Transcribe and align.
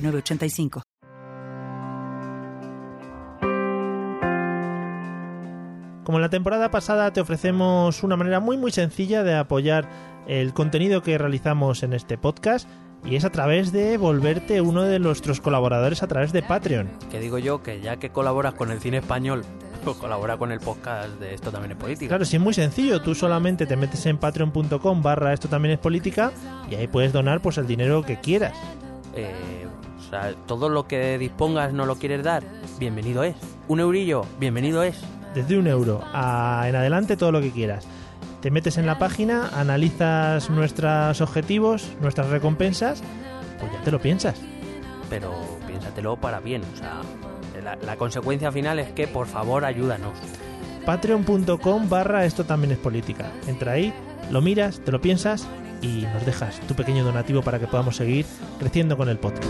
985. 0.00 0.82
Como 6.04 6.16
en 6.16 6.22
la 6.22 6.30
temporada 6.30 6.70
pasada 6.70 7.12
te 7.12 7.20
ofrecemos 7.20 8.02
una 8.02 8.16
manera 8.16 8.40
muy 8.40 8.56
muy 8.56 8.72
sencilla 8.72 9.22
de 9.22 9.34
apoyar 9.34 9.86
el 10.26 10.54
contenido 10.54 11.02
que 11.02 11.18
realizamos 11.18 11.82
en 11.82 11.92
este 11.92 12.16
podcast 12.16 12.66
y 13.04 13.16
es 13.16 13.24
a 13.24 13.30
través 13.30 13.72
de 13.72 13.98
volverte 13.98 14.60
uno 14.60 14.82
de 14.82 14.98
nuestros 14.98 15.40
colaboradores 15.40 16.02
a 16.02 16.06
través 16.06 16.32
de 16.32 16.42
Patreon. 16.42 16.88
Que 17.10 17.20
digo 17.20 17.38
yo 17.38 17.62
que 17.62 17.80
ya 17.80 17.98
que 17.98 18.10
colaboras 18.10 18.54
con 18.54 18.70
el 18.70 18.80
cine 18.80 18.98
español, 18.98 19.44
pues 19.84 19.96
colabora 19.96 20.36
con 20.36 20.50
el 20.50 20.60
podcast 20.60 21.10
de 21.20 21.34
Esto 21.34 21.50
también 21.50 21.72
es 21.72 21.78
política. 21.78 22.08
Claro, 22.08 22.24
sí 22.24 22.36
es 22.36 22.42
muy 22.42 22.54
sencillo, 22.54 23.00
tú 23.02 23.14
solamente 23.14 23.66
te 23.66 23.76
metes 23.76 24.04
en 24.06 24.18
patreon.com 24.18 25.02
barra 25.02 25.32
Esto 25.32 25.48
también 25.48 25.74
es 25.74 25.78
política 25.78 26.32
y 26.70 26.74
ahí 26.74 26.88
puedes 26.88 27.12
donar 27.12 27.40
pues 27.40 27.58
el 27.58 27.66
dinero 27.66 28.02
que 28.02 28.18
quieras. 28.18 28.56
Eh, 29.14 29.66
o 30.08 30.10
sea, 30.10 30.32
todo 30.46 30.70
lo 30.70 30.88
que 30.88 31.18
dispongas 31.18 31.74
no 31.74 31.84
lo 31.84 31.96
quieres 31.96 32.22
dar, 32.22 32.42
bienvenido 32.78 33.24
es. 33.24 33.36
Un 33.68 33.80
eurillo, 33.80 34.24
bienvenido 34.40 34.82
es. 34.82 34.98
Desde 35.34 35.58
un 35.58 35.66
euro 35.66 36.00
a, 36.14 36.64
en 36.66 36.76
adelante 36.76 37.18
todo 37.18 37.30
lo 37.30 37.42
que 37.42 37.50
quieras. 37.50 37.86
Te 38.40 38.50
metes 38.50 38.78
en 38.78 38.86
la 38.86 38.98
página, 38.98 39.50
analizas 39.54 40.48
nuestros 40.48 41.20
objetivos, 41.20 41.92
nuestras 42.00 42.30
recompensas, 42.30 43.02
pues 43.60 43.70
ya 43.70 43.82
te 43.82 43.90
lo 43.90 44.00
piensas. 44.00 44.40
Pero 45.10 45.30
piénsatelo 45.66 46.16
para 46.16 46.40
bien, 46.40 46.62
o 46.72 46.76
sea, 46.76 47.02
la, 47.62 47.76
la 47.76 47.96
consecuencia 47.96 48.50
final 48.50 48.78
es 48.78 48.90
que 48.92 49.08
por 49.08 49.26
favor 49.26 49.66
ayúdanos. 49.66 50.14
Patreon.com 50.86 51.86
barra 51.90 52.24
esto 52.24 52.44
también 52.44 52.72
es 52.72 52.78
política. 52.78 53.30
Entra 53.46 53.72
ahí, 53.72 53.92
lo 54.30 54.40
miras, 54.40 54.80
te 54.80 54.90
lo 54.90 55.02
piensas 55.02 55.46
y 55.82 56.06
nos 56.12 56.24
dejas 56.24 56.60
tu 56.60 56.74
pequeño 56.74 57.04
donativo 57.04 57.42
para 57.42 57.58
que 57.58 57.66
podamos 57.66 57.96
seguir 57.96 58.26
creciendo 58.58 58.96
con 58.96 59.08
el 59.08 59.18
podcast. 59.18 59.48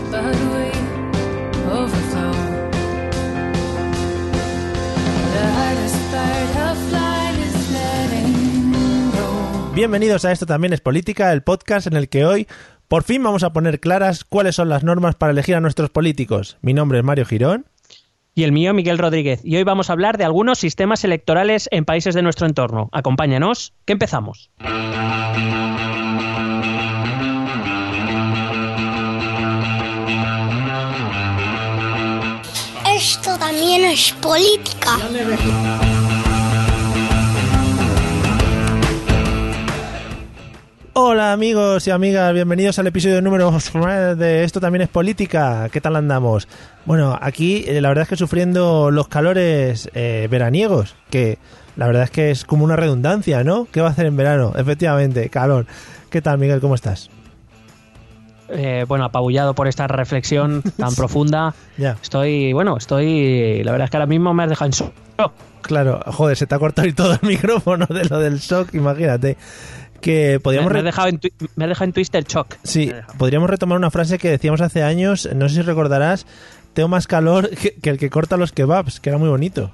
Bienvenidos 9.73 10.25
a 10.25 10.31
Esto 10.31 10.45
también 10.45 10.73
es 10.73 10.81
política, 10.81 11.31
el 11.31 11.41
podcast 11.41 11.87
en 11.87 11.95
el 11.95 12.09
que 12.09 12.25
hoy 12.25 12.47
por 12.89 13.03
fin 13.03 13.23
vamos 13.23 13.43
a 13.43 13.53
poner 13.53 13.79
claras 13.79 14.23
cuáles 14.23 14.55
son 14.55 14.67
las 14.67 14.83
normas 14.83 15.15
para 15.15 15.31
elegir 15.31 15.55
a 15.55 15.61
nuestros 15.61 15.91
políticos. 15.91 16.57
Mi 16.61 16.73
nombre 16.73 16.97
es 16.97 17.03
Mario 17.05 17.25
Girón. 17.25 17.67
Y 18.33 18.43
el 18.43 18.51
mío, 18.51 18.73
Miguel 18.73 18.97
Rodríguez. 18.97 19.41
Y 19.43 19.57
hoy 19.57 19.63
vamos 19.63 19.89
a 19.89 19.93
hablar 19.93 20.17
de 20.17 20.23
algunos 20.23 20.57
sistemas 20.57 21.03
electorales 21.03 21.69
en 21.71 21.85
países 21.85 22.15
de 22.15 22.23
nuestro 22.23 22.47
entorno. 22.47 22.89
Acompáñanos, 22.91 23.73
que 23.85 23.93
empezamos. 23.93 24.49
También 33.69 33.91
es 33.91 34.13
política. 34.13 34.97
Hola 40.93 41.33
amigos 41.33 41.87
y 41.87 41.91
amigas, 41.91 42.33
bienvenidos 42.33 42.79
al 42.79 42.87
episodio 42.87 43.21
número 43.21 43.55
de 44.15 44.43
Esto 44.43 44.59
también 44.59 44.81
es 44.81 44.89
política. 44.89 45.69
¿Qué 45.71 45.81
tal 45.81 45.95
andamos? 45.97 46.47
Bueno, 46.85 47.15
aquí 47.21 47.63
eh, 47.67 47.79
la 47.79 47.89
verdad 47.89 48.03
es 48.03 48.09
que 48.09 48.15
sufriendo 48.15 48.89
los 48.89 49.07
calores 49.07 49.87
eh, 49.93 50.27
veraniegos, 50.31 50.95
que 51.11 51.37
la 51.75 51.85
verdad 51.85 52.03
es 52.03 52.11
que 52.11 52.31
es 52.31 52.45
como 52.45 52.65
una 52.65 52.75
redundancia, 52.75 53.43
¿no? 53.43 53.67
¿Qué 53.71 53.81
va 53.81 53.89
a 53.89 53.91
hacer 53.91 54.07
en 54.07 54.17
verano? 54.17 54.51
Efectivamente, 54.57 55.29
calor. 55.29 55.67
¿Qué 56.09 56.23
tal 56.23 56.39
Miguel? 56.39 56.59
¿Cómo 56.59 56.73
estás? 56.73 57.11
Eh, 58.51 58.85
bueno, 58.87 59.05
apabullado 59.05 59.53
por 59.53 59.67
esta 59.67 59.87
reflexión 59.87 60.61
tan 60.77 60.93
profunda. 60.95 61.53
Ya. 61.77 61.97
Estoy, 62.01 62.53
bueno, 62.53 62.77
estoy, 62.77 63.63
la 63.63 63.71
verdad 63.71 63.85
es 63.85 63.91
que 63.91 63.97
ahora 63.97 64.07
mismo 64.07 64.33
me 64.33 64.43
has 64.43 64.49
dejado 64.49 64.67
en 64.67 64.71
shock. 64.71 64.93
Claro, 65.61 65.99
joder, 66.07 66.37
se 66.37 66.47
te 66.47 66.55
ha 66.55 66.59
cortado 66.59 66.87
y 66.87 66.93
todo 66.93 67.13
el 67.13 67.19
micrófono 67.27 67.85
de 67.87 68.05
lo 68.05 68.19
del 68.19 68.39
shock, 68.39 68.73
imagínate. 68.73 69.37
Que 70.01 70.33
Me, 70.33 70.39
podríamos... 70.39 70.71
me 70.71 70.79
has 70.79 70.85
dejado 70.85 71.09
en, 71.09 71.19
me 71.55 71.67
dejado 71.67 71.85
en 71.85 71.93
Twister 71.93 72.23
shock. 72.23 72.55
Sí, 72.63 72.87
Me 72.87 73.17
podríamos 73.17 73.49
retomar 73.49 73.77
una 73.77 73.91
frase 73.91 74.17
que 74.17 74.29
decíamos 74.29 74.61
hace 74.61 74.81
años, 74.81 75.27
no 75.35 75.49
sé 75.49 75.55
si 75.55 75.61
recordarás, 75.61 76.25
tengo 76.73 76.87
más 76.87 77.05
calor 77.05 77.49
que, 77.49 77.75
que 77.75 77.89
el 77.89 77.97
que 77.97 78.09
corta 78.09 78.37
los 78.37 78.53
kebabs, 78.53 78.99
que 79.01 79.09
era 79.09 79.17
muy 79.17 79.27
bonito. 79.29 79.71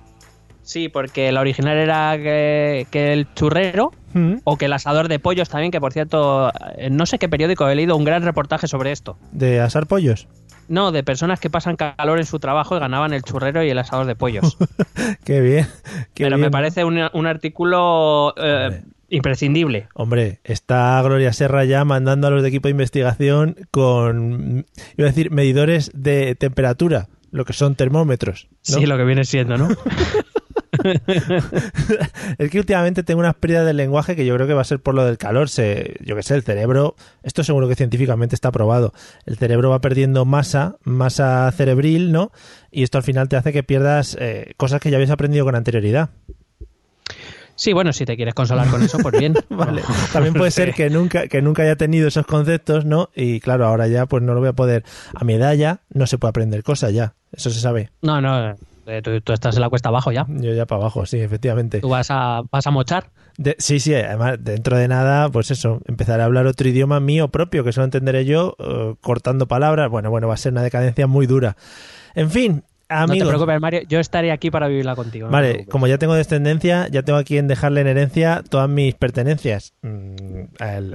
Sí, 0.66 0.90
porque 0.90 1.31
la 1.31 1.40
original 1.40 1.78
era 1.78 2.18
que, 2.18 2.86
que 2.92 3.14
el 3.14 3.34
churrero 3.34 3.94
Mm, 4.16 4.36
o 4.46 4.58
que 4.58 4.66
el 4.66 4.74
asador 4.74 5.09
de 5.09 5.20
pollos 5.20 5.50
también, 5.50 5.72
que 5.72 5.81
por 5.81 5.92
cierto, 5.92 6.50
en 6.78 6.96
no 6.96 7.06
sé 7.06 7.20
qué 7.20 7.28
periódico 7.28 7.68
he 7.68 7.76
leído 7.76 7.98
un 7.98 8.06
gran 8.06 8.24
reportaje 8.24 8.66
sobre 8.66 8.94
esto. 8.94 9.18
De 9.34 9.59
asar 9.59 9.88
pollos. 9.88 10.30
No, 10.70 10.94
de 10.94 11.03
personas 11.03 11.42
que 11.42 11.50
pasan 11.50 11.76
calor 11.76 12.18
en 12.18 12.26
su 12.26 12.40
trabajo 12.40 12.78
y 12.78 12.80
ganaban 12.80 13.12
el 13.12 13.24
churrero 13.24 13.62
y 13.62 13.70
el 13.70 13.78
asador 13.78 14.06
de 14.06 14.16
pollos. 14.16 14.58
Qué 15.26 15.42
bien. 15.42 15.68
qué 16.14 16.24
Pero 16.24 16.38
me 16.38 16.50
parece 16.50 16.86
un, 16.86 16.97
un 17.12 17.28
artículo 17.28 18.34
eh, 18.38 18.82
imprescindible. 19.09 19.90
Hombre, 19.94 20.40
está 20.46 21.02
Gloria 21.02 21.34
Serra 21.34 21.66
ya 21.66 21.84
mandando 21.84 22.28
a 22.28 22.30
los 22.30 22.42
de 22.42 22.47
equipo 22.47 22.70
de 22.70 22.72
investigación 22.72 23.58
con, 23.70 24.66
iba 24.97 25.08
a 25.08 25.12
decir, 25.12 25.30
medidores 25.30 25.92
de 25.94 26.36
temperatura, 26.36 27.09
lo 27.32 27.44
que 27.44 27.52
son 27.52 27.76
termómetros. 27.76 28.47
¿no? 28.70 28.78
Sí, 28.78 28.86
lo 28.86 28.96
que 28.96 29.03
viene 29.03 29.26
siendo, 29.26 29.58
¿no? 29.58 29.68
es 32.38 32.51
que 32.51 32.59
últimamente 32.59 33.03
tengo 33.03 33.19
unas 33.19 33.35
pérdidas 33.35 33.66
del 33.66 33.78
lenguaje 33.78 34.16
que 34.16 34.25
yo 34.25 34.35
creo 34.35 34.47
que 34.47 34.53
va 34.53 34.62
a 34.62 34.66
ser 34.66 34.79
por 34.79 34.96
lo 34.96 35.06
del 35.06 35.18
calor. 35.18 35.50
Se, 35.50 35.96
yo 36.01 36.16
que 36.16 36.23
sé, 36.23 36.35
el 36.35 36.44
cerebro, 36.44 36.96
esto 37.23 37.44
seguro 37.44 37.68
que 37.68 37.75
científicamente 37.75 38.35
está 38.35 38.51
probado. 38.51 38.94
El 39.25 39.38
cerebro 39.38 39.69
va 39.69 39.81
perdiendo 39.81 40.25
masa, 40.25 40.78
masa 40.84 41.51
cerebril, 41.51 42.12
¿no? 42.12 42.31
Y 42.72 42.84
esto 42.84 42.97
al 42.97 43.03
final 43.03 43.29
te 43.29 43.35
hace 43.35 43.53
que 43.53 43.63
pierdas 43.63 44.18
eh, 44.19 44.53
cosas 44.57 44.81
que 44.81 44.90
ya 44.91 44.97
habías 44.97 45.12
aprendido 45.12 45.46
con 45.46 45.56
anterioridad. 45.56 46.09
Sí, 47.56 47.72
bueno, 47.72 47.94
si 47.94 48.06
te 48.06 48.17
quieres 48.17 48.34
consolar 48.34 48.69
con 48.69 48.84
eso, 48.84 48.97
pues 49.00 49.17
bien. 49.17 49.34
Vale. 49.50 49.81
También 50.12 50.34
puede 50.34 50.52
ser 50.52 50.73
que 50.73 50.90
nunca, 50.90 51.28
que 51.28 51.41
nunca 51.41 51.63
haya 51.63 51.78
tenido 51.78 52.09
esos 52.09 52.25
conceptos, 52.25 52.85
¿no? 52.85 53.09
Y 53.16 53.40
claro, 53.40 53.66
ahora 53.66 53.88
ya 53.88 54.06
pues 54.06 54.23
no 54.23 54.34
lo 54.34 54.41
voy 54.41 54.50
a 54.50 54.53
poder. 54.53 54.84
A 55.13 55.23
mi 55.23 55.35
edad 55.35 55.53
ya 55.53 55.81
no 55.90 56.06
se 56.06 56.17
puede 56.17 56.31
aprender 56.31 56.63
cosas 56.63 56.94
ya. 56.94 57.16
Eso 57.31 57.50
se 57.50 57.59
sabe. 57.59 57.91
No, 58.02 58.19
no, 58.19 58.56
tú, 59.03 59.22
tú 59.22 59.34
estás 59.34 59.56
en 59.56 59.62
la 59.62 59.69
cuesta 59.69 59.90
abajo 59.90 60.12
ya. 60.12 60.25
Yo 60.29 60.53
ya 60.53 60.66
para 60.66 60.81
abajo, 60.81 61.06
sí, 61.06 61.19
efectivamente. 61.19 61.79
Tú 61.81 61.90
vas 61.90 62.07
a, 62.09 62.44
vas 62.51 62.66
a 62.68 62.72
mochar. 62.72 63.09
De- 63.38 63.56
sí, 63.59 63.79
sí, 63.79 63.94
además, 63.94 64.38
dentro 64.41 64.78
de 64.78 64.88
nada, 64.88 65.29
pues 65.29 65.51
eso, 65.51 65.81
empezaré 65.88 66.22
a 66.23 66.25
hablar 66.25 66.46
otro 66.47 66.68
idioma 66.69 67.00
mío 67.00 67.28
propio, 67.29 67.63
que 67.63 67.72
solo 67.73 67.85
entenderé 67.85 68.25
yo, 68.25 68.56
eh, 68.59 68.96
cortando 69.01 69.47
palabras. 69.47 69.90
Bueno, 69.90 70.09
bueno, 70.09 70.28
va 70.28 70.35
a 70.35 70.38
ser 70.38 70.51
una 70.53 70.63
decadencia 70.63 71.07
muy 71.07 71.28
dura. 71.28 71.57
En 72.13 72.29
fin, 72.31 72.63
No 72.97 73.03
amigos. 73.03 73.28
te 73.28 73.31
preocupes, 73.33 73.61
Mario, 73.61 73.81
yo 73.88 74.00
estaré 74.00 74.31
aquí 74.31 74.50
para 74.51 74.67
vivirla 74.67 74.95
contigo. 74.95 75.28
no 75.28 75.31
Vale, 75.31 75.66
como 75.67 75.88
ya 75.88 75.97
tengo 75.97 76.13
descendencia, 76.16 76.88
ya 76.89 77.03
tengo 77.03 77.19
a 77.19 77.23
quien 77.23 77.47
dejarle 77.47 77.81
en 77.81 77.88
herencia 77.88 78.44
todas 78.50 78.69
mis 78.69 78.95
pertenencias. 78.95 79.73
Mm, 79.81 80.44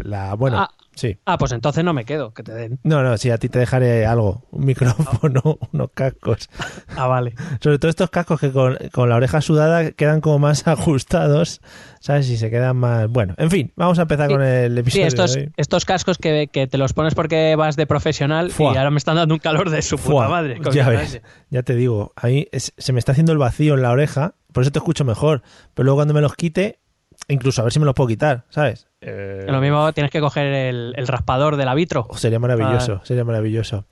la, 0.05 0.34
bueno, 0.34 0.59
Ah. 0.59 0.71
sí. 0.94 1.19
Ah, 1.25 1.39
pues 1.39 1.53
entonces 1.53 1.84
no 1.84 1.93
me 1.93 2.05
quedo, 2.05 2.33
que 2.33 2.43
te 2.43 2.53
den. 2.53 2.78
No, 2.83 3.03
no, 3.03 3.16
sí, 3.16 3.31
a 3.31 3.39
ti 3.39 3.49
te 3.49 3.59
dejaré 3.59 4.06
algo, 4.06 4.47
un 4.50 4.65
micrófono, 4.66 5.59
unos 5.72 5.91
cascos. 5.95 6.48
Ah, 6.97 7.07
vale. 7.07 7.34
Sobre 7.60 7.78
todo 7.78 7.89
estos 7.91 8.10
cascos 8.10 8.41
que 8.41 8.51
con, 8.53 8.77
con 8.92 9.09
la 9.09 9.16
oreja 9.16 9.41
sudada 9.41 9.91
quedan 9.92 10.21
como 10.21 10.39
más 10.39 10.66
ajustados, 10.69 11.60
¿sabes? 12.01 12.29
Y 12.31 12.37
se 12.37 12.51
quedan 12.51 12.77
más... 12.77 13.09
Bueno, 13.09 13.35
en 13.39 13.51
fin, 13.51 13.73
vamos 13.77 13.99
a 13.99 14.03
empezar 14.03 14.27
Sí. 14.29 14.33
con 14.35 14.43
el 14.43 14.73
Sí, 14.75 14.81
episodio 14.81 15.07
estos, 15.07 15.35
de 15.35 15.41
hoy. 15.43 15.53
estos 15.57 15.85
cascos 15.85 16.19
que, 16.19 16.49
que 16.53 16.67
te 16.67 16.77
los 16.79 16.93
pones 16.93 17.15
porque 17.15 17.55
vas 17.57 17.77
de 17.77 17.87
profesional 17.87 18.51
Fua. 18.51 18.73
y 18.75 18.77
ahora 18.79 18.91
me 18.91 18.99
están 18.99 19.17
dando 19.17 19.35
un 19.35 19.39
calor 19.41 19.71
de 19.71 19.83
su 19.83 19.97
puta 19.99 20.29
madre. 20.29 20.59
ya 20.73 20.89
ves, 20.89 21.21
ya 21.51 21.63
te 21.63 21.75
digo, 21.77 22.13
a 22.17 22.27
mí 22.27 22.47
es- 22.53 22.73
se 22.77 22.93
me 22.93 22.99
está 22.99 23.13
haciendo 23.13 23.31
el 23.33 23.39
vacío 23.39 23.75
en 23.75 23.83
la 23.83 23.91
oreja, 23.93 24.35
por 24.53 24.63
eso 24.63 24.73
te 24.73 24.79
escucho 24.81 25.05
mejor, 25.05 25.43
pero 25.75 25.85
luego 25.85 25.99
cuando 25.99 26.15
me 26.15 26.21
los 26.21 26.35
quite, 26.35 26.81
incluso 27.29 27.61
a 27.61 27.65
ver 27.65 27.73
si 27.73 27.79
me 27.79 27.85
los 27.85 27.95
puedo 27.95 28.09
quitar, 28.09 28.45
¿sabes? 28.49 28.89
Eh, 29.03 29.45
Lo 29.49 29.61
mismo 29.61 29.93
tienes 29.93 30.11
que 30.11 30.21
coger 30.21 30.47
el, 30.47 30.95
el 30.97 31.07
raspador 31.07 31.57
del 31.57 31.69
arbitro. 31.69 32.07
Oh, 32.09 32.17
sería 32.17 32.39
maravilloso, 32.39 33.01
Ah. 33.03 33.05
sería 33.05 33.25
maravilloso. 33.25 33.85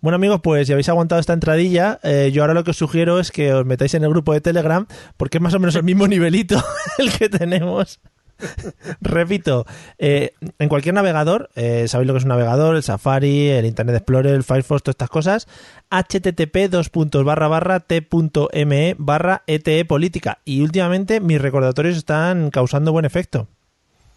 Bueno 0.00 0.16
amigos, 0.16 0.40
pues 0.42 0.66
si 0.66 0.72
habéis 0.72 0.88
aguantado 0.88 1.20
esta 1.20 1.34
entradilla, 1.34 2.00
eh, 2.02 2.30
yo 2.32 2.42
ahora 2.42 2.54
lo 2.54 2.64
que 2.64 2.70
os 2.70 2.76
sugiero 2.76 3.20
es 3.20 3.30
que 3.30 3.52
os 3.52 3.66
metáis 3.66 3.92
en 3.94 4.02
el 4.02 4.10
grupo 4.10 4.32
de 4.32 4.40
Telegram, 4.40 4.86
porque 5.16 5.38
es 5.38 5.42
más 5.42 5.52
o 5.54 5.58
menos 5.58 5.74
el 5.74 5.82
mismo 5.82 6.08
nivelito 6.08 6.62
el 6.98 7.12
que 7.12 7.28
tenemos. 7.28 8.00
Repito, 9.00 9.66
eh, 9.98 10.32
en 10.58 10.68
cualquier 10.68 10.94
navegador, 10.94 11.50
eh, 11.54 11.86
sabéis 11.88 12.06
lo 12.06 12.14
que 12.14 12.18
es 12.18 12.24
un 12.24 12.30
navegador, 12.30 12.76
el 12.76 12.82
Safari, 12.82 13.48
el 13.48 13.66
Internet 13.66 13.96
Explorer, 13.96 14.34
el 14.34 14.44
Firefox, 14.44 14.82
todas 14.82 14.94
estas 14.94 15.10
cosas, 15.10 15.48
http 15.90 16.70
dos 16.70 16.88
puntos 16.88 17.24
barra 17.24 17.48
barra 17.48 17.80
t.me 17.80 18.94
barra 18.98 19.42
ete 19.46 19.84
política. 19.84 20.38
Y 20.44 20.62
últimamente 20.62 21.20
mis 21.20 21.40
recordatorios 21.40 21.96
están 21.96 22.50
causando 22.50 22.92
buen 22.92 23.04
efecto. 23.04 23.48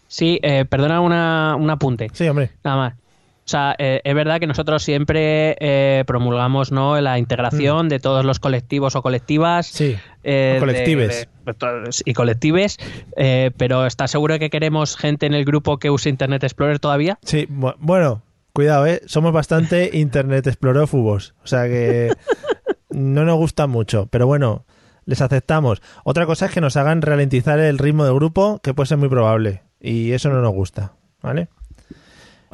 Sí, 0.06 0.38
eh, 0.42 0.64
perdona 0.64 1.00
una, 1.00 1.56
un 1.56 1.70
apunte. 1.70 2.08
Sí, 2.12 2.28
hombre. 2.28 2.52
Nada 2.62 2.76
más. 2.76 3.03
O 3.44 3.46
sea, 3.48 3.74
eh, 3.78 4.00
es 4.04 4.14
verdad 4.14 4.40
que 4.40 4.46
nosotros 4.46 4.82
siempre 4.82 5.54
eh, 5.60 6.04
promulgamos 6.06 6.72
¿no? 6.72 6.98
la 7.00 7.18
integración 7.18 7.90
de 7.90 8.00
todos 8.00 8.24
los 8.24 8.40
colectivos 8.40 8.96
o 8.96 9.02
colectivas. 9.02 9.66
Sí. 9.66 9.96
eh, 10.22 10.56
colectives. 10.58 11.28
de- 11.44 11.52
de 11.52 11.54
todos- 11.58 12.02
y 12.06 12.14
colectives, 12.14 12.78
pero 13.58 13.84
¿estás 13.84 14.10
seguro 14.10 14.38
que 14.38 14.48
queremos 14.48 14.96
gente 14.96 15.26
en 15.26 15.34
el 15.34 15.44
grupo 15.44 15.78
que 15.78 15.90
use 15.90 16.08
Internet 16.08 16.42
Explorer 16.44 16.78
todavía? 16.78 17.18
Sí, 17.22 17.46
bu- 17.50 17.74
bueno, 17.78 18.22
cuidado, 18.54 18.86
¿eh? 18.86 19.02
Somos 19.06 19.32
bastante 19.32 19.90
Internet 19.92 20.46
explorófugos. 20.46 21.34
O 21.44 21.46
sea 21.46 21.64
que 21.64 22.12
no 22.90 23.24
nos 23.24 23.36
gusta 23.36 23.66
mucho, 23.66 24.06
pero 24.10 24.26
bueno, 24.26 24.64
les 25.04 25.20
aceptamos. 25.20 25.82
Otra 26.04 26.24
cosa 26.24 26.46
es 26.46 26.52
que 26.52 26.62
nos 26.62 26.78
hagan 26.78 27.02
ralentizar 27.02 27.58
el 27.58 27.76
ritmo 27.76 28.06
del 28.06 28.14
grupo, 28.14 28.58
que 28.62 28.72
puede 28.72 28.86
ser 28.86 28.96
muy 28.96 29.10
probable. 29.10 29.62
Y 29.80 30.12
eso 30.12 30.30
no 30.30 30.40
nos 30.40 30.52
gusta, 30.54 30.92
¿vale? 31.20 31.48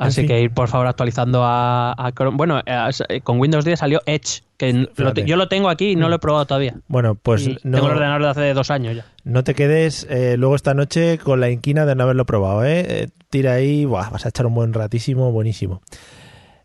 Así 0.08 0.22
fin. 0.22 0.28
que 0.28 0.40
ir 0.40 0.50
por 0.52 0.68
favor 0.68 0.86
actualizando 0.86 1.42
a, 1.44 1.92
a 1.96 2.12
Chrome. 2.12 2.36
Bueno, 2.36 2.60
eh, 2.64 3.20
con 3.22 3.38
Windows 3.38 3.64
10 3.64 3.78
salió 3.80 4.00
Edge, 4.06 4.42
que 4.56 4.86
lo 4.96 5.12
te- 5.12 5.24
yo 5.24 5.36
lo 5.36 5.48
tengo 5.48 5.68
aquí 5.68 5.90
y 5.90 5.96
no 5.96 6.08
lo 6.08 6.16
he 6.16 6.18
probado 6.18 6.46
todavía. 6.46 6.74
Bueno, 6.88 7.14
pues 7.14 7.46
Y 7.46 7.58
no, 7.64 7.76
Tengo 7.78 7.86
el 7.88 7.92
ordenador 7.96 8.22
de 8.22 8.28
hace 8.28 8.54
dos 8.54 8.70
años 8.70 8.96
ya. 8.96 9.04
no 9.24 9.44
te 9.44 9.54
quedes 9.54 10.06
eh, 10.08 10.36
luego 10.38 10.54
esta 10.56 10.74
noche 10.74 11.18
con 11.18 11.40
la 11.40 11.50
inquina 11.50 11.84
de 11.86 11.94
no 11.94 12.04
haberlo 12.04 12.24
probado, 12.26 12.64
¿eh? 12.64 12.84
Eh, 12.88 13.08
Tira 13.28 13.52
ahí, 13.54 13.84
buah, 13.84 14.10
vas 14.10 14.24
a 14.26 14.30
echar 14.30 14.46
un 14.46 14.54
buen 14.54 14.72
ratísimo, 14.72 15.30
buenísimo. 15.32 15.82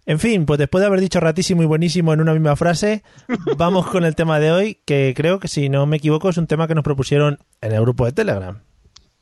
En 0.07 0.19
fin, 0.19 0.45
pues 0.45 0.59
después 0.59 0.81
de 0.81 0.85
haber 0.87 0.99
dicho 1.01 1.19
ratísimo 1.19 1.63
y 1.63 1.65
buenísimo 1.65 2.13
en 2.13 2.21
una 2.21 2.31
misma 2.33 2.55
frase, 2.55 3.03
vamos 3.57 3.87
con 3.87 4.05
el 4.05 4.15
tema 4.15 4.39
de 4.39 4.51
hoy, 4.51 4.77
que 4.85 5.13
creo 5.17 5.39
que 5.39 5.47
si 5.47 5.67
no 5.67 5.85
me 5.87 5.97
equivoco 5.97 6.29
es 6.29 6.37
un 6.37 6.45
tema 6.47 6.67
que 6.67 6.75
nos 6.75 6.83
propusieron 6.83 7.39
en 7.61 7.71
el 7.73 7.81
grupo 7.81 8.05
de 8.05 8.11
Telegram. 8.11 8.59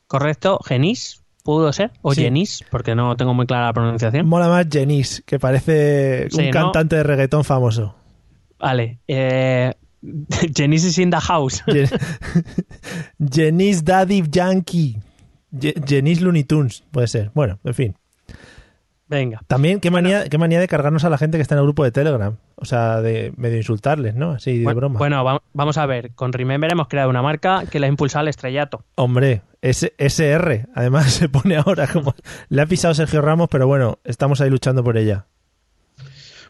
¿Correcto? 0.06 0.60
¿Genis? 0.64 1.23
¿Pudo 1.44 1.70
ser? 1.74 1.92
¿O 2.00 2.14
Sí. 2.14 2.22
Genis? 2.22 2.64
Porque 2.70 2.94
no 2.94 3.16
tengo 3.16 3.34
muy 3.34 3.46
clara 3.46 3.66
la 3.66 3.72
pronunciación. 3.74 4.26
Mola 4.26 4.48
más 4.48 4.66
Jenis, 4.68 5.22
que 5.26 5.38
parece 5.38 6.28
Sí, 6.30 6.38
un 6.40 6.44
¿no? 6.46 6.50
cantante 6.50 6.96
de 6.96 7.02
reggaetón 7.02 7.44
famoso. 7.44 7.94
Vale. 8.58 8.98
Eh, 9.06 9.72
Genis 10.56 10.84
is 10.84 10.98
in 10.98 11.10
the 11.10 11.18
house. 11.20 11.62
Jen- 11.66 11.90
Jenis 13.18 13.84
Daddy 13.84 14.22
Yankee. 14.28 14.96
Jenis 15.86 16.20
Looney 16.22 16.44
Tunes, 16.44 16.82
puede 16.90 17.06
ser. 17.08 17.30
Bueno, 17.34 17.60
en 17.62 17.74
fin. 17.74 17.94
Venga. 19.06 19.40
También, 19.46 19.80
qué 19.80 19.90
manía, 19.90 20.28
qué 20.28 20.38
manía 20.38 20.58
de 20.60 20.66
cargarnos 20.66 21.04
a 21.04 21.10
la 21.10 21.18
gente 21.18 21.36
que 21.38 21.42
está 21.42 21.54
en 21.54 21.58
el 21.58 21.64
grupo 21.64 21.84
de 21.84 21.92
Telegram. 21.92 22.36
O 22.56 22.64
sea, 22.64 23.02
de 23.02 23.32
medio 23.36 23.58
insultarles, 23.58 24.14
¿no? 24.14 24.30
Así 24.32 24.58
de 24.58 24.64
Bueno, 24.64 24.76
broma. 24.80 24.98
bueno, 24.98 25.22
va- 25.24 25.42
vamos 25.52 25.76
a 25.76 25.84
ver. 25.86 26.12
Con 26.14 26.32
Remember 26.32 26.72
hemos 26.72 26.88
creado 26.88 27.10
una 27.10 27.20
marca 27.22 27.64
que 27.70 27.80
la 27.80 27.86
ha 27.86 27.88
impulsado 27.90 28.20
al 28.22 28.28
estrellato. 28.28 28.82
Hombre, 28.94 29.42
S 29.60 29.92
SR. 29.98 30.66
Además 30.74 31.06
se 31.12 31.28
pone 31.28 31.56
ahora 31.56 31.86
como... 31.86 32.14
Le 32.48 32.62
ha 32.62 32.66
pisado 32.66 32.94
Sergio 32.94 33.20
Ramos, 33.20 33.48
pero 33.50 33.66
bueno, 33.66 33.98
estamos 34.04 34.40
ahí 34.40 34.48
luchando 34.50 34.82
por 34.82 34.96
ella. 34.96 35.26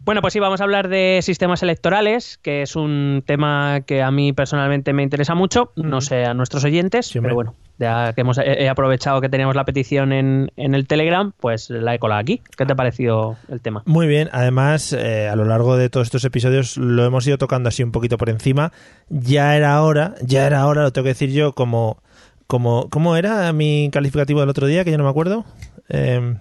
Bueno, 0.04 0.20
pues 0.20 0.34
sí, 0.34 0.38
vamos 0.38 0.60
a 0.60 0.64
hablar 0.64 0.88
de 0.88 1.20
sistemas 1.22 1.62
electorales, 1.62 2.38
que 2.42 2.60
es 2.60 2.76
un 2.76 3.22
tema 3.24 3.80
que 3.86 4.02
a 4.02 4.10
mí 4.10 4.34
personalmente 4.34 4.92
me 4.92 5.02
interesa 5.02 5.34
mucho, 5.34 5.72
no 5.76 6.02
sé 6.02 6.26
a 6.26 6.34
nuestros 6.34 6.62
oyentes, 6.64 7.06
Sí, 7.06 7.20
pero 7.20 7.34
bueno, 7.34 7.54
ya 7.78 8.12
que 8.12 8.20
hemos 8.20 8.36
he 8.36 8.68
aprovechado 8.68 9.22
que 9.22 9.30
teníamos 9.30 9.56
la 9.56 9.64
petición 9.64 10.12
en, 10.12 10.52
en 10.56 10.74
el 10.74 10.86
Telegram, 10.86 11.32
pues 11.40 11.70
la 11.70 11.94
he 11.94 11.98
colado 11.98 12.20
aquí. 12.20 12.42
¿Qué 12.54 12.66
te 12.66 12.74
ha 12.74 12.76
parecido 12.76 13.38
el 13.48 13.62
tema? 13.62 13.82
Muy 13.86 14.06
bien, 14.06 14.28
además 14.32 14.92
eh, 14.92 15.28
a 15.28 15.36
lo 15.36 15.46
largo 15.46 15.78
de 15.78 15.88
todos 15.88 16.08
estos 16.08 16.24
episodios 16.26 16.76
lo 16.76 17.06
hemos 17.06 17.26
ido 17.26 17.38
tocando 17.38 17.70
así 17.70 17.82
un 17.82 17.90
poquito 17.90 18.18
por 18.18 18.28
encima. 18.28 18.72
Ya 19.08 19.56
era 19.56 19.80
hora, 19.82 20.16
ya 20.20 20.46
era 20.46 20.66
hora, 20.66 20.82
lo 20.82 20.92
tengo 20.92 21.04
que 21.04 21.10
decir 21.14 21.30
yo, 21.30 21.54
como, 21.54 22.02
como 22.46 22.90
¿cómo 22.90 23.16
era 23.16 23.50
mi 23.54 23.88
calificativo 23.90 24.40
del 24.40 24.50
otro 24.50 24.66
día? 24.66 24.84
Que 24.84 24.90
ya 24.90 24.98
no 24.98 25.04
me 25.04 25.10
acuerdo. 25.10 25.46
Eh, 25.88 26.36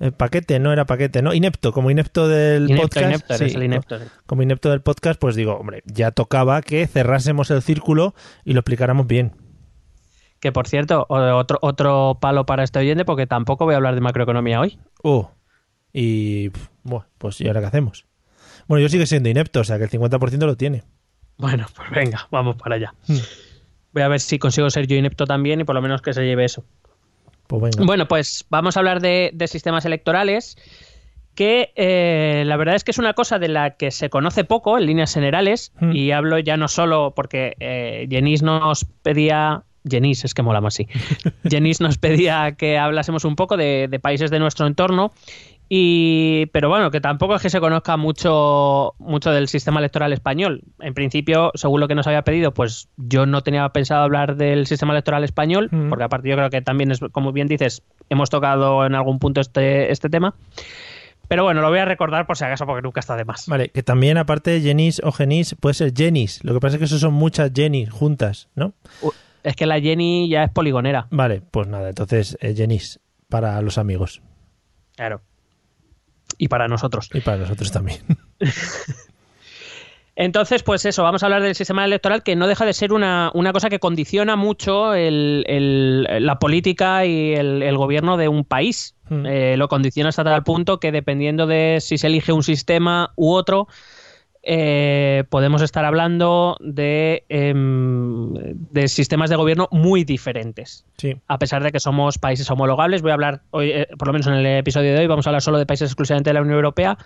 eh, 0.00 0.12
paquete, 0.12 0.58
no 0.58 0.72
era 0.72 0.84
paquete, 0.84 1.22
no, 1.22 1.32
inepto, 1.32 1.72
como 1.72 1.90
inepto 1.90 2.28
del 2.28 2.70
Inepto, 2.70 2.82
podcast. 2.82 3.06
inepto, 3.06 3.38
sí, 3.38 3.44
el 3.54 3.62
inepto. 3.62 3.98
Como 4.26 4.42
inepto 4.42 4.70
del 4.70 4.82
podcast, 4.82 5.18
pues 5.20 5.36
digo, 5.36 5.54
hombre, 5.54 5.82
ya 5.86 6.10
tocaba 6.10 6.60
que 6.62 6.86
cerrásemos 6.86 7.50
el 7.50 7.62
círculo 7.62 8.14
y 8.44 8.52
lo 8.52 8.60
explicáramos 8.60 9.06
bien. 9.06 9.32
Que 10.40 10.52
por 10.52 10.68
cierto, 10.68 11.06
otro, 11.08 11.58
otro 11.62 12.18
palo 12.20 12.44
para 12.46 12.62
este 12.62 12.78
oyente, 12.78 13.04
porque 13.04 13.26
tampoco 13.26 13.64
voy 13.64 13.74
a 13.74 13.78
hablar 13.78 13.94
de 13.94 14.00
macroeconomía 14.02 14.60
hoy. 14.60 14.78
Oh, 15.02 15.30
y 15.92 16.50
bueno, 16.82 17.06
pues 17.16 17.40
¿y 17.40 17.46
ahora 17.48 17.60
qué 17.60 17.66
hacemos? 17.66 18.04
Bueno, 18.68 18.82
yo 18.82 18.88
sigue 18.88 19.06
siendo 19.06 19.28
inepto, 19.28 19.60
o 19.60 19.64
sea 19.64 19.78
que 19.78 19.84
el 19.84 19.90
50% 19.90 20.38
lo 20.44 20.56
tiene. 20.56 20.82
Bueno, 21.38 21.66
pues 21.74 21.90
venga, 21.90 22.28
vamos 22.30 22.56
para 22.56 22.76
allá. 22.76 22.94
Hmm. 23.06 23.16
Voy 23.92 24.02
a 24.02 24.08
ver 24.08 24.20
si 24.20 24.38
consigo 24.38 24.68
ser 24.68 24.86
yo 24.86 24.96
inepto 24.96 25.24
también 25.24 25.60
y 25.60 25.64
por 25.64 25.74
lo 25.74 25.80
menos 25.80 26.02
que 26.02 26.12
se 26.12 26.24
lleve 26.24 26.44
eso. 26.44 26.64
Pues 27.46 27.62
venga. 27.62 27.84
Bueno, 27.84 28.08
pues 28.08 28.44
vamos 28.50 28.76
a 28.76 28.80
hablar 28.80 29.00
de, 29.00 29.30
de 29.34 29.48
sistemas 29.48 29.84
electorales, 29.84 30.56
que 31.34 31.72
eh, 31.76 32.44
la 32.46 32.56
verdad 32.56 32.74
es 32.76 32.84
que 32.84 32.90
es 32.92 32.98
una 32.98 33.12
cosa 33.12 33.38
de 33.38 33.48
la 33.48 33.76
que 33.76 33.90
se 33.90 34.08
conoce 34.08 34.44
poco 34.44 34.78
en 34.78 34.86
líneas 34.86 35.12
generales, 35.12 35.72
Mm. 35.80 35.92
y 35.94 36.10
hablo 36.12 36.38
ya 36.38 36.56
no 36.56 36.68
solo 36.68 37.12
porque 37.14 37.54
eh, 37.60 38.06
Jenis 38.10 38.42
nos 38.42 38.84
pedía... 39.02 39.62
Jenis, 39.88 40.24
es 40.24 40.34
que 40.34 40.42
mola 40.42 40.60
más 40.60 40.74
así. 40.74 40.88
Jenis 41.48 41.80
nos 41.80 41.96
pedía 41.98 42.56
que 42.58 42.76
hablásemos 42.76 43.24
un 43.24 43.36
poco 43.36 43.56
de, 43.56 43.86
de 43.88 44.00
países 44.00 44.32
de 44.32 44.40
nuestro 44.40 44.66
entorno, 44.66 45.12
y, 45.68 46.46
pero 46.52 46.68
bueno, 46.68 46.90
que 46.90 47.00
tampoco 47.00 47.34
es 47.34 47.42
que 47.42 47.50
se 47.50 47.58
conozca 47.60 47.96
mucho, 47.96 48.94
mucho 48.98 49.30
del 49.32 49.48
sistema 49.48 49.80
electoral 49.80 50.12
español. 50.12 50.62
En 50.80 50.94
principio, 50.94 51.50
según 51.54 51.80
lo 51.80 51.88
que 51.88 51.94
nos 51.94 52.06
había 52.06 52.22
pedido, 52.22 52.52
pues 52.54 52.88
yo 52.96 53.26
no 53.26 53.42
tenía 53.42 53.68
pensado 53.70 54.02
hablar 54.02 54.36
del 54.36 54.66
sistema 54.66 54.92
electoral 54.92 55.24
español, 55.24 55.68
Mm. 55.72 55.88
porque 55.88 56.04
aparte 56.04 56.28
yo 56.28 56.36
creo 56.36 56.50
que 56.50 56.62
también 56.62 56.92
es, 56.92 57.00
como 57.12 57.32
bien 57.32 57.48
dices, 57.48 57.82
hemos 58.10 58.30
tocado 58.30 58.86
en 58.86 58.94
algún 58.94 59.18
punto 59.18 59.40
este, 59.40 59.90
este 59.90 60.08
tema. 60.08 60.34
Pero 61.28 61.42
bueno, 61.42 61.60
lo 61.60 61.68
voy 61.70 61.80
a 61.80 61.84
recordar 61.84 62.24
por 62.26 62.36
si 62.36 62.44
acaso, 62.44 62.66
porque 62.66 62.82
nunca 62.82 63.00
está 63.00 63.16
de 63.16 63.24
más. 63.24 63.46
Vale, 63.48 63.70
que 63.70 63.82
también 63.82 64.16
aparte 64.16 64.52
de 64.52 64.60
Jenis 64.60 65.00
o 65.02 65.10
Genis 65.10 65.56
puede 65.58 65.74
ser 65.74 65.92
Jenis. 65.92 66.44
Lo 66.44 66.54
que 66.54 66.60
pasa 66.60 66.76
es 66.76 66.78
que 66.78 66.84
eso 66.84 67.00
son 67.00 67.14
muchas 67.14 67.50
Jenis 67.52 67.90
juntas, 67.90 68.48
¿no? 68.54 68.74
Es 69.42 69.56
que 69.56 69.66
la 69.66 69.80
Jenny 69.80 70.28
ya 70.28 70.44
es 70.44 70.50
poligonera. 70.52 71.08
Vale, 71.10 71.42
pues 71.50 71.66
nada, 71.66 71.88
entonces 71.88 72.38
eh, 72.40 72.54
Jenis 72.54 73.00
para 73.28 73.60
los 73.62 73.76
amigos 73.78 74.22
Claro. 74.94 75.20
Y 76.38 76.48
para 76.48 76.68
nosotros. 76.68 77.08
y 77.14 77.20
para 77.20 77.38
nosotros 77.38 77.70
también. 77.72 77.98
Entonces, 80.18 80.62
pues 80.62 80.86
eso, 80.86 81.02
vamos 81.02 81.22
a 81.22 81.26
hablar 81.26 81.42
del 81.42 81.54
sistema 81.54 81.84
electoral 81.84 82.22
que 82.22 82.36
no 82.36 82.46
deja 82.46 82.64
de 82.64 82.72
ser 82.72 82.94
una, 82.94 83.30
una 83.34 83.52
cosa 83.52 83.68
que 83.68 83.78
condiciona 83.78 84.34
mucho 84.34 84.94
el- 84.94 85.44
el- 85.46 86.06
la 86.24 86.38
política 86.38 87.04
y 87.04 87.34
el, 87.34 87.62
el 87.62 87.76
gobierno 87.76 88.16
de 88.16 88.28
un 88.28 88.44
país. 88.44 88.94
Hmm. 89.10 89.26
Eh, 89.26 89.56
lo 89.58 89.68
condiciona 89.68 90.08
hasta 90.08 90.24
tal 90.24 90.42
punto 90.42 90.80
que 90.80 90.90
dependiendo 90.90 91.46
de 91.46 91.78
si 91.82 91.98
se 91.98 92.06
elige 92.06 92.32
un 92.32 92.42
sistema 92.42 93.12
u 93.14 93.30
otro, 93.32 93.68
eh, 94.48 95.24
podemos 95.28 95.60
estar 95.60 95.84
hablando 95.84 96.56
de, 96.60 97.24
em, 97.28 98.32
de 98.32 98.86
sistemas 98.86 99.28
de 99.28 99.34
gobierno 99.34 99.68
muy 99.72 100.04
diferentes. 100.04 100.86
Sí. 100.98 101.16
A 101.26 101.38
pesar 101.38 101.64
de 101.64 101.72
que 101.72 101.80
somos 101.80 102.18
países 102.18 102.48
homologables, 102.48 103.02
voy 103.02 103.10
a 103.10 103.14
hablar 103.14 103.42
hoy, 103.50 103.72
eh, 103.72 103.88
por 103.98 104.06
lo 104.06 104.12
menos 104.12 104.28
en 104.28 104.34
el 104.34 104.46
episodio 104.46 104.92
de 104.92 105.00
hoy, 105.00 105.06
vamos 105.08 105.26
a 105.26 105.30
hablar 105.30 105.42
solo 105.42 105.58
de 105.58 105.66
países 105.66 105.90
exclusivamente 105.90 106.30
de 106.30 106.34
la 106.34 106.42
Unión 106.42 106.54
Europea. 106.56 106.96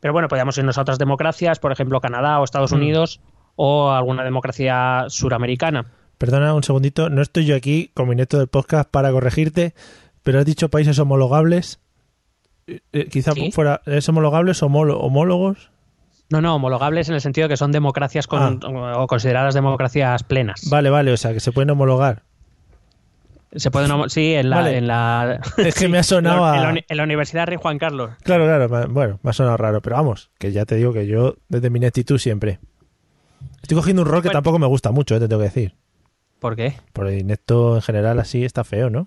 Pero 0.00 0.12
bueno, 0.12 0.26
podríamos 0.26 0.58
irnos 0.58 0.76
a 0.76 0.82
otras 0.82 0.98
democracias, 0.98 1.60
por 1.60 1.70
ejemplo 1.70 2.00
Canadá 2.00 2.40
o 2.40 2.44
Estados 2.44 2.72
Mm. 2.72 2.76
Unidos 2.76 3.20
o 3.54 3.92
alguna 3.92 4.24
democracia 4.24 5.04
suramericana. 5.08 5.92
Perdona 6.18 6.54
un 6.54 6.64
segundito, 6.64 7.08
no 7.08 7.22
estoy 7.22 7.46
yo 7.46 7.54
aquí 7.54 7.92
con 7.94 8.08
mi 8.08 8.16
neto 8.16 8.38
del 8.38 8.48
podcast 8.48 8.90
para 8.90 9.12
corregirte, 9.12 9.74
pero 10.24 10.40
has 10.40 10.44
dicho 10.44 10.70
países 10.70 10.98
homologables. 10.98 11.78
Eh, 12.66 12.80
eh, 12.92 13.08
quizá 13.10 13.32
¿Sí? 13.32 13.52
fuera, 13.52 13.80
¿es 13.86 14.08
homologables 14.08 14.62
o 14.62 14.66
homólogos? 14.66 15.70
No, 16.34 16.40
no, 16.40 16.56
homologables 16.56 17.08
en 17.08 17.14
el 17.14 17.20
sentido 17.20 17.46
de 17.46 17.52
que 17.52 17.56
son 17.56 17.70
democracias 17.70 18.26
con- 18.26 18.60
o 18.64 19.06
consideradas 19.06 19.54
democracias 19.54 20.24
plenas. 20.24 20.68
Vale, 20.68 20.90
vale, 20.90 21.12
o 21.12 21.16
sea 21.16 21.32
que 21.32 21.38
se 21.38 21.52
pueden 21.52 21.70
homologar. 21.70 22.22
Se 23.54 23.70
pueden, 23.70 24.10
sí, 24.10 24.34
en 24.34 24.50
la, 24.50 24.56
Vale. 24.56 24.76
en 24.78 24.88
la 24.88 25.40
Es 25.58 25.76
que 25.76 25.86
me 25.88 25.98
ha 25.98 26.02
sonado 26.02 26.52
en 26.54 26.74
la 26.74 26.84
en 26.88 27.00
Universidad 27.00 27.46
Rey 27.46 27.56
Juan 27.56 27.78
Carlos. 27.78 28.10
Claro, 28.24 28.44
claro, 28.46 28.88
bueno, 28.90 29.20
me 29.22 29.30
ha 29.30 29.32
sonado 29.32 29.56
raro, 29.56 29.80
pero 29.80 29.94
vamos, 29.94 30.30
que 30.38 30.50
ya 30.50 30.64
te 30.64 30.74
digo 30.74 30.92
que 30.92 31.06
yo 31.06 31.36
desde 31.48 31.70
mi 31.70 31.78
ineptitud 31.78 32.18
siempre. 32.18 32.58
Estoy 33.62 33.76
cogiendo 33.76 34.02
un 34.02 34.08
rol 34.08 34.22
que 34.22 34.28
Bueno. 34.28 34.38
tampoco 34.38 34.58
me 34.58 34.66
gusta 34.66 34.90
mucho, 34.90 35.14
eh, 35.14 35.20
te 35.20 35.28
tengo 35.28 35.40
que 35.40 35.46
decir. 35.48 35.76
¿Por 36.40 36.56
qué? 36.56 36.74
Por 36.92 37.06
el 37.06 37.20
inepto 37.20 37.76
en 37.76 37.82
general 37.82 38.18
así 38.18 38.44
está 38.44 38.64
feo, 38.64 38.90
¿no? 38.90 39.06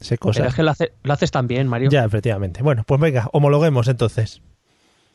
Sé 0.00 0.16
Pero 0.16 0.20
cosas. 0.20 0.46
es 0.48 0.54
que 0.56 0.62
lo, 0.64 0.72
hace- 0.72 0.92
lo 1.04 1.12
haces 1.12 1.30
tan 1.30 1.46
bien, 1.46 1.68
Mario. 1.68 1.90
Ya, 1.90 2.04
efectivamente. 2.04 2.62
Bueno, 2.62 2.82
pues 2.84 3.00
venga, 3.00 3.28
homologuemos 3.32 3.86
entonces. 3.88 4.42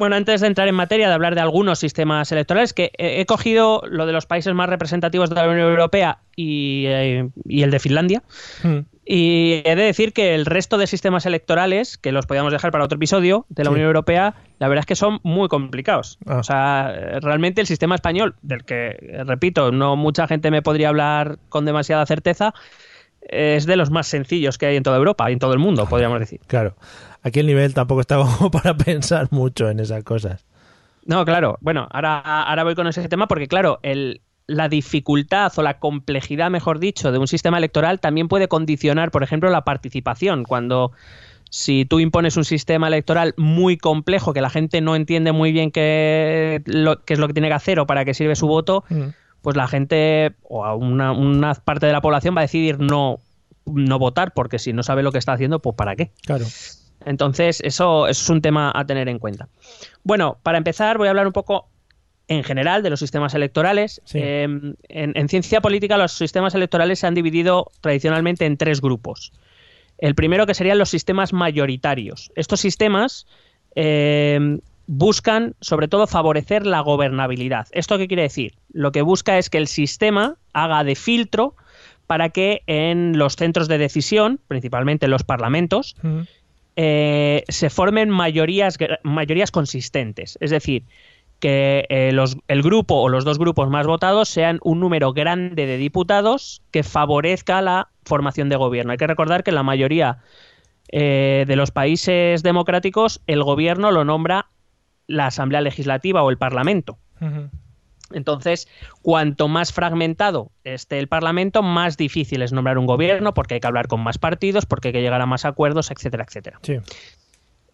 Bueno, 0.01 0.15
antes 0.15 0.41
de 0.41 0.47
entrar 0.47 0.67
en 0.67 0.73
materia 0.73 1.07
de 1.09 1.13
hablar 1.13 1.35
de 1.35 1.41
algunos 1.41 1.77
sistemas 1.77 2.31
electorales, 2.31 2.73
que 2.73 2.91
he, 2.97 3.23
cogido 3.27 3.83
lo 3.87 4.07
de 4.07 4.13
los 4.13 4.25
países 4.25 4.51
más 4.51 4.67
representativos 4.67 5.29
de 5.29 5.35
la 5.35 5.47
Unión 5.47 5.69
Europea 5.69 6.17
y, 6.35 6.85
eh, 6.87 7.29
y 7.45 7.61
el 7.61 7.69
de 7.69 7.77
Finlandia. 7.77 8.23
Hmm. 8.63 8.79
Y 9.05 9.61
he 9.63 9.75
de 9.75 9.83
decir 9.83 10.11
que 10.11 10.33
el 10.33 10.47
resto 10.47 10.79
de 10.79 10.87
sistemas 10.87 11.27
electorales, 11.27 11.99
que 11.99 12.11
los 12.11 12.25
podíamos 12.25 12.51
dejar 12.51 12.71
para 12.71 12.83
otro 12.83 12.95
episodio 12.95 13.45
de 13.49 13.63
la 13.63 13.69
Sí. 13.69 13.73
Unión 13.75 13.85
Europea, 13.89 14.33
la 14.57 14.67
verdad 14.67 14.79
es 14.79 14.85
que 14.87 14.95
son 14.95 15.19
muy 15.21 15.47
complicados. 15.49 16.17
Ah. 16.25 16.37
O 16.37 16.43
sea, 16.43 17.19
realmente 17.21 17.61
el 17.61 17.67
sistema 17.67 17.93
español, 17.93 18.33
del 18.41 18.63
que, 18.63 19.21
repito, 19.27 19.71
no 19.71 19.97
mucha 19.97 20.25
gente 20.25 20.49
me 20.49 20.63
podría 20.63 20.89
hablar 20.89 21.37
con 21.49 21.63
demasiada 21.63 22.07
certeza, 22.07 22.55
es 23.31 23.65
de 23.65 23.75
los 23.75 23.89
más 23.89 24.07
sencillos 24.07 24.57
que 24.57 24.67
hay 24.67 24.75
en 24.75 24.83
toda 24.83 24.97
Europa 24.97 25.29
y 25.29 25.33
en 25.33 25.39
todo 25.39 25.53
el 25.53 25.59
mundo, 25.59 25.87
podríamos 25.87 26.19
decir. 26.19 26.39
Claro. 26.47 26.75
Aquí 27.23 27.39
el 27.39 27.47
nivel 27.47 27.73
tampoco 27.73 28.01
está 28.01 28.17
como 28.37 28.51
para 28.51 28.75
pensar 28.75 29.27
mucho 29.31 29.69
en 29.69 29.79
esas 29.79 30.03
cosas. 30.03 30.45
No, 31.05 31.25
claro. 31.25 31.57
Bueno, 31.61 31.87
ahora, 31.91 32.19
ahora 32.19 32.63
voy 32.63 32.75
con 32.75 32.87
ese 32.87 33.07
tema 33.07 33.27
porque, 33.27 33.47
claro, 33.47 33.79
el, 33.81 34.21
la 34.47 34.69
dificultad 34.69 35.51
o 35.55 35.63
la 35.63 35.79
complejidad, 35.79 36.51
mejor 36.51 36.79
dicho, 36.79 37.11
de 37.11 37.17
un 37.17 37.27
sistema 37.27 37.57
electoral 37.57 37.99
también 37.99 38.27
puede 38.27 38.47
condicionar, 38.47 39.11
por 39.11 39.23
ejemplo, 39.23 39.49
la 39.49 39.63
participación. 39.63 40.43
Cuando 40.43 40.91
si 41.49 41.85
tú 41.85 41.99
impones 41.99 42.37
un 42.37 42.45
sistema 42.45 42.87
electoral 42.87 43.33
muy 43.37 43.77
complejo 43.77 44.33
que 44.33 44.41
la 44.41 44.49
gente 44.49 44.79
no 44.81 44.95
entiende 44.95 45.31
muy 45.31 45.51
bien 45.51 45.71
qué, 45.71 46.61
lo, 46.65 47.03
qué 47.03 47.13
es 47.13 47.19
lo 47.19 47.27
que 47.27 47.33
tiene 47.33 47.49
que 47.49 47.55
hacer 47.55 47.79
o 47.79 47.85
para 47.85 48.05
qué 48.05 48.13
sirve 48.13 48.35
su 48.35 48.47
voto, 48.47 48.83
pues 49.41 49.55
la 49.55 49.67
gente 49.67 50.35
o 50.43 50.65
a 50.65 50.75
una, 50.75 51.11
una 51.11 51.53
parte 51.55 51.85
de 51.85 51.93
la 51.93 52.01
población 52.01 52.35
va 52.35 52.41
a 52.41 52.43
decidir 52.43 52.79
no, 52.79 53.19
no 53.65 53.99
votar 53.99 54.33
porque 54.33 54.59
si 54.59 54.73
no 54.73 54.83
sabe 54.83 55.03
lo 55.03 55.11
que 55.11 55.17
está 55.17 55.33
haciendo, 55.33 55.59
pues 55.59 55.75
¿para 55.75 55.95
qué? 55.95 56.11
Claro. 56.25 56.45
Entonces, 57.05 57.61
eso, 57.61 58.07
eso 58.07 58.21
es 58.23 58.29
un 58.29 58.41
tema 58.41 58.71
a 58.73 58.85
tener 58.85 59.09
en 59.09 59.19
cuenta. 59.19 59.47
Bueno, 60.03 60.37
para 60.43 60.57
empezar, 60.57 60.97
voy 60.97 61.07
a 61.07 61.11
hablar 61.11 61.25
un 61.25 61.33
poco 61.33 61.67
en 62.27 62.43
general 62.43 62.83
de 62.83 62.91
los 62.91 62.99
sistemas 62.99 63.33
electorales. 63.33 64.01
Sí. 64.05 64.19
Eh, 64.21 64.43
en, 64.43 64.75
en 64.87 65.29
ciencia 65.29 65.61
política, 65.61 65.97
los 65.97 66.13
sistemas 66.13 66.53
electorales 66.53 66.99
se 66.99 67.07
han 67.07 67.15
dividido 67.15 67.71
tradicionalmente 67.81 68.45
en 68.45 68.57
tres 68.57 68.81
grupos. 68.81 69.33
El 69.97 70.15
primero 70.15 70.45
que 70.45 70.53
serían 70.53 70.77
los 70.77 70.89
sistemas 70.89 71.33
mayoritarios. 71.33 72.31
Estos 72.35 72.59
sistemas 72.59 73.25
eh, 73.75 74.59
buscan, 74.87 75.55
sobre 75.61 75.87
todo, 75.87 76.07
favorecer 76.07 76.65
la 76.65 76.81
gobernabilidad. 76.81 77.67
¿Esto 77.71 77.97
qué 77.97 78.07
quiere 78.07 78.23
decir? 78.23 78.55
Lo 78.73 78.91
que 78.91 79.01
busca 79.01 79.37
es 79.37 79.49
que 79.49 79.57
el 79.57 79.67
sistema 79.67 80.35
haga 80.53 80.83
de 80.83 80.95
filtro 80.95 81.55
para 82.07 82.29
que 82.29 82.61
en 82.67 83.17
los 83.17 83.35
centros 83.35 83.67
de 83.67 83.77
decisión, 83.77 84.39
principalmente 84.47 85.05
en 85.05 85.11
los 85.11 85.23
parlamentos, 85.23 85.95
eh, 86.75 87.43
se 87.47 87.69
formen 87.69 88.09
mayorías, 88.09 88.77
mayorías 89.03 89.51
consistentes. 89.51 90.37
Es 90.41 90.51
decir, 90.51 90.83
que 91.39 91.85
eh, 91.89 92.11
los- 92.11 92.37
el 92.47 92.61
grupo 92.61 92.95
o 92.95 93.09
los 93.09 93.23
dos 93.25 93.39
grupos 93.39 93.69
más 93.69 93.87
votados 93.87 94.29
sean 94.29 94.59
un 94.63 94.79
número 94.79 95.11
grande 95.13 95.65
de 95.65 95.77
diputados 95.77 96.61
que 96.71 96.83
favorezca 96.83 97.61
la 97.61 97.89
formación 98.05 98.49
de 98.49 98.57
gobierno. 98.57 98.91
Hay 98.91 98.97
que 98.97 99.07
recordar 99.07 99.43
que 99.43 99.51
en 99.51 99.55
la 99.55 99.63
mayoría 99.63 100.17
eh, 100.93 101.45
de 101.47 101.55
los 101.55 101.71
países 101.71 102.43
democráticos 102.43 103.21
el 103.25 103.43
gobierno 103.43 103.91
lo 103.91 104.03
nombra 104.03 104.47
la 105.07 105.27
Asamblea 105.27 105.61
Legislativa 105.61 106.23
o 106.23 106.29
el 106.29 106.37
Parlamento. 106.37 106.97
Entonces, 108.13 108.67
cuanto 109.01 109.47
más 109.47 109.71
fragmentado 109.71 110.51
esté 110.63 110.99
el 110.99 111.07
Parlamento, 111.07 111.63
más 111.63 111.97
difícil 111.97 112.41
es 112.41 112.51
nombrar 112.51 112.77
un 112.77 112.85
gobierno, 112.85 113.33
porque 113.33 113.55
hay 113.55 113.59
que 113.59 113.67
hablar 113.67 113.87
con 113.87 114.01
más 114.01 114.17
partidos, 114.17 114.65
porque 114.65 114.89
hay 114.89 114.93
que 114.93 115.01
llegar 115.01 115.21
a 115.21 115.25
más 115.25 115.45
acuerdos, 115.45 115.91
etcétera, 115.91 116.25
etcétera. 116.27 116.59
Sí. 116.61 116.77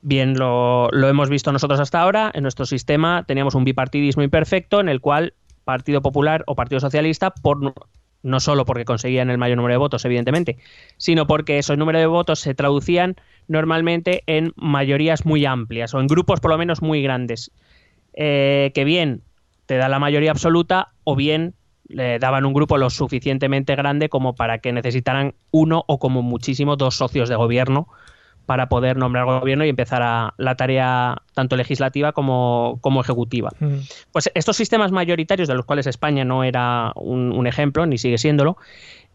Bien, 0.02 0.38
lo, 0.38 0.90
lo 0.92 1.08
hemos 1.08 1.30
visto 1.30 1.52
nosotros 1.52 1.80
hasta 1.80 2.02
ahora. 2.02 2.32
En 2.34 2.44
nuestro 2.44 2.66
sistema 2.66 3.24
teníamos 3.28 3.56
un 3.56 3.64
bipartidismo 3.64 4.24
imperfecto 4.24 4.80
en 4.80 4.90
el 4.90 5.02
cual 5.02 5.34
Partido 5.64 6.02
Popular 6.02 6.44
o 6.48 6.56
Partido 6.56 6.80
Socialista, 6.80 7.32
por, 7.32 7.74
no- 8.24 8.40
solo 8.40 8.66
porque 8.66 8.86
conseguían 8.86 9.30
el 9.30 9.38
mayor 9.38 9.58
número 9.58 9.74
de 9.74 9.78
votos, 9.78 10.06
evidentemente, 10.06 10.58
sino 10.98 11.28
porque 11.28 11.58
esos 11.58 11.78
números 11.78 12.02
de 12.02 12.08
votos 12.08 12.40
se 12.40 12.54
traducían 12.56 13.16
normalmente 13.48 14.24
en 14.28 14.54
mayorías 14.56 15.26
muy 15.26 15.46
amplias 15.46 15.94
o 15.94 16.00
en 16.00 16.08
grupos 16.08 16.40
por 16.40 16.52
lo 16.52 16.58
menos 16.58 16.82
muy 16.82 17.02
grandes, 17.02 17.52
eh, 18.14 18.72
que 18.74 18.84
bien 18.84 19.22
te 19.66 19.78
da 19.78 19.90
la 19.90 20.00
mayoría 20.00 20.32
absoluta 20.32 20.90
o 21.04 21.16
bien 21.16 21.54
le 21.88 22.20
daban 22.20 22.46
un 22.46 22.54
grupo 22.54 22.78
lo 22.78 22.90
suficientemente 22.90 23.76
grande 23.76 24.10
como 24.10 24.36
para 24.36 24.60
que 24.60 24.74
necesitaran 24.74 25.36
uno 25.52 25.86
o 25.88 26.00
como 26.00 26.22
muchísimo 26.22 26.76
dos 26.76 26.96
socios 26.96 27.30
de 27.30 27.36
gobierno 27.36 27.88
para 28.48 28.70
poder 28.70 28.98
nombrar 28.98 29.26
gobierno 29.26 29.66
y 29.66 29.70
empezar 29.70 30.02
a, 30.02 30.34
la 30.38 30.56
tarea 30.56 31.22
tanto 31.36 31.58
legislativa 31.58 32.14
como, 32.14 32.80
como 32.82 33.02
ejecutiva. 33.02 33.52
Pues 34.12 34.32
estos 34.34 34.56
sistemas 34.56 34.92
mayoritarios, 34.92 35.50
de 35.50 35.54
los 35.54 35.66
cuales 35.66 35.86
España 35.86 36.24
no 36.26 36.44
era 36.44 36.94
un, 36.96 37.34
un 37.34 37.46
ejemplo, 37.46 37.86
ni 37.86 37.98
sigue 37.98 38.18
siéndolo, 38.18 38.58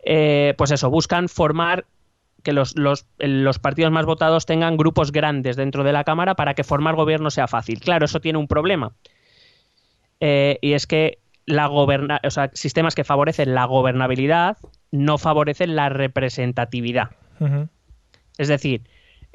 eh, 0.04 0.54
pues 0.58 0.70
eso, 0.70 0.90
buscan 0.90 1.30
formar 1.30 1.86
que 2.42 2.52
los, 2.52 2.76
los, 2.76 3.06
los 3.18 3.58
partidos 3.58 3.90
más 3.90 4.04
votados 4.04 4.44
tengan 4.44 4.76
grupos 4.76 5.12
grandes 5.12 5.56
dentro 5.56 5.82
de 5.82 5.92
la 5.92 6.04
Cámara 6.04 6.34
para 6.34 6.54
que 6.54 6.62
formar 6.62 6.94
gobierno 6.94 7.30
sea 7.30 7.48
fácil. 7.48 7.80
Claro, 7.80 8.04
eso 8.04 8.20
tiene 8.20 8.38
un 8.38 8.48
problema. 8.48 8.92
Eh, 10.20 10.58
y 10.60 10.74
es 10.74 10.86
que 10.86 11.18
la 11.46 11.66
goberna 11.66 12.20
o 12.22 12.30
sea, 12.30 12.50
sistemas 12.52 12.94
que 12.94 13.02
favorecen 13.02 13.54
la 13.54 13.64
gobernabilidad 13.64 14.58
no 14.90 15.16
favorecen 15.18 15.74
la 15.74 15.88
representatividad. 15.88 17.10
Es 18.38 18.48
decir, 18.48 18.82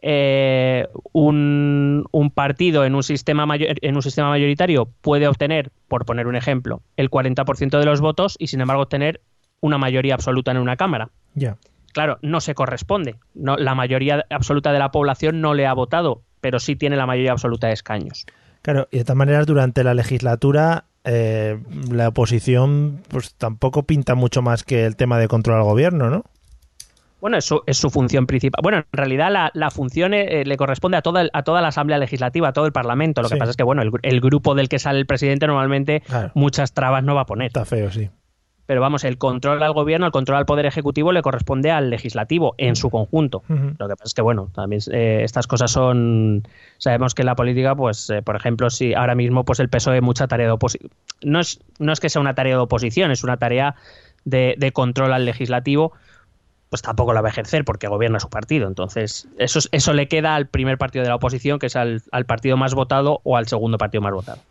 eh, 0.01 0.87
un, 1.13 2.05
un 2.11 2.31
partido 2.31 2.85
en 2.85 2.95
un, 2.95 3.03
sistema 3.03 3.45
mayo- 3.45 3.67
en 3.69 3.95
un 3.95 4.01
sistema 4.01 4.29
mayoritario 4.29 4.89
puede 5.01 5.27
obtener, 5.27 5.71
por 5.87 6.05
poner 6.05 6.27
un 6.27 6.35
ejemplo, 6.35 6.81
el 6.97 7.09
40% 7.09 7.79
de 7.79 7.85
los 7.85 8.01
votos 8.01 8.35
y 8.39 8.47
sin 8.47 8.61
embargo 8.61 8.83
obtener 8.83 9.21
una 9.61 9.77
mayoría 9.77 10.13
absoluta 10.13 10.51
en 10.51 10.57
una 10.57 10.75
Cámara. 10.77 11.09
Ya. 11.33 11.57
Claro, 11.93 12.19
no 12.21 12.41
se 12.41 12.53
corresponde. 12.53 13.15
No, 13.33 13.57
la 13.57 13.73
mayoría 13.73 14.25
absoluta 14.29 14.71
de 14.71 14.79
la 14.79 14.91
población 14.91 15.41
no 15.41 15.53
le 15.55 15.65
ha 15.65 15.73
votado, 15.73 16.21
pero 16.41 16.59
sí 16.59 16.75
tiene 16.75 16.95
la 16.95 17.05
mayoría 17.07 17.31
absoluta 17.31 17.67
de 17.67 17.73
escaños. 17.73 18.25
Claro, 18.61 18.87
y 18.91 18.97
de 18.97 19.03
todas 19.03 19.17
maneras, 19.17 19.47
durante 19.47 19.83
la 19.83 19.93
legislatura, 19.93 20.85
eh, 21.05 21.57
la 21.89 22.09
oposición 22.09 23.01
pues 23.07 23.33
tampoco 23.35 23.83
pinta 23.83 24.13
mucho 24.13 24.41
más 24.41 24.63
que 24.63 24.85
el 24.85 24.95
tema 24.95 25.17
de 25.17 25.27
control 25.27 25.57
al 25.57 25.63
gobierno, 25.63 26.09
¿no? 26.09 26.23
Bueno, 27.19 27.37
es 27.37 27.45
su, 27.45 27.61
es 27.65 27.77
su 27.77 27.89
función 27.89 28.27
principal. 28.27 28.61
Bueno, 28.61 28.77
en 28.79 28.85
realidad 28.91 29.31
la, 29.31 29.49
la 29.53 29.71
función 29.71 30.13
eh, 30.13 30.43
le 30.45 30.57
corresponde 30.57 30.97
a 30.97 31.01
toda, 31.01 31.21
el- 31.21 31.31
a 31.33 31.43
toda 31.43 31.61
la 31.61 31.69
Asamblea 31.69 31.97
Legislativa, 31.97 32.49
a 32.49 32.53
todo 32.53 32.65
el 32.67 32.71
Parlamento. 32.71 33.21
Lo 33.21 33.27
Sí. 33.29 33.33
que 33.35 33.39
pasa 33.39 33.51
es 33.51 33.57
que, 33.57 33.63
bueno, 33.63 33.81
el, 33.81 33.91
el 34.03 34.21
grupo 34.21 34.53
del 34.53 34.69
que 34.69 34.77
sale 34.79 34.99
el 34.99 35.05
presidente 35.07 35.47
normalmente 35.47 36.01
Claro. 36.01 36.31
muchas 36.35 36.73
trabas 36.73 37.03
no 37.03 37.15
va 37.15 37.21
a 37.21 37.25
poner. 37.25 37.47
Está 37.47 37.65
feo, 37.65 37.89
sí. 37.91 38.09
Pero 38.67 38.81
vamos, 38.81 39.05
el 39.05 39.17
control 39.17 39.63
al 39.63 39.71
gobierno, 39.71 40.05
el 40.05 40.11
control 40.11 40.37
al 40.39 40.45
poder 40.45 40.65
ejecutivo 40.65 41.13
le 41.13 41.21
corresponde 41.21 41.71
al 41.71 41.89
legislativo 41.89 42.53
en 42.57 42.75
su 42.75 42.89
conjunto. 42.89 43.41
Lo 43.47 43.87
que 43.87 43.95
pasa 43.95 44.03
es 44.07 44.13
que, 44.13 44.21
bueno, 44.21 44.51
también 44.53 44.81
eh, 44.91 45.21
estas 45.23 45.47
cosas 45.47 45.71
son. 45.71 46.43
Sabemos 46.77 47.15
que 47.15 47.21
en 47.21 47.27
la 47.27 47.35
política, 47.35 47.75
pues, 47.75 48.09
eh, 48.09 48.21
por 48.21 48.35
ejemplo, 48.35 48.69
si 48.69 48.93
ahora 48.93 49.15
mismo 49.15 49.45
pues 49.45 49.61
el 49.61 49.69
PSOE 49.69 50.01
mucha 50.01 50.27
tarea 50.27 50.47
de 50.47 50.51
oposición. 50.51 50.91
No 51.23 51.39
es, 51.39 51.61
no 51.79 51.93
es 51.93 52.01
que 52.01 52.09
sea 52.09 52.19
una 52.21 52.35
tarea 52.35 52.55
de 52.57 52.61
oposición, 52.61 53.09
es 53.09 53.23
una 53.23 53.37
tarea 53.37 53.75
de, 54.25 54.55
de 54.57 54.71
control 54.73 55.13
al 55.13 55.23
legislativo, 55.23 55.93
pues 56.69 56.81
tampoco 56.81 57.13
la 57.13 57.21
va 57.21 57.29
a 57.29 57.31
ejercer 57.31 57.63
porque 57.65 57.87
gobierna 57.87 58.19
su 58.19 58.29
partido. 58.29 58.67
Entonces, 58.67 59.27
eso, 59.37 59.59
es- 59.59 59.69
eso 59.71 59.93
le 59.93 60.07
queda 60.07 60.35
al 60.35 60.47
primer 60.47 60.77
partido 60.77 61.03
de 61.03 61.09
la 61.09 61.15
oposición, 61.15 61.59
que 61.59 61.67
es 61.67 61.75
al, 61.75 62.01
al 62.11 62.25
partido 62.25 62.57
más 62.57 62.73
votado 62.73 63.21
o 63.23 63.37
al 63.37 63.47
segundo 63.47 63.77
partido 63.77 64.01
más 64.01 64.13
votado. 64.13 64.41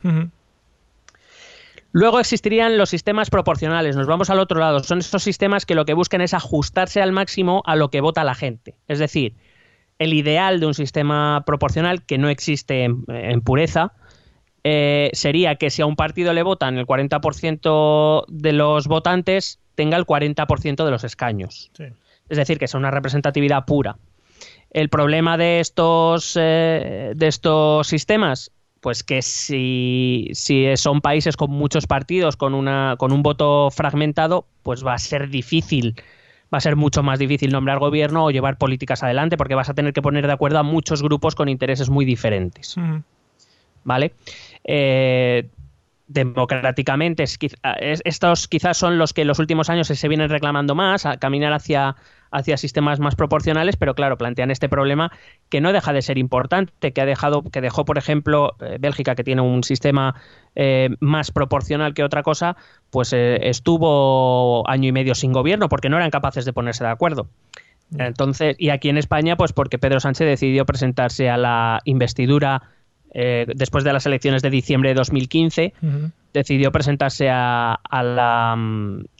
Luego 1.92 2.20
existirían 2.20 2.76
los 2.76 2.90
sistemas 2.90 3.30
proporcionales. 3.30 3.96
Nos 3.96 4.06
vamos 4.06 4.28
al 4.28 4.38
otro 4.38 4.60
lado. 4.60 4.80
Son 4.80 4.98
esos 4.98 5.22
sistemas 5.22 5.64
que 5.64 5.74
lo 5.74 5.84
que 5.86 5.94
buscan 5.94 6.20
es 6.20 6.34
ajustarse 6.34 7.00
al 7.00 7.12
máximo 7.12 7.62
a 7.64 7.74
lo 7.76 7.90
que 7.90 8.00
vota 8.02 8.22
la 8.24 8.34
gente. 8.34 8.74
Es 8.86 8.98
decir, 8.98 9.34
el 9.98 10.12
ideal 10.12 10.60
de 10.60 10.66
un 10.66 10.74
sistema 10.74 11.42
proporcional 11.46 12.04
que 12.04 12.18
no 12.18 12.28
existe 12.28 12.84
en, 12.84 13.04
en 13.08 13.40
pureza 13.40 13.92
eh, 14.62 15.10
sería 15.14 15.54
que 15.56 15.70
si 15.70 15.80
a 15.80 15.86
un 15.86 15.96
partido 15.96 16.32
le 16.34 16.42
votan 16.42 16.76
el 16.76 16.86
40% 16.86 18.24
de 18.28 18.52
los 18.52 18.88
votantes, 18.88 19.58
tenga 19.74 19.96
el 19.96 20.04
40% 20.04 20.84
de 20.84 20.90
los 20.90 21.04
escaños. 21.04 21.70
Sí. 21.74 21.84
Es 22.28 22.38
decir, 22.38 22.58
que 22.58 22.68
sea 22.68 22.78
una 22.78 22.90
representatividad 22.90 23.64
pura. 23.64 23.96
El 24.70 24.88
problema 24.88 25.36
de 25.36 25.60
estos, 25.60 26.36
eh, 26.38 27.12
de 27.14 27.26
estos 27.26 27.86
sistemas, 27.86 28.50
pues 28.80 29.02
que 29.02 29.22
si, 29.22 30.28
si 30.32 30.76
son 30.76 31.00
países 31.00 31.36
con 31.36 31.50
muchos 31.50 31.86
partidos, 31.86 32.36
con, 32.36 32.54
una, 32.54 32.96
con 32.98 33.12
un 33.12 33.22
voto 33.22 33.70
fragmentado, 33.70 34.46
pues 34.62 34.84
va 34.84 34.94
a 34.94 34.98
ser 34.98 35.28
difícil, 35.28 35.94
va 36.52 36.58
a 36.58 36.60
ser 36.60 36.76
mucho 36.76 37.02
más 37.02 37.18
difícil 37.18 37.52
nombrar 37.52 37.78
gobierno 37.78 38.24
o 38.24 38.30
llevar 38.30 38.58
políticas 38.58 39.02
adelante, 39.02 39.36
porque 39.36 39.54
vas 39.54 39.70
a 39.70 39.74
tener 39.74 39.92
que 39.92 40.02
poner 40.02 40.26
de 40.26 40.32
acuerdo 40.32 40.58
a 40.58 40.62
muchos 40.62 41.02
grupos 41.02 41.34
con 41.34 41.48
intereses 41.48 41.88
muy 41.88 42.04
diferentes. 42.04 42.76
¿vale? 43.86 44.12
Eh, 44.64 45.48
democráticamente. 46.08 47.24
estos 47.80 48.48
quizás 48.48 48.76
son 48.76 48.98
los 48.98 49.14
que 49.14 49.22
en 49.22 49.28
los 49.28 49.38
últimos 49.38 49.70
años 49.70 49.86
se 49.86 50.08
vienen 50.08 50.28
reclamando 50.28 50.74
más, 50.74 51.06
a 51.06 51.16
caminar 51.16 51.52
hacia, 51.52 51.96
hacia 52.30 52.56
sistemas 52.56 53.00
más 53.00 53.14
proporcionales, 53.14 53.76
pero 53.76 53.94
claro, 53.94 54.16
plantean 54.16 54.50
este 54.50 54.68
problema 54.68 55.12
que 55.48 55.60
no 55.60 55.72
deja 55.72 55.92
de 55.92 56.02
ser 56.02 56.18
importante, 56.18 56.92
que 56.92 57.00
ha 57.00 57.06
dejado, 57.06 57.42
que 57.42 57.60
dejó, 57.60 57.84
por 57.84 57.98
ejemplo, 57.98 58.56
eh, 58.60 58.78
Bélgica, 58.80 59.14
que 59.14 59.24
tiene 59.24 59.42
un 59.42 59.64
sistema 59.64 60.14
eh, 60.54 60.90
más 61.00 61.30
proporcional 61.30 61.94
que 61.94 62.02
otra 62.02 62.22
cosa, 62.22 62.56
pues 62.90 63.12
eh, 63.12 63.48
estuvo 63.48 64.68
año 64.68 64.88
y 64.88 64.92
medio 64.92 65.14
sin 65.14 65.32
gobierno 65.32 65.68
porque 65.68 65.88
no 65.88 65.96
eran 65.96 66.10
capaces 66.10 66.44
de 66.44 66.52
ponerse 66.52 66.84
de 66.84 66.90
acuerdo. 66.90 67.28
Mm. 67.90 68.00
Entonces, 68.00 68.56
y 68.58 68.70
aquí 68.70 68.88
en 68.88 68.98
España, 68.98 69.36
pues 69.36 69.52
porque 69.52 69.78
Pedro 69.78 70.00
Sánchez 70.00 70.26
decidió 70.26 70.64
presentarse 70.64 71.28
a 71.30 71.36
la 71.36 71.80
investidura 71.84 72.62
eh, 73.18 73.46
después 73.54 73.82
de 73.84 73.92
las 73.92 74.04
elecciones 74.04 74.42
de 74.42 74.50
diciembre 74.50 74.90
de 74.90 74.94
2015, 74.94 75.72
decidió 76.34 76.70
presentarse 76.70 77.30
a, 77.30 77.78
la, 77.90 78.56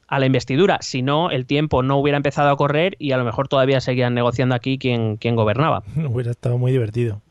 a, 0.07 0.19
la, 0.19 0.27
investidura. 0.27 0.79
Si 0.81 1.03
no, 1.03 1.31
el 1.31 1.47
tiempo 1.47 1.83
no 1.83 1.97
hubiera 1.99 2.17
empezado 2.17 2.51
a 2.51 2.57
correr 2.57 2.97
y 2.99 3.13
a 3.13 3.17
lo 3.17 3.25
mejor 3.25 3.49
todavía 3.49 3.81
seguían 3.81 4.15
negociando 4.15 4.55
aquí 4.55 4.79
quién, 4.79 5.17
quién 5.17 5.37
gobernaba. 5.37 5.83
Hubiera 6.09 6.31
estado 6.31 6.59
muy 6.59 6.73
divertido. 6.73 7.23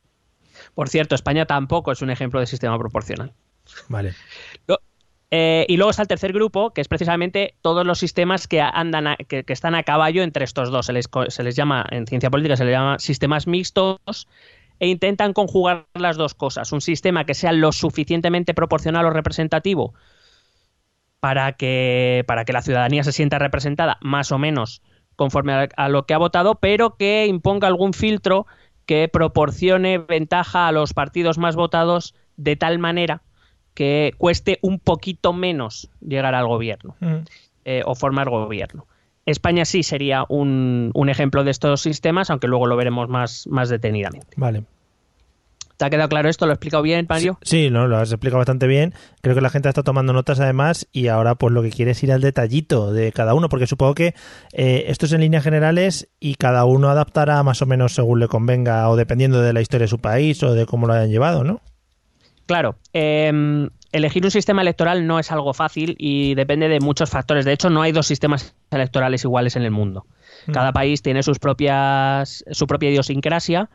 Por 0.73 0.89
cierto, 0.89 1.15
España 1.15 1.45
tampoco 1.45 1.91
es 1.91 2.01
un 2.01 2.09
ejemplo 2.09 2.39
de 2.39 2.47
sistema 2.47 2.77
proporcional. 2.77 3.33
Vale. 3.87 4.13
Eh, 5.31 5.65
y 5.67 5.77
luego 5.77 5.89
está 5.89 6.03
el 6.03 6.07
tercer 6.07 6.33
grupo, 6.33 6.71
que 6.71 6.81
es 6.81 6.87
precisamente 6.87 7.55
todos 7.61 7.85
los 7.85 7.99
sistemas 7.99 8.47
que 8.47 8.61
andan 8.61 9.15
que, 9.27 9.43
que, 9.43 9.53
están 9.53 9.75
a 9.75 9.83
caballo 9.83 10.23
entre 10.23 10.45
estos 10.45 10.71
dos. 10.71 10.85
Se 10.85 10.93
les, 10.93 11.09
se 11.29 11.43
les 11.43 11.55
llama, 11.55 11.85
en 11.89 12.07
ciencia 12.07 12.29
política 12.29 12.55
se 12.55 12.65
les 12.65 12.73
llama 12.73 12.99
sistemas 12.99 13.47
mixtos, 13.47 14.27
e 14.79 14.87
intentan 14.87 15.33
conjugar 15.33 15.87
las 15.93 16.17
dos 16.17 16.33
cosas. 16.33 16.71
Un 16.71 16.81
sistema 16.81 17.25
que 17.25 17.33
sea 17.33 17.51
lo 17.51 17.71
suficientemente 17.71 18.53
proporcional 18.53 19.05
o 19.05 19.09
representativo 19.09 19.93
para 21.25 21.53
que, 21.53 22.23
para 22.27 22.45
que 22.45 22.53
la 22.53 22.61
ciudadanía 22.61 23.03
se 23.03 23.11
sienta 23.11 23.39
representada 23.39 23.97
más 23.99 24.31
o 24.31 24.37
menos 24.37 24.83
conforme 25.15 25.69
a, 25.75 25.89
lo 25.89 26.05
que 26.05 26.13
ha 26.13 26.19
votado, 26.19 26.53
pero 26.53 26.97
que 26.97 27.25
imponga 27.25 27.67
algún 27.67 27.93
filtro 27.93 28.45
que 28.85 29.09
proporcione 29.11 29.97
ventaja 29.97 30.67
a 30.67 30.71
los 30.71 30.93
partidos 30.93 31.39
más 31.39 31.55
votados 31.55 32.13
de 32.37 32.55
tal 32.57 32.77
manera 32.77 33.23
que 33.73 34.13
cueste 34.19 34.59
un 34.61 34.77
poquito 34.77 35.33
menos 35.33 35.89
llegar 35.99 36.35
al 36.35 36.45
gobierno 36.45 36.95
mm. 36.99 37.15
eh, 37.65 37.81
o 37.87 37.95
formar 37.95 38.29
gobierno. 38.29 38.85
España 39.25 39.65
sí 39.65 39.81
sería 39.81 40.25
un, 40.29 40.91
ejemplo 41.09 41.43
de 41.43 41.49
estos 41.49 41.81
sistemas, 41.81 42.29
aunque 42.29 42.47
luego 42.47 42.67
lo 42.67 42.75
veremos 42.75 43.09
más, 43.09 43.47
más 43.47 43.69
detenidamente. 43.69 44.35
Vale. 44.37 44.65
¿Te 45.77 45.85
ha 45.85 45.89
quedado 45.89 46.09
claro 46.09 46.29
esto? 46.29 46.45
¿Lo 46.45 46.53
he 46.53 46.55
explicado 46.55 46.83
bien, 46.83 47.05
Mario? 47.09 47.37
Sí, 47.41 47.69
no, 47.69 47.87
lo 47.87 47.97
has 47.97 48.11
explicado 48.11 48.37
bastante 48.37 48.67
bien. 48.67 48.93
Creo 49.21 49.35
que 49.35 49.41
la 49.41 49.49
gente 49.49 49.67
está 49.67 49.83
tomando 49.83 50.13
notas 50.13 50.39
además 50.39 50.87
y 50.91 51.07
ahora 51.07 51.35
pues 51.35 51.53
lo 51.53 51.61
que 51.61 51.71
quiere 51.71 51.91
es 51.91 52.03
ir 52.03 52.11
al 52.11 52.21
detallito 52.21 52.93
de 52.93 53.11
cada 53.11 53.33
uno, 53.33 53.49
porque 53.49 53.67
supongo 53.67 53.95
que 53.95 54.13
eh, 54.53 54.85
esto 54.87 55.05
es 55.05 55.13
en 55.13 55.21
líneas 55.21 55.43
generales 55.43 56.09
y 56.19 56.35
cada 56.35 56.65
uno 56.65 56.89
adaptará 56.89 57.43
más 57.43 57.61
o 57.61 57.65
menos 57.65 57.93
según 57.93 58.19
le 58.19 58.27
convenga 58.27 58.87
o 58.89 58.95
dependiendo 58.95 59.41
de 59.41 59.53
la 59.53 59.61
historia 59.61 59.85
de 59.85 59.89
su 59.89 59.99
país 59.99 60.41
o 60.43 60.53
de 60.53 60.65
cómo 60.65 60.87
lo 60.87 60.93
hayan 60.93 61.09
llevado, 61.09 61.43
¿no? 61.43 61.61
Claro. 62.45 62.77
Eh, 62.93 63.69
elegir 63.95 64.25
un 64.25 64.31
sistema 64.31 64.61
electoral 64.61 65.07
no 65.07 65.19
es 65.19 65.31
algo 65.31 65.53
fácil 65.53 65.95
y 65.97 66.35
depende 66.35 66.67
de 66.67 66.81
muchos 66.81 67.09
factores. 67.09 67.45
De 67.45 67.53
hecho, 67.53 67.69
no 67.69 67.81
hay 67.81 67.93
dos 67.93 68.07
sistemas 68.07 68.53
electorales 68.69 69.23
iguales 69.23 69.55
en 69.55 69.63
el 69.63 69.71
mundo. 69.71 70.05
Mm. 70.47 70.51
Cada 70.51 70.73
país 70.73 71.01
tiene 71.01 71.23
sus 71.23 71.39
propias, 71.39 72.43
su 72.51 72.67
propia 72.67 72.89
idiosincrasia. 72.89 73.69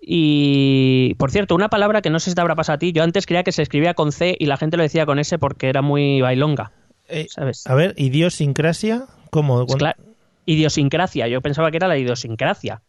Y, 0.00 1.14
por 1.18 1.30
cierto, 1.30 1.54
una 1.54 1.68
palabra 1.68 2.02
que 2.02 2.10
no 2.10 2.20
sé 2.20 2.30
si 2.30 2.34
te 2.34 2.40
habrá 2.40 2.54
pasado 2.54 2.76
a 2.76 2.78
ti. 2.78 2.92
Yo 2.92 3.02
antes 3.02 3.26
creía 3.26 3.42
que 3.42 3.52
se 3.52 3.62
escribía 3.62 3.94
con 3.94 4.12
C 4.12 4.36
y 4.38 4.46
la 4.46 4.56
gente 4.56 4.76
lo 4.76 4.82
decía 4.82 5.06
con 5.06 5.18
S 5.18 5.38
porque 5.38 5.68
era 5.68 5.82
muy 5.82 6.20
bailonga. 6.20 6.72
Eh, 7.08 7.26
¿sabes? 7.28 7.66
A 7.66 7.74
ver, 7.74 7.94
idiosincrasia, 7.96 9.06
¿cómo? 9.30 9.66
Claro, 9.66 10.00
idiosincrasia. 10.46 11.26
Yo 11.28 11.40
pensaba 11.40 11.70
que 11.70 11.78
era 11.78 11.88
la 11.88 11.98
idiosincrasia. 11.98 12.82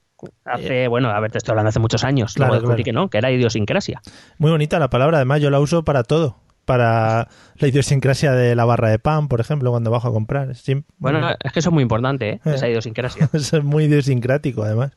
Hace, 0.44 0.84
eh, 0.84 0.88
bueno, 0.88 1.10
a 1.10 1.20
ver, 1.20 1.32
te 1.32 1.38
estoy 1.38 1.54
hablando 1.54 1.70
hace 1.70 1.80
muchos 1.80 2.04
años. 2.04 2.34
Claro, 2.34 2.76
que 2.76 2.92
no, 2.92 3.10
que 3.10 3.18
era 3.18 3.32
idiosincrasia. 3.32 4.02
Muy 4.38 4.52
bonita 4.52 4.78
la 4.78 4.90
palabra, 4.90 5.18
además 5.18 5.42
yo 5.42 5.50
la 5.50 5.60
uso 5.60 5.84
para 5.84 6.04
todo 6.04 6.38
para 6.70 7.30
la 7.56 7.68
idiosincrasia 7.68 8.32
de 8.34 8.56
la 8.56 8.64
barra 8.64 8.90
de 8.90 9.00
pan, 9.00 9.28
por 9.28 9.42
ejemplo, 9.42 9.72
cuando 9.72 9.90
bajo 9.90 10.08
a 10.08 10.12
comprar. 10.12 10.54
bueno, 11.00 11.32
es 11.44 11.52
que 11.52 11.62
eso 11.62 11.70
es 11.70 11.74
muy 11.74 11.82
importante, 11.82 12.30
¿eh? 12.30 12.40
esa 12.46 12.70
idiosincrasia. 12.70 13.28
eso 13.34 13.58
es 13.58 13.64
muy 13.64 13.86
idiosincrático, 13.86 14.62
además. 14.62 14.92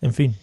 En 0.00 0.14
fin. 0.14 0.36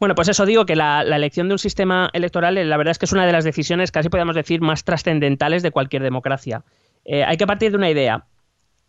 Bueno, 0.00 0.14
pues 0.14 0.28
eso 0.28 0.46
digo 0.46 0.66
que 0.66 0.74
la, 0.74 1.02
elección 1.02 1.48
de 1.48 1.54
un 1.54 1.58
sistema 1.58 2.10
electoral, 2.12 2.58
eh, 2.58 2.64
la 2.64 2.76
verdad 2.76 2.92
es 2.92 2.98
que 2.98 3.04
es 3.04 3.12
una 3.12 3.26
de 3.26 3.32
las 3.32 3.44
decisiones, 3.44 3.92
casi 3.92 4.08
podemos 4.08 4.34
decir, 4.34 4.60
más 4.60 4.82
trascendentales 4.82 5.62
de 5.62 5.70
cualquier 5.70 6.02
democracia. 6.02 6.64
Eh, 7.04 7.22
hay 7.22 7.36
que 7.36 7.46
partir 7.46 7.70
de 7.70 7.76
una 7.76 7.90
idea. 7.90 8.24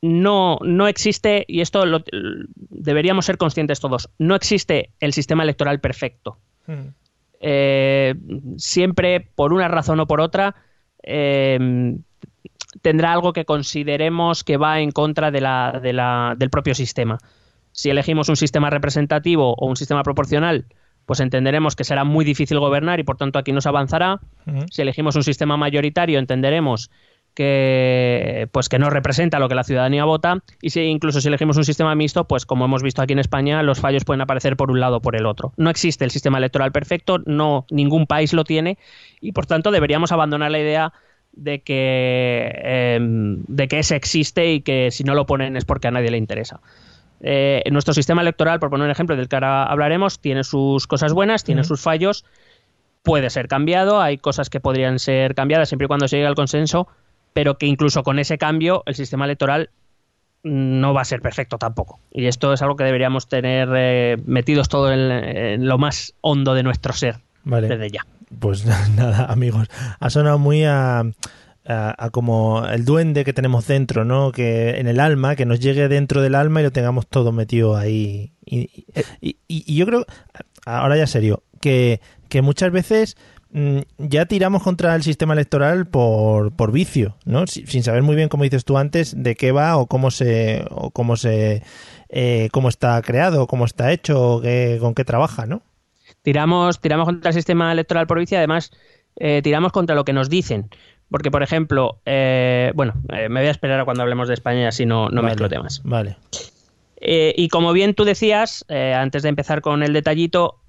No, 0.02 0.58
no 0.64 0.88
existe, 0.88 1.46
y 1.48 1.62
esto 1.62 1.86
lo, 1.86 2.04
deberíamos 2.70 3.26
ser 3.26 3.38
conscientes 3.38 3.80
todos, 3.80 4.10
no 4.18 4.34
existe 4.34 4.90
el 5.00 5.14
sistema 5.14 5.44
electoral 5.44 5.80
perfecto. 5.80 6.40
Hmm. 6.66 6.94
siempre, 8.58 9.20
por 9.20 9.52
una 9.52 9.68
razón 9.68 10.00
o 10.00 10.08
por 10.08 10.22
otra, 10.22 10.56
Em, 11.04 12.04
tendrá 12.82 13.14
algo 13.14 13.34
que 13.34 13.46
consideremos 13.46 14.44
que 14.44 14.58
va 14.58 14.80
en 14.80 14.92
contra 14.92 15.32
de 15.32 15.42
la, 15.42 15.80
de 15.82 15.94
la, 15.94 16.36
del 16.38 16.50
propio 16.50 16.76
sistema. 16.76 17.18
Si 17.72 17.90
elegimos 17.90 18.30
un 18.30 18.36
sistema 18.36 18.70
representativo 18.70 19.54
o 19.58 19.68
un 19.68 19.76
sistema 19.76 20.04
proporcional, 20.04 20.66
pues 21.06 21.20
entenderemos 21.20 21.76
que 21.76 21.84
será 21.84 22.04
muy 22.04 22.26
difícil 22.26 22.60
gobernar 22.60 23.00
y 23.00 23.04
por 23.04 23.18
tanto 23.18 23.40
aquí 23.40 23.52
nos 23.52 23.66
avanzará. 23.66 24.20
Si 24.70 24.82
elegimos 24.82 25.16
un 25.16 25.24
sistema 25.24 25.58
mayoritario, 25.58 26.20
entenderemos 26.20 26.90
que 27.34 28.50
pues 28.52 28.68
que 28.68 28.80
no 28.80 28.90
representa 28.90 29.40
lo 29.40 29.48
que 29.48 29.56
la 29.56 29.64
ciudadanía 29.64 30.06
vota. 30.06 30.40
Y 30.62 30.72
si 30.72 30.82
incluso 30.82 31.22
si 31.22 31.28
elegimos 31.28 31.58
un 31.58 31.64
sistema 31.64 31.96
mixto 31.96 32.28
pues 32.28 32.46
como 32.46 32.66
hemos 32.66 32.84
visto 32.84 33.02
aquí 33.02 33.14
en 33.14 33.20
España 33.20 33.64
los 33.64 33.80
fallos 33.80 34.06
pueden 34.06 34.22
aparecer 34.22 34.58
por 34.58 34.72
un 34.72 34.80
lado 34.80 34.98
o 34.98 35.02
por 35.02 35.16
el 35.16 35.26
otro. 35.26 35.54
No 35.58 35.70
existe 35.70 36.06
el 36.06 36.12
sistema 36.12 36.38
electoral 36.38 36.72
perfecto 36.72 37.20
no 37.26 37.66
ningún 37.70 38.08
país 38.08 38.34
lo 38.34 38.44
tiene 38.44 38.78
y 39.22 39.32
por 39.32 39.46
tanto 39.46 39.72
deberíamos 39.72 40.12
abandonar 40.12 40.52
la 40.52 40.60
idea 40.60 40.94
de 41.34 41.62
que 41.62 42.52
em, 42.64 43.44
de 43.48 43.68
que 43.68 43.80
ese 43.80 43.96
existe 43.96 44.52
y 44.52 44.62
que 44.62 44.92
si 44.92 45.04
no 45.06 45.16
lo 45.16 45.26
ponen 45.26 45.56
es 45.56 45.64
porque 45.64 45.88
a 45.88 45.92
nadie 45.92 46.12
le 46.12 46.18
interesa 46.18 46.60
eh, 47.22 47.64
nuestro 47.72 47.94
sistema 47.94 48.22
electoral 48.22 48.60
por 48.60 48.70
poner 48.70 48.86
un 48.86 48.92
ejemplo 48.92 49.16
del 49.16 49.28
que 49.28 49.36
ahora 49.36 49.64
hablaremos 49.64 50.20
tiene 50.20 50.44
sus 50.44 50.88
cosas 50.88 51.14
buenas 51.14 51.44
tiene 51.44 51.64
sus 51.64 51.82
fallos 51.82 52.26
puede 53.04 53.30
ser 53.30 53.48
cambiado 53.48 54.02
hay 54.02 54.18
cosas 54.18 54.50
que 54.50 54.60
podrían 54.60 55.00
ser 55.00 55.36
cambiadas 55.36 55.70
siempre 55.70 55.86
y 55.86 55.88
cuando 55.88 56.08
se 56.08 56.18
llegue 56.18 56.28
al 56.28 56.36
consenso 56.36 56.88
pero 57.34 57.58
que 57.58 57.66
incluso 57.66 58.04
con 58.04 58.20
ese 58.20 58.38
cambio 58.38 58.84
el 58.86 58.96
sistema 58.96 59.26
electoral 59.26 59.70
no 60.44 60.94
va 60.94 61.02
a 61.02 61.06
ser 61.06 61.22
perfecto 61.22 61.58
tampoco. 61.58 62.00
Y 62.12 62.26
esto 62.26 62.54
es 62.54 62.62
algo 62.62 62.76
que 62.76 62.84
deberíamos 62.84 63.28
tener 63.28 63.70
eh, 63.76 64.18
metidos 64.26 64.70
todo 64.70 64.92
en, 64.92 65.68
lo 65.68 65.78
más 65.78 66.16
hondo 66.22 66.54
de 66.54 66.64
nuestro 66.64 66.94
ser 66.94 67.20
desde 67.44 67.90
ya. 67.90 68.06
Pues 68.40 68.66
nada, 68.96 69.26
amigos, 69.26 69.68
ha 70.00 70.10
sonado 70.10 70.40
muy 70.40 70.64
a, 70.64 71.04
como 72.12 72.66
el 72.68 72.86
duende 72.86 73.24
que 73.24 73.34
tenemos 73.34 73.68
dentro, 73.68 74.06
¿no? 74.06 74.32
Que 74.32 74.80
en 74.80 74.88
el 74.88 75.00
alma, 75.00 75.36
que 75.36 75.46
nos 75.46 75.60
llegue 75.60 75.88
dentro 75.88 76.22
del 76.22 76.36
alma 76.36 76.62
y 76.62 76.64
lo 76.64 76.72
tengamos 76.72 77.08
todo 77.08 77.32
metido 77.32 77.76
ahí. 77.76 78.34
Y, 78.46 78.86
y 79.20 79.76
yo 79.76 79.86
creo, 79.86 80.06
ahora 80.66 80.98
ya 80.98 81.08
serio, 81.08 81.44
que, 81.60 82.02
que 82.30 82.42
muchas 82.42 82.72
veces 82.72 83.16
Mm, 83.54 83.80
ya 83.98 84.26
tiramos 84.28 84.64
contra 84.64 84.96
el 84.96 85.04
sistema 85.04 85.34
electoral 85.34 85.86
por, 85.86 86.54
por 86.56 86.72
vicio, 86.72 87.18
¿no? 87.26 87.48
Sin 87.48 87.84
saber 87.84 88.02
muy 88.02 88.16
bien, 88.16 88.30
como 88.30 88.46
dices 88.46 88.64
tú 88.64 88.78
antes, 88.78 89.14
de 89.22 89.36
qué 89.36 89.52
va 89.52 89.76
o 89.76 89.88
cómo 89.88 90.10
se, 90.10 90.66
o 90.70 90.92
cómo 90.92 91.18
se, 91.18 91.62
eh, 92.08 92.48
cómo 92.54 92.70
está 92.70 93.02
creado, 93.02 93.48
cómo 93.48 93.66
está 93.66 93.92
hecho, 93.92 94.38
o 94.38 94.42
con 94.80 94.96
qué 94.96 95.04
trabaja, 95.04 95.46
¿no? 95.46 95.64
Tiramos, 96.22 96.80
tiramos 96.80 97.06
contra 97.06 97.30
el 97.30 97.34
sistema 97.34 97.72
electoral 97.74 98.08
por 98.08 98.20
vicio, 98.20 98.38
además 98.38 98.72
eh, 99.18 99.42
tiramos 99.44 99.74
contra 99.74 99.96
lo 99.96 100.06
que 100.06 100.14
nos 100.14 100.30
dicen. 100.30 100.70
Porque, 101.12 101.30
por 101.30 101.44
ejemplo, 101.44 102.00
eh, 102.06 102.72
bueno, 102.74 102.94
me 103.10 103.28
voy 103.28 103.48
a 103.48 103.52
esperar 103.52 103.82
a 103.82 103.86
cuando 103.86 104.02
hablemos 104.02 104.30
de 104.30 104.34
España, 104.34 104.70
así 104.70 104.86
no, 104.86 105.10
no 105.10 105.22
vale, 105.22 105.34
mezclo 105.34 105.50
temas. 105.50 105.82
Vale. 105.84 106.16
y 107.00 107.48
como 107.50 107.74
bien 107.74 107.94
tú 107.94 108.06
decías, 108.06 108.66
antes 108.70 109.22
de 109.22 109.30
empezar 109.30 109.62
con 109.62 109.84
el 109.84 109.92
detallito, 109.92 110.62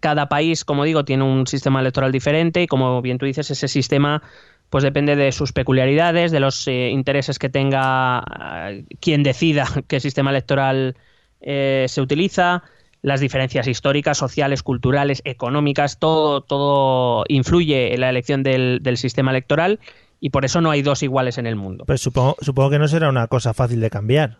cada 0.00 0.28
país, 0.28 0.64
como 0.64 0.84
digo, 0.84 1.04
tiene 1.04 1.24
un 1.24 1.46
sistema 1.46 1.80
electoral 1.80 2.10
diferente 2.10 2.62
y 2.62 2.66
como 2.66 3.00
bien 3.02 3.18
tú 3.18 3.26
dices, 3.26 3.50
ese 3.50 3.68
sistema 3.68 4.22
pues 4.70 4.84
depende 4.84 5.16
de 5.16 5.32
sus 5.32 5.52
peculiaridades, 5.52 6.30
de 6.30 6.40
los 6.40 6.66
eh, 6.68 6.90
intereses 6.90 7.38
que 7.38 7.48
tenga 7.48 8.22
eh, 8.70 8.84
quien 9.00 9.22
decida 9.22 9.66
qué 9.88 10.00
sistema 10.00 10.30
electoral 10.30 10.96
eh, 11.40 11.86
se 11.88 12.00
utiliza, 12.00 12.62
las 13.02 13.20
diferencias 13.20 13.66
históricas, 13.66 14.18
sociales, 14.18 14.62
culturales, 14.62 15.22
económicas, 15.24 15.98
todo, 15.98 16.42
todo 16.42 17.24
influye 17.28 17.94
en 17.94 18.00
la 18.00 18.10
elección 18.10 18.42
del, 18.42 18.80
sistema 18.96 19.30
electoral 19.30 19.80
y 20.20 20.30
por 20.30 20.44
eso 20.44 20.60
no 20.60 20.70
hay 20.70 20.82
dos 20.82 21.02
iguales 21.02 21.38
en 21.38 21.46
el 21.46 21.56
mundo. 21.56 21.84
Pues 21.86 22.00
supongo, 22.00 22.36
supongo 22.40 22.70
que 22.70 22.78
no 22.78 22.88
será 22.88 23.08
una 23.08 23.26
cosa 23.26 23.54
fácil 23.54 23.80
de 23.80 23.90
cambiar. 23.90 24.38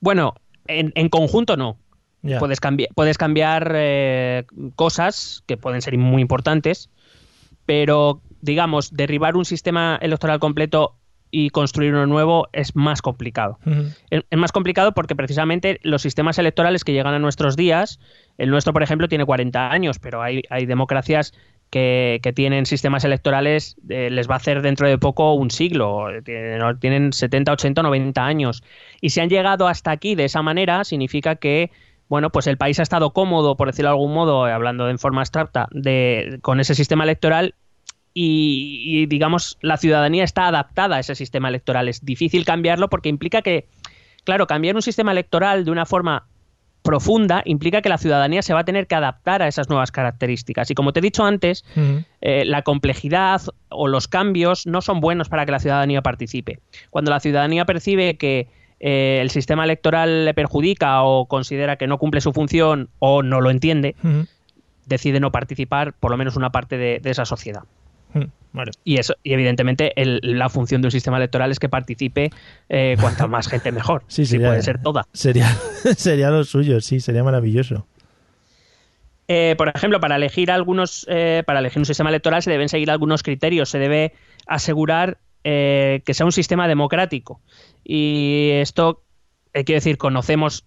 Bueno, 0.00 0.34
en 0.66 1.08
conjunto 1.08 1.56
no. 1.56 1.78
Puedes, 2.38 2.58
puedes 2.94 3.18
cambiar 3.18 3.72
eh, 3.74 4.46
cosas 4.76 5.42
que 5.46 5.58
pueden 5.58 5.82
ser 5.82 5.96
muy 5.98 6.22
importantes, 6.22 6.88
pero 7.66 8.22
digamos, 8.40 8.94
derribar 8.94 9.36
un 9.36 9.44
sistema 9.44 9.98
electoral 10.00 10.38
completo 10.38 10.96
y 11.36 11.50
construir 11.50 11.92
uno 11.92 12.06
nuevo 12.06 12.46
es 12.52 12.76
más 12.76 13.02
complicado. 13.02 13.58
es, 14.08 14.22
más 14.36 14.52
complicado 14.52 14.92
porque 14.92 15.16
precisamente 15.16 15.80
los 15.82 16.00
sistemas 16.00 16.38
electorales 16.38 16.84
que 16.84 16.92
llegan 16.92 17.12
a 17.12 17.18
nuestros 17.18 17.56
días, 17.56 17.98
el 18.38 18.50
nuestro, 18.50 18.72
por 18.72 18.84
ejemplo, 18.84 19.08
tiene 19.08 19.24
40 19.24 19.72
años, 19.72 19.98
pero 19.98 20.22
hay, 20.22 20.42
hay 20.48 20.64
democracias 20.66 21.34
que, 21.70 22.20
tienen 22.36 22.66
sistemas 22.66 23.04
electorales, 23.04 23.76
eh, 23.88 24.10
les 24.10 24.30
va 24.30 24.34
a 24.34 24.36
hacer 24.36 24.62
dentro 24.62 24.88
de 24.88 24.96
poco 24.96 25.34
un 25.34 25.50
siglo, 25.50 26.06
tienen, 26.24 26.78
tienen 26.78 27.12
70, 27.12 27.50
80, 27.50 27.82
90 27.82 28.24
años. 28.24 28.62
Y 29.00 29.10
si 29.10 29.18
han 29.18 29.28
llegado 29.28 29.66
hasta 29.66 29.90
aquí 29.90 30.14
de 30.14 30.26
esa 30.26 30.40
manera, 30.40 30.84
significa 30.84 31.34
que 31.34 31.72
bueno, 32.06 32.30
pues 32.30 32.46
el 32.46 32.58
país 32.58 32.78
ha 32.78 32.82
estado 32.82 33.12
cómodo, 33.12 33.56
por 33.56 33.66
decirlo 33.66 33.88
de 33.88 33.94
algún 33.94 34.12
modo, 34.12 34.44
hablando 34.44 34.88
en 34.88 35.00
forma 35.00 35.22
abstracta, 35.22 35.66
de, 35.72 36.38
con 36.42 36.60
ese 36.60 36.76
sistema 36.76 37.02
electoral 37.02 37.56
y, 38.14 39.06
digamos, 39.06 39.58
la 39.60 39.76
ciudadanía 39.76 40.22
está 40.22 40.46
adaptada 40.46 40.96
a 40.96 41.00
ese 41.00 41.16
sistema 41.16 41.48
electoral. 41.48 41.88
Es 41.88 42.04
difícil 42.04 42.44
cambiarlo 42.44 42.88
porque 42.88 43.08
implica 43.08 43.42
que, 43.42 43.66
claro, 44.22 44.46
cambiar 44.46 44.76
un 44.76 44.82
sistema 44.82 45.10
electoral 45.10 45.64
de 45.64 45.72
una 45.72 45.84
forma 45.84 46.28
profunda 46.82 47.42
implica 47.44 47.82
que 47.82 47.88
la 47.88 47.98
ciudadanía 47.98 48.42
se 48.42 48.54
va 48.54 48.60
a 48.60 48.64
tener 48.64 48.86
que 48.86 48.94
adaptar 48.94 49.42
a 49.42 49.48
esas 49.48 49.68
nuevas 49.68 49.90
características. 49.90 50.70
Y 50.70 50.74
como 50.74 50.92
te 50.92 51.00
he 51.00 51.02
dicho 51.02 51.24
antes, 51.24 51.64
eh, 52.20 52.44
la 52.44 52.62
complejidad 52.62 53.42
o 53.68 53.88
los 53.88 54.06
cambios 54.06 54.66
no 54.66 54.80
son 54.80 55.00
buenos 55.00 55.28
para 55.28 55.44
que 55.44 55.52
la 55.52 55.58
ciudadanía 55.58 56.02
participe. 56.02 56.60
Cuando 56.90 57.10
la 57.10 57.20
ciudadanía 57.20 57.64
percibe 57.64 58.16
que 58.16 58.48
eh, 58.78 59.18
el 59.22 59.30
sistema 59.30 59.64
electoral 59.64 60.26
le 60.26 60.34
perjudica 60.34 61.02
o 61.02 61.26
considera 61.26 61.76
que 61.76 61.86
no 61.88 61.98
cumple 61.98 62.20
su 62.20 62.32
función 62.32 62.90
o 63.00 63.22
no 63.22 63.40
lo 63.40 63.50
entiende, 63.50 63.96
decide 64.86 65.18
no 65.18 65.32
participar 65.32 65.94
por 65.94 66.10
lo 66.10 66.16
menos 66.16 66.36
una 66.36 66.50
parte 66.50 66.76
de 66.76 67.10
esa 67.10 67.24
sociedad. 67.24 67.64
Y 68.84 68.98
eso, 68.98 69.14
y 69.24 69.32
evidentemente 69.32 69.92
la 69.96 70.48
función 70.48 70.80
de 70.80 70.86
un 70.86 70.92
sistema 70.92 71.16
electoral 71.16 71.50
es 71.50 71.58
que 71.58 71.68
participe 71.68 72.30
eh, 72.68 72.96
cuanta 73.00 73.26
más 73.26 73.48
gente 73.48 73.72
mejor. 73.72 74.04
sí, 74.08 74.26
sí, 74.26 74.38
puede 74.38 74.62
ser 74.62 74.80
toda. 74.80 75.06
Sería, 75.12 75.48
sería 75.96 76.30
lo 76.30 76.44
suyo, 76.44 76.80
sí, 76.80 77.00
sería 77.00 77.24
maravilloso. 77.24 77.86
Eh, 79.26 79.54
por 79.56 79.72
ejemplo, 79.74 80.00
para 80.00 80.16
elegir 80.16 80.50
algunos, 80.50 81.06
eh, 81.08 81.42
para 81.46 81.58
elegir 81.58 81.78
un 81.78 81.86
sistema 81.86 82.10
electoral 82.10 82.42
se 82.42 82.50
deben 82.50 82.68
seguir 82.68 82.90
algunos 82.90 83.22
criterios. 83.22 83.70
Se 83.70 83.78
debe 83.78 84.12
asegurar 84.46 85.18
que 85.42 86.02
sea 86.14 86.24
un 86.24 86.32
sistema 86.32 86.66
democrático. 86.66 87.42
Y 87.84 88.48
esto, 88.54 89.02
quiero 89.52 89.74
decir, 89.74 89.98
conocemos 89.98 90.64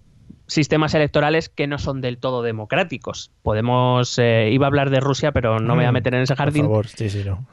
sistemas 0.48 0.94
electorales 0.94 1.50
que 1.50 1.68
no 1.68 1.78
son 1.78 2.02
del 2.02 2.18
todo 2.18 2.42
democráticos. 2.42 3.32
Podemos, 3.44 4.18
iba 4.18 4.66
a 4.66 4.68
hablar 4.68 4.90
de 4.90 5.00
Rusia, 5.00 5.32
pero 5.32 5.60
no 5.60 5.76
me 5.76 5.82
voy 5.82 5.86
a 5.86 5.92
mm, 5.92 5.94
meter 5.94 6.16
en 6.16 6.22
ese 6.22 6.36
jardín. 6.36 6.64
Por 6.64 6.72
favor, 6.72 6.88
sí, 6.88 7.10
sí, 7.10 7.24
no 7.26 7.46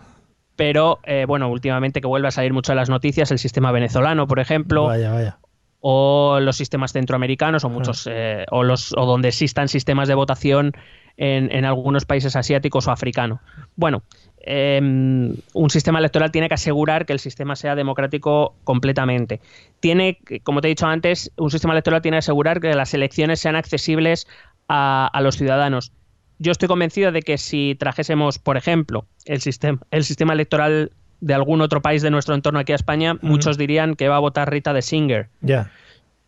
pero 0.57 1.00
eh, 1.04 1.24
bueno, 1.26 1.48
últimamente 1.50 2.00
que 2.00 2.07
vuelve 2.07 2.28
a 2.28 2.30
salir 2.30 2.52
mucho 2.52 2.72
en 2.72 2.76
las 2.76 2.88
noticias, 2.90 3.30
el 3.30 3.38
sistema 3.38 3.72
venezolano, 3.72 4.26
por 4.26 4.38
ejemplo. 4.38 4.87
Vaya, 4.87 5.12
vaya. 5.12 5.38
O 5.80 6.38
los 6.40 6.57
sistemas 6.57 6.92
centroamericanos, 6.92 7.64
o 7.64 7.68
muchos, 7.68 8.09
eh, 8.11 8.46
o 8.50 8.62
los, 8.62 8.94
o 8.96 9.04
donde 9.04 9.28
existan 9.28 9.68
sistemas 9.68 10.09
de 10.09 10.14
votación 10.14 10.72
en, 11.16 11.50
en 11.53 11.64
algunos 11.64 12.05
países 12.05 12.37
asiáticos 12.37 12.88
o 12.88 12.90
africanos. 12.90 13.40
Bueno, 13.77 14.03
em, 14.40 15.35
un 15.53 15.70
sistema 15.70 15.98
electoral 15.98 16.31
tiene 16.31 16.48
que 16.48 16.55
asegurar 16.55 17.07
que 17.07 17.12
el 17.12 17.20
sistema 17.20 17.57
sea 17.57 17.74
democrático 17.74 18.55
completamente. 18.64 19.40
Tiene, 19.81 20.18
como 20.42 20.61
te 20.61 20.68
he 20.68 20.70
dicho 20.70 20.87
antes, 20.87 21.31
un 21.37 21.50
sistema 21.50 21.74
electoral 21.74 22.03
tiene 22.03 22.16
que 22.16 22.20
asegurar 22.20 22.61
que 22.61 22.74
las 22.74 22.94
elecciones 22.94 23.40
sean 23.40 23.57
accesibles 23.57 24.27
a, 24.68 25.09
a 25.12 25.20
los 25.20 25.37
ciudadanos 25.37 25.92
yo 26.38 26.53
estoy 26.53 26.68
convencido 26.68 27.12
de 27.12 27.22
que 27.22 27.38
si 27.38 27.77
trajésemos, 27.79 28.38
por 28.38 28.57
ejemplo, 28.57 29.07
el 29.24 29.40
sistema, 29.40 29.81
el 29.90 30.05
sistema 30.05 30.33
electoral 30.33 30.92
de 31.20 31.35
algún 31.35 31.61
otro 31.61 31.81
país 31.81 32.03
de 32.03 32.11
nuestro 32.11 32.35
entorno 32.35 32.59
aquí 32.59 32.72
a 32.72 32.74
España, 32.74 33.16
muchos 33.22 33.57
dirían 33.57 33.94
que 33.94 34.09
va 34.09 34.16
a 34.16 34.20
votar 34.20 34.50
Rita 34.50 34.72
de 34.72 34.83
Singer. 34.83 35.29
Ya. 35.40 35.70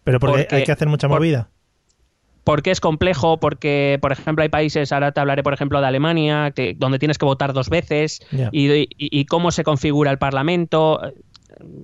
Pero 0.04 0.20
porque, 0.20 0.46
hay 0.50 0.64
que 0.64 0.72
hacer 0.72 0.88
mucha 0.88 1.08
movida. 1.08 1.48
Porque 2.46 2.70
es 2.70 2.80
complejo, 2.80 3.40
porque, 3.40 3.98
por 4.00 4.12
ejemplo, 4.12 4.44
hay 4.44 4.48
países, 4.48 4.92
ahora 4.92 5.10
te 5.10 5.18
hablaré, 5.18 5.42
por 5.42 5.52
ejemplo, 5.52 5.80
de 5.80 5.88
Alemania, 5.88 6.52
que, 6.52 6.76
donde 6.78 7.00
tienes 7.00 7.18
que 7.18 7.24
votar 7.24 7.52
dos 7.52 7.68
veces, 7.68 8.20
y, 8.52 9.24
cómo 9.26 9.50
se 9.50 9.64
configura 9.64 10.12
el 10.12 10.18
Parlamento. 10.18 11.00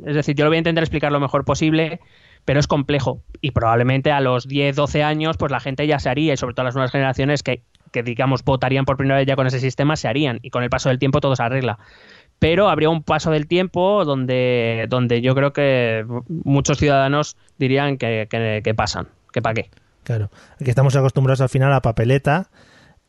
Es 0.07 0.14
decir, 0.14 0.37
yo 0.37 0.44
lo 0.44 0.51
voy 0.51 0.59
a 0.59 0.59
intentar 0.59 0.85
explicar 0.85 1.11
lo 1.11 1.18
mejor 1.18 1.44
posible, 1.44 1.98
pero 2.44 2.61
es 2.61 2.68
complejo. 2.68 3.25
Y 3.40 3.51
probablemente 3.51 4.12
a 4.12 4.20
los 4.20 4.46
10, 4.46 4.77
12 4.77 5.03
años, 5.03 5.37
pues 5.37 5.51
la 5.51 5.59
gente 5.59 5.85
ya 5.88 5.98
se 5.98 6.09
haría, 6.09 6.35
y 6.35 6.37
sobre 6.37 6.55
todo 6.55 6.62
las 6.64 6.77
nuevas 6.77 6.92
generaciones, 6.92 7.42
que 7.42 7.64
que 7.90 8.03
digamos 8.03 8.42
votarían 8.42 8.87
por 8.87 8.96
primera 8.96 9.18
vez 9.18 9.27
ya 9.27 9.37
con 9.37 9.46
ese 9.46 9.61
sistema 9.61 9.96
se 9.96 10.09
harían 10.09 10.38
y 10.40 10.48
con 10.48 10.62
el 10.62 10.70
paso 10.70 10.88
del 10.88 10.98
tiempo 10.98 11.20
todo 11.20 11.37
se 11.37 11.42
arregla 11.42 11.79
pero 12.38 12.68
habría 12.70 12.88
un 12.88 13.03
paso 13.03 13.31
del 13.31 13.46
tiempo 13.46 14.05
donde, 14.05 14.87
donde 14.88 15.20
yo 15.20 15.35
creo 15.35 15.53
que 15.53 16.07
muchos 16.29 16.79
ciudadanos 16.79 17.37
dirían 17.59 17.98
que, 17.98 18.27
que, 18.29 18.75
pasan, 18.75 19.07
que 19.33 19.40
para 19.40 19.55
qué. 19.55 19.70
Claro, 20.03 20.31
aquí 20.61 20.71
estamos 20.71 20.97
acostumbrados 20.97 21.41
al 21.41 21.49
final 21.49 21.73
a 21.73 21.81
papeleta, 21.81 22.51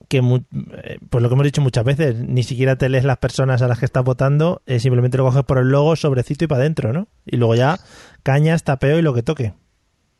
que 0.08 0.18
eh, 0.18 0.98
pues 1.10 1.22
lo 1.22 1.30
que 1.30 1.34
hemos 1.34 1.46
dicho 1.46 1.62
muchas 1.62 1.84
veces, 1.84 2.16
ni 2.16 2.44
siquiera 2.44 2.76
te 2.76 2.90
lees 2.90 3.04
las 3.04 3.18
personas 3.18 3.62
a 3.62 3.68
las 3.68 3.80
que 3.80 3.86
estás 3.86 4.04
votando, 4.04 4.62
eh, 4.66 4.80
simplemente 4.80 5.18
lo 5.18 5.26
coges 5.26 5.44
por 5.44 5.58
el 5.58 5.70
logo, 5.70 5.96
sobrecito 5.96 6.46
y 6.46 6.48
para 6.48 6.62
adentro, 6.62 6.94
¿no? 6.94 7.08
Y 7.26 7.38
luego 7.38 7.56
ya 7.56 7.80
cañas, 8.22 8.64
tapeo 8.64 9.00
y 9.00 9.02
lo 9.02 9.14
que 9.14 9.24
toque. 9.24 9.54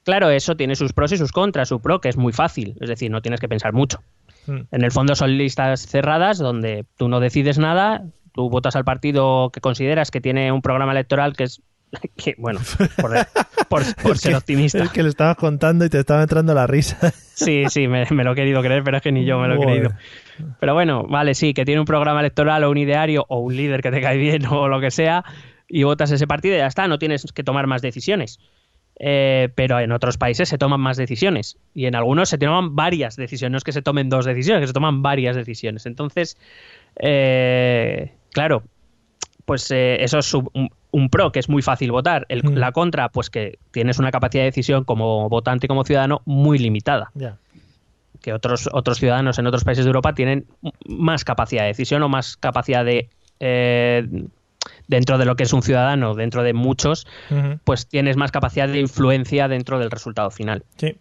Claro, 0.04 0.30
eso 0.30 0.56
tiene 0.56 0.76
sus 0.76 0.94
pros 0.94 1.12
y 1.14 1.18
sus 1.18 1.32
contras. 1.32 1.70
Su 1.70 1.80
pro, 1.80 2.02
que 2.02 2.10
es 2.10 2.18
muy 2.18 2.34
fácil, 2.34 2.76
es 2.82 2.90
decir, 2.90 3.10
no 3.10 3.22
tienes 3.22 3.40
que 3.40 3.48
pensar 3.48 3.74
mucho. 3.74 4.02
Hmm. 4.48 4.62
En 4.72 4.84
el 4.84 4.92
fondo 4.92 5.16
son 5.16 5.38
listas 5.38 5.86
cerradas 5.88 6.38
donde 6.38 6.86
tú 6.98 7.08
no 7.08 7.20
decides 7.20 7.58
nada, 7.58 8.04
tú 8.34 8.50
votas 8.50 8.76
al 8.76 8.84
partido 8.84 9.50
que 9.52 9.62
consideras 9.62 10.12
que 10.12 10.20
tiene 10.20 10.52
un 10.52 10.62
programa 10.62 10.92
electoral 10.92 11.36
que 11.36 11.46
es 11.46 11.62
que, 12.18 12.36
bueno, 12.38 12.60
por, 13.70 13.84
ser 14.18 14.36
optimista. 14.36 14.84
Es 14.84 14.92
que 14.92 15.04
le 15.04 15.10
estabas 15.10 15.38
contando 15.38 15.86
y 15.86 15.90
te 15.90 16.00
estaba 16.00 16.22
entrando 16.22 16.54
la 16.54 16.68
risa. 16.68 17.14
Sí, 17.36 17.64
sí, 17.68 17.88
me, 17.88 18.06
lo 18.06 18.34
he 18.34 18.36
querido 18.36 18.62
creer, 18.62 18.84
pero 18.84 18.98
es 18.98 19.04
que 19.04 19.12
ni 19.12 19.26
yo 19.26 19.40
me 19.40 19.48
lo 19.48 19.56
he 19.56 19.60
creído. 19.60 19.90
Pero 20.60 20.76
bueno, 20.76 21.04
vale, 21.08 21.34
sí, 21.34 21.56
que 21.56 21.66
tiene 21.66 21.80
un 21.80 21.86
programa 21.88 22.20
electoral 22.20 22.64
o 22.64 22.70
un 22.70 22.78
ideario 22.78 23.26
o 23.28 23.40
un 23.40 23.58
líder 23.58 23.82
que 23.82 23.90
te 23.90 24.02
cae 24.02 24.18
bien 24.18 24.46
o 24.46 24.68
lo 24.68 24.80
que 24.80 24.92
sea 24.92 25.26
y 25.68 25.82
votas 25.82 26.12
ese 26.12 26.28
partido 26.28 26.54
y 26.54 26.60
ya 26.60 26.68
está, 26.68 26.88
no 26.88 27.00
tienes 27.00 27.26
que 27.34 27.44
tomar 27.44 27.66
más 27.66 27.82
decisiones. 27.82 28.40
Eh, 29.00 29.50
pero 29.56 29.80
en 29.80 29.92
otros 29.92 30.20
países 30.20 30.48
se 30.48 30.60
toman 30.60 30.80
más 30.80 30.96
decisiones 30.96 31.58
y 31.74 31.88
en 31.88 31.96
algunos 31.96 32.30
se 32.30 32.38
toman 32.38 32.76
varias 32.76 33.16
decisiones, 33.16 33.52
no 33.52 33.58
es 33.58 33.64
que 33.64 33.72
se 33.72 33.82
tomen 33.82 34.10
dos 34.10 34.26
decisiones, 34.26 34.62
que 34.62 34.68
se 34.68 34.74
toman 34.74 35.02
varias 35.02 35.36
decisiones. 35.36 35.88
Entonces, 35.88 36.38
eh, 37.00 38.14
claro, 38.32 38.62
pues 39.46 39.72
eh, 39.72 40.04
eso 40.04 40.20
es 40.20 40.38
un, 40.94 41.10
pro, 41.10 41.32
que 41.32 41.40
es 41.40 41.50
muy 41.50 41.62
fácil 41.62 41.92
votar. 41.92 42.26
Mm. 42.30 42.54
La 42.54 42.72
contra, 42.72 43.10
pues 43.10 43.30
que 43.30 43.60
tienes 43.72 44.00
una 44.00 44.12
capacidad 44.12 44.44
de 44.44 44.52
decisión 44.52 44.84
como 44.84 45.28
votante 45.28 45.66
y 45.66 45.68
como 45.68 45.84
ciudadano 45.84 46.22
muy 46.26 46.58
limitada. 46.58 47.12
Que 48.22 48.34
otros, 48.34 48.70
otros 48.72 49.00
ciudadanos 49.00 49.38
en 49.40 49.48
otros 49.48 49.64
países 49.64 49.86
de 49.86 49.90
Europa 49.90 50.14
tienen 50.14 50.46
más 50.88 51.26
capacidad 51.26 51.64
de 51.64 51.68
decisión 51.70 52.02
o 52.04 52.10
más 52.10 52.38
capacidad 52.38 52.86
de 52.86 53.10
dentro 54.88 55.18
de 55.18 55.26
lo 55.26 55.36
que 55.36 55.44
es 55.44 55.54
un 55.54 55.62
ciudadano, 55.62 56.14
dentro 56.14 56.44
de 56.44 56.54
muchos, 56.54 57.08
pues 57.64 57.88
tienes 57.88 58.18
más 58.18 58.32
capacidad 58.32 58.68
de 58.68 58.80
influencia 58.80 59.48
dentro 59.48 59.80
del 59.80 59.92
resultado 59.92 60.32
final. 60.32 60.64
Sí. 60.78 60.98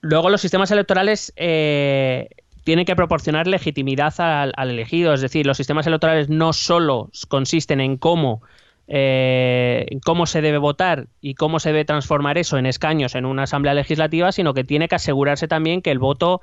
Luego 0.00 0.30
los 0.30 0.40
sistemas 0.40 0.70
electorales 0.72 1.32
eh, 1.36 2.28
tienen 2.64 2.84
que 2.84 2.96
proporcionar 2.96 3.46
legitimidad 3.46 4.14
al, 4.18 4.70
elegido, 4.70 5.12
es 5.14 5.20
decir, 5.20 5.46
los 5.46 5.56
sistemas 5.56 5.86
electorales 5.86 6.28
no 6.28 6.52
solo 6.52 7.10
consisten 7.28 7.80
en 7.80 7.96
cómo 7.96 8.42
eh, 8.88 9.86
cómo 10.04 10.26
se 10.26 10.42
debe 10.42 10.58
votar 10.58 11.06
y 11.20 11.34
cómo 11.34 11.60
se 11.60 11.70
debe 11.70 11.84
transformar 11.84 12.36
eso 12.36 12.58
en 12.58 12.66
escaños 12.66 13.14
en 13.14 13.24
una 13.24 13.44
asamblea 13.44 13.74
legislativa, 13.74 14.32
sino 14.32 14.54
que 14.54 14.64
tiene 14.64 14.88
que 14.88 14.96
asegurarse 14.96 15.48
también 15.48 15.82
que 15.82 15.90
el 15.90 15.98
voto 15.98 16.40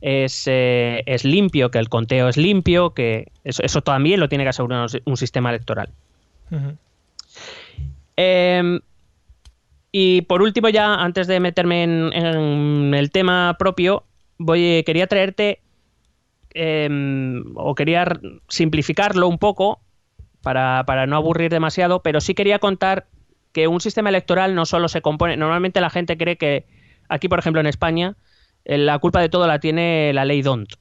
es, 0.00 0.46
eh, 0.46 1.02
es 1.06 1.24
limpio, 1.24 1.70
que 1.70 1.78
el 1.78 1.88
conteo 1.88 2.28
es 2.28 2.36
limpio, 2.36 2.92
que 2.92 3.30
eso, 3.44 3.82
también 3.82 4.20
lo 4.20 4.28
tiene 4.28 4.44
que 4.44 4.50
asegurar 4.50 4.88
un 5.04 5.16
sistema 5.16 5.50
electoral. 5.50 5.90
Em, 8.16 8.80
y 9.90 10.22
por 10.22 10.42
último, 10.42 10.68
ya 10.68 10.94
antes 10.94 11.26
de 11.26 11.40
meterme 11.40 11.84
en, 11.84 12.94
el 12.94 13.10
tema 13.10 13.56
propio, 13.58 14.04
voy, 14.44 14.82
quería 14.84 15.06
traerte 15.06 15.60
em, 16.54 17.44
o 17.54 17.74
quería 17.74 18.06
simplificarlo 18.48 19.28
un 19.28 19.38
poco 19.38 19.80
para, 20.42 20.84
para 20.86 21.06
no 21.06 21.16
aburrir 21.16 21.50
demasiado, 21.50 22.02
pero 22.02 22.20
sí 22.20 22.34
quería 22.34 22.58
contar 22.58 23.06
que 23.52 23.68
un 23.68 23.80
sistema 23.80 24.08
electoral 24.08 24.54
no 24.54 24.64
solo 24.66 24.88
se 24.88 25.02
compone, 25.02 25.36
normalmente 25.36 25.80
la 25.80 25.90
gente 25.90 26.16
cree 26.16 26.36
que 26.36 26.66
aquí, 27.08 27.28
por 27.28 27.38
ejemplo, 27.38 27.60
en 27.60 27.66
España, 27.66 28.16
eh, 28.64 28.78
la 28.78 28.98
culpa 28.98 29.20
de 29.20 29.28
todo 29.28 29.46
la 29.46 29.60
tiene 29.60 30.12
la 30.12 30.24
ley 30.24 30.42
DONT. 30.42 30.74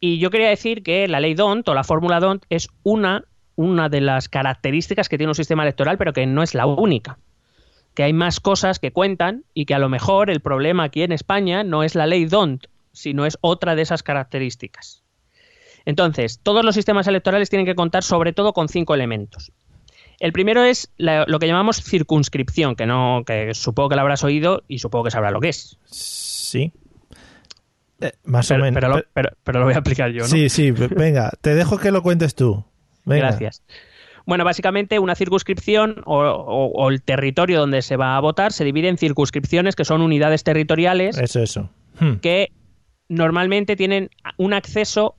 Y 0.00 0.18
yo 0.18 0.30
quería 0.30 0.48
decir 0.48 0.82
que 0.82 1.08
la 1.08 1.20
ley 1.20 1.34
DONT 1.34 1.68
o 1.68 1.74
la 1.74 1.84
fórmula 1.84 2.20
DONT 2.20 2.44
es 2.48 2.68
una, 2.82 3.24
una 3.54 3.88
de 3.88 4.00
las 4.00 4.28
características 4.28 5.08
que 5.08 5.18
tiene 5.18 5.30
un 5.30 5.34
sistema 5.34 5.62
electoral, 5.62 5.98
pero 5.98 6.12
que 6.12 6.26
no 6.26 6.42
es 6.42 6.54
la 6.54 6.66
única. 6.66 7.18
Que 7.96 8.04
hay 8.04 8.12
más 8.12 8.38
cosas 8.38 8.78
que 8.78 8.92
cuentan 8.92 9.42
y 9.54 9.64
que 9.64 9.74
a 9.74 9.78
lo 9.80 9.88
mejor 9.88 10.30
el 10.30 10.40
problema 10.40 10.84
aquí 10.84 11.02
en 11.02 11.10
España 11.12 11.64
no 11.64 11.82
es 11.82 11.94
la 11.96 12.06
ley 12.06 12.26
DONT, 12.26 12.66
sino 12.92 13.26
es 13.26 13.38
otra 13.40 13.74
de 13.74 13.82
esas 13.82 14.02
características. 14.04 15.02
Entonces, 15.84 16.40
todos 16.42 16.64
los 16.64 16.74
sistemas 16.74 17.06
electorales 17.08 17.48
tienen 17.50 17.66
que 17.66 17.74
contar 17.74 18.02
sobre 18.04 18.32
todo 18.32 18.52
con 18.52 18.68
cinco 18.68 18.94
elementos. 18.94 19.50
El 20.18 20.32
primero 20.32 20.62
es 20.64 20.90
la- 20.96 21.24
lo 21.26 21.38
que 21.38 21.46
llamamos 21.46 21.82
circunscripción, 21.82 22.74
que 22.76 22.86
no, 22.86 23.22
que 23.26 23.52
supongo 23.54 23.90
que 23.90 23.96
lo 23.96 24.00
habrás 24.02 24.24
oído 24.24 24.62
y 24.68 24.78
supongo 24.78 25.04
que 25.04 25.10
sabrás 25.10 25.32
lo 25.32 25.40
que 25.40 25.50
es. 25.50 25.78
Sí. 25.86 26.72
Eh, 28.00 28.12
más 28.24 28.50
o 28.50 28.58
menos. 28.58 28.74
pero 28.74 28.88
lo, 28.88 29.02
Pero- 29.14 29.30
pero- 29.44 29.58
lo 29.60 29.64
voy 29.66 29.74
a 29.74 29.78
explicar 29.78 30.10
yo, 30.10 30.22
¿no? 30.22 30.28
Sí, 30.28 30.48
sí, 30.48 30.70
venga, 30.70 31.32
te 31.40 31.54
dejo 31.54 31.78
que 31.78 31.90
lo 31.90 32.02
cuentes 32.02 32.34
tú. 32.34 32.64
Venga. 33.04 33.28
Gracias. 33.28 33.62
Bueno, 34.26 34.44
básicamente 34.44 34.98
una 34.98 35.14
circunscripción 35.14 36.02
o, 36.04 36.18
o- 36.18 36.66
o 36.72 36.90
el 36.90 37.00
territorio 37.02 37.60
donde 37.60 37.80
se 37.82 37.96
va 37.96 38.16
a 38.16 38.20
votar 38.20 38.52
se 38.52 38.64
divide 38.64 38.88
en 38.88 38.98
circunscripciones 38.98 39.76
que 39.76 39.84
son 39.84 40.02
unidades 40.02 40.42
territoriales 40.44 41.16
Eso, 41.16 41.40
eso. 41.40 41.70
Hmm. 42.00 42.16
que 42.16 42.50
normalmente 43.08 43.76
tienen 43.76 44.10
un 44.36 44.52
acceso 44.52 45.14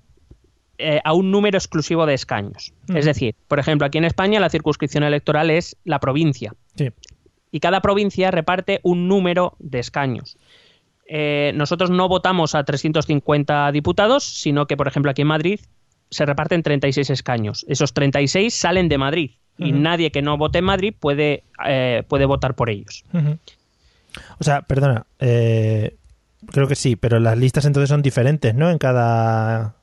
eh, 0.77 0.99
a 1.03 1.13
un 1.13 1.31
número 1.31 1.57
exclusivo 1.57 2.05
de 2.05 2.13
escaños. 2.13 2.71
Mm. 2.87 2.97
Es 2.97 3.05
decir, 3.05 3.33
por 3.47 3.57
ejemplo, 3.59 3.87
aquí 3.87 3.97
en 3.97 4.03
España 4.05 4.39
la 4.39 4.49
circunscripción 4.49 5.03
electoral 5.03 5.49
es 5.49 5.75
la 5.85 5.99
provincia 5.99 6.53
Sí. 6.75 6.89
y 7.51 7.59
cada 7.61 7.81
provincia 7.81 8.29
reparte 8.29 8.79
un 8.83 9.07
número 9.07 9.55
de 9.57 9.79
escaños. 9.79 10.37
Eh, 11.07 11.51
nosotros 11.55 11.89
no 11.89 12.07
votamos 12.09 12.53
a 12.53 12.63
350 12.65 13.71
diputados, 13.71 14.23
sino 14.25 14.67
que, 14.67 14.75
por 14.77 14.87
ejemplo, 14.87 15.09
aquí 15.09 15.21
en 15.23 15.29
Madrid 15.29 15.59
se 16.09 16.25
reparten 16.25 16.63
36 16.63 17.09
escaños. 17.09 17.65
Esos 17.67 17.93
36 17.93 18.53
salen 18.53 18.89
de 18.89 18.97
Madrid 18.97 19.31
y 19.57 19.71
nadie 19.71 20.11
que 20.11 20.21
no 20.21 20.37
vote 20.37 20.59
en 20.59 20.65
Madrid 20.65 20.93
puede, 20.99 21.43
eh, 21.65 22.03
puede 22.07 22.25
votar 22.25 22.55
por 22.55 22.69
ellos. 22.69 23.03
O 24.39 24.43
sea, 24.43 24.61
perdona, 24.61 25.05
eh, 25.19 25.95
creo 26.51 26.67
que 26.67 26.75
sí, 26.75 26.95
pero 26.95 27.19
las 27.19 27.37
listas 27.37 27.65
entonces 27.65 27.89
son 27.89 28.01
diferentes, 28.01 28.53
¿no? 28.55 28.69
En 28.69 28.77
cada... 28.77 29.75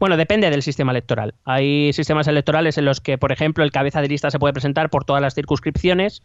Bueno, 0.00 0.16
depende 0.16 0.48
del 0.50 0.62
sistema 0.62 0.92
electoral. 0.92 1.34
Hay 1.44 1.92
sistemas 1.92 2.28
electorales 2.28 2.78
en 2.78 2.84
los 2.84 3.00
que, 3.00 3.18
por 3.18 3.32
ejemplo, 3.32 3.64
el 3.64 3.72
cabeza 3.72 4.00
de 4.00 4.08
lista 4.08 4.30
se 4.30 4.38
puede 4.38 4.52
presentar 4.52 4.90
por 4.90 5.04
todas 5.04 5.20
las 5.22 5.34
circunscripciones 5.34 6.22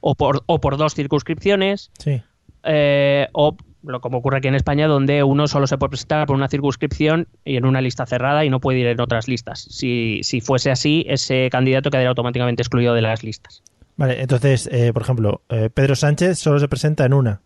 o 0.00 0.14
por, 0.14 0.42
o 0.46 0.60
por 0.60 0.76
dos 0.76 0.94
circunscripciones, 0.94 1.90
Sí. 1.98 2.22
eh, 2.64 3.26
o 3.32 3.56
lo 3.86 4.00
como 4.00 4.18
ocurre 4.18 4.38
aquí 4.38 4.48
en 4.48 4.54
España, 4.54 4.86
donde 4.86 5.22
uno 5.22 5.46
solo 5.46 5.66
se 5.66 5.78
puede 5.78 5.90
presentar 5.90 6.26
por 6.26 6.36
una 6.36 6.48
circunscripción 6.48 7.28
y 7.44 7.56
en 7.56 7.64
una 7.64 7.80
lista 7.80 8.06
cerrada 8.06 8.44
y 8.44 8.50
no 8.50 8.60
puede 8.60 8.80
ir 8.80 8.86
en 8.86 9.00
otras 9.00 9.28
listas. 9.28 9.60
Si, 9.70 10.20
si 10.22 10.40
fuese 10.40 10.70
así, 10.70 11.04
ese 11.08 11.48
candidato 11.50 11.90
quedaría 11.90 12.08
automáticamente 12.08 12.62
excluido 12.62 12.94
de 12.94 13.02
las 13.02 13.22
listas. 13.22 13.62
Vale, 13.96 14.20
entonces, 14.20 14.68
eh, 14.70 14.92
por 14.92 15.02
ejemplo, 15.02 15.42
eh, 15.48 15.70
Pedro 15.72 15.96
Sánchez 15.96 16.38
solo 16.38 16.58
se 16.58 16.68
presenta 16.68 17.04
en 17.06 17.14
una. 17.14 17.40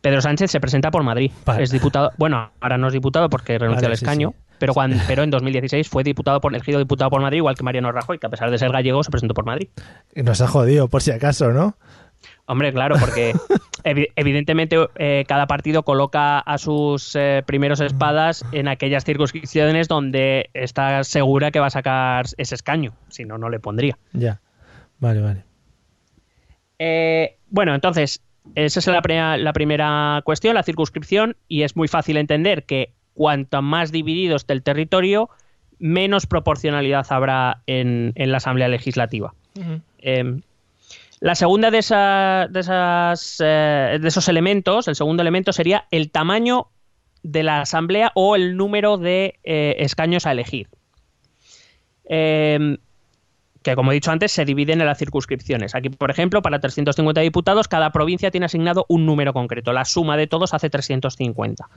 Pedro 0.00 0.20
Sánchez 0.20 0.50
se 0.50 0.60
presenta 0.60 0.90
por 0.90 1.02
Madrid. 1.02 1.32
Vale. 1.44 1.64
Es 1.64 1.70
diputado. 1.70 2.12
Bueno, 2.18 2.52
ahora 2.60 2.78
no 2.78 2.86
es 2.86 2.92
diputado 2.92 3.28
porque 3.28 3.58
renunció 3.58 3.82
Vale, 3.82 3.86
al 3.86 3.92
escaño. 3.92 4.30
sí. 4.30 4.44
Pero, 4.58 4.74
cuando, 4.74 4.96
pero 5.06 5.22
en 5.22 5.30
2016 5.30 5.88
fue 5.88 6.02
diputado 6.02 6.40
por, 6.40 6.52
elegido 6.52 6.80
diputado 6.80 7.10
por 7.10 7.22
Madrid, 7.22 7.38
igual 7.38 7.54
que 7.54 7.62
Mariano 7.62 7.92
Rajoy, 7.92 8.18
que 8.18 8.26
a 8.26 8.30
pesar 8.30 8.50
de 8.50 8.58
ser 8.58 8.72
gallego 8.72 9.04
se 9.04 9.10
presentó 9.10 9.32
por 9.32 9.44
Madrid. 9.44 9.68
Nos 10.16 10.40
ha 10.40 10.48
jodido, 10.48 10.88
por 10.88 11.00
si 11.00 11.12
acaso, 11.12 11.52
¿no? 11.52 11.76
Hombre, 12.46 12.72
claro, 12.72 12.96
porque 12.98 13.34
evidentemente 14.16 14.76
eh, 14.96 15.24
cada 15.26 15.46
partido 15.46 15.82
coloca 15.82 16.38
a 16.38 16.58
sus 16.58 17.14
eh, 17.16 17.42
primeros 17.46 17.80
espadas 17.80 18.44
en 18.52 18.68
aquellas 18.68 19.04
circunscripciones 19.04 19.88
donde 19.88 20.50
está 20.54 21.04
segura 21.04 21.50
que 21.50 21.60
va 21.60 21.66
a 21.66 21.70
sacar 21.70 22.26
ese 22.36 22.54
escaño. 22.54 22.94
Si 23.08 23.24
no, 23.24 23.38
no 23.38 23.48
le 23.48 23.60
pondría. 23.60 23.98
Ya. 24.12 24.40
Vale, 24.98 25.20
vale. 25.20 25.44
Eh, 26.78 27.36
bueno, 27.50 27.74
entonces, 27.74 28.22
esa 28.54 28.80
es 28.80 28.86
la, 28.86 29.02
pre- 29.02 29.38
la 29.38 29.52
primera 29.52 30.22
cuestión, 30.24 30.54
la 30.54 30.62
circunscripción, 30.62 31.36
y 31.48 31.62
es 31.62 31.76
muy 31.76 31.88
fácil 31.88 32.16
entender 32.16 32.64
que 32.64 32.92
cuanto 33.14 33.62
más 33.62 33.92
dividido 33.92 34.36
esté 34.36 34.52
el 34.52 34.62
territorio, 34.62 35.28
menos 35.78 36.26
proporcionalidad 36.26 37.06
habrá 37.10 37.62
en, 37.66 38.12
en 38.14 38.30
la 38.30 38.38
Asamblea 38.38 38.68
Legislativa. 38.68 39.34
Eh, 40.00 40.40
la 41.20 41.34
segunda 41.34 41.70
de, 41.70 41.78
esa- 41.78 42.46
de 42.50 42.60
esas, 42.60 43.36
eh, 43.44 43.98
de 44.00 44.08
esos 44.08 44.28
elementos, 44.28 44.86
el 44.88 44.94
segundo 44.94 45.22
elemento 45.22 45.52
sería 45.52 45.86
el 45.90 46.10
tamaño 46.10 46.68
de 47.22 47.42
la 47.42 47.60
asamblea 47.62 48.12
o 48.14 48.36
el 48.36 48.56
número 48.56 48.96
de 48.98 49.38
eh, 49.44 49.76
escaños 49.80 50.26
a 50.26 50.32
elegir. 50.32 50.68
Eh, 52.08 52.78
que 53.62 53.74
como 53.74 53.90
he 53.90 53.94
dicho 53.94 54.12
antes, 54.12 54.30
se 54.32 54.44
dividen 54.44 54.80
en 54.80 54.86
las 54.86 54.98
circunscripciones. 54.98 55.74
Aquí, 55.74 55.90
por 55.90 56.10
ejemplo, 56.10 56.40
para 56.42 56.60
350 56.60 57.20
diputados, 57.20 57.66
cada 57.68 57.90
provincia 57.90 58.30
tiene 58.30 58.46
asignado 58.46 58.86
un 58.88 59.04
número 59.04 59.32
concreto. 59.32 59.72
La 59.72 59.84
suma 59.84 60.16
de 60.16 60.26
todos 60.28 60.54
hace 60.54 60.70
350. 60.70 61.68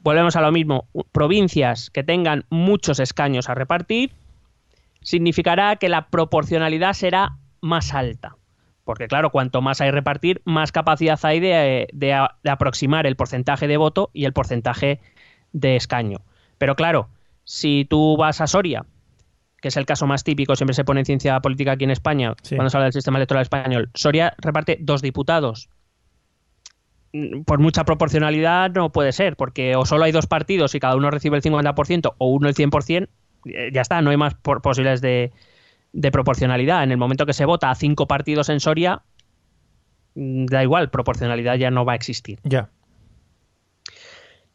Volvemos 0.00 0.36
a 0.36 0.42
lo 0.42 0.52
mismo. 0.52 0.86
Provincias 1.10 1.90
que 1.90 2.04
tengan 2.04 2.44
muchos 2.50 3.00
escaños 3.00 3.48
a 3.48 3.54
repartir 3.54 4.12
significará 5.00 5.76
que 5.76 5.88
la 5.88 6.08
proporcionalidad 6.08 6.92
será 6.92 7.36
más 7.62 7.94
alta. 7.94 8.36
Porque 8.88 9.06
claro, 9.06 9.28
cuanto 9.28 9.60
más 9.60 9.82
hay 9.82 9.90
repartir, 9.90 10.40
más 10.46 10.72
capacidad 10.72 11.20
hay 11.24 11.40
de, 11.40 11.88
de 11.92 12.50
aproximar 12.50 13.06
el 13.06 13.16
porcentaje 13.16 13.68
de 13.68 13.76
voto 13.76 14.08
y 14.14 14.24
el 14.24 14.32
porcentaje 14.32 14.98
de 15.52 15.76
escaño. 15.76 16.22
Pero 16.56 16.74
claro, 16.74 17.10
si 17.44 17.84
tú 17.84 18.16
vas 18.16 18.40
a 18.40 18.46
Soria, 18.46 18.86
que 19.60 19.68
es 19.68 19.76
el 19.76 19.84
caso 19.84 20.06
más 20.06 20.24
típico, 20.24 20.56
siempre 20.56 20.72
se 20.72 20.84
pone 20.86 21.00
en 21.00 21.04
ciencia 21.04 21.38
política 21.40 21.72
aquí 21.72 21.84
en 21.84 21.90
España, 21.90 22.32
Sí. 22.40 22.56
cuando 22.56 22.70
se 22.70 22.78
habla 22.78 22.84
del 22.86 22.94
sistema 22.94 23.18
electoral 23.18 23.42
español, 23.42 23.90
Soria 23.92 24.32
reparte 24.38 24.78
dos 24.80 25.02
diputados. 25.02 25.68
Por 27.44 27.58
mucha 27.58 27.84
proporcionalidad 27.84 28.70
no 28.70 28.90
puede 28.90 29.12
ser, 29.12 29.36
porque 29.36 29.76
o 29.76 29.84
solo 29.84 30.04
hay 30.04 30.12
dos 30.12 30.26
partidos 30.26 30.74
y 30.74 30.80
cada 30.80 30.96
uno 30.96 31.10
recibe 31.10 31.36
el 31.36 31.42
50% 31.42 32.14
o 32.16 32.28
uno 32.28 32.48
el 32.48 32.54
100%, 32.54 33.08
eh, 33.44 33.70
ya 33.70 33.82
está, 33.82 34.00
no 34.00 34.08
hay 34.08 34.16
más 34.16 34.32
por- 34.34 34.62
posibilidades 34.62 35.02
de, 35.02 35.30
de 35.92 36.10
proporcionalidad. 36.10 36.82
En 36.82 36.90
el 36.90 36.96
momento 36.98 37.26
que 37.26 37.32
se 37.32 37.44
vota 37.44 37.70
a 37.70 37.74
cinco 37.74 38.06
partidos 38.06 38.48
en 38.48 38.60
Soria, 38.60 39.02
mm, 40.14 40.46
da 40.46 40.62
igual, 40.62 40.90
proporcionalidad 40.90 41.56
ya 41.56 41.70
no 41.70 41.84
va 41.84 41.92
a 41.92 41.96
existir. 41.96 42.38
Ya. 42.44 42.68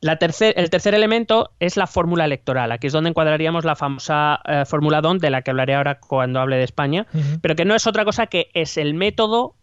La 0.02 0.20
tercer- 0.20 0.54
el 0.58 0.70
tercer 0.70 0.94
elemento 0.96 1.52
es 1.60 1.78
la 1.78 1.88
fórmula 1.88 2.26
electoral. 2.26 2.72
Aquí 2.74 2.88
es 2.88 2.94
donde 2.94 3.10
encuadraríamos 3.10 3.64
la 3.64 3.76
famosa 3.78 4.42
eh, 4.46 4.64
fórmula 4.66 5.00
DON, 5.00 5.18
de 5.20 5.30
la 5.30 5.42
que 5.44 5.52
hablaré 5.52 5.76
ahora 5.76 6.00
cuando 6.00 6.42
hable 6.42 6.58
de 6.58 6.64
España, 6.64 7.08
pero 7.42 7.56
que 7.56 7.64
no 7.64 7.74
es 7.74 7.88
otra 7.88 8.04
cosa 8.04 8.28
que 8.28 8.50
es 8.54 8.78
el 8.78 8.94
método, 8.96 9.56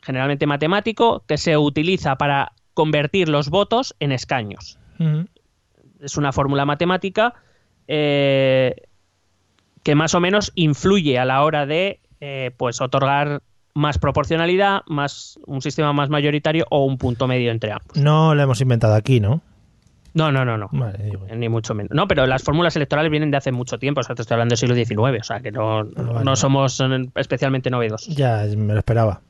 generalmente 0.00 0.46
matemático, 0.46 1.24
que 1.26 1.38
se 1.38 1.56
utiliza 1.56 2.16
para 2.16 2.52
convertir 2.72 3.28
los 3.28 3.50
votos 3.50 3.96
en 3.98 4.12
escaños. 4.12 4.78
Es 6.00 6.16
una 6.16 6.30
fórmula 6.32 6.64
matemática 6.64 7.34
eh, 7.88 8.76
que 9.88 9.94
más 9.94 10.14
o 10.14 10.20
menos 10.20 10.52
influye 10.54 11.18
a 11.18 11.24
la 11.24 11.42
hora 11.42 11.64
de 11.64 12.00
eh, 12.20 12.50
pues 12.58 12.82
otorgar 12.82 13.40
más 13.72 13.96
proporcionalidad, 13.96 14.82
más 14.86 15.38
un 15.46 15.62
sistema 15.62 15.94
más 15.94 16.10
mayoritario 16.10 16.66
o 16.68 16.84
un 16.84 16.98
punto 16.98 17.26
medio 17.26 17.50
entre 17.50 17.72
ambos. 17.72 17.96
No 17.96 18.34
lo 18.34 18.42
hemos 18.42 18.60
inventado 18.60 18.94
aquí, 18.94 19.18
¿no? 19.18 19.40
No, 20.12 20.30
no, 20.30 20.44
no, 20.44 20.58
no. 20.58 20.68
Vale. 20.72 21.10
Ni 21.34 21.48
mucho 21.48 21.72
menos. 21.72 21.92
No, 21.94 22.06
pero 22.06 22.26
las 22.26 22.42
fórmulas 22.42 22.76
electorales 22.76 23.10
vienen 23.10 23.30
de 23.30 23.38
hace 23.38 23.50
mucho 23.50 23.78
tiempo. 23.78 24.00
O 24.00 24.04
sea, 24.04 24.14
te 24.14 24.20
estoy 24.20 24.34
hablando 24.34 24.52
del 24.52 24.58
siglo 24.58 24.74
XIX. 24.74 25.22
O 25.22 25.24
sea, 25.24 25.40
que 25.40 25.52
no, 25.52 25.86
vale. 25.86 26.22
no 26.22 26.36
somos 26.36 26.78
eh, 26.80 27.08
especialmente 27.14 27.70
novedosos. 27.70 28.14
Ya, 28.14 28.44
me 28.58 28.74
lo 28.74 28.80
esperaba. 28.80 29.22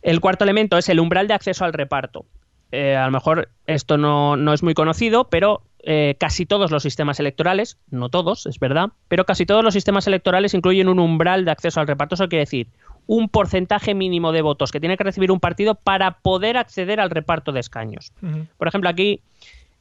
El 0.00 0.20
cuarto 0.20 0.44
elemento 0.44 0.78
es 0.78 0.88
el 0.88 0.98
umbral 0.98 1.28
de 1.28 1.34
acceso 1.34 1.66
al 1.66 1.74
reparto. 1.74 2.24
Eh, 2.72 2.96
a 2.96 3.04
lo 3.04 3.12
mejor 3.12 3.50
esto 3.66 3.98
no, 3.98 4.36
no 4.36 4.54
es 4.54 4.62
muy 4.62 4.72
conocido, 4.72 5.28
pero 5.28 5.60
eh, 5.88 6.16
casi 6.18 6.46
todos 6.46 6.70
los 6.72 6.82
sistemas 6.82 7.20
electorales, 7.20 7.78
no 7.90 8.08
todos, 8.08 8.44
es 8.46 8.58
verdad, 8.58 8.88
pero 9.08 9.24
casi 9.24 9.46
todos 9.46 9.62
los 9.62 9.72
sistemas 9.72 10.06
electorales 10.08 10.52
incluyen 10.52 10.88
un 10.88 10.98
umbral 10.98 11.44
de 11.44 11.52
acceso 11.52 11.80
al 11.80 11.86
reparto. 11.86 12.16
Eso 12.16 12.28
quiere 12.28 12.42
decir 12.42 12.66
un 13.06 13.28
porcentaje 13.28 13.94
mínimo 13.94 14.32
de 14.32 14.42
votos 14.42 14.72
que 14.72 14.80
tiene 14.80 14.96
que 14.96 15.04
recibir 15.04 15.30
un 15.30 15.38
partido 15.38 15.76
para 15.76 16.18
poder 16.18 16.56
acceder 16.56 16.98
al 16.98 17.10
reparto 17.10 17.52
de 17.52 17.60
escaños. 17.60 18.12
Por 18.58 18.66
ejemplo, 18.66 18.90
aquí 18.90 19.20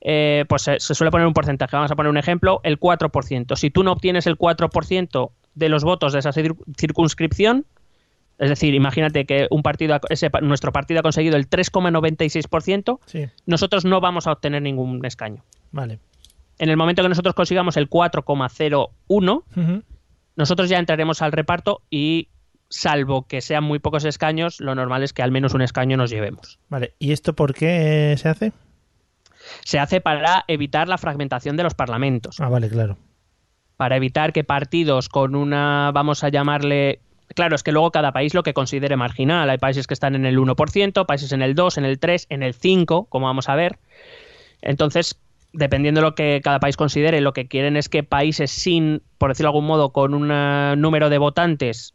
eh, 0.02 0.46
pues 0.48 0.62
se, 0.62 0.80
se 0.80 0.94
suele 0.94 1.10
poner 1.10 1.26
un 1.26 1.34
porcentaje. 1.34 1.76
Vamos 1.76 1.90
a 1.92 1.96
poner 1.96 2.12
un 2.12 2.18
ejemplo, 2.18 2.60
el 2.64 2.80
4%. 2.80 3.56
Si 3.56 3.72
tú 3.72 3.84
no 3.84 3.92
obtienes 3.94 4.28
el 4.28 4.38
4% 4.38 5.32
de 5.56 5.70
los 5.70 5.84
votos 5.84 6.14
de 6.14 6.20
esa 6.20 6.30
cir- 6.30 6.56
circunscripción, 6.78 7.66
es 8.38 8.50
decir, 8.50 8.76
imagínate 8.76 9.26
que 9.26 9.48
un 9.50 9.64
partido, 9.64 9.98
ese 10.10 10.30
nuestro 10.44 10.72
partido 10.72 11.00
ha 11.00 11.04
conseguido 11.04 11.36
el 11.38 11.50
3,96%, 11.50 13.00
Sí, 13.06 13.26
nosotros 13.46 13.86
no 13.86 14.02
vamos 14.02 14.28
a 14.28 14.34
obtener 14.34 14.62
ningún 14.62 15.04
escaño. 15.06 15.42
Vale. 15.72 16.00
En 16.58 16.70
el 16.70 16.78
momento 16.78 17.02
que 17.04 17.10
nosotros 17.10 17.36
consigamos 17.36 17.76
el 17.78 17.90
4,01, 17.90 19.44
Ujú. 19.56 19.84
nosotros 20.36 20.70
ya 20.70 20.80
entraremos 20.80 21.22
al 21.22 21.32
reparto 21.32 21.82
y, 21.90 22.30
salvo 22.70 23.28
que 23.28 23.42
sean 23.42 23.64
muy 23.64 23.80
pocos 23.80 24.06
escaños, 24.06 24.60
lo 24.62 24.74
normal 24.76 25.04
es 25.04 25.14
que 25.14 25.22
al 25.22 25.32
menos 25.32 25.54
un 25.54 25.62
escaño 25.62 25.98
nos 25.98 26.10
llevemos. 26.10 26.60
Vale, 26.70 26.94
¿y 27.00 27.12
esto 27.12 27.34
por 27.34 27.54
qué 27.54 28.16
se 28.18 28.30
hace? 28.30 28.52
Se 29.64 29.80
hace 29.80 30.02
para 30.02 30.44
evitar 30.48 30.88
la 30.88 30.98
fragmentación 30.98 31.56
de 31.58 31.64
los 31.64 31.74
parlamentos. 31.76 32.40
Ah, 32.40 32.50
vale, 32.50 32.70
claro. 32.70 32.98
para 33.78 33.98
evitar 33.98 34.32
que 34.32 34.44
partidos 34.46 35.10
con 35.10 35.36
una, 35.36 35.92
vamos 35.94 36.24
a 36.24 36.30
llamarle... 36.30 37.00
Claro, 37.36 37.56
es 37.56 37.64
que 37.64 37.72
luego 37.74 37.92
cada 37.92 38.14
país 38.14 38.34
lo 38.34 38.44
que 38.44 38.54
considere 38.54 38.96
marginal. 38.96 39.50
Hay 39.50 39.58
países 39.58 39.88
que 39.88 39.94
están 39.94 40.16
en 40.16 40.26
el 40.26 40.38
1%, 40.38 41.06
países 41.06 41.32
en 41.34 41.42
el 41.42 41.54
2, 41.56 41.78
en 41.80 41.86
el 41.86 42.00
3, 42.00 42.28
en 42.30 42.44
el 42.44 42.54
5, 42.54 43.06
como 43.10 43.26
vamos 43.26 43.50
a 43.50 43.56
ver. 43.56 43.78
Entonces, 44.62 45.20
dependiendo 45.56 46.02
de 46.02 46.08
lo 46.08 46.16
que 46.16 46.42
cada 46.44 46.60
país 46.60 46.78
considere, 46.78 47.22
lo 47.22 47.34
que 47.34 47.48
quieren 47.48 47.78
es 47.78 47.90
que 47.90 48.04
países 48.04 48.52
sin, 48.52 49.02
por 49.18 49.32
decirlo 49.32 49.52
de 49.52 49.58
algún 49.58 49.68
modo, 49.68 49.92
con 49.92 50.14
un 50.14 50.30
eh, 50.32 50.76
número 50.78 51.10
de 51.10 51.18
votantes 51.18 51.94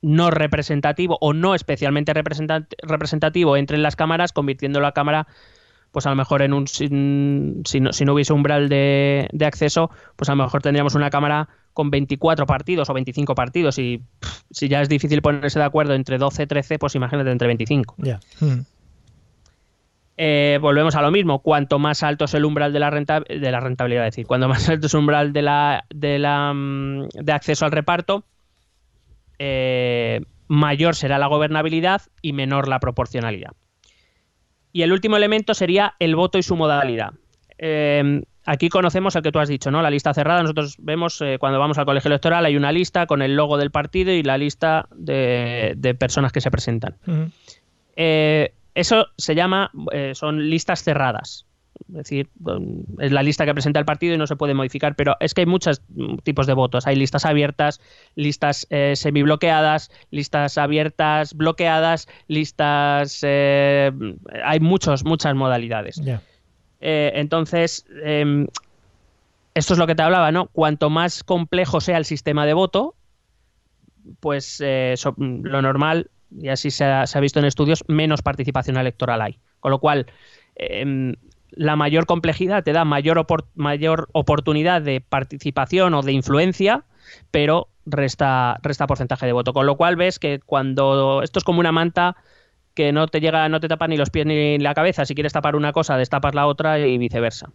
no 0.00 0.30
representativo 0.32 1.16
o 1.20 1.32
no 1.32 1.54
especialmente 1.54 2.12
representativo 2.12 3.56
entre 3.56 3.76
en 3.76 3.82
las 3.82 3.94
cámaras, 3.94 4.32
convirtiendo 4.32 4.80
la 4.80 4.92
cámara 4.92 5.28
pues 5.92 6.06
a 6.06 6.10
lo 6.10 6.16
mejor 6.16 6.42
en 6.42 6.54
un 6.54 6.66
si, 6.66 6.88
no, 6.88 7.92
si 7.92 8.04
no, 8.04 8.14
hubiese 8.14 8.32
umbral 8.32 8.70
de, 8.70 9.28
de, 9.30 9.44
acceso, 9.44 9.90
pues 10.16 10.30
a 10.30 10.34
lo 10.34 10.42
mejor 10.42 10.62
tendríamos 10.62 10.94
una 10.94 11.10
cámara 11.10 11.50
con 11.74 11.90
24 11.90 12.46
partidos 12.46 12.88
o 12.88 12.94
25 12.94 13.34
partidos 13.34 13.78
y 13.78 14.02
si 14.50 14.68
ya 14.68 14.80
es 14.80 14.88
difícil 14.88 15.20
ponerse 15.20 15.58
de 15.58 15.66
acuerdo 15.66 15.94
entre 15.94 16.16
12 16.16 16.46
13, 16.46 16.78
pues 16.78 16.94
imagínate 16.94 17.30
entre 17.30 17.46
25. 17.46 17.94
Ya. 17.98 18.20
Hmm. 18.40 18.62
Eh, 20.16 20.58
volvemos 20.60 20.94
a 20.94 21.02
lo 21.02 21.10
mismo. 21.10 21.40
Cuanto 21.40 21.78
más 21.78 22.02
alto 22.02 22.26
es 22.26 22.34
el 22.34 22.44
umbral 22.44 22.72
de 22.72 22.80
la, 22.80 22.90
renta, 22.90 23.20
de 23.20 23.50
la 23.50 23.60
rentabilidad, 23.60 24.06
es 24.06 24.12
decir, 24.14 24.26
cuanto 24.26 24.48
más 24.48 24.68
alto 24.68 24.86
es 24.86 24.94
el 24.94 25.00
umbral 25.00 25.32
de, 25.32 25.42
la, 25.42 25.84
de, 25.90 26.18
la, 26.18 26.52
mm, 26.52 27.08
de 27.08 27.32
acceso 27.32 27.64
al 27.64 27.72
reparto, 27.72 28.24
eh, 29.38 30.20
mayor 30.48 30.94
será 30.94 31.18
la 31.18 31.26
gobernabilidad 31.26 32.02
y 32.20 32.32
menor 32.32 32.68
la 32.68 32.78
proporcionalidad. 32.78 33.52
Y 34.72 34.82
el 34.82 34.92
último 34.92 35.16
elemento 35.16 35.54
sería 35.54 35.94
el 35.98 36.14
voto 36.16 36.38
y 36.38 36.42
su 36.42 36.56
modalidad. 36.56 37.12
Eh, 37.58 38.22
aquí 38.46 38.68
conocemos 38.68 39.14
el 39.16 39.22
que 39.22 39.32
tú 39.32 39.38
has 39.38 39.48
dicho, 39.48 39.70
¿no? 39.70 39.82
La 39.82 39.90
lista 39.90 40.14
cerrada. 40.14 40.42
Nosotros 40.42 40.76
vemos 40.78 41.22
cuando 41.38 41.58
vamos 41.58 41.78
al 41.78 41.84
colegio 41.84 42.08
electoral 42.08 42.46
hay 42.46 42.56
una 42.56 42.72
lista 42.72 43.06
con 43.06 43.20
el 43.22 43.36
logo 43.36 43.58
del 43.58 43.70
partido 43.70 44.12
y 44.12 44.22
la 44.22 44.38
lista 44.38 44.88
de, 44.94 45.96
personas 45.98 46.32
que 46.32 46.40
se 46.40 46.50
presentan. 46.50 46.96
Eso 48.74 49.06
se 49.16 49.34
llama, 49.34 49.70
eh, 49.92 50.12
son 50.14 50.48
listas 50.50 50.82
cerradas. 50.82 51.46
Es 51.88 51.94
decir, 51.94 52.30
es 53.00 53.12
la 53.12 53.22
lista 53.22 53.44
que 53.44 53.52
presenta 53.52 53.78
el 53.78 53.84
partido 53.84 54.14
y 54.14 54.18
no 54.18 54.26
se 54.26 54.36
puede 54.36 54.54
modificar, 54.54 54.94
pero 54.94 55.16
es 55.20 55.34
que 55.34 55.42
hay 55.42 55.46
muchos 55.46 55.82
tipos 56.22 56.46
de 56.46 56.54
votos. 56.54 56.86
Hay 56.86 56.96
listas 56.96 57.24
abiertas, 57.24 57.80
listas 58.14 58.66
eh, 58.70 58.94
semibloqueadas, 58.96 59.90
listas 60.10 60.58
abiertas 60.58 61.34
bloqueadas, 61.34 62.08
listas... 62.28 63.20
Eh, 63.22 63.90
hay 64.44 64.60
muchos, 64.60 65.04
muchas 65.04 65.34
modalidades. 65.34 66.00
Eh, 66.80 67.12
entonces, 67.14 67.86
em, 68.04 68.46
esto 69.54 69.74
es 69.74 69.78
lo 69.78 69.86
que 69.86 69.94
te 69.94 70.02
hablaba, 70.02 70.32
¿no? 70.32 70.46
Cuanto 70.46 70.88
más 70.88 71.24
complejo 71.24 71.80
sea 71.80 71.98
el 71.98 72.04
sistema 72.04 72.46
de 72.46 72.54
voto, 72.54 72.94
pues 74.20 74.60
lo 74.60 75.62
normal 75.62 76.10
y 76.38 76.48
así 76.48 76.70
se 76.70 76.84
ha, 76.84 77.20
visto 77.20 77.38
en 77.38 77.44
estudios, 77.44 77.84
menos 77.88 78.22
participación 78.22 78.76
electoral 78.76 79.20
hay. 79.20 79.38
Con 79.60 79.70
lo 79.70 79.78
cual, 79.78 80.06
em, 80.56 81.14
la 81.50 81.76
mayor 81.76 82.06
complejidad 82.06 82.64
te 82.64 82.72
da 82.72 82.84
mayor, 82.84 83.26
mayor 83.54 84.08
oportunidad 84.12 84.82
de 84.82 85.00
participación 85.00 85.94
o 85.94 86.02
de 86.02 86.12
influencia, 86.12 86.84
pero 87.30 87.68
resta, 87.84 88.58
resta 88.62 88.86
porcentaje 88.86 89.26
de 89.26 89.32
voto. 89.32 89.52
Con 89.52 89.66
lo 89.66 89.76
cual 89.76 89.96
ves 89.96 90.18
que 90.18 90.40
cuando 90.40 91.22
esto 91.22 91.38
es 91.38 91.44
como 91.44 91.60
una 91.60 91.72
manta 91.72 92.16
que 92.74 92.92
no 92.92 93.06
te 93.06 93.20
llega, 93.20 93.48
no 93.48 93.60
te 93.60 93.68
tapa 93.68 93.86
ni 93.86 93.96
los 93.96 94.10
pies 94.10 94.26
ni 94.26 94.58
la 94.58 94.74
cabeza. 94.74 95.04
Si 95.04 95.14
quieres 95.14 95.32
tapar 95.32 95.56
una 95.56 95.72
cosa, 95.72 95.96
destapas 95.96 96.34
la 96.34 96.46
otra 96.46 96.78
y 96.78 96.96
viceversa. 96.98 97.50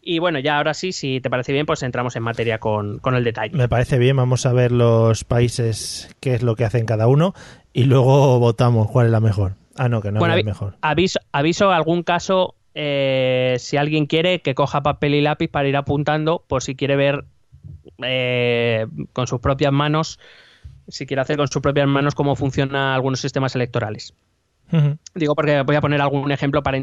Y 0.00 0.20
bueno, 0.20 0.38
ya 0.38 0.56
ahora 0.56 0.74
sí, 0.74 0.92
si 0.92 1.20
te 1.20 1.28
parece 1.28 1.52
bien, 1.52 1.66
pues 1.66 1.82
entramos 1.82 2.16
en 2.16 2.22
materia 2.22 2.58
con, 2.58 3.00
el 3.04 3.24
detalle. 3.24 3.56
Me 3.56 3.68
parece 3.68 3.98
bien, 3.98 4.16
vamos 4.16 4.46
a 4.46 4.52
ver 4.52 4.72
los 4.72 5.24
países, 5.24 6.14
qué 6.20 6.34
es 6.34 6.42
lo 6.42 6.56
que 6.56 6.64
hacen 6.64 6.86
cada 6.86 7.08
uno, 7.08 7.34
y 7.72 7.84
luego 7.84 8.38
votamos 8.38 8.90
cuál 8.90 9.06
es 9.06 9.12
la 9.12 9.20
mejor. 9.20 9.54
Ah, 9.76 9.88
no, 9.88 10.00
que 10.00 10.10
no 10.10 10.24
es 10.24 10.36
la 10.36 10.42
mejor. 10.42 10.76
Aviso, 10.80 11.20
aviso 11.32 11.70
algún 11.72 12.02
caso, 12.02 12.54
eh, 12.74 13.56
si 13.58 13.76
alguien 13.76 14.06
quiere, 14.06 14.40
que 14.40 14.54
coja 14.54 14.82
papel 14.82 15.14
y 15.14 15.20
lápiz 15.20 15.48
para 15.48 15.68
ir 15.68 15.76
apuntando, 15.76 16.44
por 16.46 16.62
si 16.62 16.74
quiere 16.74 16.96
ver 16.96 17.24
eh, 18.02 18.86
con 19.12 19.26
sus 19.26 19.40
propias 19.40 19.72
manos, 19.72 20.18
si 20.88 21.06
quiere 21.06 21.20
hacer 21.20 21.36
con 21.36 21.48
sus 21.48 21.60
propias 21.60 21.86
manos 21.86 22.14
cómo 22.14 22.36
funcionan 22.36 22.94
algunos 22.94 23.20
sistemas 23.20 23.54
electorales. 23.54 24.14
Digo 25.14 25.34
porque 25.34 25.62
voy 25.62 25.76
a 25.76 25.80
poner 25.80 26.00
algún 26.00 26.30
ejemplo 26.30 26.62
para 26.62 26.78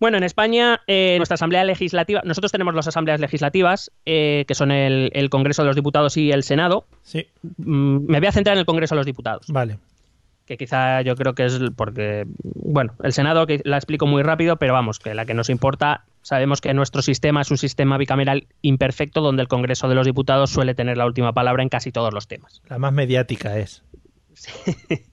bueno, 0.00 0.16
en 0.16 0.24
España, 0.24 0.80
eh, 0.86 1.14
nuestra 1.16 1.34
Asamblea 1.34 1.64
Legislativa, 1.64 2.22
nosotros 2.24 2.52
tenemos 2.52 2.74
las 2.74 2.86
Asambleas 2.86 3.20
Legislativas, 3.20 3.90
eh, 4.06 4.44
que 4.46 4.54
son 4.54 4.70
el, 4.70 5.30
Congreso 5.30 5.62
de 5.62 5.66
los 5.66 5.76
Diputados 5.76 6.16
y 6.16 6.30
el 6.30 6.44
Senado. 6.44 6.86
Sí. 7.02 7.26
Mm, 7.56 8.06
me 8.06 8.18
voy 8.18 8.28
a 8.28 8.32
centrar 8.32 8.56
en 8.56 8.60
el 8.60 8.66
Congreso 8.66 8.94
de 8.94 8.98
los 8.98 9.06
Diputados. 9.06 9.46
Vale. 9.48 9.78
Que 10.46 10.56
quizá 10.56 11.02
yo 11.02 11.14
creo 11.14 11.34
que 11.34 11.44
es 11.44 11.58
porque, 11.76 12.24
bueno, 12.42 12.94
el 13.02 13.12
Senado 13.12 13.46
que 13.46 13.60
la 13.64 13.76
explico 13.76 14.06
muy 14.06 14.22
rápido, 14.22 14.56
pero 14.56 14.72
vamos, 14.72 14.98
que 14.98 15.14
la 15.14 15.26
que 15.26 15.34
nos 15.34 15.50
importa, 15.50 16.04
sabemos 16.22 16.60
que 16.60 16.72
nuestro 16.72 17.02
sistema 17.02 17.42
es 17.42 17.50
un 17.50 17.58
sistema 17.58 17.98
bicameral 17.98 18.46
imperfecto 18.62 19.20
donde 19.20 19.42
el 19.42 19.48
Congreso 19.48 19.88
de 19.88 19.94
los 19.94 20.06
Diputados 20.06 20.50
suele 20.50 20.74
tener 20.74 20.96
la 20.96 21.06
última 21.06 21.32
palabra 21.32 21.62
en 21.62 21.68
casi 21.68 21.92
todos 21.92 22.14
los 22.14 22.28
temas. 22.28 22.62
La 22.68 22.78
más 22.78 22.92
mediática 22.92 23.58
es. 23.58 23.82
Sí. 24.34 24.52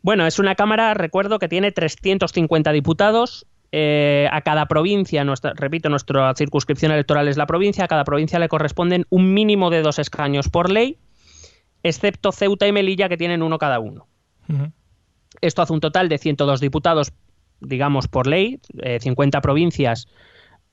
Bueno, 0.00 0.26
es 0.26 0.38
una 0.38 0.54
Cámara, 0.54 0.94
recuerdo, 0.94 1.38
que 1.38 1.48
tiene 1.48 1.72
350 1.72 2.72
diputados, 2.72 3.46
eh, 3.70 4.28
a 4.32 4.40
cada 4.40 4.66
provincia, 4.66 5.24
nuestra, 5.24 5.52
repito, 5.54 5.88
nuestra 5.88 6.34
circunscripción 6.34 6.92
electoral 6.92 7.28
es 7.28 7.36
la 7.36 7.46
provincia, 7.46 7.84
a 7.84 7.88
cada 7.88 8.04
provincia 8.04 8.38
le 8.38 8.48
corresponden 8.48 9.04
un 9.10 9.34
mínimo 9.34 9.70
de 9.70 9.82
dos 9.82 9.98
escaños 9.98 10.48
por 10.48 10.70
ley, 10.70 10.98
excepto 11.82 12.32
Ceuta 12.32 12.66
y 12.66 12.72
Melilla 12.72 13.08
que 13.08 13.16
tienen 13.16 13.42
uno 13.42 13.58
cada 13.58 13.78
uno. 13.78 14.06
Esto 15.42 15.62
hace 15.62 15.72
un 15.74 15.80
total 15.80 16.08
de 16.08 16.16
102 16.16 16.60
diputados, 16.60 17.12
digamos, 17.60 18.08
por 18.08 18.26
ley, 18.26 18.60
50 19.00 19.38
eh, 19.38 19.40
provincias 19.42 20.08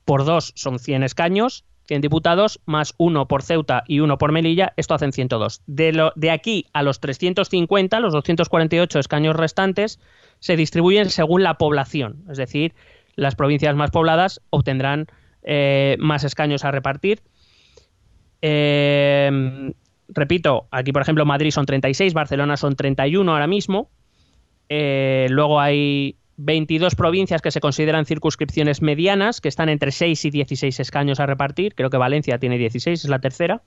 por 0.06 0.24
dos 0.24 0.52
son 0.54 0.78
100 0.78 1.02
escaños, 1.02 1.64
100 1.86 2.02
diputados, 2.02 2.60
más 2.66 2.94
uno 2.98 3.28
por 3.28 3.42
Ceuta 3.42 3.84
y 3.86 4.00
uno 4.00 4.18
por 4.18 4.32
Melilla, 4.32 4.72
esto 4.76 4.94
hacen 4.94 5.12
102. 5.12 5.62
De, 5.66 5.92
lo, 5.92 6.12
de 6.16 6.30
aquí 6.30 6.66
a 6.72 6.82
los 6.82 7.00
350, 7.00 8.00
los 8.00 8.12
248 8.12 8.98
escaños 8.98 9.36
restantes, 9.36 10.00
se 10.38 10.56
distribuyen 10.56 11.10
según 11.10 11.42
la 11.42 11.54
población, 11.54 12.24
es 12.30 12.36
decir, 12.36 12.74
las 13.14 13.34
provincias 13.34 13.74
más 13.74 13.90
pobladas 13.90 14.40
obtendrán 14.50 15.06
eh, 15.42 15.96
más 15.98 16.24
escaños 16.24 16.64
a 16.64 16.70
repartir. 16.70 17.22
Eh, 18.42 19.72
repito, 20.08 20.68
aquí 20.70 20.92
por 20.92 21.02
ejemplo 21.02 21.24
Madrid 21.24 21.50
son 21.50 21.66
36, 21.66 22.12
Barcelona 22.12 22.56
son 22.56 22.76
31 22.76 23.32
ahora 23.32 23.46
mismo. 23.46 23.90
Eh, 24.68 25.26
luego 25.30 25.60
hay 25.60 26.16
22 26.36 26.94
provincias 26.94 27.42
que 27.42 27.50
se 27.50 27.60
consideran 27.60 28.06
circunscripciones 28.06 28.82
medianas, 28.82 29.40
que 29.40 29.48
están 29.48 29.68
entre 29.68 29.90
6 29.90 30.24
y 30.26 30.30
16 30.30 30.80
escaños 30.80 31.20
a 31.20 31.26
repartir. 31.26 31.74
Creo 31.74 31.90
que 31.90 31.96
Valencia 31.96 32.38
tiene 32.38 32.58
16, 32.58 33.04
es 33.04 33.10
la 33.10 33.18
tercera. 33.18 33.62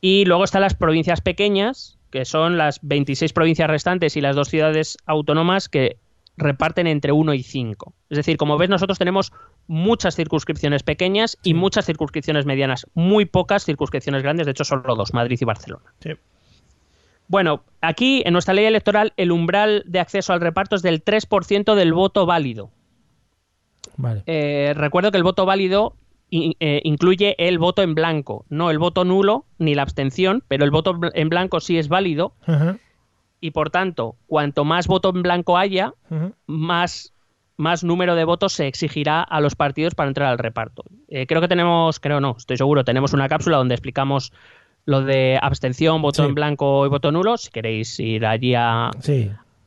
Y 0.00 0.24
luego 0.24 0.44
están 0.44 0.62
las 0.62 0.74
provincias 0.74 1.20
pequeñas, 1.20 1.98
que 2.10 2.24
son 2.24 2.56
las 2.56 2.78
26 2.82 3.32
provincias 3.32 3.68
restantes 3.68 4.16
y 4.16 4.20
las 4.20 4.36
dos 4.36 4.48
ciudades 4.48 4.96
autónomas 5.06 5.68
que 5.68 5.96
reparten 6.36 6.86
entre 6.86 7.12
1 7.12 7.34
y 7.34 7.42
5. 7.42 7.92
Es 8.10 8.16
decir, 8.16 8.36
como 8.36 8.56
ves, 8.56 8.70
nosotros 8.70 8.98
tenemos 8.98 9.32
muchas 9.66 10.14
circunscripciones 10.14 10.84
pequeñas 10.84 11.36
y 11.42 11.54
muchas 11.54 11.84
circunscripciones 11.84 12.46
medianas, 12.46 12.86
muy 12.94 13.26
pocas 13.26 13.64
circunscripciones 13.64 14.22
grandes, 14.22 14.46
de 14.46 14.52
hecho 14.52 14.64
solo 14.64 14.94
dos, 14.94 15.12
Madrid 15.12 15.38
y 15.40 15.44
Barcelona. 15.44 15.92
Bueno, 17.28 17.62
aquí 17.80 18.22
en 18.24 18.32
nuestra 18.32 18.54
ley 18.54 18.64
electoral 18.64 19.12
el 19.16 19.30
umbral 19.30 19.84
de 19.86 20.00
acceso 20.00 20.32
al 20.32 20.40
reparto 20.40 20.76
es 20.76 20.82
del 20.82 21.04
3% 21.04 21.74
del 21.74 21.92
voto 21.92 22.26
válido. 22.26 22.70
Eh, 24.26 24.72
recuerdo 24.74 25.10
que 25.10 25.18
el 25.18 25.24
voto 25.24 25.44
válido 25.44 25.94
eh, 26.30 26.80
incluye 26.84 27.34
el 27.38 27.58
voto 27.58 27.82
en 27.82 27.94
blanco, 27.94 28.44
no 28.48 28.70
el 28.70 28.78
voto 28.78 29.04
nulo 29.04 29.44
ni 29.58 29.74
la 29.74 29.82
abstención, 29.82 30.42
pero 30.46 30.64
el 30.64 30.70
voto 30.70 30.98
en 31.14 31.28
blanco 31.28 31.60
sí 31.60 31.78
es 31.78 31.88
válido. 31.88 32.32
Y 33.40 33.52
por 33.52 33.70
tanto, 33.70 34.16
cuanto 34.26 34.64
más 34.64 34.86
voto 34.88 35.10
en 35.10 35.22
blanco 35.22 35.58
haya, 35.58 35.94
más, 36.46 37.12
más 37.56 37.84
número 37.84 38.14
de 38.14 38.24
votos 38.24 38.52
se 38.52 38.66
exigirá 38.66 39.22
a 39.22 39.40
los 39.40 39.54
partidos 39.54 39.94
para 39.94 40.08
entrar 40.08 40.28
al 40.28 40.38
reparto. 40.38 40.84
Eh, 41.08 41.26
creo 41.26 41.40
que 41.40 41.48
tenemos, 41.48 42.00
creo 42.00 42.20
no, 42.20 42.36
estoy 42.36 42.56
seguro, 42.56 42.84
tenemos 42.84 43.12
una 43.12 43.28
cápsula 43.28 43.58
donde 43.58 43.74
explicamos 43.74 44.32
lo 44.88 45.02
de 45.02 45.38
abstención, 45.40 46.00
voto 46.00 46.24
en 46.24 46.34
blanco 46.34 46.86
y 46.86 46.88
voto 46.88 47.12
nulo. 47.12 47.36
Si 47.36 47.50
queréis 47.50 48.00
ir 48.00 48.24
allí 48.24 48.54
a, 48.54 48.90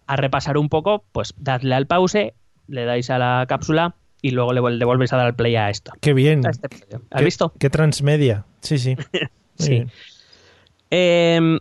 a 0.08 0.16
repasar 0.16 0.58
un 0.58 0.68
poco, 0.68 1.04
pues 1.12 1.36
dadle 1.38 1.76
al 1.76 1.86
pause, 1.86 2.34
le 2.68 2.86
dais 2.86 3.08
a 3.12 3.20
la 3.20 3.46
cápsula 3.48 3.94
y 4.24 4.32
luego 4.32 4.52
le 4.52 4.80
devuelves 4.80 5.14
a 5.14 5.18
dar 5.18 5.36
play 5.36 5.56
a 5.58 5.70
esto. 5.70 5.92
Qué 6.02 6.14
bien. 6.14 6.42
Este 6.50 6.70
¿Has 7.12 7.24
visto? 7.24 7.54
Qué 7.60 7.70
transmedia. 7.70 8.46
Sí, 8.62 8.80
sí. 8.80 8.98
sí. 9.58 9.86
Em, 10.90 11.60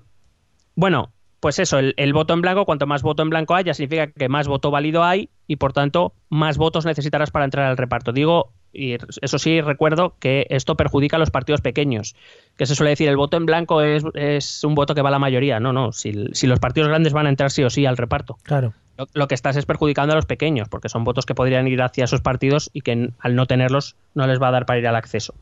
bueno, 0.74 1.12
pues 1.40 1.58
eso, 1.58 1.78
el, 1.78 1.92
el, 1.98 2.14
voto 2.14 2.32
en 2.32 2.40
blanco, 2.40 2.64
cuanto 2.64 2.86
más 2.86 3.02
voto 3.02 3.22
en 3.22 3.28
blanco 3.28 3.54
haya, 3.54 3.74
significa 3.74 4.06
que 4.06 4.30
más 4.30 4.48
voto 4.48 4.70
válido 4.70 5.04
hay 5.04 5.28
y 5.46 5.56
por 5.56 5.74
tanto 5.74 6.14
más 6.30 6.56
votos 6.56 6.86
necesitarás 6.86 7.30
para 7.30 7.44
entrar 7.44 7.66
al 7.66 7.76
reparto. 7.76 8.12
Digo, 8.12 8.54
y 8.72 8.96
eso 9.20 9.38
sí 9.38 9.60
recuerdo 9.60 10.14
que 10.18 10.46
esto 10.50 10.76
perjudica 10.76 11.16
a 11.16 11.18
los 11.18 11.30
partidos 11.30 11.60
pequeños, 11.60 12.14
que 12.56 12.66
se 12.66 12.74
suele 12.74 12.90
decir 12.90 13.08
el 13.08 13.16
voto 13.16 13.36
en 13.36 13.46
blanco 13.46 13.82
es, 13.82 14.04
es 14.14 14.64
un 14.64 14.74
voto 14.74 14.94
que 14.94 15.02
va 15.02 15.08
a 15.08 15.12
la 15.12 15.18
mayoría. 15.18 15.60
No, 15.60 15.72
no, 15.72 15.92
si, 15.92 16.28
si, 16.32 16.46
los 16.46 16.60
partidos 16.60 16.88
grandes 16.88 17.12
van 17.12 17.26
a 17.26 17.30
entrar 17.30 17.50
sí 17.50 17.62
o 17.64 17.70
sí 17.70 17.86
al 17.86 17.96
reparto. 17.96 18.38
Claro 18.42 18.74
Lo, 18.96 19.08
lo 19.12 19.28
que 19.28 19.34
estás 19.34 19.56
es 19.56 19.66
perjudicando 19.66 20.12
a 20.12 20.16
los 20.16 20.26
pequeños, 20.26 20.68
porque 20.68 20.88
son 20.88 21.04
votos 21.04 21.26
que 21.26 21.34
podrían 21.34 21.66
ir 21.68 21.82
hacia 21.82 22.04
esos 22.04 22.20
partidos 22.20 22.70
y 22.72 22.82
que 22.82 23.10
al 23.18 23.34
no 23.34 23.46
tenerlos 23.46 23.96
no 24.14 24.26
les 24.26 24.40
va 24.40 24.48
a 24.48 24.52
dar 24.52 24.66
para 24.66 24.78
ir 24.78 24.86
al 24.86 24.96
acceso. 24.96 25.34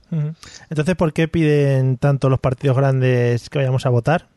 Entonces, 0.71 0.95
¿por 0.97 1.13
qué 1.13 1.29
piden 1.29 1.99
tanto 1.99 2.29
los 2.29 2.41
partidos 2.41 2.77
grandes 2.77 3.51
que 3.51 3.59
vayamos 3.59 3.85
a 3.85 3.91
votar? 3.91 4.29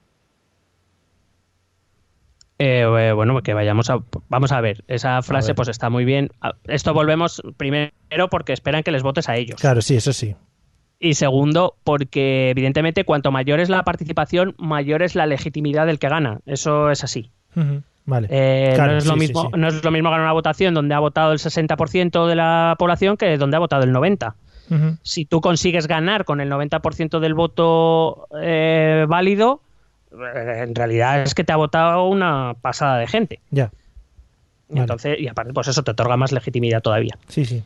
Eh, 2.64 2.82
eh, 2.82 3.12
bueno, 3.14 3.41
que 3.41 3.53
vayamos 3.53 3.89
a... 3.89 3.99
Vamos 4.30 4.51
a 4.51 4.62
ver, 4.62 4.84
esa 4.88 5.22
frase 5.24 5.49
ver. 5.49 5.55
pues 5.55 5.68
está 5.68 5.89
muy 5.89 6.05
bien. 6.05 6.30
Esto 6.66 6.93
volvemos 6.93 7.41
primero 7.57 7.91
porque 8.30 8.53
esperan 8.53 8.84
que 8.84 8.91
les 8.91 9.01
votes 9.01 9.30
a 9.30 9.36
ellos. 9.36 9.59
Claro, 9.59 9.82
sí, 9.82 9.95
eso 9.95 10.14
sí. 10.14 10.36
Y 10.99 11.16
segundo, 11.16 11.78
porque 11.84 12.51
evidentemente 12.51 13.03
cuanto 13.03 13.32
mayor 13.32 13.59
es 13.59 13.70
la 13.70 13.84
participación, 13.84 14.53
mayor 14.59 15.01
es 15.01 15.16
la 15.16 15.26
legitimidad 15.26 15.88
del 15.88 15.97
que 15.97 16.09
gana. 16.09 16.41
Eso 16.45 16.91
es 16.91 17.03
así. 17.03 17.32
Vale. 18.05 18.28
Eh, 18.30 18.74
Claro, 18.76 18.91
no, 18.91 18.97
es 18.99 19.05
lo 19.07 19.14
sí, 19.14 19.20
mismo, 19.20 19.41
sí. 19.43 19.47
no 19.57 19.68
es 19.68 19.84
lo 19.84 19.89
mismo 19.91 20.12
ganar 20.12 20.26
una 20.26 20.34
votación 20.34 20.76
donde 20.76 20.93
ha 20.93 20.99
votado 20.99 21.32
el 21.32 21.39
60% 21.39 22.28
de 22.28 22.36
la 22.36 22.76
población 22.78 23.18
que 23.18 23.38
donde 23.39 23.57
ha 23.57 23.59
votado 23.59 23.84
el 23.84 23.91
90%. 23.91 24.36
Ujú. 24.70 24.97
Si 25.01 25.26
tú 25.26 25.41
consigues 25.41 25.88
ganar 25.88 26.24
con 26.24 26.39
el 26.39 26.49
90% 26.51 27.20
del 27.20 27.34
voto 27.34 28.28
eh, 28.39 29.05
válido, 29.09 29.62
en 30.12 30.76
realidad 30.76 31.22
es 31.24 31.34
que 31.36 31.43
te 31.43 31.53
ha 31.53 31.57
votado 31.57 32.07
una 32.07 32.55
pasada 32.62 32.97
de 32.97 33.07
gente. 33.07 33.39
Ya. 33.49 33.72
Vale. 34.70 34.82
Entonces, 34.82 35.20
y 35.20 35.28
aparte, 35.28 35.53
pues 35.53 35.68
eso 35.68 35.84
te 35.84 35.91
otorga 35.91 36.18
más 36.18 36.32
legitimidad 36.32 36.82
todavía. 36.82 37.18
Sí, 37.28 37.45
sí. 37.45 37.64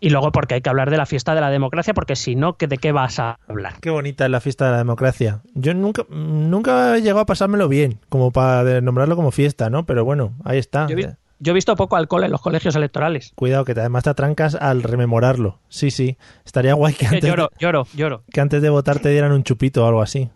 Y 0.00 0.10
luego 0.10 0.32
porque 0.32 0.54
hay 0.54 0.60
que 0.60 0.68
hablar 0.68 0.90
de 0.90 0.96
la 0.98 1.06
fiesta 1.06 1.34
de 1.34 1.40
la 1.40 1.50
democracia, 1.50 1.94
porque 1.94 2.14
si 2.14 2.36
no, 2.36 2.56
¿que- 2.56 2.66
¿de 2.66 2.76
qué 2.78 2.92
vas 2.92 3.18
a 3.18 3.38
hablar? 3.48 3.74
Qué 3.80 3.90
bonita 3.90 4.24
es 4.26 4.30
la 4.30 4.40
fiesta 4.40 4.66
de 4.66 4.72
la 4.72 4.78
democracia. 4.78 5.40
Yo 5.54 5.72
nunca, 5.72 6.04
nunca 6.10 6.96
he 6.96 7.00
llegado 7.00 7.20
a 7.20 7.26
pasármelo 7.26 7.68
bien, 7.68 7.98
como 8.08 8.30
para 8.30 8.80
nombrarlo 8.82 9.16
como 9.16 9.30
fiesta, 9.30 9.70
¿no? 9.70 9.86
Pero 9.86 10.04
bueno, 10.04 10.34
ahí 10.44 10.58
está. 10.58 10.86
Yo 10.88 10.92
he, 10.92 10.96
vi- 10.96 11.06
yo 11.40 11.52
he 11.52 11.54
visto 11.54 11.74
poco 11.74 11.96
alcohol 11.96 12.24
en 12.24 12.30
los 12.32 12.40
colegios 12.42 12.76
electorales. 12.76 13.32
Cuidado, 13.34 13.64
que 13.64 13.72
te- 13.74 13.80
además 13.80 14.04
te 14.04 14.10
atrancas 14.10 14.54
al 14.56 14.82
rememorarlo. 14.82 15.58
Sí, 15.68 15.90
sí. 15.90 16.18
Estaría 16.44 16.74
guay 16.74 16.92
que 16.94 17.06
antes, 17.06 17.24
lloro, 17.24 17.50
lloro, 17.58 17.86
lloro. 17.94 18.22
que 18.30 18.40
antes 18.40 18.60
de 18.60 18.68
votar 18.68 18.98
te 18.98 19.08
dieran 19.08 19.32
un 19.32 19.42
chupito 19.42 19.84
o 19.84 19.88
algo 19.88 20.02
así. 20.02 20.28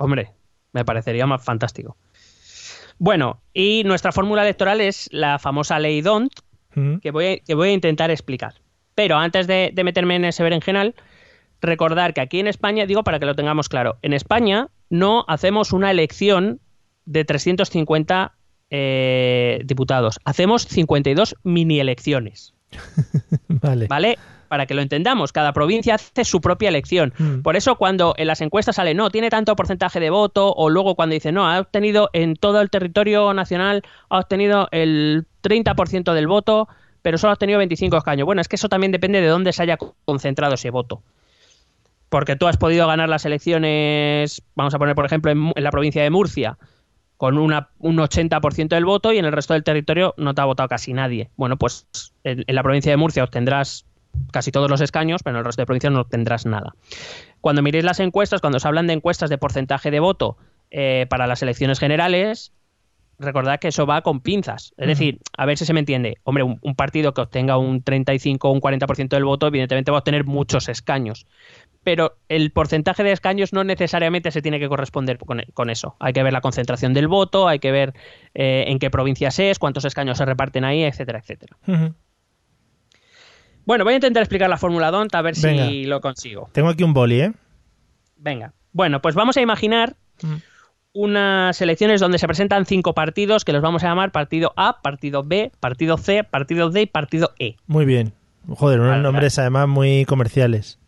Hombre, 0.00 0.32
me 0.72 0.84
parecería 0.84 1.26
más 1.26 1.44
fantástico. 1.44 1.96
Bueno, 2.98 3.40
y 3.52 3.82
nuestra 3.84 4.12
fórmula 4.12 4.42
electoral 4.42 4.80
es 4.80 5.08
la 5.12 5.38
famosa 5.38 5.78
ley 5.78 6.02
DONT, 6.02 6.32
Hmm. 6.74 6.96
que 6.98 7.10
voy 7.10 7.26
a, 7.26 7.38
que 7.38 7.54
voy 7.54 7.68
a 7.68 7.72
intentar 7.72 8.10
explicar. 8.10 8.54
Pero 8.94 9.16
antes 9.16 9.46
de, 9.46 9.70
de 9.72 9.84
meterme 9.84 10.16
en 10.16 10.24
ese 10.24 10.42
berenjenal, 10.42 10.94
recordar 11.60 12.14
que 12.14 12.20
aquí 12.20 12.40
en 12.40 12.46
España, 12.46 12.86
digo 12.86 13.04
para 13.04 13.18
que 13.18 13.26
lo 13.26 13.34
tengamos 13.34 13.68
claro, 13.68 13.98
en 14.02 14.12
España 14.12 14.68
no 14.90 15.24
hacemos 15.28 15.72
una 15.72 15.90
elección 15.90 16.60
de 17.04 17.24
350 17.24 18.32
eh, 18.70 19.60
diputados, 19.64 20.18
hacemos 20.24 20.66
52 20.66 21.36
mini 21.42 21.80
elecciones. 21.80 22.54
Vale. 23.48 23.86
¿Vale? 23.86 24.18
Para 24.52 24.66
que 24.66 24.74
lo 24.74 24.82
entendamos, 24.82 25.32
cada 25.32 25.54
provincia 25.54 25.94
hace 25.94 26.26
su 26.26 26.42
propia 26.42 26.68
elección. 26.68 27.14
Mm. 27.16 27.40
Por 27.40 27.56
eso 27.56 27.76
cuando 27.76 28.12
en 28.18 28.26
las 28.26 28.42
encuestas 28.42 28.76
sale, 28.76 28.92
no, 28.92 29.08
tiene 29.08 29.30
tanto 29.30 29.56
porcentaje 29.56 29.98
de 29.98 30.10
voto, 30.10 30.52
o 30.52 30.68
luego 30.68 30.94
cuando 30.94 31.14
dice, 31.14 31.32
no, 31.32 31.48
ha 31.48 31.58
obtenido 31.58 32.10
en 32.12 32.36
todo 32.36 32.60
el 32.60 32.68
territorio 32.68 33.32
nacional, 33.32 33.82
ha 34.10 34.18
obtenido 34.18 34.68
el 34.70 35.24
30% 35.42 36.12
del 36.12 36.26
voto, 36.26 36.68
pero 37.00 37.16
solo 37.16 37.30
ha 37.30 37.32
obtenido 37.32 37.56
25 37.60 37.96
escaños. 37.96 38.26
Bueno, 38.26 38.42
es 38.42 38.48
que 38.48 38.56
eso 38.56 38.68
también 38.68 38.92
depende 38.92 39.22
de 39.22 39.28
dónde 39.28 39.54
se 39.54 39.62
haya 39.62 39.78
concentrado 40.04 40.52
ese 40.52 40.68
voto. 40.68 41.00
Porque 42.10 42.36
tú 42.36 42.46
has 42.46 42.58
podido 42.58 42.86
ganar 42.86 43.08
las 43.08 43.24
elecciones, 43.24 44.42
vamos 44.54 44.74
a 44.74 44.78
poner 44.78 44.94
por 44.94 45.06
ejemplo 45.06 45.30
en, 45.30 45.50
la 45.56 45.70
provincia 45.70 46.02
de 46.02 46.10
Murcia, 46.10 46.58
con 47.16 47.38
una, 47.38 47.70
un 47.78 47.96
80% 47.96 48.68
del 48.68 48.84
voto 48.84 49.14
y 49.14 49.18
en 49.18 49.24
el 49.24 49.32
resto 49.32 49.54
del 49.54 49.64
territorio 49.64 50.12
no 50.18 50.34
te 50.34 50.42
ha 50.42 50.44
votado 50.44 50.68
casi 50.68 50.92
nadie. 50.92 51.30
Bueno, 51.36 51.56
pues 51.56 51.86
en, 52.22 52.44
en 52.46 52.54
la 52.54 52.62
provincia 52.62 52.92
de 52.92 52.98
Murcia 52.98 53.24
obtendrás 53.24 53.86
casi 54.32 54.50
todos 54.50 54.70
los 54.70 54.80
escaños, 54.80 55.22
pero 55.22 55.36
en 55.36 55.38
el 55.40 55.44
resto 55.44 55.62
de 55.62 55.66
provincias 55.66 55.92
no 55.92 56.00
obtendrás 56.00 56.46
nada. 56.46 56.74
Cuando 57.40 57.62
miréis 57.62 57.84
las 57.84 58.00
encuestas, 58.00 58.40
cuando 58.40 58.60
se 58.60 58.68
hablan 58.68 58.86
de 58.86 58.94
encuestas 58.94 59.30
de 59.30 59.38
porcentaje 59.38 59.90
de 59.90 60.00
voto 60.00 60.36
eh, 60.70 61.06
para 61.08 61.26
las 61.26 61.42
elecciones 61.42 61.78
generales, 61.78 62.52
recordad 63.18 63.58
que 63.58 63.68
eso 63.68 63.86
va 63.86 64.02
con 64.02 64.20
pinzas. 64.20 64.74
Es 64.76 64.86
decir, 64.86 65.20
a 65.36 65.46
ver 65.46 65.56
si 65.56 65.64
se 65.64 65.72
me 65.72 65.80
entiende. 65.80 66.18
Hombre, 66.24 66.44
un, 66.44 66.58
un 66.60 66.74
partido 66.74 67.14
que 67.14 67.20
obtenga 67.20 67.56
un 67.56 67.82
35 67.82 68.48
o 68.48 68.52
un 68.52 68.60
40% 68.60 69.08
del 69.08 69.24
voto, 69.24 69.46
evidentemente 69.46 69.90
va 69.90 69.98
a 69.98 70.00
obtener 70.00 70.24
muchos 70.24 70.68
escaños. 70.68 71.26
Pero 71.84 72.16
el 72.28 72.52
porcentaje 72.52 73.02
de 73.02 73.12
escaños 73.12 73.52
no 73.52 73.64
necesariamente 73.64 74.30
se 74.30 74.42
tiene 74.42 74.60
que 74.60 74.68
corresponder 74.68 75.18
con, 75.18 75.42
con 75.54 75.70
eso. 75.70 75.96
Hay 75.98 76.12
que 76.12 76.22
ver 76.22 76.32
la 76.32 76.40
concentración 76.40 76.94
del 76.94 77.08
voto, 77.08 77.48
hay 77.48 77.58
que 77.58 77.72
ver 77.72 77.94
eh, 78.34 78.64
en 78.68 78.78
qué 78.78 78.90
provincias 78.90 79.38
es, 79.38 79.58
cuántos 79.58 79.84
escaños 79.84 80.18
se 80.18 80.24
reparten 80.24 80.64
ahí, 80.64 80.84
etcétera, 80.84 81.18
etcétera. 81.18 81.56
Bueno, 83.64 83.84
voy 83.84 83.92
a 83.94 83.96
intentar 83.96 84.22
explicar 84.22 84.48
la 84.50 84.56
fórmula 84.56 84.90
DONT 84.90 85.14
a 85.14 85.22
ver 85.22 85.34
Venga. 85.40 85.66
si 85.66 85.84
lo 85.84 86.00
consigo. 86.00 86.48
Tengo 86.52 86.68
aquí 86.68 86.82
un 86.82 86.92
boli, 86.94 87.20
¿eh? 87.20 87.32
Venga. 88.16 88.52
Bueno, 88.72 89.00
pues 89.02 89.14
vamos 89.14 89.36
a 89.36 89.40
imaginar 89.40 89.96
Mm. 90.22 90.36
unas 90.94 91.60
elecciones 91.60 92.00
donde 92.00 92.18
se 92.18 92.26
presentan 92.26 92.66
cinco 92.66 92.94
partidos 92.94 93.44
que 93.44 93.52
los 93.52 93.62
vamos 93.62 93.82
a 93.82 93.88
llamar 93.88 94.12
partido 94.12 94.52
A, 94.56 94.80
partido 94.82 95.22
B, 95.24 95.50
partido 95.58 95.96
C, 95.96 96.22
partido 96.24 96.70
D 96.70 96.82
y 96.82 96.86
partido 96.86 97.32
E. 97.38 97.56
Muy 97.66 97.84
bien. 97.84 98.12
Joder, 98.48 98.80
unos 98.80 98.90
Vale, 98.92 99.02
nombres 99.02 99.38
además 99.38 99.68
muy 99.68 100.04
comerciales. 100.04 100.78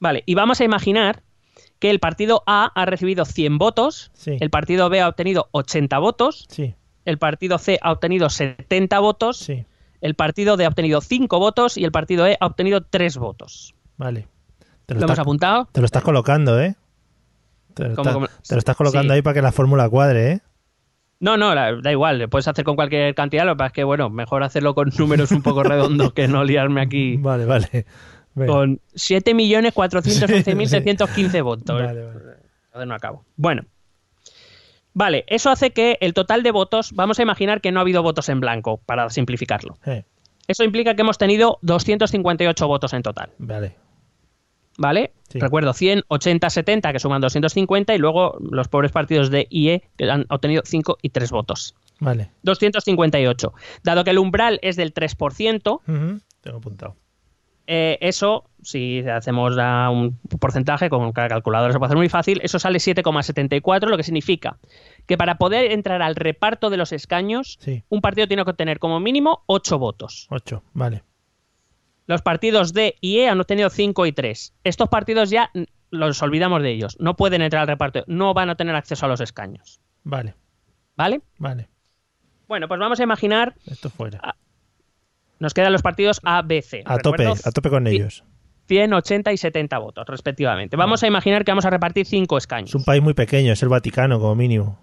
Vale, 0.00 0.22
y 0.26 0.34
vamos 0.34 0.60
a 0.60 0.64
imaginar 0.64 1.22
que 1.80 1.90
el 1.90 1.98
partido 2.00 2.42
A 2.46 2.70
ha 2.74 2.84
recibido 2.86 3.24
100 3.24 3.58
votos, 3.58 4.10
Sí. 4.14 4.36
el 4.40 4.50
partido 4.50 4.88
B 4.88 5.00
ha 5.00 5.08
obtenido 5.08 5.48
80 5.52 5.98
votos, 5.98 6.46
Sí, 6.48 6.74
el 7.04 7.18
partido 7.18 7.58
C 7.58 7.78
ha 7.82 7.92
obtenido 7.92 8.30
70 8.30 8.98
votos, 9.00 9.38
sí. 9.38 9.64
El 10.00 10.14
partido 10.14 10.56
D 10.56 10.64
ha 10.64 10.68
obtenido 10.68 11.00
5 11.00 11.38
votos 11.38 11.76
y 11.76 11.84
el 11.84 11.92
partido 11.92 12.26
E 12.26 12.36
ha 12.40 12.46
obtenido 12.46 12.82
3 12.82 13.16
votos. 13.18 13.74
Vale. 13.96 14.26
Te 14.86 14.94
¿Lo, 14.94 15.00
lo, 15.00 15.06
hemos 15.06 15.18
apuntado? 15.18 15.68
te 15.72 15.80
lo 15.80 15.86
estás 15.86 16.02
colocando, 16.02 16.60
¿eh? 16.60 16.74
Te 17.74 17.88
lo, 17.88 17.94
¿Cómo, 17.94 18.02
estás- 18.02 18.14
cómo? 18.14 18.26
te 18.48 18.54
lo 18.54 18.58
estás 18.58 18.76
colocando 18.76 19.12
Sí. 19.12 19.16
ahí 19.16 19.22
para 19.22 19.34
que 19.34 19.42
la 19.42 19.52
fórmula 19.52 19.88
cuadre, 19.88 20.32
¿eh? 20.32 20.40
No, 21.20 21.36
no, 21.36 21.52
da 21.54 21.90
igual, 21.90 22.20
lo 22.20 22.28
puedes 22.28 22.46
hacer 22.46 22.64
con 22.64 22.76
cualquier 22.76 23.12
cantidad, 23.14 23.44
lo 23.44 23.54
que 23.54 23.58
pasa 23.58 23.66
es 23.66 23.72
que, 23.72 23.82
bueno, 23.84 24.08
mejor 24.08 24.44
hacerlo 24.44 24.74
con 24.76 24.90
números 24.96 25.32
un 25.32 25.42
poco 25.42 25.62
redondos 25.64 26.12
que 26.12 26.28
no 26.28 26.44
liarme 26.44 26.80
aquí 26.80 27.16
Vale, 27.16 27.44
vale. 27.44 27.86
Venga. 28.36 28.52
con 28.52 28.80
7.411.615 28.94 31.42
votos. 31.42 31.82
Vale, 31.82 32.04
vale. 32.04 32.20
Entonces 32.66 32.88
no 32.88 32.94
acabo. 32.94 33.24
Bueno. 33.36 33.62
Vale, 34.98 35.22
eso 35.28 35.50
hace 35.50 35.70
que 35.70 35.96
el 36.00 36.12
total 36.12 36.42
de 36.42 36.50
votos, 36.50 36.90
vamos 36.92 37.20
a 37.20 37.22
imaginar 37.22 37.60
que 37.60 37.70
no 37.70 37.78
ha 37.78 37.82
habido 37.82 38.02
votos 38.02 38.28
en 38.30 38.40
blanco, 38.40 38.78
para 38.84 39.08
simplificarlo. 39.10 39.78
Eso 40.48 40.64
implica 40.64 40.96
que 40.96 41.02
hemos 41.02 41.18
tenido 41.18 41.60
258 41.62 42.66
votos 42.66 42.92
en 42.92 43.02
total, 43.04 43.30
vale. 43.38 43.76
¿vale? 44.76 45.12
Sí. 45.28 45.38
Recuerdo, 45.38 45.72
100, 45.72 46.02
80, 46.08 46.50
70, 46.50 46.92
que 46.92 46.98
suman 46.98 47.20
250, 47.20 47.94
y 47.94 47.98
luego 47.98 48.38
los 48.40 48.66
pobres 48.66 48.90
partidos 48.90 49.30
de 49.30 49.46
IE, 49.50 49.84
que 49.96 50.10
han 50.10 50.26
obtenido 50.30 50.62
5 50.64 50.98
y 51.00 51.10
3 51.10 51.30
votos. 51.30 51.76
Vale. 52.00 52.32
258. 52.42 53.52
Dado 53.84 54.02
que 54.02 54.10
el 54.10 54.18
umbral 54.18 54.58
es 54.62 54.74
del 54.74 54.92
3%, 54.92 55.80
Ujú, 55.86 56.20
Tengo 56.40 56.58
apuntado. 56.58 56.96
Eh, 57.70 57.98
eso, 58.00 58.48
si 58.62 59.00
hacemos 59.06 59.52
un 59.92 60.18
porcentaje 60.40 60.88
con 60.90 61.12
cada 61.12 61.28
calculadora 61.28 61.72
se 61.72 61.78
puede 61.78 61.88
hacer 61.88 61.98
muy 61.98 62.08
fácil, 62.08 62.40
eso 62.42 62.58
sale 62.58 62.78
7,74, 62.78 63.88
lo 63.88 63.96
que 63.98 64.02
significa 64.02 64.58
que 65.06 65.16
para 65.18 65.36
poder 65.38 65.70
entrar 65.70 66.00
al 66.02 66.16
reparto 66.16 66.70
de 66.70 66.78
los 66.78 66.92
escaños, 66.92 67.58
Sí. 67.60 67.84
un 67.90 68.00
partido 68.00 68.26
tiene 68.26 68.42
que 68.44 68.50
obtener 68.50 68.78
como 68.78 68.98
mínimo 69.00 69.42
8 69.46 69.78
votos. 69.78 70.26
Ocho. 70.30 70.62
Vale. 70.72 71.04
Los 72.06 72.22
partidos 72.22 72.72
D 72.72 72.96
y 73.02 73.18
E 73.18 73.28
han 73.28 73.38
obtenido 73.38 73.68
5 73.68 74.06
y 74.06 74.12
3. 74.12 74.54
Estos 74.64 74.88
partidos 74.88 75.28
ya 75.28 75.50
los 75.90 76.22
olvidamos 76.22 76.62
de 76.62 76.70
ellos, 76.70 76.96
no 76.98 77.16
pueden 77.16 77.42
entrar 77.42 77.60
al 77.62 77.68
reparto, 77.68 78.02
no 78.06 78.32
van 78.34 78.48
a 78.50 78.54
tener 78.56 78.74
acceso 78.74 79.04
a 79.04 79.08
los 79.10 79.20
escaños. 79.20 79.78
Vale. 80.04 80.34
¿Vale? 80.96 81.20
Vale. 81.38 81.68
Bueno, 82.48 82.66
pues 82.66 82.80
vamos 82.80 82.98
a 82.98 83.02
imaginar, 83.02 83.54
Esto 83.66 83.90
fuera. 83.90 84.20
Nos 85.38 85.54
quedan 85.54 85.72
los 85.72 85.82
partidos 85.82 86.20
A, 86.24 86.42
B, 86.42 86.62
C. 86.62 86.82
A 86.84 86.98
tope, 86.98 87.26
a 87.26 87.50
tope 87.52 87.70
con 87.70 87.86
ellos. 87.86 88.24
100, 88.66 88.92
80 88.92 89.32
y 89.32 89.36
70 89.38 89.78
votos, 89.78 90.04
respectivamente. 90.06 90.76
Vamos 90.76 91.02
a 91.02 91.06
imaginar 91.06 91.44
que 91.44 91.50
vamos 91.52 91.64
a 91.64 91.70
repartir 91.70 92.04
5 92.06 92.36
escaños. 92.36 92.70
Es 92.70 92.74
un 92.74 92.84
país 92.84 93.02
muy 93.02 93.14
pequeño, 93.14 93.52
es 93.52 93.62
el 93.62 93.68
Vaticano 93.70 94.20
como 94.20 94.34
mínimo. 94.34 94.78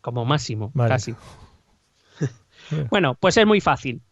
Como 0.00 0.24
máximo, 0.24 0.72
Vale. 0.74 0.88
casi. 0.88 1.14
bueno, 2.90 3.14
pues 3.18 3.36
es 3.36 3.46
muy 3.46 3.60
fácil. 3.60 4.02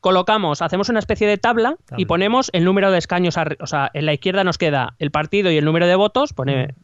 Colocamos, 0.00 0.62
hacemos 0.62 0.88
una 0.88 0.98
especie 0.98 1.28
de 1.28 1.38
tabla, 1.38 1.76
Tabla. 1.86 2.02
y 2.02 2.06
ponemos 2.06 2.50
el 2.52 2.64
número 2.64 2.90
de 2.90 2.98
escaños. 2.98 3.36
arri- 3.38 3.56
O 3.60 3.66
sea, 3.66 3.90
en 3.94 4.04
la 4.06 4.12
izquierda 4.12 4.42
nos 4.42 4.58
queda 4.58 4.94
el 4.98 5.10
partido 5.12 5.50
y 5.52 5.56
el 5.56 5.64
número 5.64 5.86
de 5.86 5.94
votos. 5.94 6.32
Pone, 6.32 6.74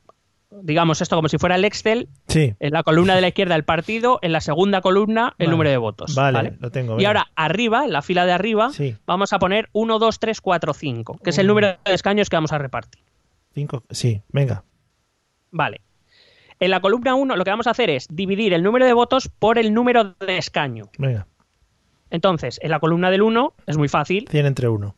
digamos 0.50 1.00
esto 1.02 1.16
como 1.16 1.28
si 1.28 1.38
fuera 1.38 1.56
el 1.56 1.64
Excel. 1.64 2.08
Sí. 2.26 2.54
En 2.60 2.72
la 2.72 2.82
columna 2.82 3.14
de 3.14 3.20
la 3.20 3.28
izquierda 3.28 3.54
el 3.54 3.64
partido, 3.64 4.18
en 4.22 4.32
la 4.32 4.40
segunda 4.40 4.80
columna 4.80 5.34
el 5.38 5.46
Vale. 5.46 5.50
número 5.50 5.70
de 5.70 5.76
votos. 5.76 6.14
Vale, 6.14 6.56
lo 6.60 6.70
tengo, 6.70 7.00
Y 7.00 7.04
ahora 7.04 7.26
arriba, 7.36 7.84
en 7.84 7.92
la 7.92 8.02
fila 8.02 8.24
de 8.26 8.32
arriba, 8.32 8.70
Sí. 8.72 8.96
vamos 9.06 9.32
a 9.32 9.38
poner 9.38 9.68
1, 9.72 9.98
2, 9.98 10.18
3, 10.18 10.40
4, 10.40 10.74
5, 10.74 11.18
que 11.22 11.30
es 11.30 11.38
el 11.38 11.46
número 11.46 11.68
de 11.68 11.94
escaños 11.94 12.28
que 12.30 12.36
vamos 12.36 12.52
a 12.52 12.58
repartir. 12.58 13.02
Cinco. 13.54 13.82
Sí, 13.90 14.22
venga. 14.30 14.64
Vale. 15.50 15.80
En 16.60 16.70
la 16.70 16.80
columna 16.80 17.14
1 17.14 17.36
lo 17.36 17.44
que 17.44 17.50
vamos 17.50 17.66
a 17.66 17.70
hacer 17.70 17.88
es 17.90 18.08
dividir 18.10 18.52
el 18.52 18.62
número 18.62 18.84
de 18.84 18.92
votos 18.92 19.28
por 19.38 19.58
el 19.58 19.72
número 19.74 20.14
de 20.18 20.38
escaño. 20.38 20.90
Venga. 20.98 21.26
Entonces, 22.10 22.58
en 22.62 22.70
la 22.70 22.80
columna 22.80 23.10
del 23.10 23.22
1 23.22 23.52
es 23.66 23.76
muy 23.76 23.88
fácil. 23.88 24.26
100 24.30 24.46
entre 24.46 24.68
1. 24.68 24.96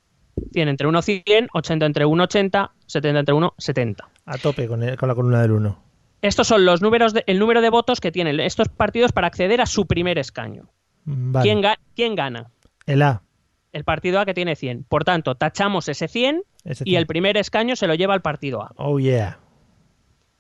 100 0.53 0.69
entre 0.69 0.87
1, 0.87 1.03
100, 1.03 1.49
80 1.53 1.87
entre 1.87 2.05
1, 2.05 2.25
80, 2.25 2.73
70 2.87 3.21
entre 3.21 3.35
1, 3.35 3.55
70. 3.59 4.09
A 4.27 4.39
tope 4.39 4.67
con, 4.69 4.83
el- 4.83 4.97
con 4.97 5.09
la 5.09 5.15
columna 5.15 5.43
del 5.43 5.53
1. 5.53 5.83
Estos 6.23 6.47
son 6.49 6.65
los 6.67 6.83
números 6.83 7.13
de- 7.15 7.25
el 7.27 7.39
número 7.39 7.61
de 7.63 7.71
votos 7.71 8.01
que 8.01 8.13
tienen 8.13 8.39
estos 8.41 8.69
partidos 8.69 9.13
para 9.13 9.27
acceder 9.27 9.61
a 9.61 9.67
su 9.67 9.87
primer 9.87 10.19
escaño. 10.19 10.69
Vale. 11.05 11.43
¿Quién, 11.45 11.63
ga- 11.63 11.79
quién 11.97 12.15
gana? 12.15 12.51
El 12.87 13.03
A. 13.03 13.23
El 13.73 13.85
partido 13.85 14.21
A 14.21 14.27
que 14.27 14.35
tiene 14.35 14.57
100. 14.57 14.85
Por 14.85 15.05
tanto, 15.05 15.35
tachamos 15.37 15.89
ese 15.89 16.09
100 16.09 16.43
Ese 16.65 16.85
y 16.87 16.97
el 16.97 17.07
primer 17.07 17.37
escaño 17.37 17.75
se 17.77 17.87
lo 17.87 17.95
lleva 17.95 18.13
al 18.15 18.21
partido 18.23 18.63
A. 18.63 18.73
Oh, 18.77 18.99
yeah. 18.99 19.39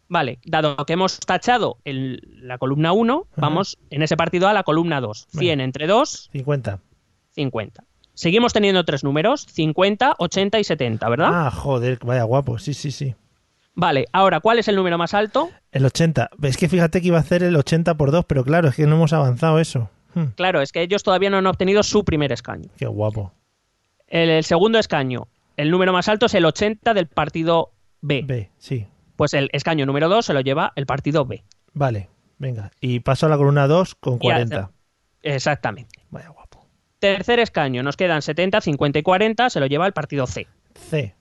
Vale, 0.09 0.41
dado 0.45 0.77
que 0.85 0.95
hemos 0.95 1.21
tachado 1.21 1.79
el- 1.85 2.21
la 2.43 2.59
columna 2.59 2.93
1, 2.93 3.29
vamos 3.37 3.79
en 3.91 4.03
ese 4.03 4.17
partido 4.17 4.49
A 4.49 4.53
la 4.53 4.65
columna 4.65 5.01
2. 5.01 5.29
100 5.31 5.61
entre 5.61 5.87
2, 5.87 6.29
50. 6.33 6.81
50. 7.31 7.85
Seguimos 8.21 8.53
teniendo 8.53 8.85
tres 8.85 9.03
números, 9.03 9.47
50, 9.51 10.17
80 10.19 10.59
y 10.61 10.65
70, 10.65 11.09
¿verdad? 11.09 11.31
Ah, 11.33 11.51
joder, 11.51 11.99
vaya 12.05 12.23
guapo. 12.25 12.59
Sí, 12.59 12.75
sí, 12.75 12.91
sí. 12.91 13.15
Vale, 13.75 14.05
ahora, 14.13 14.41
¿cuál 14.41 14.59
es 14.59 14.69
el 14.69 14.77
número 14.77 14.99
más 14.99 15.15
alto? 15.15 15.49
El 15.73 15.87
80. 15.87 16.29
Es 16.43 16.59
que 16.59 16.69
fíjate 16.69 17.01
que 17.01 17.07
iba 17.07 17.17
a 17.17 17.21
hacer 17.21 17.43
el 17.43 17.57
80 17.57 17.95
por 17.95 18.11
2, 18.11 18.27
pero 18.27 18.45
claro, 18.45 18.69
es 18.69 18.75
que 18.77 18.87
no 18.87 18.97
hemos 18.97 19.15
avanzado 19.15 19.59
eso. 19.59 19.89
Hmm, 20.15 20.25
Claro, 20.37 20.61
es 20.61 20.71
que 20.71 20.83
ellos 20.83 21.03
todavía 21.03 21.31
no 21.31 21.39
han 21.39 21.47
obtenido 21.47 21.83
su 21.83 22.05
primer 22.05 22.31
escaño. 22.31 22.69
qué 22.77 22.87
guapo. 22.87 23.33
El, 24.07 24.29
el 24.29 24.45
segundo 24.45 24.79
escaño, 24.79 25.29
el 25.57 25.71
número 25.71 25.95
más 25.95 26.09
alto 26.11 26.27
es 26.27 26.35
el 26.35 26.45
80 26.45 26.93
del 26.93 27.07
partido 27.07 27.71
B. 28.03 28.23
B, 28.27 28.51
sí. 28.59 28.87
Pues 29.17 29.33
el 29.33 29.49
escaño 29.55 29.87
número 29.87 30.11
2 30.11 30.27
se 30.27 30.35
lo 30.35 30.41
lleva 30.43 30.73
el 30.77 30.85
partido 30.85 31.25
B. 31.25 31.43
Vale, 31.73 32.11
venga. 32.37 32.71
Y 32.83 33.01
paso 33.01 33.25
a 33.25 33.29
la 33.31 33.39
columna 33.39 33.67
2 33.67 33.95
con 33.95 34.17
Y 34.17 34.19
40. 34.19 34.59
hace- 34.59 34.73
Exactamente. 35.23 36.01
Vaya 36.11 36.29
guapo. 36.29 36.40
Tercer 37.01 37.41
escaño, 37.41 37.83
nos 37.83 37.97
quedan 37.97 38.23
70, 38.23 38.61
50 38.61 38.99
y 38.99 39.03
40, 39.03 39.51
se 39.51 39.59
lo 39.61 39.67
lleva 39.67 39.87
el 39.87 39.93
partido 39.93 40.27
C, 40.27 40.47
C. 40.75 41.15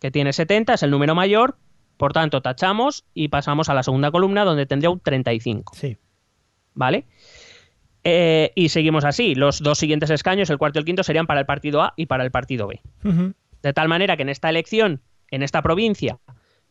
Que 0.00 0.10
tiene 0.10 0.32
70, 0.32 0.74
es 0.74 0.82
el 0.82 0.90
número 0.90 1.14
mayor, 1.14 1.56
por 1.96 2.12
tanto 2.12 2.42
tachamos 2.42 3.04
y 3.14 3.28
pasamos 3.28 3.68
a 3.68 3.74
la 3.74 3.82
segunda 3.82 4.10
columna 4.10 4.44
donde 4.44 4.66
tendría 4.66 4.90
un 4.90 5.00
35, 5.00 5.74
Sí. 5.74 5.96
¿vale? 6.74 7.06
Eh, 8.04 8.52
y 8.54 8.68
seguimos 8.68 9.04
así, 9.04 9.34
los 9.34 9.60
dos 9.62 9.78
siguientes 9.78 10.10
escaños, 10.10 10.50
el 10.50 10.58
cuarto 10.58 10.78
y 10.78 10.80
el 10.80 10.84
quinto, 10.86 11.02
serían 11.02 11.26
para 11.26 11.40
el 11.40 11.46
partido 11.46 11.82
A 11.82 11.94
y 11.96 12.06
para 12.06 12.24
el 12.24 12.30
partido 12.30 12.66
B. 12.68 12.80
De 13.62 13.72
tal 13.72 13.88
manera 13.88 14.16
que 14.16 14.22
en 14.22 14.28
esta 14.28 14.48
elección, 14.48 15.02
en 15.30 15.42
esta 15.42 15.62
provincia, 15.62 16.18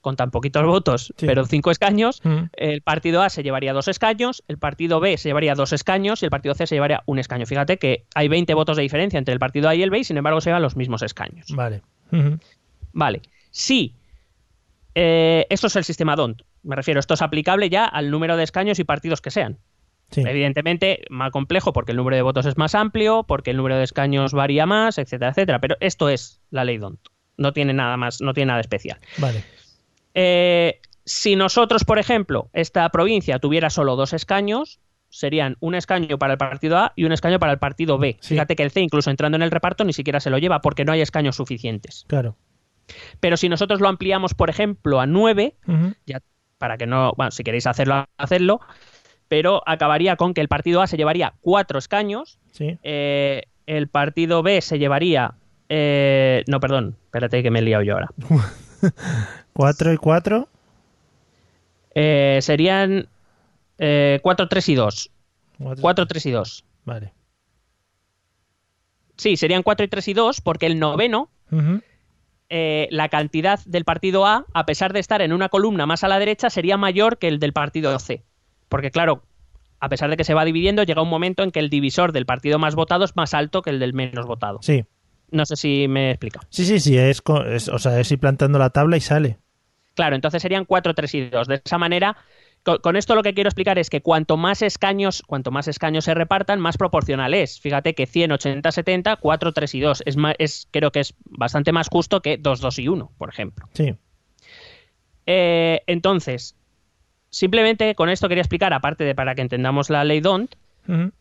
con 0.02 0.16
tan 0.16 0.32
poquitos 0.32 0.64
votos, 0.66 1.14
Sí. 1.18 1.26
pero 1.26 1.46
cinco 1.46 1.72
escaños, 1.72 2.22
Mm. 2.24 2.46
el 2.54 2.82
partido 2.82 3.22
A 3.22 3.30
se 3.30 3.44
llevaría 3.44 3.74
dos 3.74 3.88
escaños, 3.88 4.44
el 4.48 4.58
partido 4.58 5.00
B 5.00 5.18
se 5.18 5.30
llevaría 5.30 5.54
dos 5.56 5.74
escaños 5.74 6.22
y 6.22 6.26
el 6.26 6.32
partido 6.32 6.56
C 6.56 6.68
se 6.68 6.76
llevaría 6.76 7.04
un 7.06 7.20
escaño. 7.20 7.46
Fíjate 7.46 7.78
que 7.78 8.06
hay 8.16 8.28
20 8.28 8.54
votos 8.54 8.78
de 8.78 8.84
diferencia 8.84 9.18
entre 9.18 9.34
el 9.34 9.40
partido 9.40 9.68
A 9.70 9.76
y 9.76 9.84
el 9.84 9.90
B 9.90 10.00
y 10.00 10.04
sin 10.04 10.18
embargo 10.18 10.40
se 10.42 10.50
llevan 10.50 10.62
los 10.62 10.76
mismos 10.78 11.02
escaños. 11.02 11.48
Vale. 11.54 11.82
Vale. 12.94 13.22
Sí. 13.52 13.94
eh, 15.00 15.46
esto 15.52 15.68
es 15.68 15.76
el 15.76 15.84
sistema 15.84 16.16
DONT. 16.16 16.42
Me 16.64 16.76
refiero, 16.76 17.00
esto 17.00 17.14
es 17.14 17.22
aplicable 17.22 17.70
ya 17.70 17.86
al 17.86 18.10
número 18.10 18.36
de 18.36 18.44
escaños 18.44 18.80
y 18.80 18.84
partidos 18.84 19.22
que 19.22 19.30
sean. 19.30 19.58
Sí. 20.10 20.22
Evidentemente, 20.26 21.04
más 21.10 21.32
complejo 21.32 21.72
porque 21.74 21.92
el 21.92 21.98
número 21.98 22.16
de 22.16 22.22
votos 22.24 22.46
es 22.48 22.58
más 22.58 22.74
amplio, 22.76 23.24
porque 23.24 23.52
el 23.52 23.58
número 23.58 23.78
de 23.78 23.84
escaños 23.84 24.34
varía 24.34 24.66
más, 24.66 24.98
etcétera, 24.98 25.32
etcétera. 25.32 25.60
Pero 25.60 25.76
esto 25.82 26.10
es 26.10 26.40
la 26.50 26.64
ley 26.64 26.78
DONT. 26.78 27.00
No 27.38 27.54
tiene 27.54 27.74
nada 27.74 27.96
más, 27.98 28.22
no 28.22 28.34
tiene 28.34 28.48
nada 28.48 28.62
especial. 28.62 28.98
Vale. 29.20 29.44
Eh, 30.20 30.80
si 31.06 31.36
nosotros, 31.36 31.86
por 31.86 32.00
ejemplo, 32.00 32.50
esta 32.54 32.90
provincia 32.90 33.38
tuviera 33.38 33.70
solo 33.70 33.96
dos 33.96 34.14
escaños, 34.14 34.80
serían 35.10 35.56
un 35.60 35.76
escaño 35.76 36.18
para 36.18 36.34
el 36.34 36.40
partido 36.40 36.78
A 36.80 36.92
y 36.96 37.06
un 37.06 37.12
escaño 37.12 37.38
para 37.40 37.54
el 37.54 37.60
partido 37.60 37.98
B. 38.00 38.18
Sí. 38.20 38.30
Fíjate 38.34 38.56
que 38.56 38.64
el 38.64 38.72
C, 38.72 38.82
incluso 38.82 39.10
entrando 39.12 39.36
en 39.36 39.44
el 39.44 39.52
reparto, 39.52 39.84
ni 39.86 39.94
siquiera 39.94 40.20
se 40.20 40.30
lo 40.32 40.40
lleva 40.40 40.60
porque 40.62 40.86
no 40.86 40.92
hay 40.92 41.02
escaños 41.02 41.36
suficientes. 41.36 42.04
Claro. 42.08 42.36
Pero 43.20 43.38
si 43.38 43.48
nosotros 43.48 43.80
lo 43.80 43.88
ampliamos, 43.90 44.34
por 44.34 44.50
ejemplo, 44.50 45.00
a 45.00 45.06
9, 45.06 45.56
Ujú. 45.68 45.94
ya 46.08 46.20
para 46.58 46.78
que 46.78 46.88
no, 46.88 47.14
bueno, 47.16 47.30
si 47.32 47.44
queréis 47.44 47.68
hacerlo, 47.68 48.06
hacedlo, 48.18 48.60
pero 49.28 49.62
acabaría 49.68 50.16
con 50.16 50.34
que 50.34 50.42
el 50.42 50.48
partido 50.48 50.82
A 50.82 50.88
se 50.88 50.98
llevaría 50.98 51.34
cuatro 51.42 51.78
escaños, 51.78 52.40
Sí. 52.52 52.78
eh, 52.82 53.44
el 53.68 53.88
partido 53.88 54.42
B 54.42 54.62
se 54.62 54.80
llevaría... 54.80 55.36
eh, 55.70 56.44
no, 56.48 56.60
perdón, 56.60 56.96
espérate 57.06 57.44
que 57.44 57.52
me 57.52 57.60
he 57.60 57.62
liado 57.62 57.84
yo 57.84 57.94
ahora. 57.94 58.10
4 59.54 59.94
y 59.94 59.98
4. 59.98 60.48
Eh, 61.96 62.40
serían 62.42 63.08
4, 63.78 64.48
3 64.48 64.70
y 64.70 64.76
2. 64.76 65.12
4, 65.82 66.06
3 66.06 66.26
y 66.26 66.32
2. 66.32 66.66
Vale. 66.86 67.14
Sí, 69.18 69.36
serían 69.36 69.64
4 69.64 69.86
y 69.86 69.90
3 69.90 70.08
y 70.08 70.14
2 70.14 70.42
porque 70.42 70.68
el 70.68 70.80
noveno, 70.80 71.30
eh, 72.50 72.88
la 72.92 73.10
cantidad 73.10 73.60
del 73.66 73.84
partido 73.84 74.26
A, 74.26 74.46
a 74.54 74.66
pesar 74.66 74.94
de 74.94 75.00
estar 75.00 75.22
en 75.22 75.34
una 75.34 75.50
columna 75.50 75.86
más 75.86 76.04
a 76.04 76.08
la 76.08 76.20
derecha, 76.20 76.50
sería 76.50 76.78
mayor 76.78 77.18
que 77.18 77.28
el 77.28 77.40
del 77.40 77.54
partido 77.54 77.98
C. 78.00 78.24
Porque 78.70 78.92
claro, 78.92 79.24
a 79.80 79.90
pesar 79.90 80.10
de 80.10 80.18
que 80.18 80.24
se 80.24 80.34
va 80.34 80.46
dividiendo, 80.46 80.84
llega 80.84 81.02
un 81.02 81.10
momento 81.10 81.44
en 81.44 81.52
que 81.52 81.60
el 81.60 81.70
divisor 81.70 82.12
del 82.12 82.26
partido 82.26 82.60
más 82.60 82.76
votado 82.76 83.06
es 83.06 83.16
más 83.16 83.34
alto 83.34 83.62
que 83.62 83.72
el 83.72 83.80
del 83.80 83.94
menos 83.94 84.26
votado. 84.26 84.60
Sí. 84.62 84.86
No 85.32 85.46
sé 85.46 85.56
si 85.56 85.88
me 85.88 86.12
explica. 86.12 86.40
Sí, 86.50 86.66
sí, 86.66 86.80
sí. 86.80 86.98
Es, 86.98 87.22
es- 87.48 87.70
o 87.70 87.80
sea, 87.80 88.00
es 88.00 88.12
ir 88.12 88.20
plantando 88.20 88.60
la 88.60 88.70
tabla 88.70 88.98
y 88.98 89.02
sale. 89.02 89.38
Claro, 89.96 90.16
entonces 90.16 90.42
serían 90.42 90.66
4, 90.66 90.94
3 90.94 91.14
y 91.16 91.30
2. 91.30 91.48
De 91.48 91.62
esa 91.66 91.78
manera, 91.80 92.16
co- 92.64 92.80
con, 92.82 92.96
esto 92.96 93.16
lo 93.16 93.24
que 93.24 93.34
quiero 93.34 93.48
explicar 93.50 93.80
es 93.80 93.90
que 93.90 94.02
cuanto 94.02 94.38
más 94.38 94.62
escaños, 94.62 95.24
cuanto 95.26 95.50
más 95.52 95.68
escaños 95.68 96.06
se 96.06 96.14
repartan, 96.14 96.60
más 96.60 96.78
proporcional 96.78 97.34
es. 97.34 97.60
Fíjate 97.60 97.96
que 97.96 98.06
100, 98.06 98.32
80, 98.32 98.72
70, 98.72 99.16
4, 99.16 99.54
3 99.54 99.74
y 99.76 99.80
2. 99.80 100.04
Es, 100.06 100.16
ma- 100.16 100.36
es 100.38 100.68
creo 100.72 100.92
que 100.92 101.00
es 101.00 101.14
bastante 101.26 101.72
más 101.72 101.88
justo 101.90 102.22
que 102.22 102.38
2, 102.38 102.62
2 102.62 102.78
y 102.80 102.88
1, 102.88 103.12
por 103.18 103.30
ejemplo. 103.30 103.68
Sí. 103.74 103.96
Eh, 105.26 105.82
entonces, 105.88 106.56
simplemente 107.30 107.96
con 107.96 108.10
esto 108.10 108.30
quería 108.30 108.42
explicar, 108.44 108.74
aparte 108.74 109.04
de 109.04 109.16
para 109.16 109.36
que 109.36 109.42
entendamos 109.42 109.90
la 109.90 110.04
ley 110.04 110.22
DONT, 110.22 110.56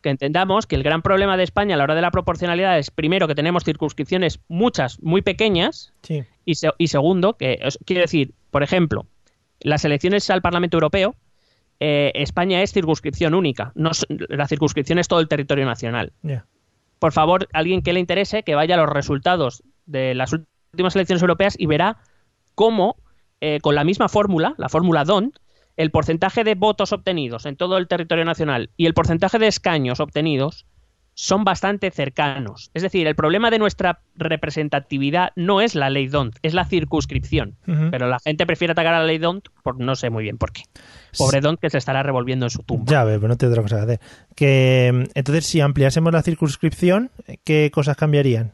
Que 0.01 0.09
entendamos 0.09 0.65
que 0.65 0.75
el 0.75 0.83
gran 0.83 1.01
problema 1.01 1.35
de 1.37 1.43
España 1.43 1.75
a 1.75 1.77
la 1.77 1.83
hora 1.83 1.95
de 1.95 2.01
la 2.01 2.11
proporcionalidad 2.11 2.79
es, 2.79 2.89
primero, 2.91 3.27
que 3.27 3.35
tenemos 3.35 3.63
circunscripciones 3.63 4.39
muchas, 4.47 5.01
muy 5.03 5.21
pequeñas, 5.21 5.93
Sí. 6.03 6.23
y, 6.45 6.55
se- 6.55 6.71
y 6.77 6.87
segundo, 6.87 7.33
que 7.33 7.59
quiero 7.85 8.01
decir, 8.01 8.33
por 8.51 8.63
ejemplo, 8.63 9.05
las 9.59 9.83
elecciones 9.85 10.29
al 10.29 10.41
Parlamento 10.41 10.77
Europeo, 10.77 11.15
eh, 11.79 12.11
España 12.15 12.61
es 12.63 12.71
circunscripción 12.73 13.33
única. 13.35 13.71
No, 13.75 13.91
la 14.09 14.47
circunscripción 14.47 14.99
es 14.99 15.07
todo 15.07 15.19
el 15.19 15.27
territorio 15.27 15.65
nacional. 15.65 16.11
Por 16.99 17.11
favor, 17.11 17.47
alguien 17.53 17.81
que 17.83 17.93
le 17.93 17.99
interese, 17.99 18.43
que 18.43 18.55
vaya 18.55 18.75
a 18.75 18.77
los 18.79 18.89
resultados 18.89 19.61
de 19.85 20.15
las 20.15 20.33
últimas 20.33 20.95
elecciones 20.95 21.21
europeas 21.21 21.55
y 21.59 21.65
verá 21.67 21.97
cómo, 22.55 22.95
eh, 23.41 23.59
con 23.61 23.75
la 23.75 23.83
misma 23.83 24.09
fórmula, 24.09 24.55
la 24.57 24.69
fórmula 24.69 25.03
DONT, 25.03 25.35
el 25.77 25.91
porcentaje 25.91 26.43
de 26.43 26.55
votos 26.55 26.91
obtenidos 26.91 27.45
en 27.45 27.55
todo 27.55 27.77
el 27.77 27.87
territorio 27.87 28.25
nacional 28.25 28.71
y 28.75 28.87
el 28.87 28.93
porcentaje 28.93 29.39
de 29.39 29.47
escaños 29.47 29.99
obtenidos 29.99 30.65
son 31.19 31.43
bastante 31.43 31.89
cercanos. 31.89 32.69
Es 32.75 32.83
decir, 32.83 33.07
el 33.07 33.15
problema 33.15 33.49
de 33.49 33.57
nuestra 33.57 34.01
representatividad 34.15 35.31
no 35.35 35.61
es 35.61 35.73
la 35.73 35.89
ley 35.89 36.07
DONT, 36.07 36.37
es 36.43 36.53
la 36.53 36.63
circunscripción. 36.65 37.55
Pero 37.65 38.07
la 38.07 38.19
gente 38.19 38.45
prefiere 38.45 38.73
atacar 38.73 38.93
a 38.93 38.99
la 38.99 39.05
ley 39.05 39.17
DONT 39.17 39.47
por 39.63 39.79
no 39.79 39.95
sé 39.95 40.11
muy 40.11 40.23
bien 40.23 40.37
por 40.37 40.51
qué. 40.51 40.61
Pobre 41.17 41.41
DONT 41.41 41.59
que 41.59 41.71
se 41.71 41.79
estará 41.79 42.03
revolviendo 42.03 42.45
en 42.45 42.51
su 42.51 42.61
tumba. 42.61 42.85
Ya 42.87 43.03
pero 43.03 43.27
no 43.27 43.35
tiene 43.35 43.51
otra 43.51 43.63
cosa 43.63 43.77
que 43.77 43.81
hacer. 43.81 43.99
Que, 44.35 45.09
entonces, 45.15 45.47
si 45.47 45.59
ampliásemos 45.59 46.13
la 46.13 46.21
circunscripción, 46.21 47.09
¿qué 47.43 47.71
cosas 47.73 47.97
cambiarían? 47.97 48.51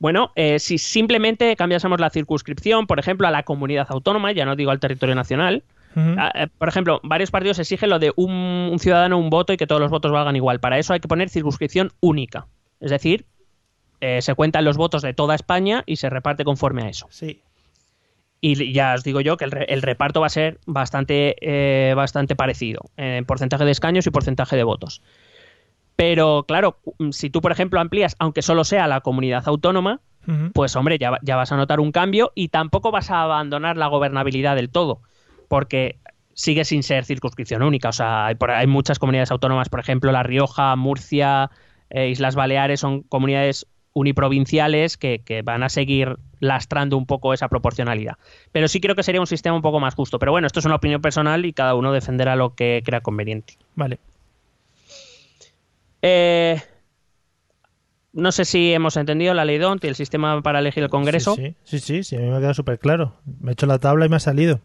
Bueno, 0.00 0.32
eh, 0.34 0.58
si 0.58 0.78
simplemente 0.78 1.54
cambiásemos 1.54 2.00
la 2.00 2.10
circunscripción, 2.10 2.88
por 2.88 2.98
ejemplo, 2.98 3.28
a 3.28 3.30
la 3.30 3.44
comunidad 3.44 3.86
autónoma, 3.90 4.32
ya 4.32 4.44
no 4.44 4.56
digo 4.56 4.72
al 4.72 4.80
territorio 4.80 5.14
nacional, 5.14 5.62
Ah, 5.96 6.32
eh, 6.34 6.46
por 6.58 6.68
ejemplo, 6.68 7.00
varios 7.02 7.30
partidos 7.30 7.58
exigen 7.58 7.90
lo 7.90 7.98
de 7.98 8.12
un, 8.16 8.32
un 8.32 8.78
ciudadano, 8.78 9.18
un 9.18 9.30
voto 9.30 9.52
y 9.52 9.56
que 9.56 9.66
todos 9.66 9.80
los 9.80 9.90
votos 9.90 10.10
valgan 10.12 10.36
igual. 10.36 10.60
Para 10.60 10.78
eso 10.78 10.92
hay 10.92 11.00
que 11.00 11.08
poner 11.08 11.28
circunscripción 11.28 11.92
única. 12.00 12.46
Es 12.80 12.90
decir, 12.90 13.26
eh, 14.00 14.22
se 14.22 14.34
cuentan 14.34 14.64
los 14.64 14.76
votos 14.76 15.02
de 15.02 15.14
toda 15.14 15.34
España 15.34 15.82
y 15.86 15.96
se 15.96 16.10
reparte 16.10 16.44
conforme 16.44 16.82
a 16.82 16.88
eso. 16.88 17.06
Sí. 17.10 17.40
Y 18.40 18.72
ya 18.72 18.94
os 18.94 19.04
digo 19.04 19.20
yo 19.20 19.36
que 19.36 19.44
el, 19.44 19.52
re- 19.52 19.66
el 19.68 19.82
reparto 19.82 20.20
va 20.20 20.26
a 20.26 20.30
ser 20.30 20.58
bastante, 20.66 21.36
eh, 21.40 21.94
bastante 21.94 22.34
parecido 22.34 22.80
en 22.96 23.24
porcentaje 23.24 23.64
de 23.64 23.70
escaños 23.70 24.06
y 24.06 24.10
porcentaje 24.10 24.56
de 24.56 24.64
votos. 24.64 25.00
Pero 25.94 26.44
claro, 26.48 26.78
cu- 26.82 27.12
si 27.12 27.30
tú, 27.30 27.40
por 27.40 27.52
ejemplo, 27.52 27.78
amplías, 27.80 28.16
aunque 28.18 28.42
solo 28.42 28.64
sea 28.64 28.88
la 28.88 29.00
comunidad 29.00 29.44
autónoma, 29.46 30.00
pues 30.52 30.74
hombre, 30.76 30.98
ya 30.98 31.36
vas 31.36 31.50
a 31.52 31.56
notar 31.56 31.80
un 31.80 31.90
cambio 31.92 32.30
y 32.36 32.48
tampoco 32.48 32.92
vas 32.92 33.10
a 33.10 33.22
abandonar 33.22 33.76
la 33.76 33.88
gobernabilidad 33.88 34.54
del 34.56 34.70
todo, 34.70 35.00
porque 35.52 35.96
sigue 36.32 36.64
sin 36.64 36.82
ser 36.82 37.04
circunscripción 37.04 37.62
única. 37.62 37.90
O 37.90 37.92
sea, 37.92 38.24
hay, 38.24 38.36
por- 38.36 38.52
hay 38.52 38.66
muchas 38.66 38.98
comunidades 38.98 39.30
autónomas, 39.30 39.68
por 39.68 39.80
ejemplo, 39.80 40.10
La 40.10 40.22
Rioja, 40.22 40.74
Murcia, 40.76 41.50
eh, 41.90 42.08
Islas 42.08 42.34
Baleares, 42.36 42.80
son 42.80 43.02
comunidades 43.02 43.66
uniprovinciales 43.92 44.96
que, 44.96 45.18
que 45.22 45.42
van 45.42 45.62
a 45.62 45.68
seguir 45.68 46.16
lastrando 46.40 46.96
un 46.96 47.04
poco 47.04 47.34
esa 47.34 47.48
proporcionalidad. 47.48 48.14
Pero 48.50 48.66
sí 48.66 48.80
creo 48.80 48.94
que 48.96 49.02
sería 49.02 49.20
un 49.20 49.26
sistema 49.26 49.54
un 49.54 49.60
poco 49.60 49.78
más 49.78 49.94
justo. 49.94 50.18
Pero 50.18 50.32
bueno, 50.32 50.46
esto 50.46 50.58
es 50.60 50.64
una 50.64 50.76
opinión 50.76 51.02
personal 51.02 51.44
y 51.44 51.52
cada 51.52 51.74
uno 51.74 51.92
defenderá 51.92 52.34
lo 52.34 52.54
que 52.54 52.80
crea 52.82 53.02
conveniente. 53.02 53.58
Vale. 53.74 53.98
Eh, 56.00 56.62
no 58.14 58.32
sé 58.32 58.46
si 58.46 58.72
hemos 58.72 58.96
entendido 58.96 59.34
la 59.34 59.44
ley 59.44 59.58
DONT 59.58 59.84
y 59.84 59.88
el 59.88 59.96
sistema 59.96 60.40
para 60.40 60.60
elegir 60.60 60.82
el 60.82 60.88
Congreso. 60.88 61.34
Sí, 61.36 61.54
sí, 61.64 61.78
sí, 61.78 61.80
sí, 61.80 62.04
sí, 62.04 62.16
a 62.16 62.20
mí 62.20 62.28
me 62.30 62.36
ha 62.36 62.38
quedado 62.38 62.54
súper 62.54 62.78
claro. 62.78 63.16
Me 63.40 63.50
he 63.50 63.52
hecho 63.52 63.66
la 63.66 63.78
tabla 63.78 64.06
y 64.06 64.08
me 64.08 64.16
ha 64.16 64.20
salido. 64.20 64.62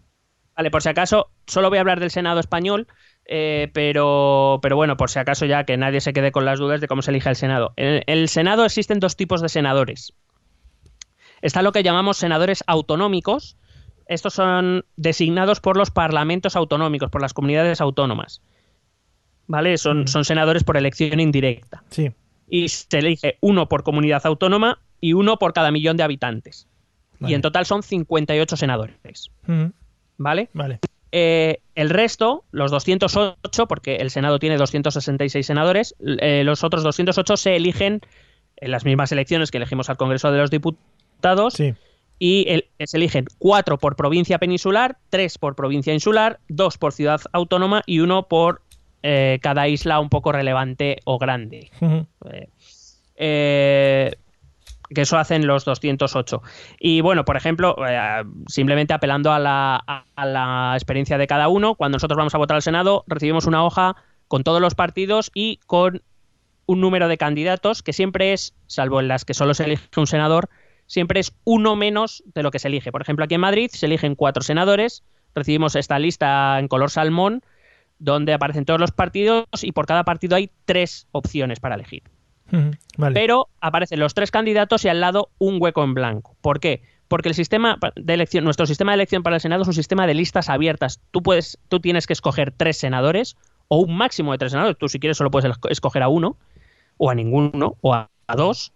Vale, 0.57 0.71
por 0.71 0.81
si 0.81 0.89
acaso, 0.89 1.29
solo 1.45 1.69
voy 1.69 1.77
a 1.77 1.81
hablar 1.81 1.99
del 1.99 2.09
Senado 2.09 2.39
español, 2.39 2.87
eh, 3.25 3.69
pero, 3.73 4.57
pero 4.63 4.75
bueno, 4.75 4.97
por 4.97 5.11
si 5.11 5.19
acaso 5.19 5.45
ya 5.45 5.65
que 5.65 5.77
nadie 5.77 6.01
se 6.01 6.13
quede 6.13 6.31
con 6.31 6.45
las 6.45 6.57
dudas 6.57 6.81
de 6.81 6.87
cómo 6.87 7.03
se 7.03 7.11
elige 7.11 7.29
el 7.29 7.35
Senado. 7.35 7.73
En 7.75 8.01
el 8.07 8.27
Senado 8.27 8.65
existen 8.65 8.99
dos 8.99 9.15
tipos 9.15 9.39
de 9.43 9.49
senadores. 9.49 10.13
Está 11.43 11.61
lo 11.61 11.71
que 11.71 11.83
llamamos 11.83 12.17
senadores 12.17 12.63
autonómicos. 12.65 13.55
Estos 14.07 14.33
son 14.33 14.83
designados 14.95 15.59
por 15.59 15.77
los 15.77 15.91
parlamentos 15.91 16.55
autonómicos, 16.55 17.11
por 17.11 17.21
las 17.21 17.35
comunidades 17.35 17.79
autónomas. 17.79 18.41
¿Vale? 19.45 19.77
Son, 19.77 20.07
son 20.07 20.25
senadores 20.25 20.63
por 20.63 20.75
elección 20.75 21.19
indirecta. 21.19 21.83
Sí. 21.91 22.11
Y 22.49 22.69
se 22.69 22.97
elige 22.97 23.37
uno 23.41 23.69
por 23.69 23.83
comunidad 23.83 24.25
autónoma 24.25 24.81
y 24.99 25.13
uno 25.13 25.37
por 25.37 25.53
cada 25.53 25.69
millón 25.69 25.97
de 25.97 26.03
habitantes. 26.03 26.67
Vale. 27.19 27.31
Y 27.31 27.35
en 27.35 27.43
total 27.43 27.67
son 27.67 27.83
58 27.83 28.57
senadores. 28.57 28.97
Ujú, 29.47 29.71
¿Vale? 30.17 30.49
Vale. 30.53 30.79
Eh, 31.11 31.59
el 31.75 31.89
resto, 31.89 32.43
los 32.51 32.69
208, 32.71 33.67
porque 33.67 33.95
el 33.97 34.09
Senado 34.09 34.39
tiene 34.39 34.57
266 34.57 35.45
senadores, 35.45 35.95
eh, 36.19 36.43
los 36.43 36.63
otros 36.63 36.83
208 36.83 37.37
se 37.37 37.55
eligen 37.55 38.01
en 38.57 38.71
las 38.71 38.83
mismas 38.85 39.11
elecciones 39.11 39.49
que 39.51 39.57
elegimos 39.57 39.89
al 39.89 39.97
Congreso 39.97 40.31
de 40.31 40.37
los 40.39 40.51
Diputados 40.51 41.53
Sí. 41.53 41.73
y 42.19 42.45
el- 42.49 42.65
se 42.85 42.97
eligen 42.97 43.25
cuatro 43.37 43.77
por 43.77 43.95
provincia 43.95 44.37
peninsular, 44.39 44.97
tres 45.09 45.37
por 45.37 45.55
provincia 45.55 45.93
insular, 45.93 46.39
dos 46.49 46.77
por 46.77 46.91
ciudad 46.93 47.21
autónoma 47.31 47.83
y 47.85 47.99
uno 47.99 48.23
por 48.27 48.61
eh, 49.03 49.37
cada 49.43 49.67
isla 49.67 49.99
un 49.99 50.09
poco 50.09 50.31
relevante 50.31 50.97
o 51.05 51.19
grande. 51.19 51.69
Eh, 52.25 52.49
eh, 53.15 54.11
que 54.93 55.01
eso 55.01 55.17
hacen 55.17 55.45
los 55.47 55.65
208. 55.65 56.41
Y 56.79 57.01
bueno, 57.01 57.25
por 57.25 57.35
ejemplo, 57.37 57.75
eh, 57.87 58.23
simplemente 58.47 58.93
apelando 58.93 59.31
a 59.31 59.39
la, 59.39 59.81
a- 59.87 60.05
a 60.15 60.25
la 60.25 60.71
experiencia 60.75 61.17
de 61.17 61.27
cada 61.27 61.47
uno, 61.49 61.75
cuando 61.75 61.95
nosotros 61.97 62.17
vamos 62.17 62.33
a 62.35 62.37
votar 62.37 62.55
al 62.55 62.61
Senado, 62.61 63.03
recibimos 63.07 63.45
una 63.45 63.63
hoja 63.65 63.95
con 64.27 64.43
todos 64.43 64.61
los 64.61 64.75
partidos 64.75 65.31
y 65.33 65.59
con 65.65 66.01
un 66.65 66.81
número 66.81 67.07
de 67.07 67.17
candidatos 67.17 67.81
que 67.81 67.93
siempre 67.93 68.33
es, 68.33 68.53
salvo 68.67 68.99
en 68.99 69.07
las 69.07 69.23
que 69.25 69.33
solo 69.33 69.53
se 69.53 69.63
elige 69.65 69.87
un 69.97 70.07
senador, 70.07 70.49
siempre 70.85 71.19
es 71.19 71.33
uno 71.45 71.75
menos 71.75 72.23
de 72.33 72.43
lo 72.43 72.51
que 72.51 72.59
se 72.59 72.67
elige. 72.67 72.91
Por 72.91 73.01
ejemplo, 73.01 73.23
aquí 73.25 73.35
en 73.35 73.41
Madrid 73.41 73.69
se 73.71 73.85
eligen 73.85 74.15
cuatro 74.15 74.43
senadores, 74.43 75.03
recibimos 75.33 75.75
esta 75.75 75.97
lista 75.99 76.59
en 76.59 76.67
color 76.67 76.89
salmón, 76.89 77.41
donde 77.99 78.33
aparecen 78.33 78.65
todos 78.65 78.79
los 78.79 78.91
partidos 78.91 79.45
y 79.61 79.71
por 79.71 79.85
cada 79.85 80.03
partido 80.03 80.35
hay 80.35 80.51
tres 80.65 81.07
opciones 81.11 81.59
para 81.59 81.75
elegir. 81.75 82.03
Vale. 82.97 83.13
Pero 83.13 83.47
aparecen 83.61 83.99
los 83.99 84.13
tres 84.13 84.31
candidatos 84.31 84.85
y 84.85 84.89
al 84.89 85.01
lado 85.01 85.29
un 85.37 85.57
hueco 85.61 85.83
en 85.83 85.93
blanco. 85.93 86.35
¿Por 86.41 86.59
qué? 86.59 86.81
Porque 87.07 87.29
el 87.29 87.35
sistema 87.35 87.77
de 87.95 88.13
elección, 88.13 88.43
nuestro 88.43 88.65
sistema 88.65 88.91
de 88.91 88.95
elección 88.95 89.23
para 89.23 89.35
el 89.37 89.41
Senado 89.41 89.61
es 89.61 89.67
un 89.67 89.73
sistema 89.73 90.05
de 90.07 90.13
listas 90.13 90.49
abiertas. 90.49 90.99
Tú 91.11 91.21
puedes, 91.23 91.57
tú 91.69 91.79
tienes 91.79 92.05
que 92.07 92.13
escoger 92.13 92.51
tres 92.51 92.77
senadores 92.77 93.37
o 93.69 93.77
un 93.79 93.95
máximo 93.95 94.31
de 94.31 94.37
tres 94.37 94.51
senadores. 94.51 94.77
Tú 94.77 94.87
si 94.89 94.99
quieres 94.99 95.17
solo 95.17 95.31
puedes 95.31 95.49
esco- 95.49 95.69
escoger 95.69 96.03
a 96.03 96.09
uno 96.09 96.37
o 96.97 97.09
a 97.09 97.15
ninguno 97.15 97.75
o 97.81 97.93
a, 97.93 98.09
a 98.27 98.35
dos. 98.35 98.73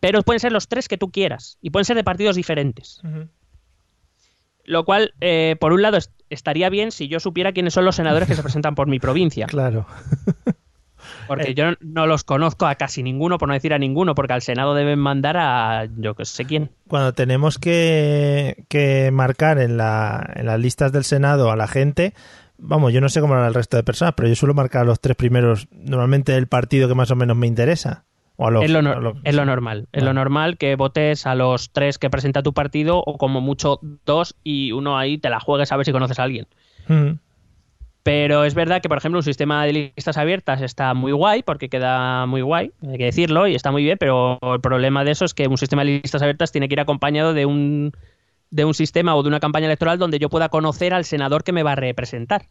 Pero 0.00 0.22
pueden 0.22 0.40
ser 0.40 0.52
los 0.52 0.68
tres 0.68 0.88
que 0.88 0.96
tú 0.98 1.10
quieras 1.10 1.58
y 1.60 1.70
pueden 1.70 1.84
ser 1.84 1.96
de 1.96 2.04
partidos 2.04 2.36
diferentes. 2.36 3.00
Lo 4.64 4.84
cual, 4.84 5.14
eh, 5.20 5.56
por 5.60 5.72
un 5.72 5.82
lado, 5.82 5.96
est- 5.96 6.12
estaría 6.30 6.68
bien 6.70 6.92
si 6.92 7.08
yo 7.08 7.20
supiera 7.20 7.52
quiénes 7.52 7.72
son 7.74 7.84
los 7.84 7.96
senadores 7.96 8.28
que 8.28 8.34
se 8.34 8.42
presentan 8.42 8.74
por 8.74 8.86
mi 8.88 8.98
provincia. 8.98 9.46
Claro. 9.58 9.86
Porque 11.26 11.54
yo 11.54 11.66
no 11.80 12.06
los 12.06 12.24
conozco 12.24 12.66
a 12.66 12.74
casi 12.76 13.02
ninguno, 13.02 13.38
por 13.38 13.48
no 13.48 13.54
decir 13.54 13.72
a 13.74 13.78
ninguno, 13.78 14.14
porque 14.14 14.32
al 14.32 14.42
Senado 14.42 14.74
deben 14.74 14.98
mandar 14.98 15.36
a 15.36 15.86
yo 15.98 16.14
que 16.14 16.24
sé 16.24 16.44
quién. 16.44 16.70
Cuando 16.88 17.12
tenemos 17.12 17.58
que, 17.58 18.64
que 18.68 19.10
marcar 19.12 19.58
en, 19.58 19.76
la, 19.76 20.32
en 20.36 20.46
las 20.46 20.58
listas 20.60 20.92
del 20.92 21.04
Senado 21.04 21.50
a 21.50 21.56
la 21.56 21.66
gente, 21.68 22.14
vamos, 22.58 22.92
yo 22.92 23.00
no 23.00 23.08
sé 23.08 23.20
cómo 23.20 23.34
hará 23.34 23.48
el 23.48 23.54
resto 23.54 23.76
de 23.76 23.82
personas, 23.82 24.14
pero 24.16 24.28
yo 24.28 24.34
suelo 24.34 24.54
marcar 24.54 24.82
a 24.82 24.84
los 24.86 25.00
tres 25.00 25.16
primeros, 25.16 25.68
normalmente 25.72 26.32
del 26.32 26.46
partido 26.46 26.88
que 26.88 26.94
más 26.94 27.10
o 27.10 27.16
menos 27.16 27.36
me 27.36 27.46
interesa. 27.46 28.04
O 28.40 28.46
a 28.46 28.50
los, 28.52 28.64
es, 28.64 28.70
lo, 28.70 28.82
no- 28.82 28.92
a 28.92 29.00
los- 29.00 29.16
es 29.24 29.34
lo 29.34 29.44
normal. 29.44 29.88
Es 29.92 30.04
lo 30.04 30.12
normal 30.14 30.58
que 30.58 30.76
votes 30.76 31.26
a 31.26 31.34
los 31.34 31.72
tres 31.72 31.98
que 31.98 32.08
presenta 32.08 32.40
tu 32.42 32.52
partido, 32.52 33.02
o 33.04 33.18
como 33.18 33.40
mucho 33.40 33.80
dos, 34.06 34.36
y 34.44 34.70
uno 34.70 34.96
ahí 34.96 35.18
te 35.18 35.28
la 35.28 35.40
juegues 35.40 35.72
a 35.72 35.76
ver 35.76 35.84
si 35.86 35.90
conoces 35.92 36.20
a 36.20 36.22
alguien. 36.22 36.46
Ujú. 36.88 37.18
Pero 38.08 38.44
es 38.44 38.54
verdad 38.54 38.80
que, 38.80 38.88
por 38.88 38.96
ejemplo, 38.96 39.18
un 39.18 39.22
sistema 39.22 39.66
de 39.66 39.92
listas 39.94 40.16
abiertas 40.16 40.62
está 40.62 40.94
muy 40.94 41.12
guay, 41.12 41.42
porque 41.42 41.68
queda 41.68 42.24
muy 42.24 42.40
guay, 42.40 42.72
hay 42.88 42.96
que 42.96 43.04
decirlo, 43.04 43.46
y 43.46 43.54
está 43.54 43.70
muy 43.70 43.82
bien, 43.82 43.98
pero 43.98 44.38
el 44.40 44.62
problema 44.62 45.04
de 45.04 45.10
eso 45.10 45.26
es 45.26 45.34
que 45.34 45.46
un 45.46 45.58
sistema 45.58 45.84
de 45.84 46.00
listas 46.02 46.22
abiertas 46.22 46.50
tiene 46.50 46.68
que 46.68 46.74
ir 46.74 46.80
acompañado 46.80 47.34
de 47.34 47.44
un, 47.44 47.92
de 48.50 48.64
un 48.64 48.72
sistema 48.72 49.14
o 49.14 49.22
de 49.22 49.28
una 49.28 49.40
campaña 49.40 49.66
electoral 49.66 49.98
donde 49.98 50.18
yo 50.18 50.30
pueda 50.30 50.48
conocer 50.48 50.94
al 50.94 51.04
senador 51.04 51.44
que 51.44 51.52
me 51.52 51.62
va 51.62 51.72
a 51.72 51.74
representar. 51.74 52.46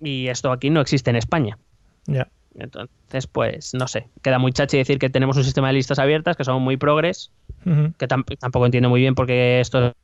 Y 0.00 0.28
esto 0.28 0.52
aquí 0.52 0.70
no 0.70 0.80
existe 0.80 1.10
en 1.10 1.16
España. 1.16 1.58
Ya. 2.06 2.28
Entonces, 2.56 3.26
pues, 3.26 3.74
no 3.74 3.88
sé, 3.88 4.06
queda 4.22 4.38
muy 4.38 4.52
chachi 4.52 4.76
decir 4.76 5.00
que 5.00 5.10
tenemos 5.10 5.36
un 5.36 5.42
sistema 5.42 5.66
de 5.66 5.74
listas 5.74 5.98
abiertas, 5.98 6.36
que 6.36 6.44
son 6.44 6.62
muy 6.62 6.76
progres, 6.76 7.32
que 7.64 8.06
tam- 8.06 8.24
tampoco 8.38 8.66
entiendo 8.66 8.88
muy 8.88 9.00
bien 9.00 9.16
porque 9.16 9.58
esto 9.58 9.94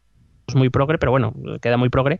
es 0.48 0.56
muy 0.56 0.70
progre, 0.70 0.98
pero 0.98 1.12
bueno, 1.12 1.32
queda 1.62 1.76
muy 1.76 1.88
progre, 1.88 2.18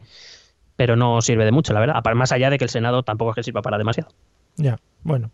pero 0.80 0.96
no 0.96 1.20
sirve 1.20 1.44
de 1.44 1.52
mucho, 1.52 1.74
la 1.74 1.80
verdad. 1.80 2.02
Más 2.14 2.32
allá 2.32 2.48
de 2.48 2.56
que 2.56 2.64
el 2.64 2.70
Senado 2.70 3.02
tampoco 3.02 3.32
es 3.32 3.34
que 3.34 3.42
sirva 3.42 3.60
para 3.60 3.76
demasiado. 3.76 4.08
Ya. 4.56 4.78
Bueno. 5.02 5.30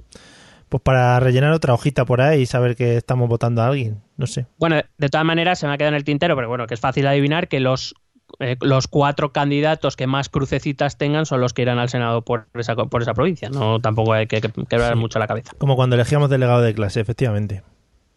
Pues 0.69 0.83
para 0.83 1.21
rellenar 1.21 1.53
otra 1.53 1.73
hojita 1.73 2.05
por 2.05 2.21
ahí 2.21 2.41
y 2.41 2.47
saber 2.47 2.75
que 2.75 2.97
estamos 2.97 3.29
votando 3.29 3.63
a 3.63 3.69
alguien. 3.69 4.03
No 4.17 4.27
sé. 4.27 4.47
Bueno, 4.59 4.81
de 4.99 5.09
todas 5.09 5.25
maneras, 5.25 5.61
se 5.61 5.69
me 5.69 5.73
ha 5.75 5.79
quedado 5.79 5.91
en 5.91 5.95
el 5.99 6.03
tintero, 6.03 6.35
pero 6.35 6.49
bueno, 6.49 6.67
que 6.67 6.75
es 6.75 6.81
fácil 6.81 7.07
adivinar 7.07 7.47
que 7.47 7.61
los, 7.61 7.95
eh, 8.41 8.57
los 8.61 8.89
cuatro 8.89 9.31
candidatos 9.31 9.95
que 9.95 10.09
más 10.09 10.29
crucecitas 10.29 10.99
tengan 10.99 11.27
son 11.27 11.41
los 11.41 11.53
que 11.55 11.63
irán 11.63 11.79
al 11.79 11.91
Senado 11.91 12.23
por 12.23 12.49
esa, 12.55 12.75
por 12.75 13.03
esa 13.03 13.15
provincia. 13.15 13.49
No 13.49 13.79
tampoco 13.79 14.15
hay 14.15 14.27
que, 14.27 14.41
que 14.41 14.51
quebrar 14.69 14.95
Sí. 14.95 14.99
mucho 14.99 15.21
la 15.21 15.29
cabeza. 15.29 15.53
Como 15.59 15.77
cuando 15.77 15.95
elegíamos 15.95 16.29
delegado 16.29 16.61
de 16.61 16.75
clase, 16.75 16.99
efectivamente. 16.99 17.63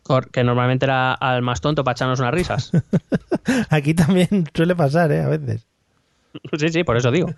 Cor- 0.02 0.32
Que 0.32 0.44
normalmente 0.44 0.86
era 0.88 1.14
al 1.14 1.44
más 1.44 1.62
tonto 1.62 1.84
para 1.84 1.92
echarnos 1.94 2.20
unas 2.20 2.34
risas. 2.34 2.72
Aquí 3.70 3.94
también 3.94 4.46
suele 4.56 4.76
pasar, 4.76 5.12
¿eh? 5.12 5.22
A 5.22 5.28
veces. 5.30 5.68
Sí, 6.60 6.70
sí, 6.70 6.84
por 6.84 6.98
eso 6.98 7.12
digo. 7.12 7.30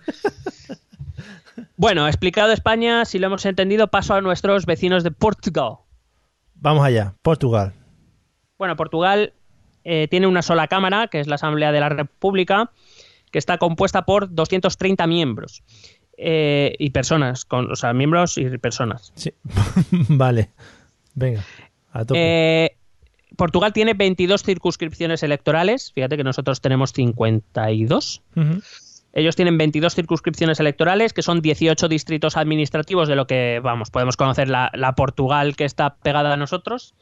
Bueno, 1.76 2.06
explicado 2.06 2.52
España, 2.52 3.04
si 3.04 3.18
lo 3.18 3.26
hemos 3.26 3.44
entendido, 3.46 3.88
paso 3.88 4.14
a 4.14 4.20
nuestros 4.20 4.66
vecinos 4.66 5.04
de 5.04 5.10
Portugal. 5.10 5.76
Vamos 6.54 6.84
allá. 6.84 7.14
Portugal. 7.22 7.72
Bueno, 8.58 8.76
Portugal 8.76 9.32
eh, 9.84 10.06
tiene 10.08 10.26
una 10.26 10.42
sola 10.42 10.68
cámara, 10.68 11.08
que 11.08 11.20
es 11.20 11.26
la 11.26 11.34
Asamblea 11.34 11.72
de 11.72 11.80
la 11.80 11.88
República, 11.88 12.70
que 13.30 13.38
está 13.38 13.58
compuesta 13.58 14.04
por 14.04 14.32
230 14.32 15.06
miembros. 15.06 15.62
eh, 16.18 16.76
y 16.78 16.90
personas, 16.90 17.44
con, 17.44 17.72
o 17.72 17.74
sea, 17.74 17.92
miembros 17.94 18.38
y 18.38 18.46
personas. 18.58 19.12
Sí. 19.16 19.32
vale. 20.08 20.50
Venga. 21.14 21.42
A 21.92 22.04
tope. 22.04 22.20
Eh, 22.20 22.76
Portugal 23.36 23.72
tiene 23.72 23.94
22 23.94 24.42
circunscripciones 24.42 25.22
electorales, 25.22 25.90
fíjate 25.92 26.16
que 26.16 26.22
nosotros 26.22 26.60
tenemos 26.60 26.92
52. 26.92 28.22
Ujú. 28.36 28.62
Ellos 29.12 29.36
tienen 29.36 29.58
22 29.58 29.94
circunscripciones 29.94 30.58
electorales, 30.60 31.12
que 31.12 31.22
son 31.22 31.42
18 31.42 31.88
distritos 31.88 32.36
administrativos 32.36 33.08
de 33.08 33.16
lo 33.16 33.26
que, 33.26 33.60
vamos, 33.62 33.90
podemos 33.90 34.16
conocer 34.16 34.48
la, 34.48 34.70
la 34.74 34.94
Portugal 34.94 35.54
que 35.54 35.64
está 35.64 35.96
pegada 35.96 36.32
a 36.32 36.36
nosotros. 36.36 36.94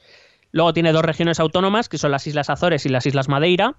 Luego 0.52 0.72
tiene 0.72 0.92
dos 0.92 1.04
regiones 1.04 1.38
autónomas, 1.38 1.88
que 1.88 1.98
son 1.98 2.10
las 2.10 2.26
Islas 2.26 2.50
Azores 2.50 2.84
y 2.86 2.88
las 2.88 3.06
Islas 3.06 3.28
Madeira. 3.28 3.76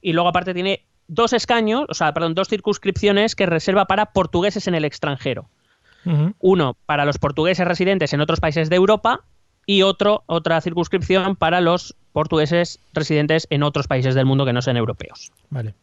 Y 0.00 0.12
luego 0.12 0.28
aparte 0.28 0.54
tiene 0.54 0.86
dos 1.08 1.32
escaños, 1.32 1.84
o 1.88 1.94
sea, 1.94 2.12
perdón, 2.14 2.34
dos 2.34 2.48
circunscripciones 2.48 3.34
que 3.34 3.46
reserva 3.46 3.86
para 3.86 4.12
portugueses 4.12 4.68
en 4.68 4.74
el 4.74 4.84
extranjero. 4.84 5.48
Uno 6.38 6.74
para 6.86 7.04
los 7.04 7.18
portugueses 7.18 7.68
residentes 7.68 8.14
en 8.14 8.22
otros 8.22 8.40
países 8.40 8.70
de 8.70 8.76
Europa 8.76 9.24
y 9.66 9.82
otro, 9.82 10.22
otra 10.24 10.58
circunscripción 10.62 11.36
para 11.36 11.60
los 11.60 11.96
portugueses 12.12 12.80
residentes 12.94 13.46
en 13.50 13.62
otros 13.62 13.88
países 13.88 14.14
del 14.14 14.24
mundo 14.24 14.46
que 14.46 14.54
no 14.54 14.62
sean 14.62 14.78
europeos. 14.78 15.32
Vale. 15.50 15.74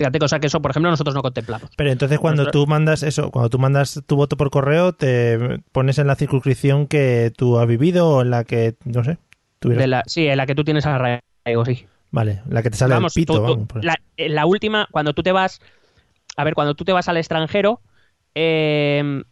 Fíjate, 0.00 0.18
cosa 0.18 0.40
que 0.40 0.46
eso, 0.46 0.62
por 0.62 0.70
ejemplo, 0.70 0.90
nosotros 0.90 1.14
no 1.14 1.20
contemplamos. 1.20 1.68
Pero 1.76 1.90
entonces 1.90 2.18
cuando 2.18 2.50
tú 2.50 2.66
mandas 2.66 3.02
eso, 3.02 3.30
cuando 3.30 3.50
tú 3.50 3.58
mandas 3.58 4.00
tu 4.06 4.16
voto 4.16 4.38
por 4.38 4.48
correo, 4.50 4.94
te 4.94 5.60
pones 5.72 5.98
en 5.98 6.06
la 6.06 6.14
circunscripción 6.16 6.86
que 6.86 7.30
tú 7.36 7.58
has 7.58 7.66
vivido 7.66 8.08
o 8.08 8.22
en 8.22 8.30
la 8.30 8.44
que, 8.44 8.76
no 8.86 9.04
sé, 9.04 9.18
tuvieras- 9.58 9.82
De 9.82 9.88
la, 9.88 10.02
sí, 10.06 10.26
en 10.26 10.38
la 10.38 10.46
que 10.46 10.54
tú 10.54 10.64
tienes 10.64 10.86
arraigo, 10.86 11.20
sí. 11.66 11.84
Vale, 12.10 12.40
la 12.48 12.62
que 12.62 12.70
te 12.70 12.78
sale 12.78 12.94
Vamos, 12.94 13.14
el 13.14 13.20
pito, 13.20 13.34
tú- 13.34 13.42
vamos. 13.42 13.66
pues. 13.68 13.84
la, 13.84 13.94
eh, 14.16 14.30
la 14.30 14.46
última, 14.46 14.88
cuando 14.90 15.12
tú 15.12 15.22
te 15.22 15.32
vas, 15.32 15.60
a 16.38 16.44
ver, 16.44 16.54
cuando 16.54 16.74
tú 16.74 16.86
te 16.86 16.94
vas 16.94 17.08
al 17.10 17.18
extranjero, 17.18 17.82
eh, 18.34 19.22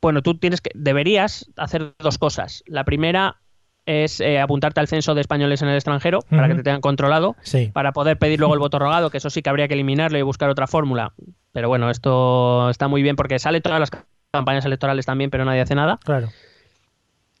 bueno, 0.00 0.22
tú 0.22 0.38
tienes 0.38 0.60
que, 0.60 0.70
deberías 0.74 1.50
hacer 1.56 1.92
dos 1.98 2.18
cosas. 2.18 2.62
La 2.66 2.84
primera 2.84 3.40
es 3.86 4.20
eh, 4.20 4.40
apuntarte 4.40 4.80
al 4.80 4.88
censo 4.88 5.14
de 5.14 5.20
españoles 5.20 5.62
en 5.62 5.68
el 5.68 5.76
extranjero 5.76 6.20
para 6.28 6.48
que 6.48 6.54
te 6.56 6.62
tengan 6.64 6.80
controlado, 6.80 7.36
Sí. 7.42 7.70
para 7.72 7.92
poder 7.92 8.18
pedir 8.18 8.38
luego 8.40 8.52
el 8.54 8.60
voto 8.60 8.78
rogado, 8.78 9.10
que 9.10 9.18
eso 9.18 9.30
sí 9.30 9.42
que 9.42 9.48
habría 9.50 9.68
que 9.68 9.74
eliminarlo 9.74 10.18
y 10.18 10.22
buscar 10.22 10.50
otra 10.50 10.66
fórmula. 10.66 11.12
Pero 11.52 11.68
bueno, 11.68 11.88
esto 11.88 12.68
está 12.68 12.88
muy 12.88 13.02
bien 13.02 13.16
porque 13.16 13.38
sale 13.38 13.60
todas 13.60 13.80
las 13.80 13.90
campañas 14.32 14.64
electorales 14.66 15.06
también, 15.06 15.30
pero 15.30 15.44
nadie 15.44 15.60
hace 15.62 15.74
nada. 15.74 15.98
Claro. 16.04 16.28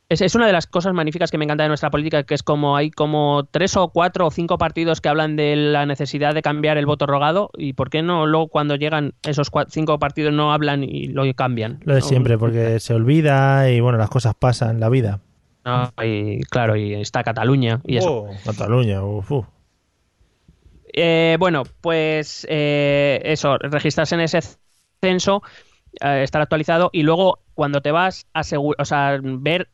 Es, 0.08 0.20
es 0.20 0.36
una 0.36 0.46
de 0.46 0.52
las 0.52 0.68
cosas 0.68 0.94
magníficas 0.94 1.32
que 1.32 1.36
me 1.38 1.44
encanta 1.44 1.64
de 1.64 1.68
nuestra 1.68 1.90
política, 1.90 2.22
que 2.22 2.34
es 2.34 2.44
como 2.44 2.76
hay 2.76 2.92
como 2.92 3.44
tres 3.50 3.76
o 3.76 3.88
cuatro 3.88 4.28
o 4.28 4.30
cinco 4.30 4.56
partidos 4.56 5.00
que 5.00 5.08
hablan 5.08 5.34
de 5.34 5.56
la 5.56 5.84
necesidad 5.84 6.32
de 6.32 6.42
cambiar 6.42 6.78
el 6.78 6.86
voto 6.86 7.06
rogado 7.06 7.50
y 7.58 7.72
por 7.72 7.90
qué 7.90 8.02
no 8.02 8.24
luego 8.24 8.46
cuando 8.46 8.76
llegan 8.76 9.14
esos 9.24 9.50
cinco 9.68 9.98
partidos 9.98 10.32
no 10.32 10.52
hablan 10.52 10.84
y 10.84 11.08
lo 11.08 11.24
cambian. 11.34 11.80
Lo 11.82 11.92
de 11.96 12.02
siempre, 12.02 12.38
porque 12.38 12.78
se 12.78 12.94
olvida 12.94 13.68
y 13.68 13.80
bueno, 13.80 13.98
las 13.98 14.08
cosas 14.08 14.36
pasan, 14.38 14.78
la 14.78 14.88
vida. 14.88 15.22
No, 15.66 15.92
y 16.04 16.42
claro, 16.44 16.76
y 16.76 16.94
está 16.94 17.24
Cataluña 17.24 17.80
y 17.84 17.96
eso. 17.96 18.12
Oh, 18.12 18.30
Cataluña, 18.44 19.02
uf. 19.02 19.32
Eh, 20.92 21.36
bueno, 21.40 21.64
pues 21.80 22.46
eh, 22.48 23.20
eso, 23.24 23.58
registrarse 23.58 24.14
en 24.14 24.20
ese 24.20 24.38
censo, 25.00 25.42
eh, 26.00 26.22
estar 26.22 26.40
actualizado 26.40 26.88
y 26.92 27.02
luego 27.02 27.40
cuando 27.54 27.82
te 27.82 27.90
vas, 27.90 28.26
o 28.32 28.84
sea, 28.84 29.18
ver 29.20 29.68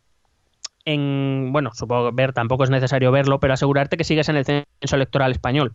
en, 0.86 1.51
bueno, 1.53 1.72
supongo 1.74 2.09
que 2.09 2.16
ver 2.16 2.32
tampoco 2.32 2.64
es 2.64 2.70
necesario 2.70 3.12
verlo, 3.12 3.38
pero 3.38 3.53
asegurarte 3.53 3.99
que 3.99 4.05
sigues 4.05 4.30
en 4.30 4.36
el 4.36 4.47
censo 4.47 4.97
electoral 4.97 5.30
español. 5.32 5.74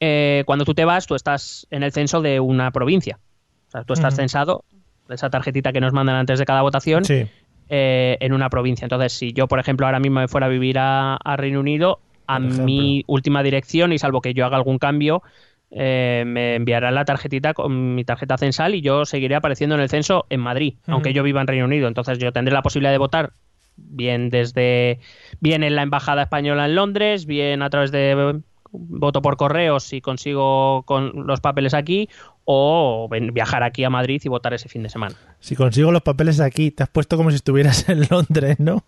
Eh, 0.00 0.42
cuando 0.46 0.64
tú 0.64 0.74
te 0.74 0.84
vas, 0.84 1.06
tú 1.06 1.14
estás 1.14 1.68
en 1.70 1.84
el 1.84 1.92
censo 1.92 2.20
de 2.22 2.40
una 2.40 2.72
provincia. 2.72 3.20
O 3.68 3.70
sea, 3.70 3.84
tú 3.84 3.94
estás 3.94 4.16
censado, 4.16 4.64
esa 5.08 5.30
tarjetita 5.30 5.72
que 5.72 5.80
nos 5.80 5.92
mandan 5.92 6.16
antes 6.16 6.40
de 6.40 6.44
cada 6.44 6.62
votación, 6.62 7.04
Sí. 7.04 7.28
Eh, 7.74 8.18
en 8.20 8.34
una 8.34 8.50
provincia. 8.50 8.84
Entonces, 8.84 9.14
si 9.14 9.32
yo, 9.32 9.48
por 9.48 9.58
ejemplo, 9.58 9.86
ahora 9.86 9.98
mismo 9.98 10.20
me 10.20 10.28
fuera 10.28 10.46
a 10.46 10.50
vivir 10.50 10.78
a, 10.78 11.16
a 11.16 11.36
Reino 11.38 11.58
Unido, 11.58 12.00
a 12.26 12.38
mi 12.38 13.02
última 13.06 13.42
dirección, 13.42 13.94
y 13.94 13.98
salvo 13.98 14.20
que 14.20 14.34
yo 14.34 14.44
haga 14.44 14.58
algún 14.58 14.76
cambio, 14.76 15.22
eh, 15.70 16.22
me 16.26 16.56
enviarán 16.56 16.94
la 16.94 17.06
tarjetita 17.06 17.54
con 17.54 17.94
mi 17.94 18.04
tarjeta 18.04 18.36
censal 18.36 18.74
y 18.74 18.82
yo 18.82 19.06
seguiré 19.06 19.36
apareciendo 19.36 19.74
en 19.74 19.80
el 19.80 19.88
censo 19.88 20.26
en 20.28 20.40
Madrid, 20.40 20.74
aunque 20.86 21.14
yo 21.14 21.22
viva 21.22 21.40
en 21.40 21.46
Reino 21.46 21.64
Unido. 21.64 21.88
Entonces, 21.88 22.18
yo 22.18 22.30
tendré 22.30 22.52
la 22.52 22.60
posibilidad 22.60 22.92
de 22.92 22.98
votar 22.98 23.32
bien 23.76 24.28
desde 24.28 25.00
bien 25.40 25.62
en 25.62 25.74
la 25.74 25.82
embajada 25.82 26.24
española 26.24 26.66
en 26.66 26.74
Londres, 26.74 27.24
bien 27.24 27.62
a 27.62 27.70
través 27.70 27.90
de 27.90 28.42
voto 28.72 29.20
por 29.22 29.36
correo 29.36 29.78
si 29.80 30.00
consigo 30.00 30.82
con 30.84 31.26
los 31.26 31.40
papeles 31.40 31.74
aquí 31.74 32.08
o 32.44 33.08
viajar 33.32 33.62
aquí 33.62 33.84
a 33.84 33.90
Madrid 33.90 34.20
y 34.24 34.28
votar 34.28 34.54
ese 34.54 34.68
fin 34.68 34.82
de 34.82 34.88
semana. 34.88 35.14
Si 35.40 35.54
consigo 35.54 35.92
los 35.92 36.02
papeles 36.02 36.40
aquí, 36.40 36.70
te 36.70 36.82
has 36.82 36.88
puesto 36.88 37.16
como 37.16 37.30
si 37.30 37.36
estuvieras 37.36 37.86
en 37.88 38.06
Londres, 38.10 38.58
¿no? 38.58 38.82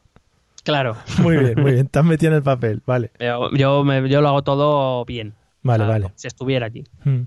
Claro. 0.64 0.97
Muy 1.18 1.37
bien, 1.37 1.61
muy 1.61 1.72
bien. 1.72 1.89
Te 1.89 1.99
has 1.99 2.05
metido 2.07 2.32
en 2.32 2.37
el 2.37 2.43
papel, 2.43 2.82
vale. 2.87 3.11
Yo, 3.20 3.51
yo, 3.53 3.85
me- 3.85 4.09
yo 4.09 4.20
lo 4.22 4.28
hago 4.28 4.43
todo 4.43 5.05
bien. 5.05 5.35
Vale, 5.62 5.85
O 5.85 5.87
sea, 5.87 5.93
vale. 5.95 6.12
Si 6.14 6.26
estuviera 6.26 6.66
allí. 6.66 6.85
Mm. 7.05 7.22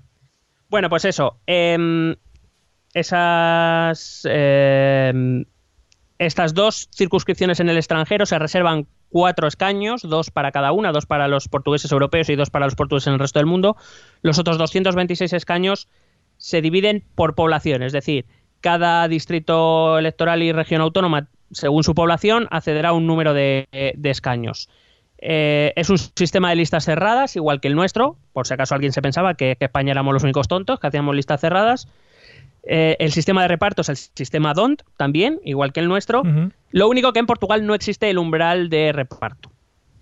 Bueno, 0.70 0.90
pues 0.90 1.06
eso. 1.06 1.38
em, 1.46 2.16
esas. 2.94 4.22
em, 4.30 5.46
estas 6.20 6.54
dos 6.56 6.90
circunscripciones 6.96 7.60
en 7.60 7.70
el 7.70 7.78
extranjero 7.78 8.26
se 8.26 8.40
reservan 8.40 8.88
cuatro 9.10 9.48
escaños, 9.48 10.02
dos 10.02 10.32
para 10.32 10.52
cada 10.52 10.72
una, 10.72 10.92
dos 10.92 11.06
para 11.06 11.28
los 11.28 11.48
portugueses 11.48 11.92
europeos 11.92 12.30
y 12.30 12.36
dos 12.36 12.50
para 12.50 12.66
los 12.66 12.76
portugueses 12.76 13.08
en 13.08 13.14
el 13.14 13.20
resto 13.20 13.40
del 13.40 13.46
mundo. 13.46 13.78
Los 14.22 14.40
otros 14.40 14.58
226 14.58 15.34
escaños 15.34 15.88
se 16.38 16.62
dividen 16.62 17.04
por 17.16 17.36
población, 17.36 17.84
es 17.84 17.94
decir, 17.94 18.26
cada 18.62 19.08
distrito 19.08 19.98
electoral 19.98 20.44
y 20.44 20.52
región 20.52 20.82
autónoma, 20.82 21.30
según 21.52 21.84
su 21.84 21.96
población, 21.96 22.48
accederá 22.52 22.90
a 22.90 22.94
un 22.94 23.08
número 23.08 23.34
de, 23.34 23.68
escaños. 24.04 24.70
Eh, 25.20 25.74
es 25.76 25.90
un 25.90 25.98
sistema 25.98 26.50
de 26.50 26.58
listas 26.58 26.86
cerradas, 26.86 27.36
igual 27.36 27.60
que 27.60 27.68
el 27.68 27.76
nuestro, 27.76 28.18
por 28.34 28.46
si 28.46 28.54
acaso 28.54 28.76
alguien 28.76 28.92
se 28.92 29.02
pensaba 29.02 29.34
que, 29.34 29.56
que 29.56 29.66
España 29.66 29.92
éramos 29.92 30.14
los 30.14 30.24
únicos 30.24 30.48
tontos, 30.48 30.80
que 30.80 30.88
hacíamos 30.88 31.16
listas 31.16 31.42
cerradas. 31.42 31.88
Eh, 32.70 32.98
el 33.00 33.12
sistema 33.12 33.42
de 33.44 33.48
reparto 33.48 33.82
es 33.82 33.90
el 33.90 33.96
sistema 33.96 34.54
DONT, 34.54 34.82
también, 34.98 35.40
igual 35.46 35.72
que 35.72 35.80
el 35.80 35.88
nuestro. 35.88 36.24
Lo 36.72 36.90
único 36.90 37.14
que 37.14 37.20
en 37.20 37.26
Portugal 37.26 37.66
no 37.66 37.74
existe 37.74 38.10
el 38.10 38.18
umbral 38.18 38.70
de 38.70 38.92
reparto. 38.92 39.52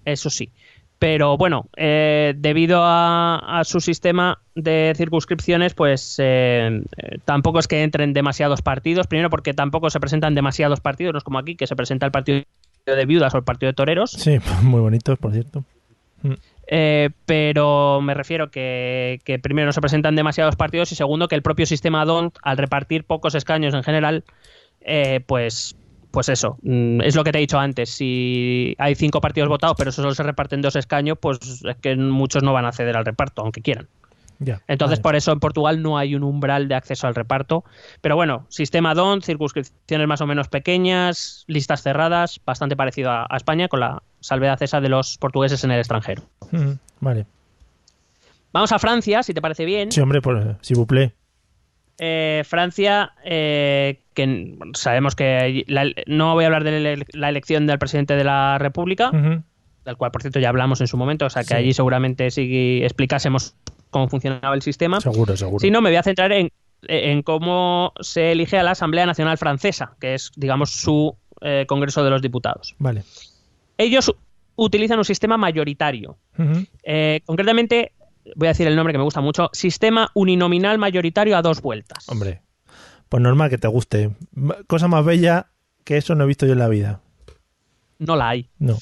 Eso 0.05 0.30
sí. 0.30 0.51
Pero 0.97 1.38
bueno, 1.38 1.68
eh, 1.76 2.34
debido 2.38 2.82
a, 2.82 3.59
a 3.59 3.63
su 3.66 3.82
sistema 3.82 4.39
de 4.55 4.93
circunscripciones, 4.95 5.74
pues 5.74 6.16
eh, 6.20 6.82
eh, 6.97 7.18
tampoco 7.26 7.59
es 7.59 7.68
que 7.68 7.84
entren 7.84 8.13
demasiados 8.13 8.61
partidos. 8.61 9.07
Primero 9.07 9.30
porque 9.30 9.53
tampoco 9.53 9.89
se 9.89 9.99
presentan 9.99 10.36
demasiados 10.36 10.80
partidos, 10.80 11.13
no 11.13 11.18
es 11.18 11.24
como 11.24 11.38
aquí, 11.38 11.55
que 11.55 11.68
se 11.68 11.76
presenta 11.76 12.05
el 12.05 12.11
partido 12.11 12.43
de 12.86 13.05
viudas 13.05 13.34
o 13.34 13.38
el 13.38 13.43
partido 13.43 13.72
de 13.72 13.76
toreros. 13.76 14.11
Sí, 14.11 14.38
muy 14.61 14.80
bonitos, 14.80 15.20
por 15.20 15.34
cierto. 15.34 15.66
Eh, 16.68 17.09
pero 17.26 17.99
me 18.01 18.13
refiero 18.13 18.49
que, 18.49 19.20
que 19.26 19.38
primero 19.38 19.68
no 19.68 19.74
se 19.74 19.82
presentan 19.82 20.16
demasiados 20.16 20.55
partidos 20.55 20.91
y 20.91 20.95
segundo 20.95 21.28
que 21.28 21.36
el 21.36 21.43
propio 21.43 21.66
sistema 21.66 22.05
DONT, 22.05 22.38
al 22.41 22.57
repartir 22.57 23.03
pocos 23.03 23.36
escaños 23.36 23.74
en 23.74 23.84
general, 23.84 24.24
pues, 25.28 25.76
pues 26.16 26.30
eso, 26.30 26.57
mm, 26.63 27.01
es 27.01 27.13
lo 27.16 27.24
que 27.24 27.32
te 27.32 27.38
he 27.38 27.41
dicho 27.41 27.59
antes. 27.59 27.89
Si 27.89 28.74
hay 28.80 28.95
cinco 28.95 29.20
partidos 29.20 29.49
votados, 29.49 29.76
pero 29.78 29.91
solo 29.91 30.16
se 30.16 30.24
reparten 30.24 30.61
dos 30.61 30.76
escaños, 30.76 31.18
pues 31.20 31.39
es 31.63 31.76
que 31.82 31.95
muchos 31.97 32.41
no 32.41 32.53
van 32.53 32.66
a 32.66 32.70
acceder 32.70 32.95
al 32.95 33.05
reparto, 33.05 33.41
aunque 33.41 33.61
quieran. 33.61 33.88
Entonces, 34.68 34.97
vale. 34.97 35.01
por 35.01 35.16
eso 35.16 35.32
en 35.32 35.39
Portugal 35.39 35.82
no 35.82 35.97
hay 35.97 36.16
un 36.16 36.24
umbral 36.24 36.68
de 36.68 36.76
acceso 36.76 37.05
al 37.07 37.16
reparto. 37.16 37.63
Pero 38.01 38.16
bueno, 38.16 38.45
sistema 38.49 38.93
DON, 38.93 39.22
circunscripciones 39.22 40.07
más 40.07 40.22
o 40.22 40.26
menos 40.28 40.47
pequeñas, 40.47 41.43
listas 41.47 41.84
cerradas, 41.84 42.39
bastante 42.45 42.76
parecido 42.76 43.11
a, 43.11 43.28
a 43.30 43.38
España, 43.38 43.68
con 43.68 43.82
la 43.82 44.01
salvedad 44.22 44.61
esa 44.63 44.82
de 44.82 44.89
los 44.89 45.18
portugueses 45.18 45.63
en 45.63 45.72
el 45.72 45.80
extranjero. 45.80 46.24
Mm, 46.51 46.72
Vale. 47.01 47.26
Vamos 48.53 48.72
a 48.72 48.80
Francia, 48.80 49.22
si 49.22 49.34
te 49.34 49.41
parece 49.41 49.66
bien. 49.66 49.91
Sí, 49.91 49.99
hombre, 49.99 50.22
pues, 50.22 50.41
si 50.61 50.74
vous 50.74 50.88
plaît. 50.88 51.13
Eh, 51.97 52.43
Francia, 52.45 53.13
eh, 53.24 54.01
que 54.16 54.57
sabemos 54.74 55.16
que 55.16 55.63
la- 55.68 55.91
no 56.07 56.34
voy 56.34 56.45
a 56.45 56.47
hablar 56.47 56.63
de 56.63 57.05
la- 57.13 57.30
elección 57.30 57.68
del 57.68 57.78
presidente 57.78 58.16
de 58.16 58.24
la 58.24 58.57
República, 58.57 59.11
del 59.11 59.97
cual 59.97 60.09
por 60.11 60.22
cierto 60.24 60.39
ya 60.39 60.49
hablamos 60.49 60.82
en 60.82 60.88
su 60.88 60.97
momento, 60.97 61.28
o 61.28 61.30
sea 61.30 61.43
que 61.43 61.49
Sí. 61.49 61.53
allí 61.53 61.74
seguramente 61.74 62.32
sí 62.32 62.80
explicásemos 62.84 63.55
cómo 63.91 64.07
funcionaba 64.09 64.55
el 64.55 64.61
sistema. 64.63 64.99
Seguro, 64.99 65.38
seguro. 65.38 65.59
Si 65.59 65.70
no, 65.70 65.82
me 65.82 65.89
voy 65.89 65.97
a 65.97 66.03
centrar 66.03 66.32
en, 66.32 66.49
en 66.88 67.22
cómo 67.22 67.93
se 67.99 68.32
elige 68.32 68.57
a 68.57 68.63
la 68.63 68.72
Asamblea 68.72 69.05
Nacional 69.05 69.38
Francesa, 69.38 69.95
que 69.99 70.16
es, 70.16 70.32
digamos, 70.36 70.72
su 70.72 71.16
eh, 71.41 71.66
Congreso 71.68 72.03
de 72.03 72.09
los 72.09 72.22
Diputados. 72.22 72.76
Vale. 72.80 73.03
Ellos 73.78 74.13
utilizan 74.55 74.97
un 74.97 75.05
sistema 75.05 75.38
mayoritario. 75.38 76.18
Eh, 76.84 77.22
concretamente, 77.26 77.91
voy 78.36 78.47
a 78.47 78.51
decir 78.51 78.68
el 78.68 78.76
nombre 78.76 78.93
que 78.93 78.97
me 78.97 79.03
gusta 79.03 79.22
mucho, 79.22 79.49
sistema 79.53 80.09
uninominal 80.13 80.78
mayoritario 80.78 81.38
a 81.38 81.41
dos 81.41 81.61
vueltas. 81.61 82.07
Hombre, 82.09 82.41
pues 83.10 83.22
normal 83.22 83.49
que 83.49 83.58
te 83.58 83.68
guste. 83.68 84.12
Cosa 84.68 84.88
más 84.88 85.06
bella 85.06 85.47
que 85.84 85.97
eso 85.97 86.16
no 86.16 86.24
he 86.24 86.28
visto 86.28 86.45
yo 86.45 86.53
en 86.53 86.60
la 86.60 86.68
vida. 86.68 87.01
No 87.99 88.16
la 88.16 88.30
hay. 88.30 88.49
No. 88.60 88.78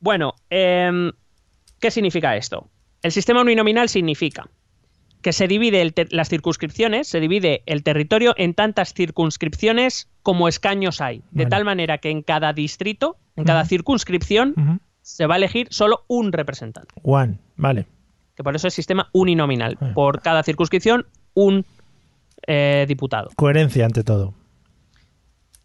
Bueno, 0.00 0.34
em, 0.50 1.12
¿qué 1.80 1.90
significa 1.90 2.36
esto? 2.36 2.68
El 3.02 3.12
sistema 3.12 3.42
uninominal 3.42 3.88
significa 3.88 4.48
que 5.22 5.32
se 5.32 5.48
divide 5.48 5.82
el 5.82 5.94
las 6.10 6.28
circunscripciones, 6.28 7.08
se 7.08 7.20
divide 7.20 7.62
el 7.66 7.82
territorio 7.82 8.34
en 8.36 8.54
tantas 8.54 8.94
circunscripciones 8.94 10.08
como 10.22 10.48
escaños 10.48 11.00
hay, 11.00 11.18
de 11.32 11.44
Vale. 11.44 11.50
tal 11.50 11.64
manera 11.64 11.98
que 11.98 12.10
en 12.10 12.22
cada 12.22 12.52
distrito, 12.52 13.16
en 13.34 13.44
cada 13.44 13.64
circunscripción, 13.64 14.80
se 15.02 15.26
va 15.26 15.34
a 15.34 15.38
elegir 15.38 15.66
solo 15.70 16.04
un 16.06 16.32
representante, 16.32 16.94
One, 17.02 17.38
vale. 17.56 17.86
que 18.36 18.44
por 18.44 18.54
eso 18.54 18.68
es 18.68 18.74
sistema 18.74 19.08
uninominal. 19.12 19.76
Por 19.94 20.22
cada 20.22 20.42
circunscripción, 20.44 21.06
un 21.34 21.64
eh, 22.48 22.86
diputado. 22.88 23.28
Coherencia 23.36 23.84
ante 23.84 24.02
todo. 24.02 24.34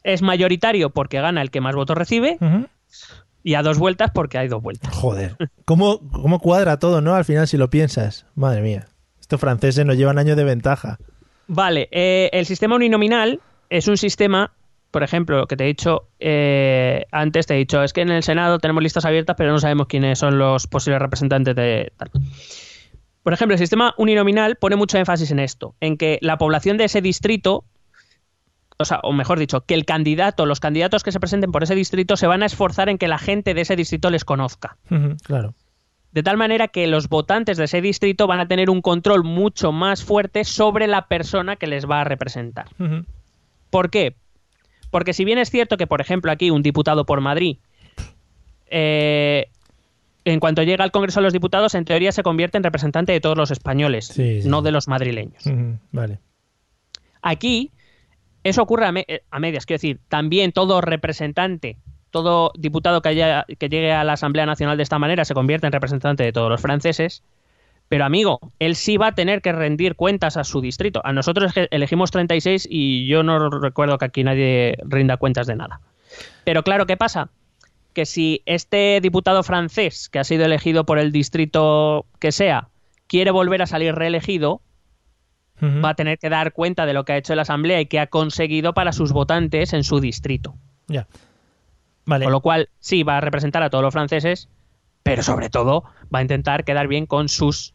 Es 0.04 0.22
mayoritario 0.22 0.90
porque 0.90 1.22
gana 1.22 1.42
el 1.42 1.50
que 1.50 1.62
más 1.62 1.74
votos 1.76 1.98
recibe 1.98 2.38
y 3.42 3.54
a 3.56 3.64
dos 3.64 3.80
vueltas 3.80 4.12
porque 4.14 4.38
hay 4.38 4.50
dos 4.50 4.62
vueltas. 4.62 4.94
Joder. 4.94 5.38
¿Cómo, 5.66 6.02
¿Cómo 6.12 6.40
cuadra 6.40 6.78
todo, 6.78 7.00
no? 7.00 7.16
Al 7.16 7.24
final, 7.24 7.48
si 7.48 7.56
lo 7.56 7.70
piensas. 7.70 8.26
Madre 8.36 8.62
mía. 8.62 8.88
Estos 9.20 9.40
franceses 9.40 9.86
nos 9.86 9.96
llevan 9.96 10.18
años 10.18 10.36
de 10.36 10.44
ventaja. 10.44 10.98
Vale, 11.48 11.88
eh, 11.92 12.30
el 12.34 12.46
sistema 12.46 12.76
uninominal 12.76 13.40
es 13.70 13.88
un 13.88 13.96
sistema, 13.96 14.52
por 14.92 15.04
ejemplo, 15.04 15.38
lo 15.38 15.48
que 15.48 15.56
te 15.56 15.64
he 15.64 15.68
dicho 15.68 16.10
eh, 16.20 17.06
antes, 17.12 17.48
te 17.48 17.54
he 17.54 17.58
dicho, 17.58 17.82
es 17.82 17.94
que 17.94 18.02
en 18.02 18.12
el 18.12 18.24
Senado 18.24 18.60
tenemos 18.60 18.84
listas 18.84 19.06
abiertas, 19.06 19.38
pero 19.38 19.54
no 19.54 19.60
sabemos 19.60 19.88
quiénes 19.88 20.20
son 20.20 20.38
los 20.38 20.68
posibles 20.68 21.02
representantes 21.02 21.56
de 21.56 21.94
tal. 21.96 22.12
Por 23.24 23.34
ejemplo, 23.34 23.56
el 23.56 23.60
sistema 23.60 23.94
uninominal 23.98 24.58
pone 24.58 24.76
mucho 24.76 24.98
énfasis 24.98 25.32
en 25.32 25.40
esto, 25.40 25.76
en 25.80 25.98
que 25.98 26.20
la 26.22 26.38
población 26.38 26.78
de 26.78 26.86
ese 26.86 27.02
distrito, 27.02 27.64
o 28.78 28.86
sea, 28.86 29.00
o 29.04 29.14
mejor 29.14 29.40
dicho, 29.40 29.62
que 29.62 29.74
el 29.74 29.86
candidato, 29.86 30.46
los 30.46 30.60
candidatos 30.60 31.04
que 31.04 31.12
se 31.14 31.20
presenten 31.20 31.52
por 31.52 31.64
ese 31.64 31.74
distrito 31.74 32.18
se 32.18 32.28
van 32.28 32.44
a 32.44 32.46
esforzar 32.46 32.90
en 32.90 32.98
que 32.98 33.08
la 33.08 33.18
gente 33.18 33.54
de 33.54 33.62
ese 33.62 33.78
distrito 33.78 34.10
les 34.10 34.26
conozca. 34.26 34.78
Claro. 35.24 35.54
De 36.12 36.22
tal 36.22 36.38
manera 36.38 36.68
que 36.68 36.86
los 36.86 37.10
votantes 37.10 37.58
de 37.58 37.64
ese 37.64 37.82
distrito 37.82 38.28
van 38.28 38.40
a 38.40 38.48
tener 38.48 38.70
un 38.70 38.82
control 38.82 39.24
mucho 39.24 39.72
más 39.72 40.04
fuerte 40.04 40.44
sobre 40.44 40.86
la 40.86 41.08
persona 41.08 41.56
que 41.56 41.66
les 41.66 41.90
va 41.90 42.02
a 42.02 42.04
representar. 42.04 42.68
¿Por 43.70 43.90
qué? 43.90 44.16
Porque 44.92 45.14
si 45.14 45.26
bien 45.26 45.40
es 45.40 45.50
cierto 45.50 45.78
que, 45.78 45.88
por 45.88 46.02
ejemplo, 46.02 46.32
aquí 46.32 46.52
un 46.52 46.62
diputado 46.62 47.06
por 47.06 47.20
Madrid, 47.20 47.58
eh, 48.68 49.50
en 50.26 50.40
cuanto 50.40 50.64
llega 50.64 50.84
al 50.84 50.92
Congreso 50.92 51.20
de 51.20 51.26
los 51.26 51.34
Diputados, 51.34 51.76
en 51.76 51.86
teoría 51.86 52.12
se 52.12 52.24
convierte 52.24 52.58
en 52.58 52.64
representante 52.64 53.12
de 53.12 53.20
todos 53.22 53.38
los 53.38 53.52
españoles, 53.52 54.08
Sí, 54.08 54.42
sí. 54.42 54.48
no 54.50 54.62
de 54.62 54.72
los 54.72 54.88
madrileños. 54.88 55.44
Vale. 55.92 56.20
Aquí, 57.22 57.72
Eso 58.46 58.62
ocurre 58.62 58.86
a, 58.86 58.92
me- 58.92 59.06
eh, 59.08 59.22
a 59.32 59.40
medias, 59.40 59.66
quiero 59.66 59.78
decir, 59.78 60.00
también 60.10 60.52
todo 60.52 60.82
representante, 60.82 61.78
todo 62.12 62.52
diputado 62.58 63.02
que, 63.02 63.08
haya, 63.08 63.46
que 63.58 63.70
llegue 63.70 63.94
a 63.94 64.04
la 64.04 64.14
Asamblea 64.14 64.46
Nacional 64.46 64.76
de 64.76 64.84
esta 64.84 65.00
manera 65.00 65.24
se 65.24 65.34
convierte 65.34 65.66
en 65.68 65.72
representante 65.72 66.24
de 66.24 66.34
todos 66.34 66.50
los 66.50 66.60
franceses. 66.62 67.24
Pero 67.88 68.04
amigo, 68.04 68.40
él 68.60 68.76
sí 68.76 68.98
va 68.98 69.08
a 69.08 69.12
tener 69.16 69.42
que 69.42 69.54
rendir 69.54 69.96
cuentas 69.96 70.36
a 70.36 70.44
su 70.44 70.60
distrito. 70.60 71.00
A 71.06 71.14
nosotros 71.14 71.54
elegimos 71.72 72.12
36 72.12 72.68
y 72.70 73.08
yo 73.08 73.24
no 73.24 73.50
recuerdo 73.50 73.98
que 73.98 74.06
aquí 74.06 74.24
nadie 74.26 74.76
rinda 74.84 75.16
cuentas 75.16 75.48
de 75.48 75.56
nada. 75.56 75.80
Pero 76.44 76.64
claro, 76.64 76.86
¿qué 76.86 76.98
pasa? 76.98 77.30
Que 77.94 78.06
si 78.06 78.42
este 78.46 79.00
diputado 79.02 79.44
francés 79.44 80.10
que 80.10 80.20
ha 80.20 80.24
sido 80.24 80.46
elegido 80.46 80.86
por 80.86 81.00
el 81.00 81.12
distrito 81.12 82.06
que 82.20 82.32
sea 82.32 82.70
quiere 83.08 83.32
volver 83.32 83.62
a 83.62 83.68
salir 83.68 83.94
reelegido, 83.94 84.62
va 85.62 85.90
a 85.90 85.94
tener 85.96 86.18
que 86.18 86.30
dar 86.30 86.52
cuenta 86.54 86.86
de 86.86 86.94
lo 86.94 87.06
que 87.06 87.14
ha 87.14 87.18
hecho 87.18 87.36
la 87.36 87.44
Asamblea 87.44 87.80
y 87.80 87.86
que 87.86 88.00
ha 88.00 88.08
conseguido 88.08 88.74
para 88.74 88.92
sus 88.92 89.14
votantes 89.14 89.74
en 89.74 89.84
su 89.84 90.00
distrito. 90.00 90.56
Ya. 90.88 91.08
Vale. 92.06 92.26
Con 92.26 92.34
lo 92.34 92.42
cual, 92.42 92.70
sí, 92.80 93.04
va 93.04 93.18
a 93.18 93.22
representar 93.22 93.64
a 93.64 93.70
todos 93.70 93.84
los 93.84 93.94
franceses, 93.94 94.50
pero 95.04 95.24
sobre 95.24 95.50
todo 95.50 95.84
va 96.14 96.20
a 96.20 96.22
intentar 96.22 96.66
quedar 96.66 96.88
bien 96.88 97.06
con 97.06 97.30
sus, 97.30 97.74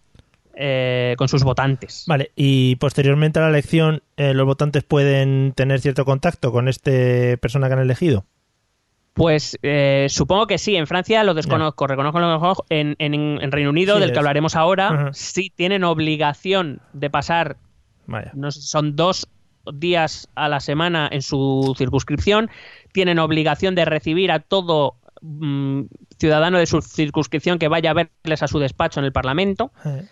eh, 0.54 1.14
con 1.16 1.28
sus 1.28 1.44
votantes. 1.44 2.04
Vale, 2.06 2.32
y 2.36 2.76
posteriormente 2.76 3.38
a 3.38 3.42
la 3.42 3.48
elección, 3.48 4.02
eh, 4.16 4.34
los 4.34 4.44
votantes 4.44 4.84
pueden 4.84 5.52
tener 5.54 5.80
cierto 5.80 6.04
contacto 6.04 6.52
con 6.52 6.68
este 6.68 7.38
persona 7.38 7.68
que 7.68 7.74
han 7.74 7.80
elegido. 7.80 8.26
Pues 9.18 9.58
eh, 9.62 10.06
supongo 10.08 10.46
que 10.46 10.56
sí, 10.58 10.76
en 10.76 10.86
Francia 10.86 11.22
lo 11.24 11.34
desconozco, 11.34 11.86
reconozco 11.86 12.20
lo 12.20 12.32
mejor. 12.32 12.64
En, 12.70 12.94
en- 12.98 13.14
en 13.42 13.52
Reino 13.52 13.70
Unido, 13.70 13.94
Sí, 13.96 14.00
del 14.00 14.10
es- 14.10 14.12
que 14.14 14.18
hablaremos 14.18 14.56
ahora, 14.56 15.10
sí 15.12 15.50
tienen 15.54 15.84
obligación 15.84 16.80
de 16.92 17.10
pasar 17.10 17.56
Vaya. 18.06 18.30
no 18.34 18.50
son 18.52 18.96
dos 18.96 19.28
días 19.72 20.28
a 20.34 20.48
la 20.48 20.60
semana 20.60 21.08
en 21.12 21.20
su 21.20 21.74
circunscripción, 21.76 22.48
tienen 22.92 23.18
obligación 23.18 23.74
de 23.74 23.84
recibir 23.84 24.30
a 24.32 24.38
todo 24.40 24.94
mm, 25.20 25.82
ciudadano 26.18 26.58
de 26.58 26.66
su 26.66 26.80
circunscripción 26.80 27.58
que 27.58 27.68
vaya 27.68 27.90
a 27.90 27.94
verles 27.94 28.42
a 28.42 28.48
su 28.48 28.58
despacho 28.60 29.00
en 29.00 29.04
el 29.06 29.12
Parlamento 29.12 29.72
Eh, 29.84 30.06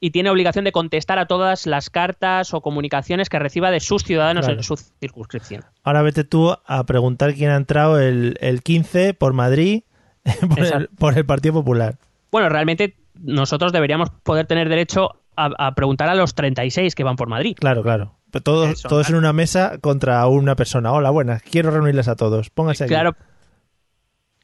y 0.00 0.10
tiene 0.10 0.30
obligación 0.30 0.64
de 0.64 0.72
contestar 0.72 1.18
a 1.18 1.26
todas 1.26 1.66
las 1.66 1.90
cartas 1.90 2.54
o 2.54 2.62
comunicaciones 2.62 3.28
que 3.28 3.38
reciba 3.38 3.70
de 3.70 3.80
sus 3.80 4.02
ciudadanos 4.02 4.46
Claro. 4.46 4.58
en 4.60 4.64
su 4.64 4.76
circunscripción. 4.76 5.62
Ahora 5.82 6.02
vete 6.02 6.24
tú 6.24 6.56
a 6.66 6.84
preguntar 6.84 7.34
quién 7.34 7.50
ha 7.50 7.56
entrado 7.56 7.98
el, 8.00 8.36
el 8.40 8.62
15 8.62 9.14
por 9.14 9.32
Madrid 9.34 9.82
por 10.48 10.58
el, 10.58 10.64
Exacto. 10.64 10.88
por 10.98 11.16
el 11.18 11.24
Partido 11.26 11.54
Popular. 11.54 11.96
Bueno, 12.32 12.48
realmente 12.48 12.96
nosotros 13.14 13.72
deberíamos 13.72 14.10
poder 14.22 14.46
tener 14.46 14.68
derecho 14.68 15.20
a, 15.36 15.50
a 15.58 15.74
preguntar 15.74 16.08
a 16.08 16.14
los 16.14 16.34
36 16.34 16.94
que 16.94 17.04
van 17.04 17.16
por 17.16 17.28
Madrid. 17.28 17.56
Claro, 17.58 17.82
claro. 17.82 18.16
Pero 18.30 18.42
Todos, 18.42 18.70
Eso, 18.70 18.88
todos 18.88 19.06
claro. 19.06 19.18
en 19.18 19.24
una 19.24 19.32
mesa 19.32 19.78
contra 19.80 20.26
una 20.28 20.54
persona. 20.56 20.92
Hola, 20.92 21.10
buenas. 21.10 21.42
Quiero 21.42 21.70
reunirles 21.72 22.06
a 22.08 22.16
todos. 22.16 22.48
Pónganse 22.50 22.84
aquí. 22.84 22.92
Claro. 22.92 23.16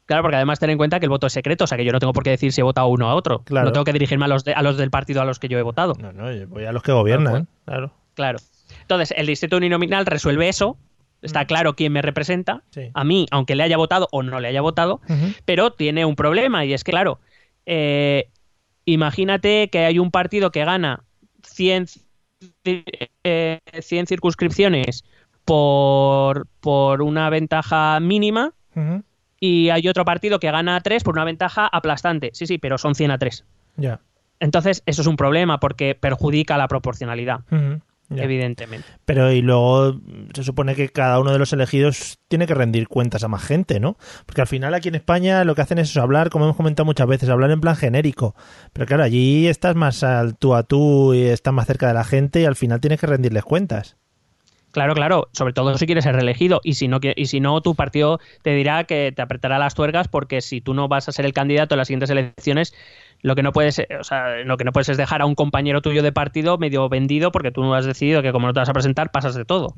Claro, 0.07 0.23
porque 0.23 0.37
además 0.37 0.57
ten 0.59 0.71
en 0.71 0.77
cuenta 0.77 0.99
que 0.99 1.05
el 1.05 1.09
voto 1.11 1.27
es 1.27 1.33
secreto, 1.33 1.65
o 1.65 1.67
sea 1.67 1.77
que 1.77 1.85
yo 1.85 1.91
no 1.91 1.99
tengo 1.99 2.13
por 2.13 2.23
qué 2.23 2.31
decir 2.31 2.51
si 2.51 2.61
he 2.61 2.63
votado 2.63 2.87
uno 2.87 3.07
a 3.09 3.13
otro. 3.13 3.43
Claro. 3.43 3.67
No 3.67 3.71
tengo 3.73 3.83
que 3.83 3.93
dirigirme 3.93 4.25
a 4.25 4.27
los, 4.29 4.43
de- 4.43 4.53
a 4.53 4.61
los 4.63 4.77
del 4.77 4.89
partido 4.89 5.21
a 5.21 5.25
los 5.25 5.37
que 5.37 5.47
yo 5.49 5.59
he 5.59 5.61
votado. 5.61 5.93
No, 5.99 6.11
no, 6.11 6.31
yo 6.33 6.47
voy 6.47 6.65
a 6.65 6.71
los 6.71 6.81
que 6.81 6.91
gobiernan. 6.93 7.33
Claro, 7.33 7.47
Claro. 7.65 7.91
Claro. 8.15 8.39
Entonces, 8.81 9.13
el 9.15 9.27
distrito 9.27 9.57
uninominal 9.57 10.05
resuelve 10.07 10.49
eso. 10.49 10.77
Está 11.21 11.45
claro 11.45 11.75
quién 11.75 11.91
me 11.93 12.01
representa. 12.01 12.55
Mm. 12.55 12.61
Sí. 12.71 12.81
A 12.93 13.03
mí, 13.03 13.25
aunque 13.31 13.55
le 13.55 13.63
haya 13.63 13.75
votado 13.77 14.07
o 14.11 14.23
no 14.23 14.39
le 14.39 14.47
haya 14.47 14.61
votado. 14.61 15.01
Pero 15.45 15.71
tiene 15.71 16.05
un 16.05 16.15
problema 16.15 16.63
y 16.65 16.73
es 16.73 16.83
que, 16.83 16.91
claro, 16.91 17.19
eh, 17.65 18.29
imagínate 18.85 19.69
que 19.69 19.79
hay 19.85 19.99
un 19.99 20.11
partido 20.11 20.51
que 20.51 20.63
gana 20.63 21.03
100, 21.43 21.85
ci- 22.63 22.83
eh, 23.23 23.59
100 23.81 24.07
circunscripciones 24.07 25.03
por, 25.45 26.47
por 26.59 27.01
una 27.01 27.29
ventaja 27.29 27.99
mínima. 27.99 28.53
Y 29.39 29.69
hay 29.69 29.87
otro 29.87 30.05
partido 30.05 30.39
que 30.39 30.51
gana 30.51 30.79
3 30.81 31.03
por 31.03 31.15
una 31.15 31.25
ventaja 31.25 31.67
aplastante. 31.67 32.31
Sí, 32.33 32.47
sí, 32.47 32.57
pero 32.57 32.77
son 32.77 32.95
100 32.95 33.11
a 33.11 33.17
3. 33.17 33.45
Ya. 33.77 33.99
Entonces, 34.39 34.83
eso 34.85 35.01
es 35.01 35.07
un 35.07 35.17
problema 35.17 35.59
porque 35.59 35.95
perjudica 35.95 36.57
la 36.57 36.67
proporcionalidad, 36.67 37.39
evidentemente. 38.09 38.87
Pero 39.05 39.31
y 39.31 39.41
luego 39.41 39.93
mm, 39.93 40.29
se 40.33 40.43
supone 40.43 40.75
que 40.75 40.89
cada 40.89 41.19
uno 41.19 41.31
de 41.31 41.39
los 41.39 41.53
elegidos 41.53 42.19
tiene 42.27 42.45
que 42.45 42.53
rendir 42.53 42.87
cuentas 42.87 43.23
a 43.23 43.27
más 43.27 43.43
gente, 43.43 43.79
¿no? 43.79 43.97
Porque 44.25 44.41
al 44.41 44.47
final 44.47 44.73
aquí 44.73 44.89
en 44.89 44.95
España 44.95 45.43
lo 45.43 45.55
que 45.55 45.61
hacen 45.61 45.79
es 45.79 45.95
hablar, 45.97 46.29
como 46.29 46.45
hemos 46.45 46.57
comentado 46.57 46.85
muchas 46.85 47.07
veces, 47.07 47.29
hablar 47.29 47.51
en 47.51 47.61
plan 47.61 47.75
genérico. 47.75 48.35
Pero 48.73 48.85
claro, 48.85 49.03
allí 49.03 49.47
estás 49.47 49.75
más 49.75 50.03
al 50.03 50.37
tú 50.37 50.53
a 50.53 50.63
tú 50.63 51.13
y 51.13 51.23
estás 51.23 51.53
más 51.53 51.65
cerca 51.65 51.87
de 51.87 51.95
la 51.95 52.03
gente 52.03 52.41
y 52.41 52.45
al 52.45 52.55
final 52.55 52.79
tienes 52.79 52.99
que 52.99 53.07
rendirles 53.07 53.43
cuentas. 53.43 53.97
Claro, 54.77 54.93
claro, 54.93 55.27
sobre 55.33 55.53
todo 55.53 55.75
si 55.75 55.87
quieres 55.87 56.03
ser 56.03 56.13
reelegido 56.13 56.61
y 56.63 56.75
si 56.75 56.87
no 56.87 56.99
y 57.01 57.25
si 57.25 57.39
no 57.39 57.61
tu 57.61 57.73
partido 57.73 58.19
te 58.43 58.53
dirá 58.53 58.83
que 58.83 59.11
te 59.11 59.23
apretará 59.23 59.57
las 59.57 59.73
tuercas 59.73 60.07
porque 60.07 60.39
si 60.39 60.61
tú 60.61 60.75
no 60.75 60.87
vas 60.87 61.09
a 61.09 61.11
ser 61.11 61.25
el 61.25 61.33
candidato 61.33 61.73
en 61.73 61.79
las 61.79 61.87
siguientes 61.87 62.11
elecciones, 62.11 62.75
lo 63.23 63.33
que 63.33 63.41
no 63.41 63.53
puedes, 63.53 63.79
o 63.79 64.03
sea, 64.03 64.43
lo 64.43 64.55
que 64.55 64.65
no 64.65 64.71
puedes 64.71 64.89
es 64.89 64.97
dejar 64.97 65.23
a 65.23 65.25
un 65.25 65.33
compañero 65.33 65.81
tuyo 65.81 66.03
de 66.03 66.11
partido 66.11 66.59
medio 66.59 66.87
vendido 66.89 67.31
porque 67.31 67.49
tú 67.49 67.63
no 67.63 67.73
has 67.73 67.87
decidido 67.87 68.21
que 68.21 68.31
como 68.31 68.45
no 68.45 68.53
te 68.53 68.59
vas 68.59 68.69
a 68.69 68.73
presentar 68.73 69.09
pasas 69.09 69.33
de 69.33 69.45
todo. 69.45 69.73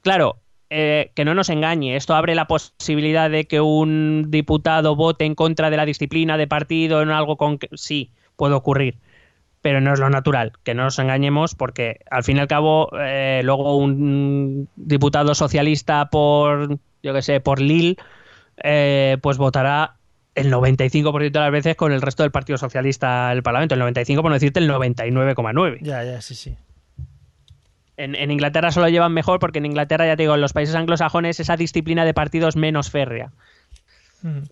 Claro, 0.00 0.38
eh, 0.68 1.12
que 1.14 1.24
no 1.24 1.32
nos 1.32 1.48
engañe, 1.48 1.94
esto 1.94 2.16
abre 2.16 2.34
la 2.34 2.48
posibilidad 2.48 3.30
de 3.30 3.44
que 3.44 3.60
un 3.60 4.24
diputado 4.28 4.96
vote 4.96 5.24
en 5.24 5.36
contra 5.36 5.70
de 5.70 5.76
la 5.76 5.86
disciplina 5.86 6.36
de 6.36 6.48
partido 6.48 7.00
en 7.00 7.10
algo 7.10 7.36
con 7.36 7.58
que 7.58 7.68
sí 7.74 8.10
puede 8.34 8.54
ocurrir, 8.54 8.98
pero 9.62 9.80
no 9.80 9.94
es 9.94 10.00
lo 10.00 10.10
natural, 10.10 10.52
que 10.64 10.74
no 10.74 10.82
nos 10.82 10.98
engañemos 10.98 11.54
porque 11.54 12.00
al 12.10 12.24
fin 12.24 12.36
y 12.36 12.40
al 12.40 12.48
cabo 12.48 12.90
eh, 13.00 13.40
luego 13.44 13.76
un 13.76 14.68
diputado 14.76 15.34
socialista 15.34 16.10
por 16.10 16.78
yo 17.02 17.14
que 17.14 17.22
sé 17.22 17.40
por 17.40 17.60
Lille 17.60 17.96
eh, 18.62 19.18
pues 19.22 19.38
votará 19.38 19.94
el 20.34 20.52
95% 20.52 21.30
de 21.30 21.38
las 21.38 21.52
veces 21.52 21.76
con 21.76 21.92
el 21.92 22.02
resto 22.02 22.24
del 22.24 22.32
Partido 22.32 22.58
Socialista 22.58 23.28
del 23.30 23.42
Parlamento, 23.42 23.74
el 23.74 23.80
95 23.80 24.22
por 24.22 24.30
no 24.30 24.34
decirte 24.34 24.60
el 24.60 24.68
99,9. 24.68 25.78
Ya, 25.82 26.02
ya, 26.04 26.20
sí, 26.20 26.34
sí. 26.34 26.56
En, 27.96 28.14
en 28.14 28.30
Inglaterra 28.30 28.72
solo 28.72 28.88
llevan 28.88 29.12
mejor 29.12 29.38
porque 29.38 29.58
en 29.58 29.66
Inglaterra, 29.66 30.06
ya 30.06 30.16
te 30.16 30.22
digo, 30.22 30.34
en 30.34 30.40
los 30.40 30.54
países 30.54 30.74
anglosajones 30.74 31.38
esa 31.38 31.56
disciplina 31.56 32.04
de 32.04 32.14
partido 32.14 32.48
es 32.48 32.56
menos 32.56 32.90
férrea. 32.90 33.30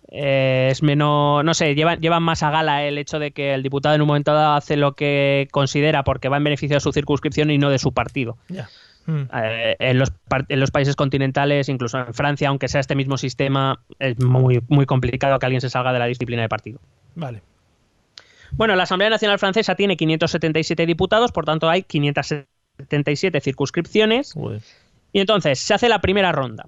Eh, 0.09 0.69
es 0.71 0.83
menos, 0.83 1.43
no 1.43 1.53
sé, 1.53 1.75
llevan, 1.75 1.99
llevan 1.99 2.23
más 2.23 2.43
a 2.43 2.51
gala 2.51 2.83
el 2.83 2.97
hecho 2.97 3.19
de 3.19 3.31
que 3.31 3.53
el 3.53 3.63
diputado 3.63 3.95
en 3.95 4.01
un 4.01 4.07
momento 4.07 4.33
dado 4.33 4.53
hace 4.53 4.75
lo 4.75 4.93
que 4.93 5.47
considera 5.51 6.03
porque 6.03 6.29
va 6.29 6.37
en 6.37 6.43
beneficio 6.43 6.75
de 6.75 6.81
su 6.81 6.91
circunscripción 6.91 7.51
y 7.51 7.57
no 7.57 7.69
de 7.69 7.79
su 7.79 7.93
partido. 7.93 8.37
Eh, 9.07 9.75
en, 9.79 9.97
los, 9.97 10.11
en 10.47 10.59
los 10.59 10.71
países 10.71 10.95
continentales, 10.95 11.69
incluso 11.69 11.97
en 11.97 12.13
Francia, 12.13 12.49
aunque 12.49 12.67
sea 12.67 12.81
este 12.81 12.95
mismo 12.95 13.17
sistema, 13.17 13.83
es 13.99 14.19
muy, 14.19 14.61
muy 14.67 14.85
complicado 14.85 15.39
que 15.39 15.45
alguien 15.45 15.61
se 15.61 15.69
salga 15.69 15.93
de 15.93 15.99
la 15.99 16.05
disciplina 16.05 16.41
de 16.41 16.49
partido. 16.49 16.79
Vale. 17.15 17.41
Bueno, 18.51 18.75
la 18.75 18.83
Asamblea 18.83 19.09
Nacional 19.09 19.39
Francesa 19.39 19.75
tiene 19.75 19.95
577 19.97 20.85
diputados, 20.85 21.31
por 21.31 21.45
tanto 21.45 21.69
hay 21.69 21.83
577 21.83 23.39
circunscripciones. 23.39 24.33
Y 25.13 25.19
entonces 25.19 25.59
se 25.59 25.73
hace 25.73 25.89
la 25.89 25.99
primera 25.99 26.31
ronda. 26.31 26.67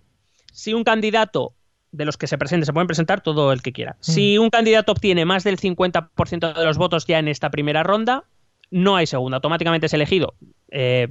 Si 0.52 0.74
un 0.74 0.84
candidato 0.84 1.54
de 1.94 2.06
los 2.06 2.18
que 2.18 2.28
se 2.28 2.38
presente, 2.38 2.66
se 2.66 2.74
pueden 2.74 2.88
presentar 2.88 3.22
todo 3.22 3.54
el 3.54 3.62
que 3.62 3.72
quiera. 3.72 3.96
Si 4.02 4.38
un 4.38 4.50
candidato 4.50 4.92
obtiene 4.92 5.26
más 5.26 5.44
del 5.44 5.58
50% 5.58 6.54
de 6.54 6.66
los 6.66 6.78
votos 6.78 7.06
ya 7.06 7.20
en 7.20 7.28
esta 7.28 7.52
primera 7.52 7.84
ronda, 7.84 8.26
no 8.72 8.96
hay 8.96 9.06
segunda. 9.06 9.38
Automáticamente 9.38 9.86
es 9.86 9.94
elegido 9.94 10.34
eh, 10.72 11.08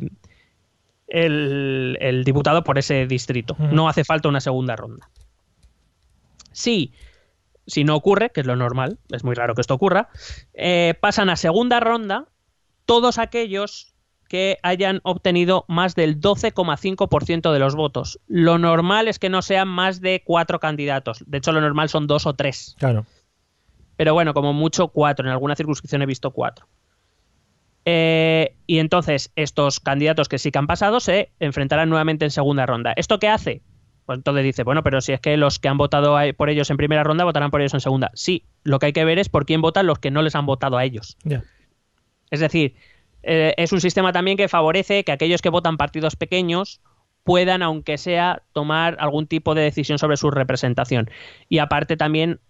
el, 1.07 1.97
el 2.01 2.25
diputado 2.25 2.65
por 2.65 2.79
ese 2.79 3.07
distrito. 3.07 3.57
No 3.59 3.89
hace 3.89 4.05
falta 4.05 4.29
una 4.29 4.41
segunda 4.41 4.75
ronda. 4.75 5.09
Si, 6.51 6.93
si 7.67 7.85
no 7.85 7.95
ocurre, 7.95 8.31
que 8.31 8.41
es 8.41 8.47
lo 8.47 8.57
normal, 8.57 8.99
es 9.11 9.23
muy 9.23 9.37
raro 9.37 9.55
que 9.55 9.61
esto 9.61 9.75
ocurra, 9.75 10.09
eh, 10.53 10.95
pasan 11.01 11.31
a 11.31 11.37
segunda 11.37 11.79
ronda 11.79 12.27
todos 12.87 13.19
aquellos 13.19 13.92
que 14.33 14.57
hayan 14.63 15.01
obtenido 15.03 15.67
más 15.69 15.95
del 15.95 16.19
12,5% 16.19 17.53
de 17.53 17.59
los 17.59 17.75
votos. 17.75 18.19
Lo 18.29 18.57
normal 18.57 19.07
es 19.07 19.19
que 19.19 19.29
no 19.29 19.43
sean 19.43 19.69
más 19.69 20.01
de 20.01 20.23
cuatro 20.25 20.59
candidatos. 20.59 21.23
De 21.27 21.37
hecho, 21.37 21.53
lo 21.53 21.61
normal 21.61 21.91
son 21.91 22.07
dos 22.07 22.25
o 22.25 22.33
tres. 22.33 22.75
Claro. 22.79 23.05
Pero 23.99 24.15
bueno, 24.15 24.33
como 24.33 24.55
mucho 24.55 24.89
cuatro. 24.89 25.27
En 25.27 25.33
alguna 25.33 25.55
circunscripción 25.55 26.01
he 26.01 26.07
visto 26.07 26.31
cuatro. 26.31 26.67
Eh, 27.85 28.57
y 28.67 28.79
entonces 28.79 29.33
estos 29.37 29.81
candidatos 29.81 30.31
que 30.31 30.39
sí 30.39 30.51
que 30.51 30.59
han 30.59 30.67
pasado 30.67 31.01
se 31.01 31.31
enfrentarán 31.39 31.91
nuevamente 31.91 32.25
en 32.25 32.31
segunda 32.31 32.65
ronda. 32.65 32.95
¿Esto 32.97 33.19
qué 33.19 33.29
hace? 33.29 33.61
Pues 34.07 34.17
entonces 34.17 34.45
dice, 34.45 34.63
bueno, 34.63 34.83
pero 34.83 35.03
si 35.03 35.13
es 35.13 35.21
que 35.21 35.37
los 35.37 35.59
que 35.59 35.69
han 35.69 35.77
votado 35.77 36.17
por 36.39 36.49
ellos 36.49 36.71
en 36.71 36.79
primera 36.79 37.05
ronda 37.05 37.25
votarán 37.25 37.51
por 37.51 37.61
ellos 37.61 37.75
en 37.75 37.81
segunda. 37.81 38.11
Sí, 38.15 38.47
lo 38.65 38.79
que 38.79 38.87
hay 38.87 38.93
que 38.95 39.05
ver 39.05 39.19
es 39.19 39.29
por 39.29 39.45
quién 39.45 39.61
votan 39.61 39.87
los 39.87 39.99
que 39.99 40.11
no 40.11 40.23
les 40.23 40.35
han 40.35 40.47
votado 40.47 40.79
a 40.79 40.85
ellos. 40.85 41.19
Es 42.31 42.41
decir, 42.41 42.77
eh, 43.23 43.55
es 43.57 43.73
un 43.73 43.81
sistema 43.81 44.13
también 44.13 44.37
que 44.37 44.49
favorece 44.49 45.05
que 45.05 45.13
aquellos 45.13 45.43
que 45.43 45.49
votan 45.49 45.77
partidos 45.77 46.17
pequeños 46.17 46.81
puedan, 47.25 47.63
aunque 47.63 47.99
sea, 47.99 48.43
tomar 48.53 48.97
algún 48.99 49.27
tipo 49.27 49.55
de 49.55 49.63
decisión 49.63 49.99
sobre 49.99 50.17
su 50.17 50.31
representación. 50.31 51.11
Y 51.49 51.59
aparte 51.59 51.97
también 51.97 52.41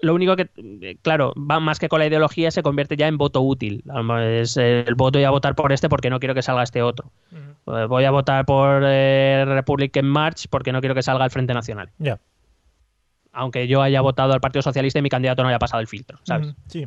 lo 0.00 0.14
único 0.14 0.36
que, 0.36 0.50
eh, 0.56 0.96
claro, 1.00 1.32
va 1.36 1.58
más 1.60 1.78
que 1.78 1.88
con 1.88 2.00
la 2.00 2.06
ideología, 2.06 2.50
se 2.50 2.62
convierte 2.62 2.96
ya 2.96 3.08
en 3.08 3.16
voto 3.16 3.40
útil. 3.40 3.82
Es 4.20 4.56
el 4.56 4.94
voto 4.94 5.18
y 5.18 5.24
a 5.24 5.30
votar 5.30 5.54
por 5.54 5.72
este 5.72 5.88
porque 5.88 6.10
no 6.10 6.20
quiero 6.20 6.34
que 6.34 6.42
salga 6.42 6.62
este 6.62 6.82
otro. 6.82 7.10
Eh, 7.32 7.86
Voy 7.88 8.04
a 8.04 8.10
votar 8.10 8.44
por 8.44 8.82
eh, 8.84 9.44
Republican 9.46 10.06
March 10.06 10.48
porque 10.50 10.72
no 10.72 10.80
quiero 10.80 10.94
que 10.94 11.02
salga 11.02 11.24
el 11.24 11.30
Frente 11.30 11.54
Nacional. 11.54 11.90
Ya. 11.98 12.20
Aunque 13.32 13.68
yo 13.68 13.82
haya 13.82 14.00
votado 14.00 14.32
al 14.32 14.40
Partido 14.40 14.62
Socialista 14.62 14.98
y 14.98 15.02
mi 15.02 15.10
candidato 15.10 15.42
no 15.42 15.48
haya 15.48 15.58
pasado 15.58 15.80
el 15.80 15.86
filtro, 15.86 16.18
¿sabes? 16.24 16.54
Sí. 16.68 16.86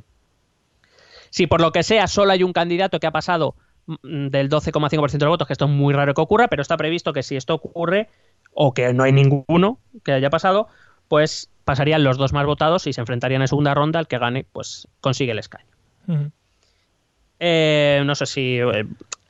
Si 1.29 1.47
por 1.47 1.61
lo 1.61 1.71
que 1.71 1.83
sea 1.83 2.07
solo 2.07 2.31
hay 2.31 2.43
un 2.43 2.53
candidato 2.53 2.99
que 2.99 3.07
ha 3.07 3.11
pasado 3.11 3.55
mm, 3.87 4.27
del 4.27 4.49
12,5% 4.49 5.11
de 5.11 5.25
los 5.25 5.29
votos, 5.29 5.47
que 5.47 5.53
esto 5.53 5.65
es 5.65 5.71
muy 5.71 5.93
raro 5.93 6.13
que 6.13 6.21
ocurra, 6.21 6.47
pero 6.47 6.61
está 6.61 6.77
previsto 6.77 7.13
que 7.13 7.23
si 7.23 7.35
esto 7.35 7.55
ocurre, 7.55 8.09
o 8.53 8.73
que 8.73 8.93
no 8.93 9.03
hay 9.03 9.11
ninguno 9.13 9.79
que 10.03 10.11
haya 10.11 10.29
pasado, 10.29 10.67
pues 11.07 11.49
pasarían 11.65 12.03
los 12.03 12.17
dos 12.17 12.33
más 12.33 12.45
votados 12.45 12.87
y 12.87 12.93
se 12.93 13.01
enfrentarían 13.01 13.41
en 13.41 13.47
segunda 13.47 13.73
ronda. 13.73 13.99
El 13.99 14.07
que 14.07 14.17
gane, 14.17 14.45
pues 14.51 14.87
consigue 15.01 15.31
el 15.31 15.39
escaño. 15.39 15.67
Eh, 17.39 18.01
no 18.05 18.15
sé 18.15 18.25
si. 18.25 18.57
eh, 18.57 18.85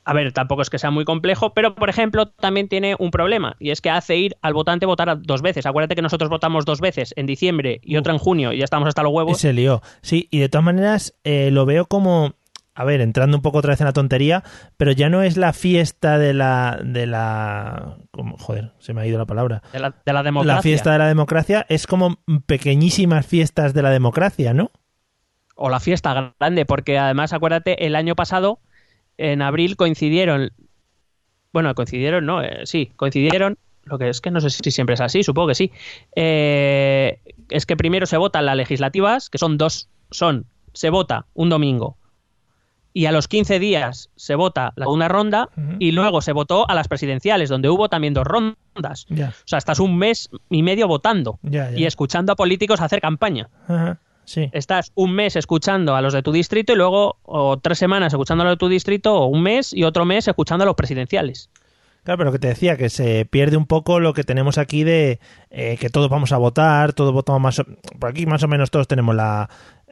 a 0.05 0.13
ver, 0.13 0.31
tampoco 0.31 0.61
es 0.61 0.69
que 0.69 0.79
sea 0.79 0.91
muy 0.91 1.05
complejo, 1.05 1.53
pero 1.53 1.75
por 1.75 1.89
ejemplo, 1.89 2.27
también 2.27 2.67
tiene 2.67 2.95
un 2.97 3.11
problema, 3.11 3.55
y 3.59 3.71
es 3.71 3.81
que 3.81 3.89
hace 3.89 4.17
ir 4.17 4.37
al 4.41 4.53
votante 4.53 4.85
votar 4.85 5.21
dos 5.21 5.41
veces. 5.41 5.65
Acuérdate 5.65 5.95
que 5.95 6.01
nosotros 6.01 6.29
votamos 6.29 6.65
dos 6.65 6.81
veces, 6.81 7.13
en 7.15 7.25
diciembre 7.25 7.79
y 7.83 7.97
otra 7.97 8.13
en 8.13 8.19
junio, 8.19 8.53
y 8.53 8.57
ya 8.57 8.63
estamos 8.63 8.87
hasta 8.87 9.03
los 9.03 9.13
huevos. 9.13 9.37
se 9.37 9.53
lió. 9.53 9.81
Sí, 10.01 10.27
y 10.31 10.39
de 10.39 10.49
todas 10.49 10.65
maneras 10.65 11.15
eh, 11.23 11.51
lo 11.51 11.65
veo 11.65 11.85
como, 11.85 12.33
a 12.73 12.83
ver, 12.85 13.01
entrando 13.01 13.37
un 13.37 13.43
poco 13.43 13.59
otra 13.59 13.71
vez 13.71 13.81
en 13.81 13.85
la 13.85 13.93
tontería, 13.93 14.43
pero 14.77 14.91
ya 14.91 15.09
no 15.09 15.21
es 15.21 15.37
la 15.37 15.53
fiesta 15.53 16.17
de 16.17 16.33
la, 16.33 16.79
de 16.83 17.05
la, 17.05 17.97
como, 18.11 18.37
joder, 18.37 18.71
se 18.79 18.93
me 18.93 19.01
ha 19.01 19.05
ido 19.05 19.17
la 19.17 19.25
palabra. 19.25 19.61
De 19.73 19.79
la, 19.79 19.93
de 20.05 20.13
la 20.13 20.23
democracia. 20.23 20.55
La 20.55 20.61
fiesta 20.61 20.91
de 20.91 20.97
la 20.97 21.07
democracia 21.07 21.65
es 21.69 21.87
como 21.87 22.19
pequeñísimas 22.45 23.25
fiestas 23.25 23.73
de 23.73 23.81
la 23.81 23.89
democracia, 23.89 24.53
¿no? 24.53 24.71
o 25.59 25.69
la 25.69 25.81
fiesta 25.81 26.33
grande, 26.39 26.65
porque 26.65 26.97
además 26.97 27.33
acuérdate, 27.33 27.85
el 27.85 27.95
año 27.97 28.15
pasado, 28.15 28.59
en 29.19 29.41
abril, 29.41 29.75
coincidieron, 29.75 30.51
bueno, 31.51 31.75
coincidieron, 31.75 32.25
no, 32.25 32.41
eh, 32.41 32.61
sí, 32.63 32.91
coincidieron, 32.95 33.57
lo 33.83 33.99
que 33.99 34.09
es 34.09 34.21
que 34.21 34.31
no 34.31 34.39
sé 34.39 34.49
si 34.49 34.71
siempre 34.71 34.95
es 34.95 35.01
así, 35.01 35.23
supongo 35.23 35.49
que 35.49 35.55
sí, 35.55 35.71
Eh, 36.15 37.19
es 37.49 37.65
que 37.65 37.75
primero 37.75 38.05
se 38.05 38.17
votan 38.17 38.45
las 38.45 38.55
legislativas, 38.55 39.29
que 39.29 39.37
son 39.37 39.57
dos, 39.57 39.89
son, 40.09 40.45
se 40.73 40.89
vota 40.89 41.25
un 41.33 41.49
domingo, 41.49 41.97
y 42.93 43.05
a 43.05 43.11
los 43.11 43.27
15 43.27 43.59
días 43.59 44.09
se 44.15 44.35
vota 44.35 44.71
la 44.77 44.85
segunda 44.85 45.09
ronda, 45.09 45.49
y 45.79 45.91
luego 45.91 46.21
se 46.21 46.31
votó 46.31 46.69
a 46.69 46.73
las 46.73 46.87
presidenciales, 46.87 47.49
donde 47.49 47.69
hubo 47.69 47.89
también 47.89 48.13
dos 48.13 48.25
rondas. 48.25 49.05
O 49.29 49.47
sea, 49.47 49.57
estás 49.57 49.79
un 49.79 49.97
mes 49.97 50.29
y 50.49 50.63
medio 50.63 50.87
votando 50.87 51.39
y 51.77 51.85
escuchando 51.85 52.31
a 52.31 52.35
políticos 52.35 52.79
hacer 52.79 53.01
campaña 53.01 53.49
sí. 54.29 54.49
estás 54.53 54.91
un 54.95 55.13
mes 55.13 55.35
escuchando 55.35 55.95
a 55.95 56.01
los 56.01 56.13
de 56.13 56.21
tu 56.21 56.31
distrito 56.31 56.73
y 56.73 56.75
luego 56.75 57.17
o 57.23 57.57
tres 57.57 57.79
semanas 57.79 58.13
escuchando 58.13 58.43
a 58.43 58.45
los 58.45 58.53
de 58.53 58.57
tu 58.57 58.69
distrito 58.69 59.15
o 59.15 59.25
un 59.25 59.41
mes 59.41 59.73
y 59.73 59.83
otro 59.83 60.05
mes 60.05 60.27
escuchando 60.27 60.63
a 60.63 60.65
los 60.65 60.75
presidenciales. 60.75 61.49
Claro, 62.03 62.17
pero 62.19 62.31
que 62.31 62.39
te 62.39 62.47
decía 62.47 62.77
que 62.77 62.89
se 62.89 63.25
pierde 63.25 63.57
un 63.57 63.65
poco 63.65 63.99
lo 63.99 64.13
que 64.13 64.23
tenemos 64.23 64.57
aquí 64.57 64.83
de 64.83 65.19
eh, 65.49 65.77
que 65.79 65.89
todos 65.89 66.09
vamos 66.09 66.31
a 66.31 66.37
votar, 66.37 66.93
todos 66.93 67.13
votamos 67.13 67.41
más 67.41 67.59
o, 67.59 67.65
por 67.99 68.11
aquí 68.11 68.25
más 68.25 68.43
o 68.43 68.47
menos 68.47 68.71
todos 68.71 68.87
tenemos 68.87 69.15
la 69.15 69.49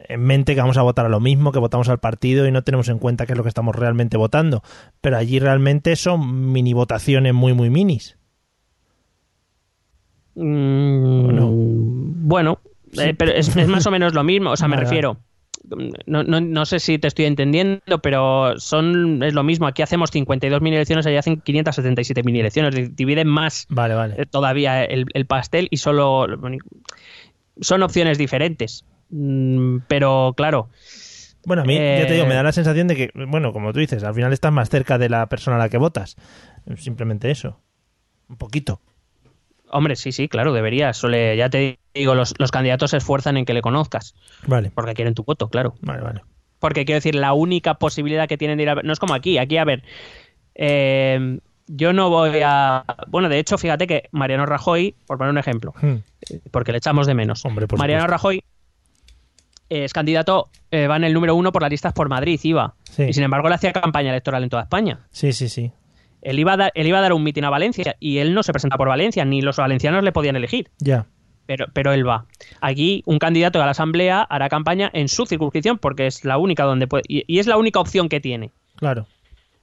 en 0.07 0.21
mente 0.21 0.55
que 0.55 0.61
vamos 0.61 0.77
a 0.77 0.83
votar 0.83 1.05
a 1.05 1.09
lo 1.09 1.19
mismo, 1.19 1.51
que 1.51 1.59
votamos 1.59 1.89
al 1.89 1.99
partido 1.99 2.47
y 2.47 2.51
no 2.51 2.63
tenemos 2.63 2.87
en 2.89 2.99
cuenta 2.99 3.25
qué 3.25 3.33
es 3.33 3.37
lo 3.37 3.43
que 3.43 3.49
estamos 3.49 3.75
realmente 3.75 4.15
votando. 4.15 4.63
Pero 5.01 5.17
allí 5.17 5.39
realmente 5.39 5.95
son 5.95 6.51
mini 6.51 6.73
votaciones 6.73 7.33
muy 7.33 7.53
muy 7.53 7.69
minis. 7.69 8.17
Mm, 10.35 11.25
¿O 11.25 11.31
no? 11.31 11.49
Bueno, 11.51 12.59
eh, 12.99 13.13
pero 13.17 13.31
es, 13.31 13.55
es 13.55 13.67
más 13.67 13.85
o 13.87 13.91
menos 13.91 14.13
lo 14.13 14.23
mismo, 14.23 14.51
o 14.51 14.57
sea, 14.57 14.67
me 14.67 14.75
Vale, 14.75 14.87
refiero. 14.87 15.17
No, 16.05 16.23
no, 16.23 16.39
no 16.39 16.65
sé 16.65 16.79
si 16.79 16.97
te 16.97 17.07
estoy 17.09 17.25
entendiendo, 17.25 17.99
pero 18.01 18.57
son 18.57 19.21
es 19.21 19.33
lo 19.33 19.43
mismo. 19.43 19.67
Aquí 19.67 19.81
hacemos 19.81 20.11
52 20.11 20.61
mini 20.61 20.77
elecciones, 20.77 21.05
allí 21.05 21.17
hacen 21.17 21.41
577 21.41 22.23
mini 22.23 22.39
elecciones. 22.39 22.73
Di- 22.73 22.87
Dividen 22.87 23.27
más 23.27 23.65
Vale, 23.69 23.93
vale. 23.95 24.15
eh, 24.17 24.25
todavía 24.25 24.85
el, 24.85 25.05
el 25.13 25.25
pastel 25.25 25.67
y 25.69 25.77
solo 25.77 26.25
son 27.59 27.83
opciones 27.83 28.17
diferentes. 28.17 28.85
Mm, 29.09 29.79
Pero 29.87 30.33
claro, 30.37 30.69
Bueno, 31.45 31.63
a 31.63 31.65
mí, 31.65 31.73
ya 31.73 31.79
te 31.79 32.03
eh, 32.09 32.13
digo, 32.13 32.25
me 32.27 32.35
da 32.35 32.43
la 32.43 32.51
sensación 32.51 32.87
de 32.87 32.95
que, 32.95 33.09
bueno, 33.27 33.51
como 33.51 33.73
tú 33.73 33.79
dices, 33.79 34.03
al 34.03 34.13
final 34.13 34.31
estás 34.31 34.53
más 34.53 34.69
cerca 34.69 34.97
de 34.97 35.09
la 35.09 35.27
persona 35.27 35.55
a 35.57 35.59
la 35.59 35.69
que 35.69 35.77
votas. 35.77 36.15
Simplemente 36.77 37.29
eso. 37.31 37.59
Un 38.29 38.37
poquito. 38.37 38.79
Hombre, 39.69 39.95
sí, 39.95 40.11
sí, 40.11 40.27
claro, 40.29 40.53
deberías. 40.53 40.95
Suele, 40.97 41.35
ya 41.37 41.49
te 41.49 41.79
digo, 41.93 42.15
los, 42.15 42.33
los 42.37 42.51
candidatos 42.51 42.91
se 42.91 42.97
esfuerzan 42.97 43.37
en 43.37 43.45
que 43.45 43.53
le 43.53 43.61
conozcas, 43.61 44.15
Vale, 44.45 44.71
porque 44.73 44.93
quieren 44.93 45.13
tu 45.13 45.23
voto, 45.23 45.49
claro. 45.49 45.75
vale, 45.81 46.01
vale. 46.01 46.21
Porque 46.59 46.85
quiero 46.85 46.97
decir, 46.97 47.15
la 47.15 47.33
única 47.33 47.75
posibilidad 47.75 48.27
que 48.27 48.37
tienen 48.37 48.57
de 48.57 48.63
ir 48.63 48.69
a 48.69 48.75
ver, 48.75 48.85
no 48.85 48.93
es 48.93 48.99
como 48.99 49.13
aquí, 49.13 49.37
aquí 49.37 49.57
a 49.57 49.65
ver, 49.65 49.83
eh, 50.55 51.39
yo 51.67 51.93
no 51.93 52.09
voy 52.09 52.39
a... 52.43 52.83
Bueno, 53.07 53.29
de 53.29 53.39
hecho, 53.39 53.57
fíjate 53.57 53.87
que 53.87 54.07
Mariano 54.11 54.45
Rajoy, 54.45 54.95
por 55.05 55.17
poner 55.17 55.31
un 55.31 55.37
ejemplo, 55.37 55.73
Hmm. 55.81 55.97
eh, 56.29 56.39
porque 56.51 56.71
le 56.71 56.77
echamos 56.79 57.05
de 57.07 57.13
menos, 57.13 57.43
Hombre, 57.45 57.67
por 57.67 57.77
Mariano 57.77 58.03
supuesto. 58.03 58.11
Rajoy 58.17 58.37
eh, 59.69 59.83
es 59.83 59.91
candidato, 59.93 60.49
eh, 60.71 60.87
va 60.87 60.95
en 60.95 61.03
el 61.03 61.13
número 61.13 61.35
uno 61.35 61.51
por 61.51 61.61
las 61.61 61.69
listas 61.71 61.91
por 61.93 62.07
Madrid, 62.09 62.39
iba. 62.43 62.75
Sí. 62.89 63.03
Y 63.03 63.13
sin 63.13 63.23
embargo 63.23 63.49
le 63.49 63.55
hacía 63.55 63.73
campaña 63.73 64.11
electoral 64.11 64.41
en 64.43 64.49
toda 64.49 64.63
España. 64.63 65.01
Sí, 65.11 65.33
sí, 65.33 65.49
sí. 65.49 65.71
Él 66.21 66.39
iba, 66.39 66.53
a 66.53 66.57
dar, 66.57 66.71
él 66.75 66.87
iba 66.87 66.97
a 66.97 67.01
dar 67.01 67.13
un 67.13 67.23
mitin 67.23 67.45
a 67.45 67.49
Valencia 67.49 67.95
y 67.99 68.17
él 68.17 68.33
no 68.33 68.43
se 68.43 68.51
presenta 68.51 68.77
por 68.77 68.87
Valencia, 68.87 69.23
ni 69.25 69.41
los 69.41 69.57
valencianos 69.57 70.03
le 70.03 70.11
podían 70.11 70.35
elegir. 70.35 70.69
Ya. 70.79 71.05
pero, 71.45 71.67
pero 71.73 71.93
él 71.93 72.05
va. 72.07 72.25
Aquí 72.59 73.03
un 73.05 73.19
candidato 73.19 73.61
a 73.61 73.65
la 73.65 73.71
Asamblea 73.71 74.21
hará 74.23 74.49
campaña 74.49 74.89
en 74.93 75.07
su 75.07 75.25
circunscripción 75.25 75.77
porque 75.77 76.07
es 76.07 76.25
la 76.25 76.37
única 76.37 76.63
donde 76.63 76.87
puede, 76.87 77.03
y, 77.07 77.23
y 77.27 77.39
es 77.39 77.47
la 77.47 77.57
única 77.57 77.79
opción 77.79 78.09
que 78.09 78.19
tiene. 78.19 78.51
Claro. 78.75 79.05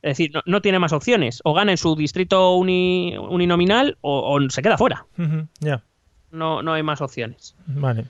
Es 0.01 0.17
decir, 0.19 0.31
no, 0.35 0.43
no 0.47 0.61
tiene 0.63 0.79
más 0.79 0.93
opciones. 0.93 1.41
O 1.45 1.55
gana 1.55 1.73
en 1.73 1.79
su 1.79 1.97
distrito 1.97 2.55
uni- 2.57 3.17
uninominal 3.19 3.97
o, 4.01 4.35
o 4.35 4.51
se 4.51 4.63
queda 4.63 4.77
fuera. 4.79 5.07
Ya. 5.61 5.83
No, 6.31 6.63
no 6.63 6.73
hay 6.75 6.83
más 6.83 7.01
opciones. 7.01 7.55
Vale. 7.67 8.05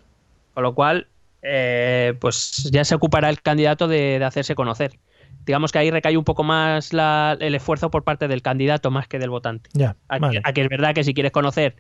Con 0.54 0.62
lo 0.64 0.74
cual, 0.74 1.06
eh, 1.42 2.14
pues 2.20 2.68
ya 2.72 2.84
se 2.84 2.94
ocupará 2.94 3.28
el 3.30 3.40
candidato 3.42 3.86
de, 3.88 4.18
de 4.18 4.24
hacerse 4.24 4.54
conocer. 4.54 4.98
Digamos 5.46 5.72
que 5.72 5.78
ahí 5.78 5.90
recae 5.90 6.16
un 6.16 6.24
poco 6.24 6.42
más 6.44 6.92
la- 6.92 7.36
el 7.40 7.54
esfuerzo 7.54 7.90
por 7.90 8.02
parte 8.04 8.28
del 8.28 8.42
candidato 8.42 8.90
más 8.90 9.08
que 9.08 9.18
del 9.18 9.30
votante. 9.30 9.70
Ya. 9.74 9.96
Vale. 10.08 10.40
aquí 10.44 10.60
es 10.60 10.68
verdad 10.68 10.94
que 10.94 11.04
si 11.04 11.12
quieres 11.14 11.32
conocer, 11.32 11.76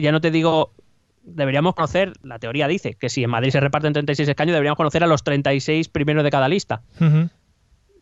ya 0.00 0.12
no 0.12 0.20
te 0.20 0.30
digo, 0.30 0.74
deberíamos 1.22 1.74
conocer, 1.74 2.12
la 2.22 2.38
teoría 2.38 2.68
dice 2.68 2.94
que 2.94 3.08
si 3.08 3.24
en 3.24 3.30
Madrid 3.30 3.50
se 3.50 3.60
reparten 3.60 3.92
36 3.92 4.28
escaños, 4.28 4.52
deberíamos 4.52 4.76
conocer 4.76 5.02
a 5.02 5.06
los 5.06 5.24
36 5.24 5.88
primeros 5.88 6.24
de 6.24 6.30
cada 6.30 6.48
lista. 6.48 6.82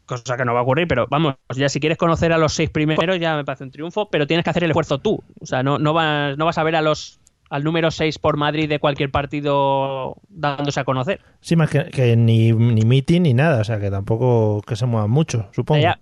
Cosa 0.07 0.37
que 0.37 0.45
no 0.45 0.53
va 0.55 0.61
a 0.61 0.63
ocurrir, 0.65 0.89
pero 0.89 1.07
vamos, 1.09 1.37
ya 1.55 1.69
si 1.69 1.79
quieres 1.79 1.97
conocer 1.97 2.33
a 2.33 2.39
los 2.39 2.53
seis 2.55 2.69
primeros 2.71 3.21
ya 3.21 3.37
me 3.37 3.45
parece 3.45 3.63
un 3.63 3.71
triunfo, 3.71 4.11
pero 4.11 4.27
tienes 4.27 4.43
que 4.43 4.51
hacer 4.51 4.65
el 4.65 4.71
esfuerzo 4.71 4.99
tú. 4.99 5.23
O 5.41 5.47
sea, 5.47 5.63
no, 5.63 5.79
no, 5.79 5.93
vas, 5.93 6.37
no 6.37 6.47
vas 6.47 6.59
a 6.59 6.65
ver 6.65 6.75
a 6.75 6.83
los 6.83 7.20
al 7.51 7.65
número 7.65 7.91
6 7.91 8.19
por 8.19 8.37
Madrid 8.39 8.69
de 8.69 8.79
cualquier 8.79 9.11
partido 9.11 10.17
dándose 10.29 10.81
a 10.81 10.85
conocer. 10.85 11.21
Sí, 11.41 11.57
más 11.57 11.69
que, 11.69 11.85
que 11.91 12.17
ni, 12.17 12.53
ni 12.53 12.83
meeting 12.83 13.23
ni 13.23 13.35
nada, 13.35 13.61
o 13.61 13.65
sea 13.65 13.79
que 13.81 13.91
tampoco 13.91 14.63
que 14.67 14.77
se 14.77 14.87
muevan 14.87 15.11
mucho, 15.11 15.49
supongo. 15.53 15.83
Ya, 15.83 15.99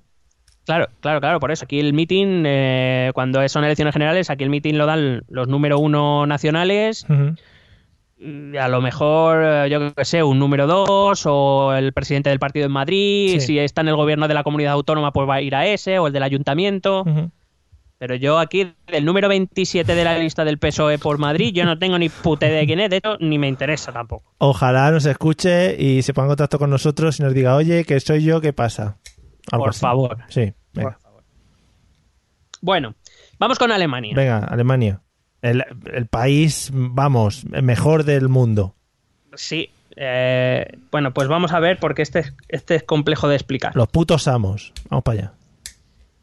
Claro, 0.67 0.87
claro, 1.01 1.21
claro, 1.21 1.41
por 1.41 1.51
eso. 1.51 1.65
Aquí 1.65 1.81
el 1.81 1.95
meeting, 1.95 2.43
eh, 2.45 3.11
cuando 3.15 3.49
son 3.49 3.65
elecciones 3.65 3.95
generales, 3.95 4.29
aquí 4.29 4.45
el 4.45 4.51
meeting 4.51 4.75
lo 4.75 4.85
dan 4.85 5.23
los 5.29 5.49
número 5.49 5.79
uno 5.79 6.27
nacionales, 6.27 7.07
a 8.61 8.69
lo 8.69 8.81
mejor, 8.83 9.43
eh, 9.45 9.71
yo 9.71 9.95
qué 9.95 10.05
sé, 10.05 10.23
un 10.23 10.39
número 10.39 10.67
dos, 10.67 11.23
o 11.25 11.73
el 11.75 11.93
presidente 11.95 12.29
del 12.31 12.39
partido 12.39 12.67
en 12.67 12.73
Madrid, 12.73 13.39
Sí. 13.39 13.41
si 13.41 13.59
está 13.59 13.81
en 13.81 13.89
el 13.89 13.97
gobierno 13.97 14.29
de 14.29 14.35
la 14.35 14.43
comunidad 14.43 14.73
autónoma, 14.73 15.13
pues 15.13 15.27
va 15.29 15.37
a 15.37 15.41
ir 15.41 15.55
a 15.55 15.67
ese, 15.67 15.99
o 15.99 16.09
el 16.09 16.13
del 16.13 16.23
ayuntamiento. 16.25 17.05
Pero 17.99 18.15
yo 18.15 18.39
aquí, 18.39 18.73
del 18.87 19.05
número 19.05 19.29
27 19.29 19.93
de 19.95 20.05
la 20.05 20.17
lista 20.19 20.45
del 20.45 20.59
PSOE 20.59 20.99
por 20.99 21.19
Madrid, 21.19 21.53
yo 21.53 21.65
no 21.65 21.79
tengo 21.79 21.99
ni 21.99 22.09
puta 22.09 22.47
idea 22.47 22.61
de 22.61 22.67
quién 22.67 22.79
es, 22.79 22.91
de 22.91 22.99
hecho, 22.99 23.17
ni 23.19 23.39
me 23.39 23.49
interesa 23.49 23.93
tampoco. 23.93 24.33
Ojalá 24.39 24.91
nos 24.93 25.05
escuche 25.05 25.75
y 25.83 26.03
se 26.03 26.15
ponga 26.15 26.27
en 26.27 26.31
contacto 26.31 26.59
con 26.61 26.71
nosotros 26.71 27.19
y 27.19 27.25
nos 27.25 27.35
diga, 27.35 27.57
oye, 27.57 27.85
que 27.85 27.99
soy 27.99 28.23
yo, 28.23 28.41
¿qué 28.41 28.53
pasa? 28.53 28.99
Algo 29.51 29.65
Por 29.65 29.71
así. 29.71 29.81
favor. 29.81 30.19
Sí, 30.29 30.53
venga. 30.75 30.97
Bueno, 32.61 32.95
vamos 33.39 33.59
con 33.59 33.73
Alemania. 33.73 34.15
Venga, 34.15 34.39
Alemania. 34.39 35.01
El, 35.43 35.65
el 35.93 36.07
país, 36.07 36.71
vamos, 36.73 37.45
mejor 37.47 38.05
del 38.05 38.29
mundo. 38.29 38.75
Sí. 39.35 39.71
eh, 39.97 40.79
bueno, 40.93 41.13
pues 41.13 41.27
vamos 41.29 41.53
a 41.53 41.59
ver 41.61 41.79
porque 41.81 42.03
este, 42.03 42.21
es- 42.21 42.35
este 42.49 42.77
es 42.77 42.83
complejo 42.85 43.29
de 43.29 43.35
explicar. 43.37 43.75
Los 43.75 43.89
putos 43.89 44.29
amos. 44.29 44.73
Vamos 44.89 45.03
para 45.05 45.19
allá. 45.19 45.33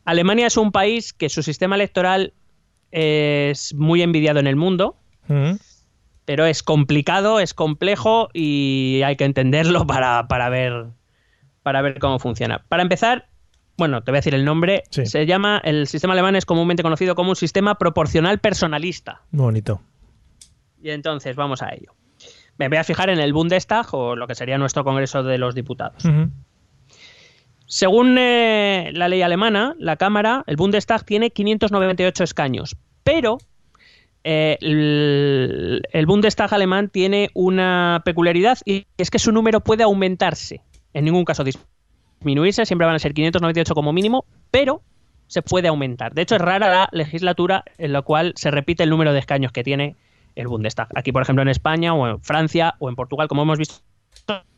Alemania 0.06 0.48
es 0.48 0.58
un 0.58 0.72
país 0.72 1.14
que 1.14 1.30
su 1.30 1.44
sistema 1.44 1.76
electoral 1.76 2.34
es 2.92 3.74
muy 3.74 4.02
envidiado 4.02 4.40
en 4.40 4.48
el 4.48 4.56
mundo, 4.56 4.96
Ujú. 5.28 5.60
pero 6.24 6.46
es 6.46 6.64
complicado, 6.64 7.40
es 7.40 7.54
complejo 7.54 8.30
y 8.34 9.02
hay 9.04 9.16
que 9.18 9.26
entenderlo 9.26 9.86
para, 9.88 10.28
para 10.28 10.50
ver 10.50 10.86
para 11.64 11.82
ver 11.82 11.98
cómo 11.98 12.20
funciona. 12.20 12.64
Para 12.70 12.84
empezar, 12.84 13.28
bueno, 13.76 14.04
te 14.04 14.12
voy 14.12 14.18
a 14.18 14.20
decir 14.20 14.36
el 14.36 14.46
nombre. 14.46 14.84
Sí. 14.92 15.08
Se 15.08 15.26
llama, 15.26 15.60
el 15.64 15.88
sistema 15.88 16.14
alemán 16.14 16.36
es 16.36 16.46
comúnmente 16.46 16.84
conocido 16.84 17.16
como 17.16 17.32
un 17.32 17.36
sistema 17.36 17.80
proporcional 17.80 18.38
personalista. 18.38 19.24
Bonito. 19.32 19.82
Y 20.80 20.92
entonces 20.92 21.36
vamos 21.36 21.64
a 21.64 21.70
ello. 21.74 21.96
Me 22.60 22.70
voy 22.70 22.78
a 22.78 22.84
fijar 22.84 23.10
en 23.10 23.20
el 23.20 23.34
Bundestag 23.34 23.88
o 23.96 24.16
lo 24.16 24.28
que 24.28 24.36
sería 24.36 24.60
nuestro 24.60 24.84
Congreso 24.84 25.24
de 25.24 25.40
los 25.40 25.56
Diputados. 25.56 26.06
Según 27.68 28.18
eh, 28.20 28.92
la 28.94 29.08
ley 29.08 29.22
alemana, 29.22 29.76
la 29.80 29.96
Cámara, 29.96 30.44
el 30.48 30.56
Bundestag 30.56 31.04
tiene 31.04 31.32
598 31.32 32.24
escaños, 32.24 32.76
pero 33.04 33.40
eh, 34.24 34.58
el, 34.62 35.82
el 35.92 36.06
Bundestag 36.06 36.54
alemán 36.54 36.90
tiene 36.90 37.30
una 37.34 38.02
peculiaridad 38.06 38.60
y 38.66 38.86
es 38.98 39.10
que 39.10 39.20
su 39.20 39.32
número 39.32 39.62
puede 39.62 39.84
aumentarse, 39.84 40.62
en 40.94 41.06
ningún 41.06 41.26
caso 41.26 41.44
disminuirse, 41.44 42.66
siempre 42.66 42.86
van 42.86 42.96
a 42.96 43.00
ser 43.00 43.14
598 43.14 43.74
como 43.74 43.94
mínimo, 43.94 44.26
pero 44.52 44.82
se 45.28 45.42
puede 45.42 45.68
aumentar. 45.68 46.14
De 46.14 46.22
hecho, 46.22 46.36
es 46.36 46.42
rara 46.42 46.70
la 46.70 46.90
legislatura 46.92 47.64
en 47.78 47.94
la 47.94 48.02
cual 48.02 48.34
se 48.36 48.52
repite 48.52 48.84
el 48.84 48.90
número 48.90 49.14
de 49.14 49.20
escaños 49.20 49.52
que 49.52 49.64
tiene 49.64 49.96
el 50.36 50.48
Bundestag. 50.48 50.88
Aquí, 50.96 51.12
por 51.12 51.22
ejemplo, 51.22 51.42
en 51.42 51.50
España 51.50 51.94
o 51.94 52.08
en 52.08 52.22
Francia 52.22 52.76
o 52.80 52.90
en 52.90 52.96
Portugal, 52.96 53.28
como 53.28 53.42
hemos 53.42 53.58
visto, 53.58 53.76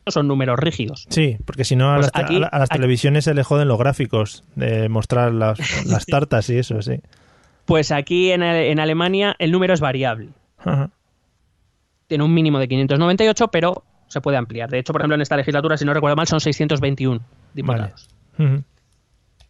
son 0.08 0.28
números 0.28 0.58
rígidos. 0.58 1.06
Sí, 1.10 1.38
porque 1.46 1.66
si 1.66 1.76
no 1.76 1.92
a, 1.92 1.96
Pues 1.98 2.12
las, 2.14 2.24
aquí- 2.24 2.36
a 2.38 2.40
la- 2.40 2.48
a 2.48 2.60
las 2.60 2.70
aquí- 2.72 2.78
televisiones 2.78 3.26
se 3.26 3.34
le 3.34 3.44
joden 3.44 3.68
los 3.68 3.78
gráficos 3.78 4.44
de 4.56 4.88
mostrar 4.90 5.34
las, 5.34 5.58
las 5.86 6.06
tartas 6.06 6.50
y 6.50 6.58
eso, 6.58 6.82
sí. 6.82 7.02
Pues 7.66 7.92
aquí 7.92 8.32
en, 8.32 8.42
en 8.44 8.80
Alemania 8.80 9.36
el 9.40 9.52
número 9.52 9.74
es 9.74 9.82
variable. 9.82 10.30
Ajá. 10.60 10.90
Tiene 12.08 12.24
un 12.24 12.34
mínimo 12.34 12.58
de 12.60 12.70
598, 12.70 13.50
pero 13.50 13.84
se 14.08 14.22
puede 14.22 14.38
ampliar. 14.38 14.70
De 14.70 14.80
hecho, 14.80 14.94
por 14.94 15.02
ejemplo, 15.02 15.16
en 15.16 15.22
esta 15.22 15.36
legislatura, 15.36 15.76
si 15.76 15.84
no 15.84 15.94
recuerdo 15.94 16.16
mal, 16.16 16.28
son 16.28 16.40
621 16.40 17.20
diputados. 17.54 18.08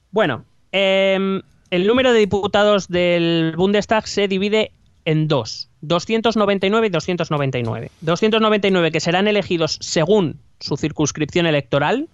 Bueno, 0.10 0.46
em, 0.72 1.42
el 1.70 1.86
número 1.86 2.12
de 2.14 2.20
diputados 2.20 2.88
del 2.88 3.54
Bundestag 3.56 4.08
se 4.08 4.28
divide 4.28 4.72
en 5.08 5.30
dos, 5.30 5.70
299 5.82 6.88
y 6.88 6.90
299. 6.90 7.92
299 8.02 8.92
que 8.92 9.00
serán 9.00 9.30
elegidos 9.30 9.78
según 9.80 10.42
su 10.60 10.76
circunscripción 10.76 11.46
electoral. 11.46 12.10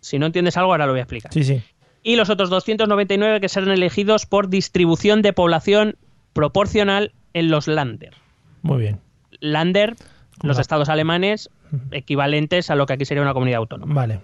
Si 0.00 0.18
no 0.20 0.26
entiendes 0.26 0.56
algo, 0.56 0.70
ahora 0.70 0.86
lo 0.86 0.92
voy 0.92 1.00
a 1.00 1.02
explicar. 1.02 1.32
Sí, 1.32 1.42
sí. 1.42 1.60
Y 2.04 2.14
los 2.14 2.30
otros 2.30 2.50
299 2.50 3.40
que 3.40 3.48
serán 3.48 3.72
elegidos 3.72 4.26
por 4.26 4.48
distribución 4.48 5.22
de 5.22 5.32
población 5.32 5.96
proporcional 6.32 7.12
en 7.34 7.50
los 7.50 7.66
Länder. 7.66 8.14
Muy 8.62 8.78
bien. 8.78 9.00
Länder, 9.40 9.96
los 10.40 10.56
Hola. 10.56 10.60
estados 10.60 10.88
alemanes, 10.88 11.50
equivalentes 11.90 12.70
a 12.70 12.76
lo 12.76 12.86
que 12.86 12.92
aquí 12.92 13.04
sería 13.04 13.24
una 13.24 13.34
comunidad 13.34 13.58
autónoma. 13.58 13.92
Vale. 13.92 14.20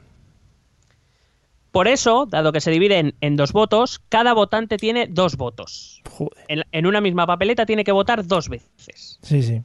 Por 1.72 1.86
eso, 1.88 2.26
dado 2.26 2.50
que 2.52 2.60
se 2.60 2.70
dividen 2.70 3.14
en 3.20 3.36
dos 3.36 3.52
votos, 3.52 4.00
cada 4.08 4.32
votante 4.32 4.76
tiene 4.78 5.06
dos 5.08 5.36
votos. 5.36 6.02
Joder. 6.10 6.44
En, 6.48 6.62
en 6.72 6.86
una 6.86 7.00
misma 7.00 7.26
papeleta 7.26 7.66
tiene 7.66 7.84
que 7.84 7.92
votar 7.92 8.26
dos 8.26 8.48
veces. 8.48 9.18
Sí, 9.22 9.42
sí. 9.42 9.62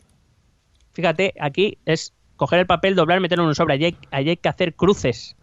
Fíjate, 0.93 1.33
aquí 1.39 1.77
es 1.85 2.13
coger 2.35 2.59
el 2.59 2.65
papel, 2.67 2.95
doblar, 2.95 3.19
meterlo 3.19 3.43
en 3.45 3.49
un 3.49 3.55
sobre. 3.55 3.73
Allí 3.75 3.85
hay, 3.85 3.97
allí 4.11 4.29
hay 4.31 4.37
que 4.37 4.49
hacer 4.49 4.75
cruces. 4.75 5.35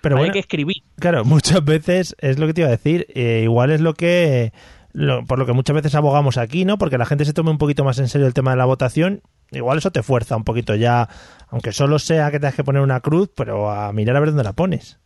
Pero 0.00 0.16
bueno, 0.16 0.26
hay 0.26 0.32
que 0.32 0.38
escribir. 0.40 0.76
claro, 0.98 1.24
muchas 1.24 1.64
veces 1.64 2.14
es 2.20 2.38
lo 2.38 2.46
que 2.46 2.54
te 2.54 2.60
iba 2.62 2.68
a 2.68 2.72
decir. 2.72 3.06
eh, 3.14 3.40
igual 3.44 3.70
es 3.70 3.80
lo 3.80 3.94
que. 3.94 4.52
lo- 4.92 5.24
por 5.24 5.38
lo 5.38 5.46
que 5.46 5.52
muchas 5.52 5.74
veces 5.74 5.94
abogamos 5.94 6.36
aquí, 6.36 6.64
¿no? 6.64 6.78
Porque 6.78 6.98
la 6.98 7.06
gente 7.06 7.24
se 7.24 7.32
tome 7.32 7.50
un 7.50 7.58
poquito 7.58 7.84
más 7.84 7.98
en 7.98 8.08
serio 8.08 8.26
el 8.26 8.34
tema 8.34 8.50
de 8.52 8.58
la 8.58 8.64
votación. 8.64 9.22
Igual 9.50 9.78
eso 9.78 9.90
te 9.90 10.02
fuerza 10.02 10.36
un 10.36 10.44
poquito 10.44 10.74
ya, 10.74 11.08
aunque 11.48 11.72
solo 11.72 11.98
sea 11.98 12.30
que 12.30 12.38
tengas 12.38 12.54
que 12.54 12.64
poner 12.64 12.82
una 12.82 13.00
cruz, 13.00 13.30
pero 13.34 13.70
a 13.70 13.92
mirar 13.92 14.14
a 14.16 14.20
ver 14.20 14.28
dónde 14.28 14.44
la 14.44 14.52
pones. 14.52 14.98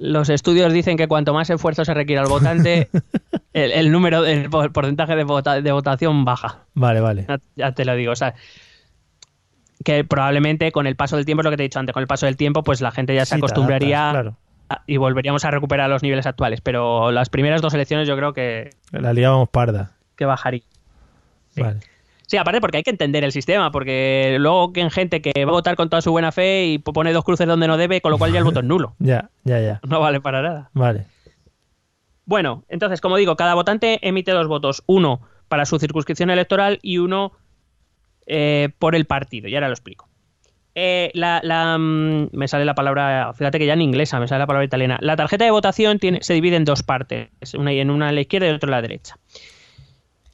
Los 0.00 0.28
estudios 0.28 0.72
dicen 0.72 0.96
que 0.96 1.08
cuanto 1.08 1.34
más 1.34 1.50
esfuerzo 1.50 1.84
se 1.84 1.92
requiere 1.92 2.20
al 2.22 2.28
votante, 2.28 2.88
el, 3.52 3.72
el 3.72 3.90
número, 3.90 4.24
el 4.24 4.48
por- 4.48 4.72
porcentaje 4.72 5.16
de, 5.16 5.24
vota- 5.24 5.60
de 5.60 5.72
votación 5.72 6.24
baja. 6.24 6.60
Vale, 6.74 7.00
vale. 7.00 7.26
Ya, 7.28 7.38
ya 7.56 7.72
te 7.72 7.84
lo 7.84 7.94
digo. 7.96 8.12
O 8.12 8.16
sea, 8.16 8.34
que 9.84 10.04
probablemente 10.04 10.72
con 10.72 10.86
el 10.86 10.96
paso 10.96 11.16
del 11.16 11.24
tiempo, 11.24 11.40
es 11.40 11.44
lo 11.44 11.50
que 11.50 11.56
te 11.56 11.62
he 11.64 11.68
dicho 11.68 11.78
antes, 11.78 11.92
con 11.92 12.00
el 12.02 12.06
paso 12.06 12.26
del 12.26 12.36
tiempo, 12.36 12.62
pues 12.62 12.80
la 12.80 12.90
gente 12.90 13.14
ya 13.14 13.24
se 13.26 13.34
Sí, 13.34 13.38
acostumbraría 13.38 14.34
y 14.86 14.96
volveríamos 14.98 15.44
a 15.44 15.50
recuperar 15.50 15.88
los 15.88 16.02
niveles 16.02 16.26
actuales. 16.26 16.60
Pero 16.60 17.10
las 17.10 17.28
primeras 17.28 17.62
dos 17.62 17.74
elecciones 17.74 18.06
yo 18.06 18.16
creo 18.16 18.32
que, 18.32 18.70
La 18.92 19.12
liábamos 19.12 19.48
parda. 19.48 19.92
que 20.16 20.24
bajaría. 20.26 20.62
Sí. 21.50 21.62
Vale. 21.62 21.80
Sí, 22.28 22.36
aparte 22.36 22.60
porque 22.60 22.76
hay 22.76 22.82
que 22.82 22.90
entender 22.90 23.24
el 23.24 23.32
sistema, 23.32 23.72
porque 23.72 24.36
luego 24.38 24.74
que 24.74 24.82
hay 24.82 24.90
gente 24.90 25.22
que 25.22 25.46
va 25.46 25.50
a 25.50 25.54
votar 25.54 25.76
con 25.76 25.88
toda 25.88 26.02
su 26.02 26.10
buena 26.10 26.30
fe 26.30 26.66
y 26.66 26.78
pone 26.78 27.14
dos 27.14 27.24
cruces 27.24 27.46
donde 27.46 27.66
no 27.66 27.78
debe, 27.78 28.02
con 28.02 28.12
lo 28.12 28.18
cual 28.18 28.32
ya 28.32 28.38
el 28.38 28.44
voto 28.44 28.60
es 28.60 28.66
nulo. 28.66 28.94
Ya, 28.98 29.30
ya, 29.44 29.60
ya. 29.60 29.80
No 29.88 29.98
vale 29.98 30.20
para 30.20 30.42
nada. 30.42 30.70
Vale. 30.74 31.06
Bueno, 32.26 32.64
entonces, 32.68 33.00
como 33.00 33.16
digo, 33.16 33.34
cada 33.36 33.54
votante 33.54 34.06
emite 34.06 34.32
dos 34.32 34.46
votos, 34.46 34.82
uno 34.84 35.22
para 35.48 35.64
su 35.64 35.78
circunscripción 35.78 36.28
electoral 36.28 36.78
y 36.82 36.98
uno 36.98 37.32
eh, 38.26 38.68
por 38.78 38.94
el 38.94 39.06
partido. 39.06 39.48
Y 39.48 39.54
ahora 39.54 39.68
lo 39.68 39.72
explico. 39.72 40.06
Eh, 40.74 41.10
la, 41.14 41.40
la, 41.42 41.78
mm, 41.78 42.28
me 42.32 42.46
sale 42.46 42.66
la 42.66 42.74
palabra, 42.74 43.32
fíjate 43.32 43.58
que 43.58 43.64
ya 43.64 43.72
en 43.72 43.80
inglesa, 43.80 44.20
me 44.20 44.28
sale 44.28 44.40
la 44.40 44.46
palabra 44.46 44.66
italiana. 44.66 44.98
La 45.00 45.16
tarjeta 45.16 45.46
de 45.46 45.50
votación 45.50 45.98
tiene, 45.98 46.22
se 46.22 46.34
divide 46.34 46.56
en 46.56 46.66
dos 46.66 46.82
partes, 46.82 47.30
una 47.54 47.72
en 47.72 47.90
una 47.90 48.08
a 48.10 48.12
la 48.12 48.20
izquierda 48.20 48.48
y 48.48 48.50
otra 48.50 48.68
a 48.68 48.72
la 48.72 48.82
derecha. 48.82 49.16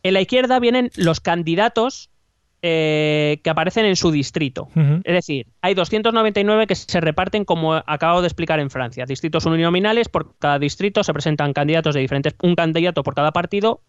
En 0.04 0.14
la 0.14 0.20
izquierda 0.20 0.60
vienen 0.60 0.90
los 0.96 1.20
candidatos 1.20 2.10
eh, 2.62 3.40
que 3.42 3.50
aparecen 3.50 3.86
en 3.86 3.96
su 3.96 4.10
distrito. 4.10 4.68
Es 4.76 5.12
decir, 5.12 5.48
hay 5.62 5.74
299 5.74 6.66
que 6.66 6.74
se 6.74 7.00
reparten 7.00 7.44
como 7.44 7.74
acabo 7.74 8.20
de 8.20 8.28
explicar 8.28 8.60
en 8.60 8.70
Francia. 8.70 9.06
Distritos 9.06 9.46
uninominales, 9.46 10.08
por 10.08 10.36
cada 10.38 10.58
distrito 10.58 11.02
se 11.02 11.12
presentan 11.12 11.52
candidatos 11.52 11.94
de 11.94 12.02
diferentes, 12.02 12.34
un 12.42 12.54
candidato 12.54 13.02
por 13.02 13.14
cada 13.14 13.32
partido, 13.32 13.80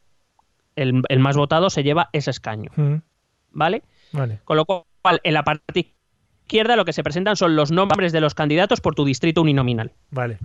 el, 0.75 1.03
el 1.09 1.19
más 1.19 1.37
votado 1.37 1.69
se 1.69 1.83
lleva 1.83 2.09
ese 2.11 2.31
escaño. 2.31 2.71
Vale. 3.51 3.83
Con 4.45 4.57
lo 4.57 4.65
cual, 4.65 5.19
en 5.23 5.33
la 5.33 5.43
parte 5.43 5.93
izquierda 6.43 6.75
lo 6.75 6.85
que 6.85 6.93
se 6.93 7.03
presentan 7.03 7.35
son 7.35 7.55
los 7.55 7.71
nombres 7.71 8.11
de 8.13 8.21
los 8.21 8.35
candidatos 8.35 8.79
por 8.79 8.95
tu 8.95 9.03
distrito 9.03 9.41
uninominal, 9.41 9.91
Vale. 10.11 10.39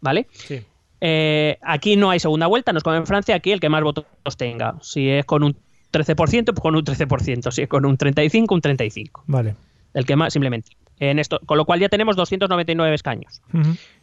¿vale? 0.00 0.26
Sí. 0.32 0.64
Eh, 1.00 1.58
aquí 1.62 1.96
no 1.96 2.10
hay 2.10 2.20
segunda 2.20 2.46
vuelta, 2.46 2.72
no 2.72 2.78
es 2.78 2.84
como 2.84 2.96
en 2.96 3.06
Francia, 3.06 3.34
aquí 3.34 3.52
el 3.52 3.60
que 3.60 3.68
más 3.68 3.82
votos 3.82 4.04
tenga. 4.36 4.74
Si 4.82 5.08
es 5.08 5.24
con 5.24 5.42
un 5.42 5.56
13%, 5.92 6.44
pues 6.46 6.60
con 6.60 6.76
un 6.76 6.84
13%. 6.84 7.50
Si 7.50 7.62
es 7.62 7.68
con 7.68 7.84
un 7.86 7.96
35, 7.96 8.54
un 8.54 8.60
35. 8.60 9.24
Vale. 9.26 9.54
El 9.94 10.04
que 10.06 10.14
más, 10.16 10.32
simplemente. 10.32 10.72
En 10.98 11.18
esto, 11.18 11.40
con 11.46 11.56
lo 11.56 11.64
cual 11.64 11.80
ya 11.80 11.88
tenemos 11.88 12.14
299 12.14 12.94
escaños. 12.94 13.40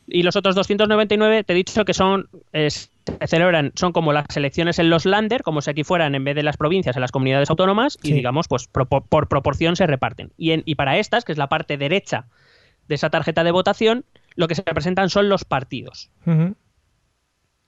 Y 0.07 0.23
los 0.23 0.35
otros 0.35 0.55
299, 0.55 1.43
te 1.43 1.53
he 1.53 1.55
dicho 1.55 1.85
que 1.85 1.93
son 1.93 2.27
eh, 2.53 2.69
se 2.71 2.89
celebran, 3.27 3.71
son 3.75 3.91
como 3.93 4.11
las 4.13 4.25
elecciones 4.35 4.79
en 4.79 4.89
los 4.89 5.05
Länder, 5.05 5.43
como 5.43 5.61
si 5.61 5.69
aquí 5.69 5.83
fueran 5.83 6.15
en 6.15 6.23
vez 6.23 6.35
de 6.35 6.41
las 6.43 6.57
provincias, 6.57 6.95
en 6.97 7.01
las 7.01 7.11
comunidades 7.11 7.49
autónomas, 7.51 7.97
y 8.01 8.13
digamos, 8.15 8.47
pues 8.47 8.67
pro- 8.67 8.87
por 8.87 9.27
proporción 9.27 9.75
se 9.75 9.85
reparten. 9.85 10.31
Y, 10.37 10.51
en- 10.51 10.63
y 10.65 10.75
para 10.75 10.97
estas, 10.97 11.23
que 11.23 11.31
es 11.33 11.37
la 11.37 11.47
parte 11.47 11.77
derecha 11.77 12.25
de 12.87 12.95
esa 12.95 13.09
tarjeta 13.11 13.43
de 13.43 13.51
votación, 13.51 14.03
lo 14.35 14.47
que 14.47 14.55
se 14.55 14.63
representan 14.65 15.09
son 15.09 15.29
los 15.29 15.45
partidos, 15.45 16.09
Ujú. 16.25 16.55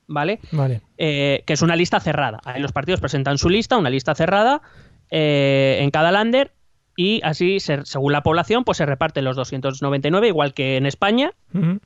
¿Vale? 0.09 0.39
Vale. 0.51 0.81
Eh, 0.97 1.43
que 1.45 1.53
es 1.53 1.61
una 1.61 1.77
lista 1.77 2.01
cerrada. 2.01 2.41
Ahí 2.43 2.61
los 2.61 2.73
partidos 2.73 2.99
presentan 2.99 3.37
su 3.37 3.47
lista, 3.49 3.77
una 3.77 3.89
lista 3.89 4.13
cerrada 4.15 4.61
eh, 5.09 5.77
en 5.81 5.89
cada 5.91 6.11
lander 6.11 6.51
y 6.97 7.21
así, 7.23 7.61
se- 7.61 7.85
según 7.85 8.11
la 8.11 8.23
población, 8.23 8.65
pues 8.65 8.77
se 8.77 8.85
reparten 8.85 9.23
los 9.23 9.37
299, 9.37 10.27
igual 10.27 10.53
que 10.53 10.75
en 10.75 10.85
España, 10.85 11.31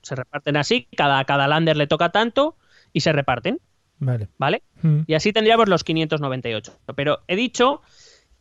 se 0.01 0.15
reparten 0.15 0.57
así, 0.57 0.87
cada, 0.97 1.23
cada 1.25 1.47
lander 1.47 1.77
le 1.77 1.85
toca 1.85 2.09
tanto 2.09 2.55
y 2.93 3.01
se 3.01 3.11
reparten, 3.11 3.59
Vale. 3.99 4.27
¿vale? 4.39 4.63
Y 5.07 5.13
así 5.13 5.31
tendríamos 5.31 5.69
los 5.69 5.83
598. 5.83 6.73
Pero 6.95 7.19
he 7.27 7.35
dicho 7.35 7.81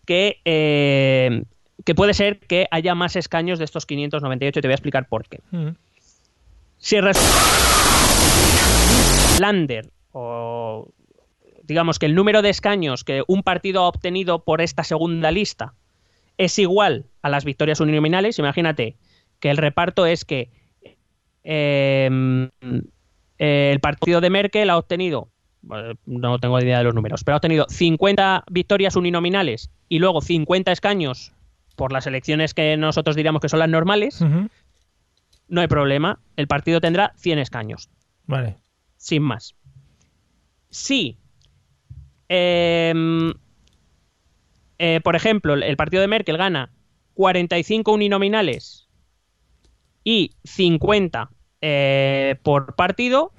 que, 0.07 0.41
eh, 0.47 1.45
que 1.85 1.95
puede 1.95 2.15
ser 2.15 2.39
que 2.41 2.67
haya 2.71 2.95
más 2.95 3.17
escaños 3.17 3.59
de 3.59 3.67
estos 3.67 3.85
598 3.87 4.59
y 4.59 4.63
te 4.63 4.69
voy 4.69 4.73
a 4.73 4.77
explicar 4.77 5.07
por 5.09 5.29
qué. 5.29 5.41
Si 6.79 6.97
el 6.97 7.05
Lander 9.41 9.91
o 10.13 10.89
digamos 11.63 11.99
que 11.99 12.07
el 12.07 12.15
número 12.15 12.43
de 12.43 12.51
escaños 12.51 13.05
que 13.05 13.23
un 13.27 13.43
partido 13.43 13.83
ha 13.83 13.89
obtenido 13.89 14.45
por 14.45 14.61
esta 14.61 14.85
segunda 14.85 15.31
lista 15.31 15.75
es 16.39 16.59
igual 16.59 17.07
a 17.23 17.29
las 17.29 17.45
victorias 17.45 17.81
uninominales, 17.81 18.39
imagínate 18.39 18.97
que 19.41 19.51
el 19.51 19.57
reparto 19.57 20.07
es 20.07 20.25
que 20.25 20.51
eh, 21.45 22.49
el 23.39 23.81
partido 23.81 24.21
de 24.21 24.31
Merkel 24.31 24.71
ha 24.71 24.79
obtenido, 24.79 25.29
bueno, 25.63 25.95
no 26.07 26.39
tengo 26.39 26.61
idea 26.61 26.79
de 26.79 26.85
los 26.85 26.95
números, 26.95 27.25
pero 27.25 27.35
ha 27.35 27.39
obtenido 27.39 27.67
50 27.69 28.45
victorias 28.51 28.97
uninominales 28.97 29.71
y 29.89 29.99
luego 29.99 30.21
50 30.21 30.73
escaños 30.73 31.33
por 31.77 31.93
las 31.93 32.07
elecciones 32.07 32.55
que 32.55 32.77
nosotros 32.77 33.17
diríamos 33.17 33.41
que 33.41 33.49
son 33.49 33.61
las 33.61 33.69
normales, 33.69 34.25
no 35.49 35.61
hay 35.61 35.69
problema, 35.69 36.21
el 36.37 36.47
partido 36.47 36.81
tendrá 36.81 37.13
100 37.17 37.39
escaños, 37.39 37.91
Vale. 38.27 38.57
Sin 39.03 39.23
más. 39.23 39.57
Si, 40.71 41.19
em, 42.29 43.35
eh, 44.79 45.01
por 45.03 45.17
ejemplo, 45.17 45.55
el 45.55 45.77
partido 45.77 46.01
de 46.01 46.07
Merkel 46.07 46.37
gana 46.37 46.71
45 47.15 47.93
uninominales 47.93 48.89
y 50.05 50.31
50 50.45 51.31
eh, 51.61 52.37
por 52.45 52.77
partido, 52.77 53.33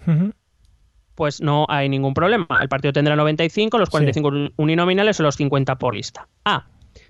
pues 1.15 1.41
no 1.41 1.65
hay 1.69 1.87
ningún 1.87 2.13
problema. 2.13 2.45
El 2.61 2.67
partido 2.67 2.91
tendrá 2.91 3.15
95, 3.15 3.77
los 3.77 3.89
45 3.89 4.51
uninominales 4.57 5.17
o 5.21 5.23
los 5.23 5.35
50 5.35 5.77
por 5.77 5.95
lista. 5.95 6.27
Ah, 6.43 6.67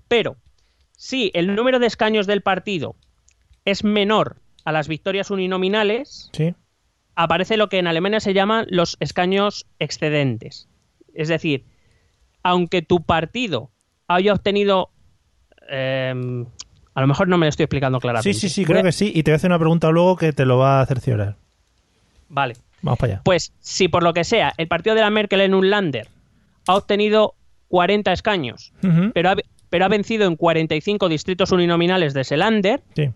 pero 0.07 0.37
Si 0.95 1.31
el 1.33 1.55
número 1.55 1.79
de 1.79 1.87
escaños 1.87 2.27
del 2.27 2.41
partido 2.41 2.95
es 3.65 3.83
menor 3.83 4.37
a 4.63 4.71
las 4.71 4.87
victorias 4.87 5.31
uninominales, 5.31 6.29
Sí. 6.33 6.53
Aparece 7.15 7.57
lo 7.57 7.69
que 7.69 7.79
en 7.79 7.87
Alemania 7.87 8.19
se 8.19 8.33
llaman 8.33 8.65
los 8.69 8.97
escaños 8.99 9.65
excedentes. 9.79 10.67
Es 11.13 11.27
decir, 11.27 11.63
aunque 12.43 12.81
tu 12.81 13.03
partido 13.03 13.69
haya 14.07 14.33
obtenido... 14.33 14.89
eh, 15.69 16.13
a 16.95 17.01
lo 17.01 17.07
mejor 17.07 17.27
no 17.27 17.37
me 17.39 17.47
lo 17.47 17.49
estoy 17.49 17.63
explicando 17.63 17.99
claramente. 17.99 18.33
Sí, 18.33 18.39
sí, 18.39 18.49
sí, 18.49 18.65
creo 18.65 18.83
que 18.83 18.91
sí. 18.91 19.11
Y 19.15 19.23
te 19.23 19.31
voy 19.31 19.33
a 19.33 19.37
hacer 19.37 19.49
una 19.49 19.57
pregunta 19.57 19.89
luego 19.89 20.15
que 20.15 20.31
te 20.31 20.45
lo 20.45 20.57
va 20.59 20.81
a 20.81 20.85
cerciorar. 20.85 21.37
Vale. 22.29 22.55
Vamos 22.83 22.99
para 22.99 23.13
allá. 23.13 23.21
Pues 23.23 23.51
si 23.61 23.87
por 23.87 24.03
lo 24.03 24.13
que 24.13 24.23
sea 24.23 24.53
el 24.57 24.67
partido 24.67 24.95
de 24.95 25.01
la 25.01 25.09
Merkel 25.09 25.41
en 25.41 25.55
un 25.55 25.69
Lander 25.71 26.07
ha 26.67 26.75
obtenido 26.75 27.33
40 27.69 28.11
escaños, 28.13 28.73
pero 29.13 29.31
ha, 29.31 29.35
pero 29.69 29.85
ha 29.85 29.87
vencido 29.87 30.27
en 30.27 30.35
45 30.35 31.09
distritos 31.09 31.51
uninominales 31.51 32.13
de 32.13 32.21
ese 32.21 32.37
Lander, 32.37 32.83
Sí. 32.95 33.09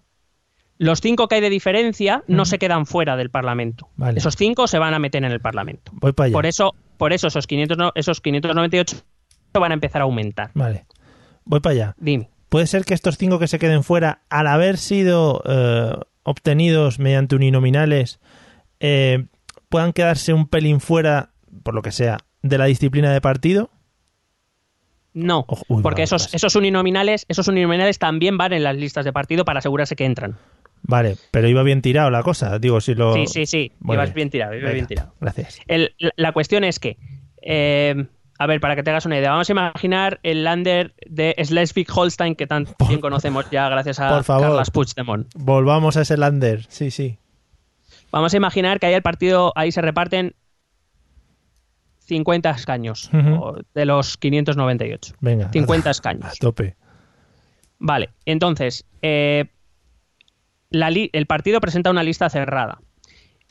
Los 0.77 1.01
cinco 1.01 1.27
que 1.27 1.35
hay 1.35 1.41
de 1.41 1.49
diferencia 1.49 2.23
no 2.27 2.45
se 2.45 2.59
quedan 2.59 2.85
fuera 2.85 3.15
del 3.17 3.29
Parlamento. 3.29 3.89
Vale. 3.95 4.19
Esos 4.19 4.35
cinco 4.35 4.67
se 4.67 4.77
van 4.79 4.93
a 4.93 4.99
meter 4.99 5.23
en 5.23 5.31
el 5.31 5.39
Parlamento. 5.41 5.91
Voy 5.95 6.13
para 6.13 6.25
allá. 6.27 6.33
Por 6.33 6.45
eso, 6.45 6.75
por 6.97 7.13
eso 7.13 7.27
esos, 7.27 7.47
500, 7.47 7.77
no- 7.77 7.91
esos 7.95 8.21
598 8.21 8.97
van 9.53 9.71
a 9.71 9.73
empezar 9.73 10.01
a 10.01 10.05
aumentar. 10.05 10.51
Vale. 10.53 10.85
Voy 11.45 11.59
para 11.61 11.73
allá. 11.73 11.95
Dime. 11.97 12.29
¿Puede 12.49 12.67
ser 12.67 12.85
que 12.85 12.93
estos 12.93 13.17
cinco 13.17 13.39
que 13.39 13.47
se 13.47 13.57
queden 13.59 13.83
fuera, 13.83 14.21
al 14.29 14.45
haber 14.47 14.77
sido 14.77 15.41
eh, 15.45 15.95
obtenidos 16.23 16.99
mediante 16.99 17.35
uninominales, 17.35 18.19
eh, 18.79 19.25
puedan 19.69 19.93
quedarse 19.93 20.31
un 20.33 20.47
pelín 20.47 20.79
fuera, 20.79 21.31
por 21.63 21.73
lo 21.73 21.81
que 21.81 21.91
sea, 21.91 22.19
de 22.43 22.57
la 22.57 22.65
disciplina 22.65 23.11
de 23.11 23.19
partido? 23.19 23.71
No, 25.13 25.45
uy, 25.67 25.81
porque 25.81 26.03
esos, 26.03 26.31
esos 26.35 26.55
uninominales, 26.55 27.25
esos 27.27 27.47
uninominales 27.47 27.97
también 27.97 28.37
van 28.37 28.53
en 28.53 28.63
las 28.63 28.75
listas 28.75 29.03
de 29.03 29.11
partido 29.11 29.45
para 29.45 29.59
asegurarse 29.59 29.95
que 29.95 30.05
entran. 30.05 30.37
Vale, 30.83 31.17
pero 31.31 31.47
iba 31.49 31.63
bien 31.63 31.81
tirado 31.81 32.09
la 32.09 32.23
cosa. 32.23 32.59
Digo, 32.59 32.79
si 32.81 32.95
lo. 32.95 33.13
Sí, 33.13 33.27
sí, 33.27 33.45
sí. 33.45 33.71
Ibas 33.83 34.13
bien. 34.13 34.29
tirado, 34.29 34.53
ibas 34.53 34.63
Venga, 34.63 34.73
bien 34.73 34.87
tirado. 34.87 35.13
Gracias. 35.19 35.59
El- 35.67 35.93
la- 35.99 36.11
la 36.15 36.31
cuestión 36.31 36.63
es 36.63 36.79
que, 36.79 36.97
eh, 37.41 38.05
a 38.39 38.47
ver, 38.47 38.59
para 38.61 38.75
que 38.75 38.83
te 38.83 38.89
hagas 38.91 39.05
una 39.05 39.17
idea, 39.17 39.31
vamos 39.31 39.49
a 39.49 39.51
imaginar 39.51 40.19
el 40.23 40.43
lander 40.43 40.93
de 41.07 41.35
Schleswig-Holstein 41.37 42.35
que 42.35 42.47
tan 42.47 42.65
Por- 42.65 42.87
bien 42.87 43.01
conocemos 43.01 43.49
ya 43.51 43.67
gracias 43.69 43.99
a 43.99 44.09
por 44.09 44.23
favor. 44.23 44.47
Carlas 44.47 44.71
Puigdemont. 44.71 45.27
Volvamos 45.35 45.97
a 45.97 46.01
ese 46.01 46.15
lander. 46.17 46.65
Sí, 46.69 46.91
sí. 46.91 47.17
Vamos 48.11 48.33
a 48.33 48.37
imaginar 48.37 48.79
que 48.79 48.85
ahí 48.85 48.93
el 48.93 49.01
partido, 49.01 49.51
ahí 49.55 49.71
se 49.73 49.81
reparten 49.81 50.35
50 52.05 52.51
escaños 52.51 53.09
Ujú. 53.13 53.33
o 53.43 53.57
de 53.73 53.85
los 53.85 54.15
598. 54.17 55.15
Venga. 55.19 55.49
50 55.51 55.89
A 55.89 55.91
escaños. 55.91 56.39
tope. 56.39 56.75
Vale, 57.79 58.09
entonces, 58.25 58.85
eh, 59.01 59.45
la 60.69 60.89
li- 60.89 61.09
el 61.13 61.25
partido 61.25 61.59
presenta 61.61 61.89
una 61.91 62.03
lista 62.03 62.29
cerrada. 62.29 62.79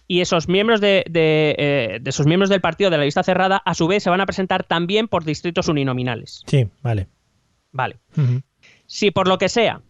Y 0.08 0.20
esos 0.20 0.48
miembros 0.48 0.80
de, 0.80 1.04
de, 1.10 1.54
eh, 1.58 1.98
de 2.00 2.10
esos 2.10 2.26
miembros 2.26 2.48
del 2.48 2.60
partido 2.60 2.90
de 2.90 2.98
la 2.98 3.04
lista 3.04 3.22
cerrada, 3.24 3.56
a 3.64 3.74
su 3.74 3.88
vez, 3.88 4.02
se 4.04 4.10
van 4.10 4.20
a 4.20 4.26
presentar 4.26 4.62
también 4.62 5.08
por 5.08 5.24
distritos 5.24 5.66
uninominales. 5.68 6.42
Sí, 6.46 6.68
vale. 6.82 7.08
Vale. 7.72 7.96
Si 8.86 9.10
por 9.10 9.26
lo 9.26 9.36
que 9.38 9.48
sea, 9.48 9.80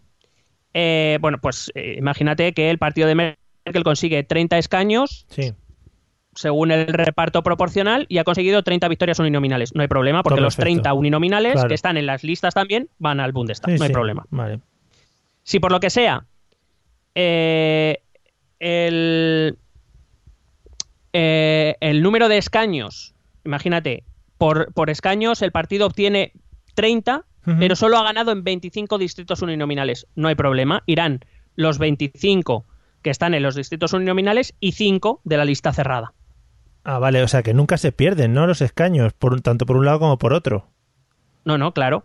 eh, 0.72 1.18
bueno, 1.20 1.38
pues 1.40 1.70
eh, 1.74 1.96
imagínate 1.98 2.52
que 2.52 2.70
el 2.70 2.78
partido 2.78 3.06
de 3.08 3.14
Merkel 3.14 3.84
consigue 3.84 4.22
30 4.24 4.56
escaños 4.58 5.26
Sí. 5.28 5.52
según 6.34 6.70
el 6.70 6.86
reparto 6.86 7.42
proporcional 7.42 8.06
y 8.08 8.18
ha 8.18 8.24
conseguido 8.24 8.62
30 8.62 8.88
victorias 8.88 9.18
uninominales. 9.18 9.74
No 9.74 9.82
hay 9.82 9.88
problema, 9.88 10.22
porque 10.22 10.36
Todo 10.36 10.44
los 10.46 10.56
perfecto. 10.56 10.82
30 10.82 10.94
uninominales 10.94 11.52
Claro. 11.52 11.68
que 11.68 11.74
están 11.74 11.96
en 11.98 12.06
las 12.06 12.24
listas 12.24 12.54
también 12.54 12.88
van 12.98 13.20
al 13.20 13.32
Bundestag. 13.32 13.72
Sí, 13.72 13.76
no 13.78 13.84
hay 13.84 13.88
sí. 13.88 13.92
problema. 13.94 14.24
Vale. 14.30 14.60
Si 15.42 15.60
por 15.60 15.72
lo 15.72 15.78
que 15.80 15.90
sea, 15.90 16.24
eh, 17.16 18.02
el, 18.60 19.58
eh, 21.14 21.76
el 21.80 22.02
número 22.02 22.28
de 22.28 22.36
escaños, 22.36 23.14
imagínate, 23.44 24.04
por, 24.38 24.72
por 24.74 24.90
escaños 24.90 25.40
el 25.40 25.50
partido 25.50 25.86
obtiene 25.86 26.32
30, 26.74 27.24
Ujú. 27.46 27.56
pero 27.58 27.74
solo 27.74 27.96
ha 27.96 28.04
ganado 28.04 28.32
en 28.32 28.44
25 28.44 28.98
distritos 28.98 29.40
uninominales. 29.40 30.06
No 30.14 30.28
hay 30.28 30.34
problema. 30.34 30.82
Irán 30.84 31.20
los 31.54 31.78
25 31.78 32.66
que 33.00 33.10
están 33.10 33.32
en 33.32 33.42
los 33.42 33.54
distritos 33.54 33.94
uninominales 33.94 34.54
y 34.60 34.72
5 34.72 35.22
de 35.24 35.36
la 35.38 35.46
lista 35.46 35.72
cerrada. 35.72 36.12
Ah, 36.84 36.98
vale. 36.98 37.22
O 37.22 37.28
sea 37.28 37.42
que 37.42 37.54
nunca 37.54 37.78
se 37.78 37.92
pierden, 37.92 38.34
¿no? 38.34 38.46
Los 38.46 38.60
escaños, 38.60 39.14
por, 39.14 39.40
tanto 39.40 39.64
por 39.64 39.78
un 39.78 39.86
lado 39.86 40.00
como 40.00 40.18
por 40.18 40.34
otro. 40.34 40.68
No, 41.46 41.56
no, 41.56 41.72
claro. 41.72 42.04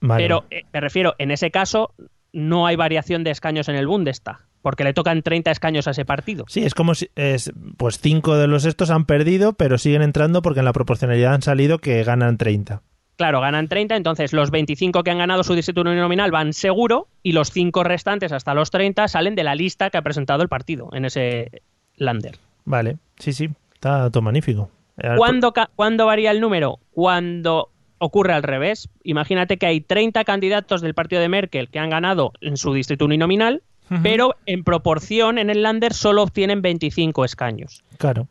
Vale. 0.00 0.22
Pero 0.22 0.44
eh, 0.50 0.62
me 0.72 0.80
refiero, 0.80 1.16
en 1.18 1.32
ese 1.32 1.50
caso 1.50 1.92
no 2.34 2.66
hay 2.66 2.76
variación 2.76 3.24
de 3.24 3.30
escaños 3.30 3.68
en 3.68 3.76
el 3.76 3.86
Bundestag, 3.86 4.38
porque 4.60 4.84
le 4.84 4.92
tocan 4.92 5.22
30 5.22 5.50
escaños 5.50 5.88
a 5.88 5.92
ese 5.92 6.04
partido. 6.04 6.44
Sí, 6.48 6.64
es 6.64 6.74
como 6.74 6.94
si. 6.94 7.08
Es, 7.14 7.52
pues 7.76 7.98
cinco 7.98 8.36
de 8.36 8.48
los 8.48 8.64
estos 8.66 8.90
han 8.90 9.06
perdido, 9.06 9.54
pero 9.54 9.78
siguen 9.78 10.02
entrando 10.02 10.42
porque 10.42 10.60
en 10.60 10.66
la 10.66 10.72
proporcionalidad 10.72 11.34
han 11.34 11.42
salido 11.42 11.78
que 11.78 12.02
ganan 12.04 12.36
30. 12.36 12.82
Claro, 13.16 13.40
ganan 13.40 13.68
30, 13.68 13.94
entonces 13.94 14.32
los 14.32 14.50
25 14.50 15.04
que 15.04 15.10
han 15.12 15.18
ganado 15.18 15.44
su 15.44 15.54
distrito 15.54 15.82
uninominal 15.82 16.32
van 16.32 16.52
seguro 16.52 17.06
y 17.22 17.30
los 17.30 17.52
5 17.52 17.84
restantes 17.84 18.32
hasta 18.32 18.54
los 18.54 18.72
30 18.72 19.06
salen 19.06 19.36
de 19.36 19.44
la 19.44 19.54
lista 19.54 19.90
que 19.90 19.98
ha 19.98 20.02
presentado 20.02 20.42
el 20.42 20.48
partido 20.48 20.88
en 20.92 21.04
ese 21.04 21.62
lander. 21.96 22.38
Vale. 22.64 22.96
Sí, 23.18 23.32
sí. 23.32 23.50
Está 23.74 24.10
todo 24.10 24.22
magnífico. 24.22 24.68
Eh, 24.98 25.14
¿Cuándo, 25.16 25.52
cuándo 25.76 26.06
varía 26.06 26.32
el 26.32 26.40
número? 26.40 26.80
Cuando 26.90 27.70
ocurre 28.04 28.32
al 28.34 28.42
revés. 28.42 28.88
Imagínate 29.02 29.56
que 29.56 29.66
hay 29.66 29.80
30 29.80 30.24
candidatos 30.24 30.80
del 30.82 30.94
partido 30.94 31.20
de 31.22 31.28
Merkel 31.28 31.68
que 31.68 31.78
han 31.78 31.90
ganado 31.90 32.32
en 32.40 32.56
su 32.56 32.72
distrito 32.74 33.04
uninominal, 33.04 33.62
pero 34.02 34.34
en 34.46 34.64
proporción 34.64 35.38
en 35.38 35.50
el 35.50 35.62
lander 35.62 35.92
solo 35.92 36.22
obtienen 36.22 36.62
25 36.62 37.24
escaños. 37.24 37.84
Claro. 37.98 38.28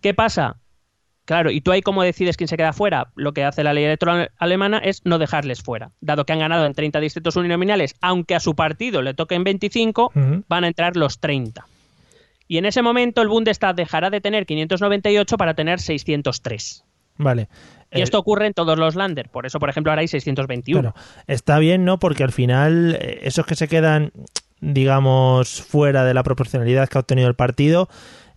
¿Qué 0.00 0.14
pasa? 0.14 0.56
Claro, 1.24 1.50
y 1.50 1.60
tú 1.60 1.70
ahí 1.70 1.82
cómo 1.82 2.02
decides 2.02 2.36
quién 2.36 2.48
se 2.48 2.56
queda 2.56 2.72
fuera. 2.72 3.12
Lo 3.14 3.32
que 3.32 3.44
hace 3.44 3.62
la 3.62 3.72
ley 3.72 3.84
electoral 3.84 4.30
alemana 4.38 4.78
es 4.78 5.02
no 5.04 5.18
dejarles 5.18 5.62
fuera. 5.62 5.92
Dado 6.00 6.26
que 6.26 6.32
han 6.32 6.40
ganado 6.40 6.66
en 6.66 6.74
30 6.74 6.98
distritos 7.00 7.36
uninominales, 7.36 7.94
aunque 8.00 8.34
a 8.34 8.40
su 8.40 8.54
partido 8.56 9.02
le 9.02 9.14
toquen 9.14 9.44
25, 9.44 10.10
Ujú. 10.14 10.44
van 10.48 10.64
a 10.64 10.68
entrar 10.68 10.96
los 10.96 11.20
30. 11.20 11.64
Y 12.48 12.58
en 12.58 12.66
ese 12.66 12.82
momento 12.82 13.22
el 13.22 13.28
Bundestag 13.28 13.74
dejará 13.76 14.10
de 14.10 14.20
tener 14.20 14.46
598 14.46 15.36
para 15.36 15.54
tener 15.54 15.80
603. 15.80 16.84
Vale. 17.18 17.48
Y 17.92 18.00
Eh, 18.00 18.02
esto 18.02 18.18
ocurre 18.18 18.46
en 18.46 18.54
todos 18.54 18.78
los 18.78 18.94
Lander. 18.94 19.28
Por 19.28 19.46
eso, 19.46 19.58
por 19.58 19.68
ejemplo, 19.68 19.92
ahora 19.92 20.00
hay 20.00 20.08
621. 20.08 20.80
Claro, 20.80 20.96
está 21.26 21.58
bien, 21.58 21.84
¿no? 21.84 21.98
Porque 21.98 22.24
al 22.24 22.32
final, 22.32 22.96
eh, 23.00 23.20
esos 23.22 23.46
que 23.46 23.54
se 23.54 23.68
quedan, 23.68 24.12
digamos, 24.60 25.62
fuera 25.62 26.04
de 26.04 26.14
la 26.14 26.22
proporcionalidad 26.22 26.88
que 26.88 26.98
ha 26.98 27.00
obtenido 27.00 27.28
el 27.28 27.34
partido, 27.34 27.88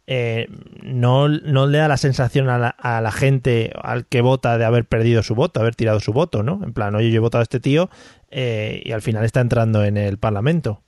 eh, 0.07 0.47
no, 0.83 1.27
no 1.29 1.65
le 1.65 1.79
da 1.79 1.87
la 1.87 1.97
sensación 1.97 2.47
a 2.49 2.59
la, 2.59 2.69
a 2.69 3.01
la 3.01 3.11
gente 3.11 3.71
al 3.81 4.05
que 4.05 4.21
vota 4.21 4.57
de 4.57 4.65
haber 4.65 4.85
perdido 4.85 5.23
su 5.23 5.33
voto, 5.33 5.59
haber 5.59 5.75
tirado 5.75 5.99
su 5.99 6.13
voto, 6.13 6.43
¿no? 6.43 6.61
En 6.63 6.73
plan, 6.73 6.93
oye, 6.93 7.09
yo 7.09 7.17
he 7.17 7.19
votado 7.19 7.39
a 7.39 7.43
este 7.43 7.59
tío 7.59 7.89
eh, 8.29 8.81
y 8.85 8.91
al 8.91 9.01
final 9.01 9.25
está 9.25 9.41
entrando 9.41 9.83
en 9.83 9.97
el 9.97 10.17
Parlamento. 10.17 10.81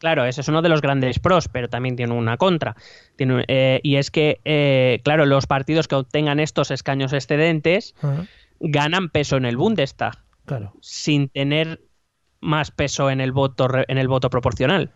Claro, 0.00 0.24
ese 0.24 0.40
es 0.40 0.48
uno 0.48 0.62
de 0.62 0.70
los 0.70 0.80
grandes 0.80 1.18
pros, 1.18 1.48
pero 1.48 1.68
también 1.68 1.94
tiene 1.94 2.14
una 2.14 2.38
contra. 2.38 2.74
Tiene, 3.16 3.44
eh, 3.48 3.80
y 3.82 3.96
es 3.96 4.10
que, 4.10 4.40
eh, 4.46 5.00
claro, 5.04 5.26
los 5.26 5.46
partidos 5.46 5.88
que 5.88 5.94
obtengan 5.94 6.40
estos 6.40 6.70
escaños 6.70 7.12
excedentes 7.12 7.94
ganan 8.60 9.10
peso 9.10 9.36
en 9.36 9.44
el 9.44 9.58
Bundestag, 9.58 10.14
Claro. 10.46 10.72
sin 10.80 11.28
tener 11.28 11.82
más 12.40 12.70
peso 12.70 13.10
en 13.10 13.20
el 13.20 13.32
voto, 13.32 13.68
en 13.86 13.98
el 13.98 14.08
voto 14.08 14.30
proporcional. 14.30 14.90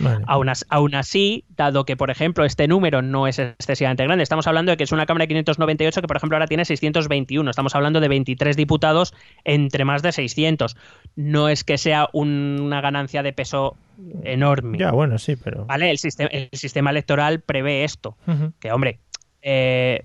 Vale. 0.00 0.24
Aún, 0.26 0.48
as- 0.48 0.66
aún 0.70 0.94
así, 0.96 1.44
dado 1.56 1.84
que, 1.84 1.96
por 1.96 2.10
ejemplo, 2.10 2.44
este 2.44 2.66
número 2.66 3.00
no 3.00 3.28
es 3.28 3.38
excesivamente 3.38 4.02
grande, 4.02 4.22
estamos 4.24 4.46
hablando 4.48 4.70
de 4.72 4.76
que 4.76 4.84
es 4.84 4.90
una 4.92 5.06
Cámara 5.06 5.22
de 5.24 5.28
598 5.28 6.00
que, 6.00 6.06
por 6.08 6.16
ejemplo, 6.16 6.36
ahora 6.36 6.46
tiene 6.48 6.64
621. 6.64 7.48
Estamos 7.48 7.74
hablando 7.76 8.00
de 8.00 8.08
23 8.08 8.56
diputados 8.56 9.14
entre 9.44 9.84
más 9.84 10.02
de 10.02 10.10
600. 10.12 10.76
No 11.14 11.48
es 11.48 11.62
que 11.62 11.78
sea 11.78 12.08
un- 12.12 12.58
una 12.60 12.80
ganancia 12.80 13.22
de 13.22 13.32
peso 13.32 13.76
enorme. 14.24 14.78
Ya, 14.78 14.90
bueno, 14.90 15.18
sí, 15.18 15.36
pero. 15.36 15.64
¿Vale? 15.66 15.90
El 15.90 15.98
sistema, 15.98 16.28
el 16.32 16.48
sistema 16.52 16.90
electoral 16.90 17.40
prevé 17.40 17.84
esto. 17.84 18.16
Que, 18.58 18.72
hombre, 18.72 18.98
eh, 19.42 20.04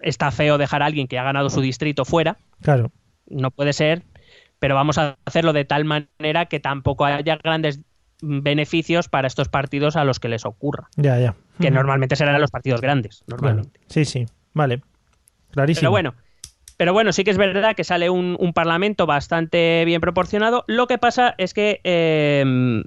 está 0.00 0.30
feo 0.30 0.56
dejar 0.56 0.82
a 0.82 0.86
alguien 0.86 1.08
que 1.08 1.18
ha 1.18 1.24
ganado 1.24 1.50
su 1.50 1.60
distrito 1.60 2.04
fuera. 2.04 2.36
Claro. 2.62 2.92
No 3.28 3.50
puede 3.50 3.72
ser. 3.72 4.02
Pero 4.60 4.74
vamos 4.74 4.98
a 4.98 5.16
hacerlo 5.24 5.52
de 5.54 5.64
tal 5.64 5.84
manera 5.84 6.46
que 6.46 6.60
tampoco 6.60 7.06
haya 7.06 7.36
grandes 7.42 7.80
beneficios 8.22 9.08
para 9.08 9.26
estos 9.26 9.48
partidos 9.48 9.96
a 9.96 10.04
los 10.04 10.20
que 10.20 10.28
les 10.28 10.44
ocurra. 10.44 10.88
Ya, 10.96 11.18
ya. 11.18 11.34
Que 11.60 11.70
normalmente 11.70 12.16
serán 12.16 12.40
los 12.40 12.50
partidos 12.50 12.80
grandes, 12.80 13.24
normalmente. 13.26 13.80
Sí, 13.88 14.04
sí. 14.04 14.26
Vale. 14.54 14.82
Clarísimo. 15.50 15.80
Pero 15.80 15.90
bueno, 15.90 16.14
pero 16.76 16.92
bueno, 16.92 17.12
sí 17.12 17.24
que 17.24 17.30
es 17.30 17.36
verdad 17.36 17.76
que 17.76 17.84
sale 17.84 18.08
un, 18.08 18.36
un 18.38 18.52
parlamento 18.52 19.04
bastante 19.04 19.84
bien 19.84 20.00
proporcionado. 20.00 20.64
Lo 20.66 20.86
que 20.86 20.96
pasa 20.96 21.34
es 21.36 21.52
que 21.52 21.80
eh, 21.84 22.82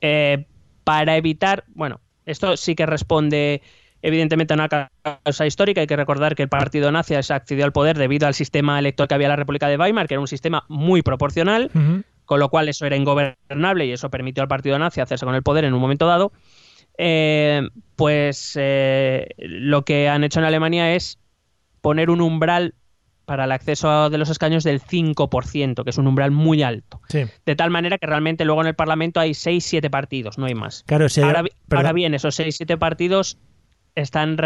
eh, 0.00 0.46
para 0.84 1.16
evitar, 1.16 1.64
bueno, 1.74 2.00
esto 2.26 2.56
sí 2.56 2.74
que 2.74 2.86
responde 2.86 3.62
evidentemente 4.02 4.52
a 4.52 4.56
una 4.56 4.68
causa 4.68 5.46
histórica. 5.46 5.80
Hay 5.80 5.86
que 5.86 5.96
recordar 5.96 6.34
que 6.34 6.42
el 6.42 6.48
partido 6.48 6.92
nazi 6.92 7.14
se 7.22 7.32
accedió 7.32 7.64
al 7.64 7.72
poder 7.72 7.96
debido 7.96 8.26
al 8.26 8.34
sistema 8.34 8.78
electoral 8.78 9.08
que 9.08 9.14
había 9.14 9.26
en 9.26 9.30
la 9.30 9.36
República 9.36 9.66
de 9.66 9.78
Weimar, 9.78 10.06
que 10.06 10.14
era 10.14 10.20
un 10.20 10.28
sistema 10.28 10.64
muy 10.68 11.02
proporcional. 11.02 11.70
Con 12.24 12.40
lo 12.40 12.48
cual 12.48 12.68
eso 12.68 12.86
era 12.86 12.96
ingobernable 12.96 13.86
y 13.86 13.92
eso 13.92 14.10
permitió 14.10 14.42
al 14.42 14.48
partido 14.48 14.78
nazi 14.78 15.00
hacerse 15.00 15.26
con 15.26 15.34
el 15.34 15.42
poder 15.42 15.64
en 15.64 15.74
un 15.74 15.80
momento 15.80 16.06
dado, 16.06 16.32
eh, 16.98 17.68
pues 17.96 18.56
eh, 18.60 19.28
lo 19.38 19.84
que 19.84 20.08
han 20.08 20.24
hecho 20.24 20.38
en 20.38 20.46
Alemania 20.46 20.94
es 20.94 21.18
poner 21.80 22.10
un 22.10 22.20
umbral 22.20 22.74
para 23.24 23.44
el 23.44 23.52
acceso 23.52 24.10
de 24.10 24.18
los 24.18 24.28
escaños 24.28 24.64
del 24.64 24.80
5%, 24.82 25.82
que 25.82 25.90
es 25.90 25.98
un 25.98 26.06
umbral 26.06 26.30
muy 26.30 26.62
alto. 26.62 27.00
Sí. 27.08 27.24
De 27.46 27.56
tal 27.56 27.70
manera 27.70 27.98
que 27.98 28.06
realmente 28.06 28.44
luego 28.44 28.60
en 28.60 28.68
el 28.68 28.74
Parlamento 28.74 29.20
hay 29.20 29.30
6-7 29.30 29.90
partidos, 29.90 30.38
no 30.38 30.46
hay 30.46 30.54
más. 30.54 30.84
Claro, 30.86 31.06
ahora, 31.70 31.92
bien, 31.92 32.14
esos 32.14 32.38
6-7 32.38 32.78
partidos 32.78 33.38
están 33.94 34.36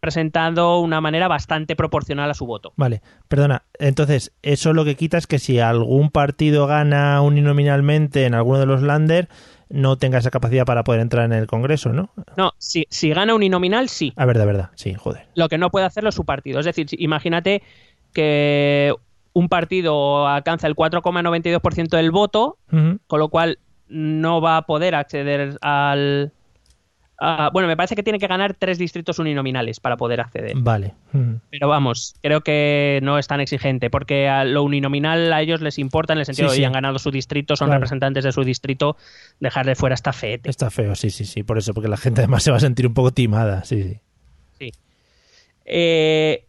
representando 0.00 0.78
una 0.78 1.00
manera 1.00 1.28
bastante 1.28 1.76
proporcional 1.76 2.30
a 2.30 2.34
su 2.34 2.46
voto. 2.46 2.72
Vale, 2.76 3.02
perdona. 3.28 3.62
Entonces, 3.78 4.32
eso 4.42 4.72
lo 4.72 4.84
que 4.84 4.94
quita 4.94 5.18
es 5.18 5.26
que 5.26 5.38
si 5.38 5.58
algún 5.58 6.10
partido 6.10 6.66
gana 6.66 7.20
uninominalmente 7.22 8.26
en 8.26 8.34
alguno 8.34 8.58
de 8.58 8.66
los 8.66 8.82
Lander, 8.82 9.28
no 9.68 9.96
tenga 9.96 10.18
esa 10.18 10.30
capacidad 10.30 10.64
para 10.64 10.84
poder 10.84 11.00
entrar 11.00 11.24
en 11.24 11.32
el 11.32 11.46
Congreso, 11.46 11.92
¿no? 11.92 12.10
No, 12.36 12.52
si, 12.58 12.86
si 12.88 13.10
gana 13.10 13.34
uninominal, 13.34 13.88
sí. 13.88 14.12
A 14.16 14.24
ver, 14.24 14.38
de 14.38 14.46
verdad, 14.46 14.70
sí, 14.74 14.94
joder. 14.94 15.26
Lo 15.34 15.48
que 15.48 15.58
no 15.58 15.70
puede 15.70 15.86
hacerlo 15.86 16.10
es 16.10 16.14
su 16.14 16.24
partido. 16.24 16.60
Es 16.60 16.66
decir, 16.66 16.86
imagínate 16.98 17.62
que 18.12 18.94
un 19.32 19.48
partido 19.48 20.26
alcanza 20.28 20.66
el 20.66 20.76
4,92% 20.76 21.88
del 21.96 22.10
voto, 22.10 22.58
con 23.06 23.20
lo 23.20 23.28
cual 23.28 23.58
no 23.88 24.40
va 24.40 24.56
a 24.56 24.62
poder 24.62 24.94
acceder 24.94 25.58
al... 25.60 26.32
a- 27.18 27.50
bueno, 27.52 27.66
me 27.68 27.76
parece 27.76 27.96
que 27.96 28.02
tiene 28.02 28.18
que 28.18 28.26
ganar 28.26 28.54
tres 28.54 28.78
distritos 28.78 29.18
uninominales 29.18 29.80
para 29.80 29.96
poder 29.96 30.20
acceder. 30.20 30.52
Vale. 30.56 30.94
Ujú. 31.14 31.40
Pero 31.50 31.68
vamos, 31.68 32.14
creo 32.22 32.42
que 32.42 33.00
no 33.02 33.18
es 33.18 33.26
tan 33.26 33.40
exigente, 33.40 33.88
porque 33.90 34.28
a 34.28 34.44
lo 34.44 34.62
uninominal 34.62 35.32
a 35.32 35.40
ellos 35.40 35.60
les 35.60 35.78
importa 35.78 36.12
en 36.12 36.18
el 36.20 36.26
sentido 36.26 36.48
Sí, 36.48 36.52
de 36.52 36.56
sí. 36.56 36.62
que 36.62 36.66
han 36.66 36.72
ganado 36.72 36.98
su 36.98 37.10
distrito, 37.10 37.56
son 37.56 37.68
Claro. 37.68 37.78
representantes 37.80 38.24
de 38.24 38.32
su 38.32 38.44
distrito, 38.44 38.96
dejarle 39.40 39.74
fuera 39.74 39.94
esta 39.94 40.12
fete. 40.12 40.50
Está 40.50 40.70
feo, 40.70 40.94
sí, 40.94 41.10
sí, 41.10 41.24
sí, 41.24 41.42
por 41.42 41.58
eso, 41.58 41.72
porque 41.74 41.88
la 41.88 41.96
gente 41.96 42.20
además 42.20 42.42
se 42.42 42.50
va 42.50 42.58
a 42.58 42.60
sentir 42.60 42.86
un 42.86 42.94
poco 42.94 43.10
timada, 43.12 43.64
sí, 43.64 43.82
sí. 43.82 43.98
Sí. 44.58 44.72
Eh, 45.64 46.44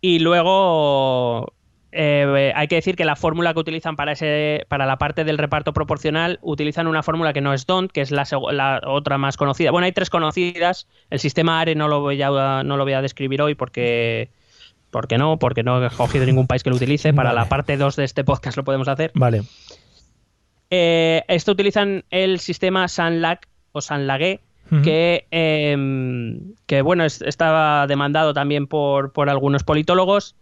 y 0.00 0.18
luego 0.20 1.52
eh, 1.92 2.52
hay 2.54 2.68
que 2.68 2.74
decir 2.76 2.96
que 2.96 3.04
la 3.04 3.16
fórmula 3.16 3.54
que 3.54 3.60
utilizan 3.60 3.96
para 3.96 4.12
ese 4.12 4.66
para 4.68 4.84
la 4.86 4.98
parte 4.98 5.24
del 5.24 5.38
reparto 5.38 5.72
proporcional 5.72 6.38
utilizan 6.42 6.86
una 6.86 7.02
fórmula 7.02 7.32
que 7.32 7.40
no 7.40 7.54
es 7.54 7.66
DONT, 7.66 7.90
que 7.92 8.02
es 8.02 8.10
la, 8.10 8.26
la 8.52 8.80
otra 8.86 9.16
más 9.18 9.36
conocida. 9.36 9.70
Bueno, 9.70 9.86
hay 9.86 9.92
tres 9.92 10.10
conocidas. 10.10 10.86
El 11.10 11.18
sistema 11.18 11.60
ARE 11.60 11.74
no 11.74 11.88
lo 11.88 12.00
voy 12.00 12.20
a, 12.22 12.62
no 12.62 12.76
lo 12.76 12.84
voy 12.84 12.92
a 12.92 13.00
describir 13.02 13.40
hoy 13.40 13.54
porque 13.54 14.28
porque 14.90 15.18
no, 15.18 15.38
porque 15.38 15.62
no 15.62 15.84
he 15.84 15.90
cogido 15.90 16.24
ningún 16.26 16.46
país 16.46 16.62
que 16.62 16.70
lo 16.70 16.76
utilice. 16.76 17.12
Para 17.12 17.30
Vale. 17.30 17.40
la 17.40 17.48
parte 17.48 17.76
2 17.76 17.96
de 17.96 18.04
este 18.04 18.24
podcast 18.24 18.56
lo 18.56 18.64
podemos 18.64 18.88
hacer. 18.88 19.10
Vale. 19.14 19.42
Eh, 20.70 21.24
esto 21.28 21.52
utilizan 21.52 22.04
el 22.10 22.40
sistema 22.40 22.88
SANLAG 22.88 23.40
o 23.72 23.80
SANLAGE, 23.80 24.40
que, 24.84 25.26
eh, 25.30 26.38
que 26.66 26.82
bueno, 26.82 27.04
es- 27.04 27.22
estaba 27.22 27.86
demandado 27.86 28.34
también 28.34 28.66
por, 28.66 29.12
por 29.12 29.30
algunos 29.30 29.64
politólogos. 29.64 30.36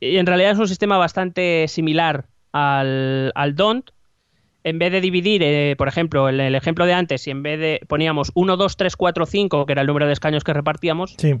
Y 0.00 0.16
en 0.16 0.26
realidad 0.26 0.52
es 0.52 0.58
un 0.58 0.68
sistema 0.68 0.98
bastante 0.98 1.66
similar 1.68 2.26
al, 2.52 3.32
al 3.34 3.54
DONT. 3.54 3.90
En 4.62 4.78
vez 4.78 4.92
de 4.92 5.00
dividir, 5.00 5.42
eh, 5.42 5.74
por 5.78 5.88
ejemplo, 5.88 6.28
en 6.28 6.38
el 6.38 6.54
ejemplo 6.54 6.84
de 6.84 6.92
antes, 6.92 7.22
si 7.22 7.30
en 7.30 7.42
vez 7.42 7.58
de 7.58 7.80
poníamos 7.88 8.30
1, 8.34 8.56
2, 8.58 8.76
3, 8.76 8.94
4, 8.96 9.24
5, 9.26 9.64
que 9.64 9.72
era 9.72 9.80
el 9.80 9.86
número 9.86 10.06
de 10.06 10.12
escaños 10.12 10.44
que 10.44 10.52
repartíamos, 10.52 11.14
Sí, 11.16 11.34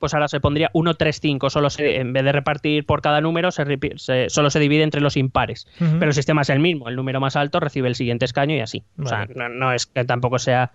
pues 0.00 0.12
ahora 0.14 0.26
se 0.28 0.40
pondría 0.40 0.70
1, 0.72 0.94
3, 0.94 1.20
5. 1.20 1.48
Solo 1.48 1.70
se, 1.70 2.00
en 2.00 2.12
vez 2.12 2.24
de 2.24 2.32
repartir 2.32 2.84
por 2.84 3.02
cada 3.02 3.20
número, 3.20 3.50
se, 3.52 3.64
se- 3.96 4.28
solo 4.30 4.50
se 4.50 4.58
divide 4.58 4.82
entre 4.82 5.00
los 5.00 5.16
impares. 5.16 5.66
Ujú. 5.80 5.92
Pero 6.00 6.06
el 6.10 6.14
sistema 6.14 6.42
es 6.42 6.50
el 6.50 6.58
mismo. 6.58 6.88
El 6.88 6.96
número 6.96 7.20
más 7.20 7.36
alto 7.36 7.60
recibe 7.60 7.88
el 7.88 7.94
siguiente 7.94 8.24
escaño 8.24 8.56
y 8.56 8.60
así. 8.60 8.82
O 9.00 9.06
sea, 9.06 9.18
Vale. 9.20 9.34
no, 9.36 9.48
no 9.48 9.72
es 9.72 9.86
que 9.86 10.04
tampoco 10.04 10.38
sea 10.40 10.72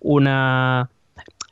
una... 0.00 0.90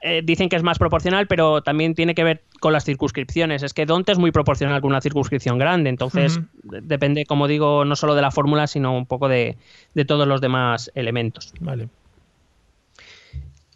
eh, 0.01 0.23
dicen 0.25 0.49
que 0.49 0.57
es 0.57 0.63
más 0.63 0.79
proporcional, 0.79 1.27
pero 1.27 1.63
también 1.63 1.95
tiene 1.95 2.15
que 2.15 2.23
ver 2.25 2.43
con 2.61 2.73
las 2.73 2.85
circunscripciones. 2.85 3.63
Es 3.63 3.75
que 3.75 3.85
Donte 3.87 4.13
es 4.13 4.19
muy 4.19 4.31
proporcional 4.31 4.81
con 4.81 4.91
una 4.91 5.01
circunscripción 5.01 5.59
grande, 5.59 5.91
entonces 5.91 6.41
depende, 6.63 7.25
como 7.27 7.49
digo, 7.49 7.85
no 7.85 7.97
solo 7.97 8.15
de 8.15 8.23
la 8.23 8.31
fórmula, 8.31 8.67
sino 8.67 8.97
un 8.97 9.07
poco 9.07 9.29
de, 9.29 9.57
de 9.95 10.05
todos 10.05 10.27
los 10.29 10.41
demás 10.41 10.91
elementos. 10.95 11.53
vale. 11.61 11.89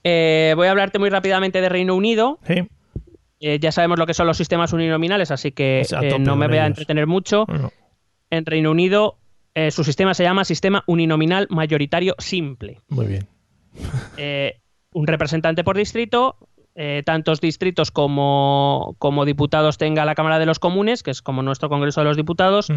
Eh, 0.04 0.52
voy 0.56 0.66
a 0.66 0.72
hablarte 0.72 0.98
muy 0.98 1.10
rápidamente 1.10 1.60
de 1.60 1.68
Reino 1.68 1.94
Unido. 1.94 2.38
Sí, 2.46 2.68
Eh, 3.44 3.58
ya 3.60 3.72
sabemos 3.72 3.98
lo 3.98 4.06
que 4.06 4.14
son 4.14 4.26
los 4.28 4.36
sistemas 4.36 4.72
uninominales, 4.72 5.30
así 5.32 5.50
que 5.52 5.84
no 6.20 6.36
me 6.36 6.46
voy 6.48 6.58
a 6.58 6.66
entretener 6.66 7.06
mucho. 7.06 7.44
bueno, 7.46 7.72
En 8.30 8.46
Reino 8.46 8.70
Unido, 8.70 9.16
su 9.70 9.82
sistema 9.84 10.14
se 10.14 10.22
llama 10.22 10.44
Sistema 10.44 10.84
Uninominal 10.86 11.46
Mayoritario 11.50 12.14
Simple. 12.18 12.80
muy 12.88 13.06
bien. 13.06 13.26
Eh, 14.16 14.60
un 14.92 15.06
representante 15.06 15.64
por 15.64 15.76
distrito, 15.76 16.36
eh, 16.74 17.02
tantos 17.04 17.40
distritos 17.40 17.90
como, 17.90 18.94
como 18.98 19.24
diputados 19.24 19.78
tenga 19.78 20.04
la 20.04 20.14
Cámara 20.14 20.38
de 20.38 20.46
los 20.46 20.58
Comunes, 20.58 21.02
que 21.02 21.10
es 21.10 21.22
como 21.22 21.42
nuestro 21.42 21.68
Congreso 21.68 22.00
de 22.00 22.06
los 22.06 22.16
Diputados, 22.16 22.70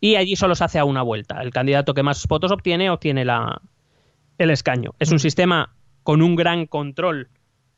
y 0.00 0.16
allí 0.16 0.36
solo 0.36 0.54
se 0.54 0.64
hace 0.64 0.78
a 0.78 0.84
una 0.84 1.02
vuelta. 1.02 1.40
El 1.42 1.50
candidato 1.50 1.94
que 1.94 2.02
más 2.02 2.26
votos 2.28 2.52
obtiene, 2.52 2.90
obtiene 2.90 3.24
la, 3.24 3.60
el 4.38 4.50
escaño. 4.50 4.94
Es 4.98 5.10
un 5.10 5.18
sistema 5.18 5.74
con 6.02 6.22
un 6.22 6.36
gran 6.36 6.66
control 6.66 7.28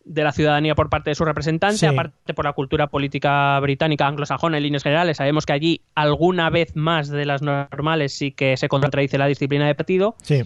de 0.04 0.22
la 0.22 0.30
ciudadanía 0.32 0.74
por 0.76 0.88
parte 0.88 1.10
de 1.10 1.14
su 1.14 1.24
representante, 1.24 1.78
Sí. 1.78 1.86
aparte 1.86 2.32
por 2.34 2.44
la 2.44 2.52
cultura 2.52 2.86
política 2.86 3.58
británica 3.60 4.06
anglosajona 4.06 4.56
en 4.56 4.62
líneas 4.62 4.82
generales. 4.84 5.16
Sabemos 5.16 5.46
que 5.46 5.52
allí 5.52 5.80
alguna 5.96 6.48
vez 6.48 6.76
más 6.76 7.08
de 7.08 7.24
las 7.26 7.42
normales 7.42 8.12
sí 8.12 8.30
que 8.30 8.56
se 8.56 8.68
contradice 8.68 9.18
la 9.18 9.26
disciplina 9.26 9.66
de 9.66 9.74
partido, 9.74 10.14
Sí, 10.22 10.42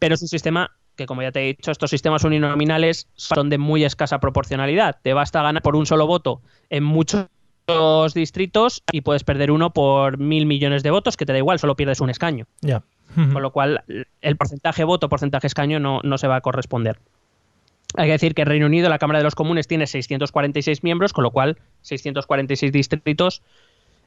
pero 0.00 0.14
es 0.14 0.22
un 0.22 0.28
sistema 0.28 0.72
que, 1.00 1.06
como 1.06 1.22
ya 1.22 1.32
te 1.32 1.40
he 1.40 1.46
dicho, 1.46 1.70
estos 1.70 1.88
sistemas 1.88 2.24
uninominales 2.24 3.08
son 3.14 3.48
de 3.48 3.56
muy 3.56 3.84
escasa 3.84 4.20
proporcionalidad. 4.20 4.98
Te 5.02 5.14
basta 5.14 5.42
ganar 5.42 5.62
por 5.62 5.74
un 5.74 5.86
solo 5.86 6.06
voto 6.06 6.42
en 6.68 6.84
muchos 6.84 7.26
distritos 8.12 8.82
y 8.92 9.00
puedes 9.00 9.24
perder 9.24 9.50
uno 9.50 9.72
por 9.72 10.18
mil 10.18 10.44
millones 10.44 10.82
de 10.82 10.90
votos, 10.90 11.16
que 11.16 11.24
te 11.24 11.32
da 11.32 11.38
igual, 11.38 11.58
solo 11.58 11.74
pierdes 11.74 12.00
un 12.00 12.10
escaño. 12.10 12.46
ya. 12.60 12.82
Con 13.14 13.42
lo 13.42 13.50
cual, 13.50 13.82
el 14.20 14.36
porcentaje 14.36 14.84
voto, 14.84 15.08
porcentaje 15.08 15.46
escaño 15.46 15.80
no, 15.80 16.00
no 16.04 16.18
se 16.18 16.28
va 16.28 16.36
a 16.36 16.40
corresponder. 16.42 16.98
Hay 17.96 18.06
que 18.06 18.12
decir 18.12 18.34
que 18.34 18.42
en 18.42 18.48
Reino 18.48 18.66
Unido 18.66 18.88
la 18.88 18.98
Cámara 18.98 19.18
de 19.18 19.24
los 19.24 19.34
Comunes 19.34 19.66
tiene 19.66 19.86
646 19.86 20.84
miembros, 20.84 21.12
con 21.12 21.24
lo 21.24 21.32
cual 21.32 21.58
646 21.80 22.70
distritos. 22.70 23.42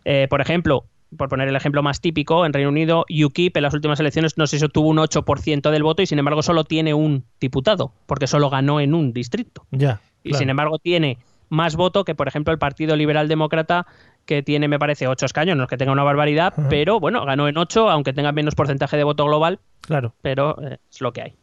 Eh, 0.05 0.27
por 0.29 0.39
ejemplo, 0.39 0.85
por 1.17 1.29
poner 1.29 1.47
el 1.47 1.55
ejemplo 1.55 1.81
más 1.83 2.01
típico, 2.01 2.45
en 2.45 2.53
Reino 2.53 2.69
Unido 2.69 3.05
UKIP 3.09 3.57
en 3.57 3.63
las 3.63 3.73
últimas 3.73 3.99
elecciones 3.99 4.37
no 4.37 4.47
sé 4.47 4.59
si 4.59 4.65
obtuvo 4.65 4.89
un 4.89 4.97
8% 4.97 5.69
del 5.71 5.83
voto 5.83 6.01
y 6.01 6.05
sin 6.05 6.19
embargo 6.19 6.41
solo 6.43 6.63
tiene 6.63 6.93
un 6.93 7.23
diputado, 7.39 7.93
porque 8.05 8.27
solo 8.27 8.49
ganó 8.49 8.79
en 8.79 8.93
un 8.93 9.13
distrito. 9.13 9.65
Ya. 9.71 10.01
Y 10.23 10.29
claro. 10.29 10.39
sin 10.39 10.49
embargo 10.49 10.79
tiene 10.79 11.17
más 11.49 11.75
voto 11.75 12.03
que, 12.05 12.15
por 12.15 12.27
ejemplo, 12.27 12.51
el 12.51 12.59
Partido 12.59 12.95
Liberal 12.95 13.27
Demócrata, 13.27 13.85
que 14.25 14.41
tiene, 14.41 14.67
me 14.67 14.79
parece, 14.79 15.07
8 15.07 15.25
escaños, 15.25 15.55
no 15.57 15.63
es 15.63 15.69
que 15.69 15.77
tenga 15.77 15.91
una 15.91 16.03
barbaridad, 16.03 16.53
pero 16.69 16.99
bueno, 16.99 17.25
ganó 17.25 17.47
en 17.47 17.57
8, 17.57 17.89
aunque 17.89 18.13
tenga 18.13 18.31
menos 18.31 18.55
porcentaje 18.55 18.97
de 18.97 19.03
voto 19.03 19.25
global, 19.25 19.59
Claro. 19.81 20.13
pero 20.21 20.57
eh, 20.63 20.77
es 20.89 21.01
lo 21.01 21.11
que 21.13 21.21
hay. 21.21 21.33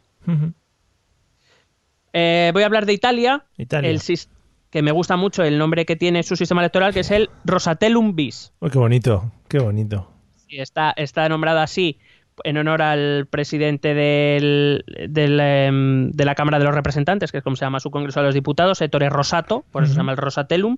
Eh, 2.13 2.49
voy 2.53 2.63
a 2.63 2.65
hablar 2.65 2.85
de 2.85 2.93
Italia, 2.93 3.45
Italia. 3.57 3.89
el 3.89 3.99
sis- 4.01 4.29
que 4.71 4.81
me 4.81 4.91
gusta 4.91 5.17
mucho 5.17 5.43
el 5.43 5.57
nombre 5.57 5.85
que 5.85 5.95
tiene 5.95 6.23
su 6.23 6.35
sistema 6.35 6.61
electoral, 6.61 6.93
que 6.93 7.01
es 7.01 7.11
el 7.11 7.29
Rosatellum 7.45 8.15
bis. 8.15 8.53
Qué 8.71 8.77
bonito, 8.77 9.31
qué 9.47 9.59
bonito. 9.59 10.09
Y 10.47 10.59
está, 10.59 10.91
está 10.95 11.27
nombrada 11.29 11.61
así 11.61 11.99
en 12.43 12.57
honor 12.57 12.81
al 12.81 13.27
presidente 13.29 13.93
del, 13.93 14.83
del, 15.09 15.39
em, 15.39 16.11
de 16.11 16.25
la 16.25 16.35
Cámara 16.35 16.57
de 16.57 16.65
los 16.65 16.73
Representantes, 16.73 17.31
que 17.31 17.39
es 17.39 17.43
como 17.43 17.57
se 17.57 17.65
llama 17.65 17.79
su 17.79 17.91
Congreso 17.91 18.21
de 18.21 18.27
los 18.27 18.33
Diputados, 18.33 18.81
Ettore 18.81 19.09
Rosato, 19.09 19.65
por 19.71 19.83
eso 19.83 19.93
se 19.93 19.97
llama 19.97 20.13
el 20.13 20.17
Rosatellum. 20.17 20.77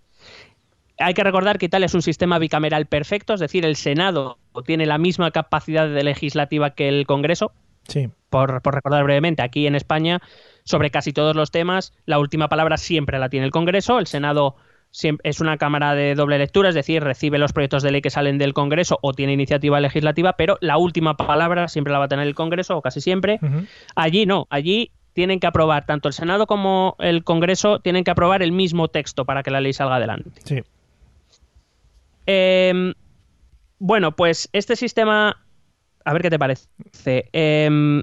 Hay 0.99 1.13
que 1.13 1.23
recordar 1.23 1.57
que 1.57 1.67
Italia 1.67 1.85
es 1.85 1.93
un 1.93 2.01
sistema 2.01 2.39
bicameral 2.39 2.87
perfecto, 2.87 3.35
es 3.35 3.39
decir, 3.39 3.65
el 3.65 3.75
Senado 3.75 4.39
tiene 4.65 4.85
la 4.85 4.97
misma 4.97 5.31
capacidad 5.31 5.87
de 5.87 6.03
legislativa 6.03 6.71
que 6.71 6.89
el 6.89 7.05
Congreso, 7.05 7.51
Sí, 7.87 8.09
por, 8.29 8.61
por 8.61 8.75
recordar 8.75 9.03
brevemente, 9.03 9.41
aquí 9.41 9.67
en 9.67 9.75
España, 9.75 10.21
sobre 10.63 10.91
casi 10.91 11.13
todos 11.13 11.35
los 11.35 11.51
temas, 11.51 11.93
la 12.05 12.19
última 12.19 12.47
palabra 12.49 12.77
siempre 12.77 13.19
la 13.19 13.29
tiene 13.29 13.45
el 13.45 13.51
Congreso. 13.51 13.99
El 13.99 14.07
Senado 14.07 14.55
es 15.23 15.39
una 15.39 15.57
cámara 15.57 15.95
de 15.95 16.13
doble 16.13 16.37
lectura, 16.37 16.69
es 16.69 16.75
decir, 16.75 17.03
recibe 17.03 17.39
los 17.39 17.51
proyectos 17.51 17.81
de 17.81 17.91
ley 17.91 18.01
que 18.01 18.11
salen 18.11 18.37
del 18.37 18.53
Congreso 18.53 18.99
o 19.01 19.13
tiene 19.13 19.33
iniciativa 19.33 19.79
legislativa, 19.79 20.33
pero 20.33 20.57
la 20.61 20.77
última 20.77 21.17
palabra 21.17 21.67
siempre 21.67 21.91
la 21.91 21.99
va 21.99 22.05
a 22.05 22.07
tener 22.09 22.27
el 22.27 22.35
Congreso, 22.35 22.77
o 22.77 22.81
casi 22.81 23.01
siempre. 23.01 23.39
Allí 23.95 24.25
no, 24.25 24.45
allí 24.51 24.91
tienen 25.13 25.39
que 25.39 25.47
aprobar, 25.47 25.85
tanto 25.85 26.07
el 26.07 26.13
Senado 26.13 26.45
como 26.47 26.95
el 26.99 27.23
Congreso 27.23 27.79
tienen 27.79 28.03
que 28.03 28.11
aprobar 28.11 28.43
el 28.43 28.51
mismo 28.51 28.87
texto 28.87 29.25
para 29.25 29.41
que 29.43 29.51
la 29.51 29.61
ley 29.61 29.73
salga 29.73 29.95
adelante. 29.95 30.41
sí. 30.43 30.61
Eh, 32.25 32.93
bueno, 33.79 34.15
pues 34.15 34.47
este 34.53 34.77
sistema, 34.77 35.43
a 36.05 36.13
ver 36.13 36.21
qué 36.21 36.29
te 36.29 36.39
parece, 36.39 36.69
Eh, 37.33 38.01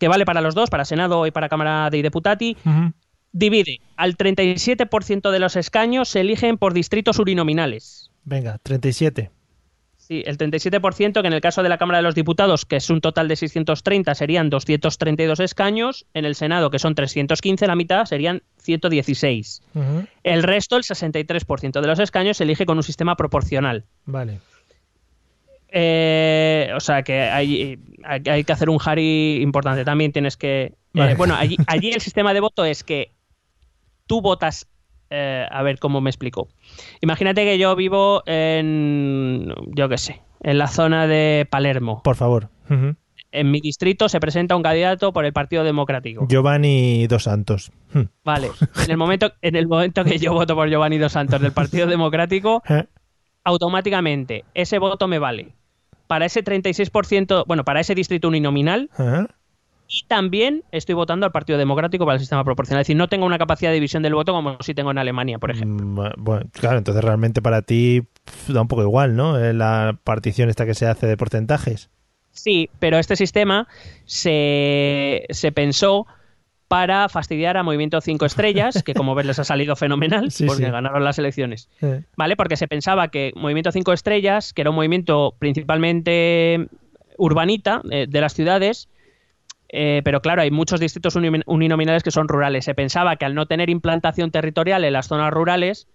que 0.00 0.08
vale 0.08 0.24
para 0.24 0.40
los 0.40 0.56
dos, 0.56 0.70
para 0.70 0.84
Senado 0.84 1.26
y 1.26 1.30
para 1.30 1.48
Cámara 1.48 1.88
dei 1.90 2.02
Deputati, 2.02 2.56
Ujú. 2.64 2.90
divide 3.32 3.78
al 3.96 4.16
37% 4.16 5.30
de 5.30 5.38
los 5.38 5.54
escaños 5.54 6.08
se 6.08 6.20
eligen 6.20 6.58
por 6.58 6.72
distritos 6.74 7.18
urinominales. 7.20 8.10
Venga, 8.24 8.58
37. 8.62 9.30
Sí, 9.96 10.24
el 10.26 10.38
37% 10.38 11.20
que 11.20 11.28
en 11.28 11.32
el 11.34 11.40
caso 11.40 11.62
de 11.62 11.68
la 11.68 11.78
Cámara 11.78 11.98
de 11.98 12.02
los 12.02 12.16
Diputados, 12.16 12.64
que 12.66 12.74
es 12.76 12.90
un 12.90 13.00
total 13.00 13.28
de 13.28 13.36
630, 13.36 14.12
serían 14.16 14.50
232 14.50 15.38
escaños. 15.38 16.04
En 16.14 16.24
el 16.24 16.34
Senado, 16.34 16.70
que 16.70 16.80
son 16.80 16.96
315, 16.96 17.68
la 17.68 17.76
mitad 17.76 18.04
serían 18.06 18.42
116. 18.58 19.62
Ujú. 19.74 20.06
El 20.24 20.42
resto, 20.42 20.76
el 20.76 20.82
63% 20.82 21.80
de 21.80 21.86
los 21.86 22.00
escaños, 22.00 22.38
se 22.38 22.42
elige 22.44 22.66
con 22.66 22.76
un 22.76 22.82
sistema 22.82 23.14
proporcional. 23.14 23.84
Vale. 24.04 24.40
Eh, 25.72 26.70
o 26.74 26.80
sea 26.80 27.02
que 27.02 27.20
hay, 27.22 27.78
hay, 28.04 28.22
hay 28.28 28.44
que 28.44 28.52
hacer 28.52 28.70
un 28.70 28.78
Harry 28.84 29.40
importante. 29.42 29.84
También 29.84 30.12
tienes 30.12 30.36
que. 30.36 30.74
eh, 30.94 31.14
bueno, 31.16 31.34
allí, 31.36 31.56
allí 31.66 31.90
el 31.90 32.00
sistema 32.00 32.34
de 32.34 32.40
voto 32.40 32.64
es 32.64 32.84
que 32.84 33.12
tú 34.06 34.20
votas. 34.20 34.66
eh, 35.10 35.46
a 35.50 35.62
ver 35.62 35.78
cómo 35.78 36.00
me 36.00 36.10
explico. 36.10 36.48
Imagínate 37.00 37.44
que 37.44 37.58
yo 37.58 37.74
vivo 37.76 38.22
en. 38.26 39.54
Yo 39.74 39.88
qué 39.88 39.98
sé. 39.98 40.22
En 40.42 40.58
la 40.58 40.68
zona 40.68 41.06
de 41.06 41.46
Palermo. 41.50 42.02
Por 42.02 42.16
favor. 42.16 42.48
En 43.32 43.50
mi 43.50 43.60
distrito 43.60 44.08
se 44.08 44.18
presenta 44.18 44.56
un 44.56 44.62
candidato 44.62 45.12
por 45.12 45.24
el 45.24 45.32
Partido 45.32 45.62
Democrático. 45.62 46.26
Giovanni 46.28 47.06
Dos 47.06 47.24
Santos. 47.24 47.70
Hmm. 47.92 48.04
Vale. 48.24 48.50
En 48.84 48.90
el 48.90 48.96
momento, 48.96 49.32
en 49.42 49.54
el 49.54 49.68
momento 49.68 50.02
que 50.04 50.18
yo 50.18 50.32
voto 50.32 50.54
por 50.54 50.68
Giovanni 50.68 50.98
Dos 50.98 51.12
Santos 51.12 51.40
del 51.40 51.52
Partido 51.52 51.86
Democrático, 51.88 52.62
automáticamente 53.44 54.44
ese 54.54 54.78
voto 54.78 55.06
me 55.06 55.18
vale 55.18 55.52
para 56.10 56.26
ese 56.26 56.42
36%, 56.42 57.44
bueno, 57.46 57.64
para 57.64 57.78
ese 57.78 57.94
distrito 57.94 58.26
uninominal 58.26 58.90
eh. 58.98 59.26
y 59.86 60.02
también 60.08 60.64
estoy 60.72 60.96
votando 60.96 61.24
al 61.24 61.30
Partido 61.30 61.56
Democrático 61.56 62.04
para 62.04 62.14
el 62.14 62.18
sistema 62.20 62.42
proporcional. 62.42 62.80
Es 62.80 62.88
decir, 62.88 62.96
no 62.96 63.08
tengo 63.08 63.26
una 63.26 63.38
capacidad 63.38 63.70
de 63.70 63.74
división 63.74 64.02
del 64.02 64.14
voto 64.14 64.32
como 64.32 64.56
si 64.58 64.74
tengo 64.74 64.90
en 64.90 64.98
Alemania, 64.98 65.38
por 65.38 65.52
ejemplo. 65.52 65.86
Mm, 65.86 66.12
Bueno, 66.18 66.46
claro, 66.50 66.78
entonces 66.78 67.04
realmente 67.04 67.40
para 67.40 67.62
ti 67.62 68.02
da 68.48 68.60
un 68.60 68.66
poco 68.66 68.82
igual, 68.82 69.14
¿no? 69.14 69.38
Eh, 69.38 69.52
La 69.54 70.00
partición 70.02 70.48
esta 70.50 70.66
que 70.66 70.74
se 70.74 70.86
hace 70.86 71.06
de 71.06 71.16
porcentajes. 71.16 71.90
Sí, 72.32 72.70
pero 72.80 72.98
este 72.98 73.14
sistema 73.14 73.68
se, 74.04 75.26
se 75.30 75.52
pensó 75.52 76.08
para 76.70 77.08
fastidiar 77.08 77.56
a 77.56 77.64
Movimiento 77.64 78.00
5 78.00 78.24
Estrellas, 78.26 78.84
que 78.84 78.94
como 78.94 79.16
ves 79.16 79.26
les 79.26 79.40
ha 79.40 79.44
salido 79.44 79.74
fenomenal, 79.74 80.30
Sí, 80.30 80.46
porque 80.46 80.66
sí. 80.66 80.70
ganaron 80.70 81.02
las 81.02 81.18
elecciones. 81.18 81.68
¿vale? 82.16 82.36
Porque 82.36 82.56
se 82.56 82.68
pensaba 82.68 83.08
que 83.08 83.32
Movimiento 83.34 83.72
5 83.72 83.92
Estrellas, 83.92 84.52
que 84.52 84.60
era 84.60 84.70
un 84.70 84.76
movimiento 84.76 85.34
principalmente 85.40 86.68
urbanita 87.18 87.82
eh, 87.90 88.06
de 88.08 88.20
las 88.20 88.34
ciudades, 88.34 88.88
eh, 89.68 90.00
pero 90.04 90.22
claro, 90.22 90.42
hay 90.42 90.52
muchos 90.52 90.78
distritos 90.78 91.16
uni- 91.16 91.42
uninominales 91.46 92.04
que 92.04 92.12
son 92.12 92.28
rurales. 92.28 92.64
Se 92.66 92.74
pensaba 92.76 93.16
que 93.16 93.24
al 93.24 93.34
no 93.34 93.46
tener 93.46 93.68
implantación 93.68 94.30
territorial 94.30 94.84
en 94.84 94.92
las 94.92 95.08
zonas 95.08 95.32
rurales, 95.32 95.88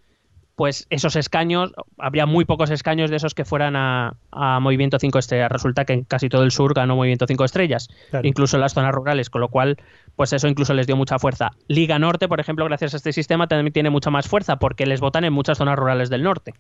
pues 0.56 0.88
esos 0.90 1.16
escaños, 1.18 1.74
habría 1.98 2.26
muy 2.26 2.46
pocos 2.46 2.70
escaños 2.70 3.10
de 3.10 3.18
esos 3.18 3.34
que 3.34 3.44
fueran 3.44 3.76
a, 3.76 4.16
a 4.32 4.60
Movimiento 4.62 4.98
5 5.00 5.20
Estrellas. 5.20 5.52
Resulta 5.52 5.84
que 5.84 5.94
en 5.94 6.04
casi 6.06 6.30
todo 6.30 6.44
el 6.44 6.52
sur 6.52 6.74
ganó 6.74 6.96
Movimiento 6.96 7.26
5 7.28 7.44
Estrellas, 7.44 7.90
Claro. 8.10 8.28
incluso 8.28 8.56
en 8.56 8.62
las 8.62 8.74
zonas 8.74 8.94
rurales, 8.94 9.30
con 9.30 9.42
lo 9.42 9.50
cual, 9.50 9.78
pues 10.16 10.32
eso 10.34 10.48
incluso 10.48 10.74
les 10.74 10.88
dio 10.88 10.96
mucha 10.96 11.20
fuerza. 11.20 11.52
Liga 11.68 12.00
Norte, 12.00 12.28
por 12.30 12.40
ejemplo, 12.40 12.64
gracias 12.66 12.94
a 12.94 12.98
este 12.98 13.12
sistema 13.12 13.48
también 13.48 13.74
tiene 13.74 13.90
mucha 13.90 14.10
más 14.10 14.28
fuerza, 14.30 14.56
porque 14.58 14.86
les 14.86 15.02
votan 15.02 15.26
en 15.26 15.34
muchas 15.34 15.58
zonas 15.58 15.78
rurales 15.78 16.10
del 16.10 16.24
norte. 16.24 16.54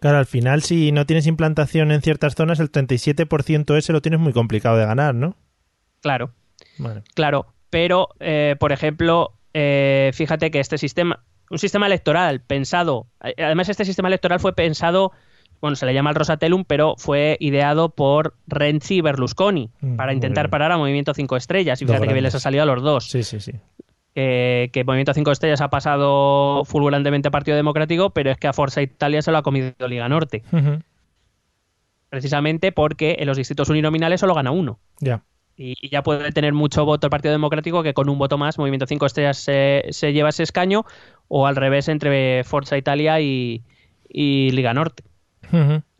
Claro, 0.00 0.18
al 0.18 0.26
final 0.26 0.62
si 0.62 0.92
no 0.92 1.06
tienes 1.06 1.26
implantación 1.26 1.90
en 1.90 2.02
ciertas 2.02 2.34
zonas, 2.34 2.60
el 2.60 2.70
37% 2.70 3.76
ese 3.76 3.92
lo 3.92 4.02
tienes 4.02 4.20
muy 4.20 4.32
complicado 4.32 4.76
de 4.76 4.84
ganar, 4.86 5.14
¿no? 5.14 5.36
Claro. 6.02 6.30
Claro, 7.14 7.46
pero, 7.70 8.08
eh, 8.20 8.56
por 8.60 8.72
ejemplo, 8.72 9.32
eh, 9.54 10.10
fíjate 10.14 10.50
que 10.50 10.60
este 10.60 10.78
sistema, 10.78 11.24
un 11.50 11.58
sistema 11.58 11.86
electoral 11.86 12.40
pensado, 12.40 13.06
eh, 13.22 13.34
además 13.42 13.68
este 13.68 13.84
sistema 13.84 14.08
electoral 14.08 14.40
fue 14.40 14.54
pensado, 14.54 15.12
bueno, 15.60 15.76
se 15.76 15.86
le 15.86 15.94
llama 15.94 16.10
el 16.10 16.16
Rosatellum, 16.16 16.64
pero 16.64 16.94
fue 16.98 17.36
ideado 17.40 17.88
por 17.90 18.34
Renzi 18.46 18.96
y 18.96 19.00
Berlusconi 19.00 19.70
Mm, 19.80 19.96
para 19.96 20.12
intentar 20.12 20.50
parar 20.50 20.72
a 20.72 20.78
Movimiento 20.78 21.14
5 21.14 21.36
Estrellas. 21.36 21.80
Y 21.82 21.86
fíjate 21.86 22.06
que 22.06 22.12
bien 22.12 22.24
les 22.24 22.34
ha 22.34 22.40
salido 22.40 22.62
a 22.62 22.66
los 22.66 22.82
dos. 22.82 23.10
Sí, 23.10 23.22
sí, 23.22 23.40
sí. 23.40 23.52
Que, 24.14 24.70
que 24.72 24.84
Movimiento 24.84 25.14
5 25.14 25.30
Estrellas 25.32 25.60
ha 25.60 25.68
pasado 25.68 26.64
fulgurantemente 26.64 27.28
a 27.28 27.30
Partido 27.30 27.56
Democrático, 27.56 28.10
pero 28.10 28.30
es 28.30 28.36
que 28.36 28.48
a 28.48 28.52
Forza 28.52 28.82
Italia 28.82 29.22
se 29.22 29.30
lo 29.30 29.38
ha 29.38 29.42
comido 29.42 29.72
Liga 29.88 30.08
Norte. 30.08 30.42
Precisamente 32.08 32.72
porque 32.72 33.16
en 33.18 33.26
los 33.26 33.36
distritos 33.36 33.68
uninominales 33.68 34.20
solo 34.20 34.34
gana 34.34 34.50
uno. 34.50 34.78
Ya. 35.00 35.22
Y, 35.58 35.74
y 35.80 35.88
ya 35.90 36.02
puede 36.02 36.30
tener 36.32 36.52
mucho 36.52 36.84
voto 36.84 37.08
el 37.08 37.10
Partido 37.10 37.32
Democrático 37.32 37.82
que 37.82 37.92
con 37.92 38.08
un 38.08 38.16
voto 38.16 38.38
más 38.38 38.58
Movimiento 38.58 38.86
5 38.86 39.04
Estrellas 39.04 39.38
se, 39.38 39.84
se 39.90 40.12
lleva 40.12 40.28
ese 40.28 40.44
escaño 40.44 40.84
o 41.26 41.46
al 41.46 41.56
revés 41.56 41.88
entre 41.88 42.44
Forza 42.44 42.78
Italia 42.78 43.20
y, 43.20 43.62
y 44.08 44.50
Liga 44.52 44.72
Norte. 44.72 45.02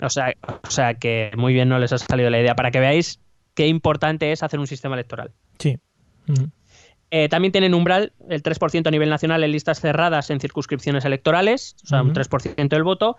O 0.02 0.10
sea, 0.10 0.34
o 0.46 0.70
sea 0.70 0.94
que 0.94 1.32
muy 1.36 1.52
bien 1.52 1.68
no 1.68 1.78
les 1.78 1.92
ha 1.92 1.98
salido 1.98 2.30
la 2.30 2.40
idea 2.40 2.54
para 2.54 2.70
que 2.70 2.80
veáis 2.80 3.20
qué 3.54 3.66
importante 3.66 4.30
es 4.30 4.42
hacer 4.42 4.60
un 4.60 4.66
sistema 4.66 4.94
electoral. 4.94 5.32
Sí. 5.58 5.78
Eh, 7.10 7.28
también 7.28 7.52
tienen 7.52 7.74
umbral 7.74 8.12
el 8.28 8.42
3% 8.42 8.86
a 8.86 8.90
nivel 8.90 9.08
nacional 9.08 9.42
en 9.42 9.52
listas 9.52 9.80
cerradas 9.80 10.28
en 10.30 10.40
circunscripciones 10.40 11.04
electorales, 11.06 11.74
o 11.82 11.86
sea, 11.86 12.02
un 12.02 12.10
Ujú. 12.10 12.20
3% 12.20 12.68
del 12.68 12.82
voto. 12.84 13.16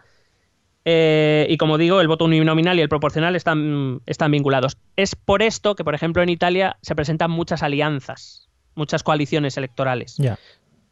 Eh, 0.85 1.45
y 1.49 1.57
como 1.57 1.77
digo, 1.77 2.01
el 2.01 2.07
voto 2.07 2.25
uninominal 2.25 2.77
y 2.79 2.81
el 2.81 2.89
proporcional 2.89 3.35
están, 3.35 4.01
están 4.05 4.31
vinculados. 4.31 4.77
Es 4.95 5.15
por 5.15 5.41
esto 5.41 5.75
que, 5.75 5.83
por 5.83 5.95
ejemplo, 5.95 6.23
en 6.23 6.29
Italia 6.29 6.77
se 6.81 6.95
presentan 6.95 7.31
muchas 7.31 7.63
alianzas, 7.63 8.49
muchas 8.75 9.03
coaliciones 9.03 9.57
electorales. 9.57 10.15
Ya. 10.17 10.37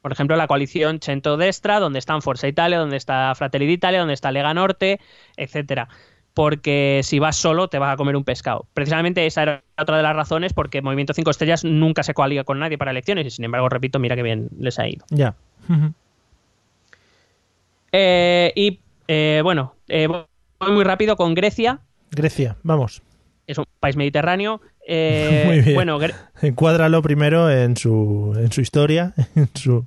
Por 0.02 0.12
ejemplo, 0.12 0.36
la 0.36 0.48
coalición 0.48 1.00
Centro-Destra, 1.02 1.80
donde 1.80 2.00
están 2.00 2.22
Forza 2.22 2.48
Italia, 2.48 2.80
donde 2.80 2.98
está 2.98 3.34
Fratelli 3.36 3.66
d'Italia, 3.66 4.00
donde 4.00 4.14
está 4.14 4.32
Lega 4.32 4.54
Norte, 4.54 5.00
etcétera. 5.36 5.90
Porque 6.34 7.02
si 7.04 7.18
vas 7.18 7.36
solo 7.36 7.68
te 7.68 7.80
vas 7.80 7.94
a 7.94 7.98
comer 7.98 8.16
un 8.16 8.24
pescado. 8.24 8.68
Precisamente 8.74 9.26
esa 9.26 9.42
era 9.42 9.64
otra 9.78 9.98
de 9.98 10.04
las 10.04 10.16
razones 10.16 10.54
porque 10.54 10.82
Movimiento 10.84 11.14
5 11.14 11.32
Estrellas 11.32 11.66
nunca 11.66 12.04
se 12.04 12.14
coaliga 12.14 12.44
con 12.44 12.60
nadie 12.60 12.78
para 12.78 12.92
elecciones 12.92 13.26
y 13.26 13.32
sin 13.32 13.46
embargo, 13.46 13.68
repito, 13.70 13.98
mira 13.98 14.16
que 14.16 14.22
bien 14.22 14.50
les 14.60 14.78
ha 14.78 14.88
ido. 14.88 15.04
Ya. 15.10 15.36
Eh, 17.92 18.54
y 18.56 18.80
eh, 19.08 19.42
bueno, 19.44 19.74
eh, 19.88 20.08
voy 20.08 20.72
muy 20.72 20.84
rápido 20.84 21.16
con 21.16 21.34
Grecia, 21.36 21.80
Grecia, 22.12 22.58
vamos. 22.64 23.02
es 23.48 23.58
un 23.58 23.66
país 23.80 23.96
mediterráneo. 23.96 24.62
Eh, 24.90 25.44
Muy 25.46 25.60
bien. 25.60 25.76
Bueno, 25.76 26.00
Gre- 26.00 26.16
Encuádralo 26.42 27.02
primero 27.02 27.52
en 27.52 27.76
su, 27.76 28.34
en 28.38 28.54
su 28.54 28.62
historia, 28.62 29.14
en 29.36 29.50
su... 29.54 29.86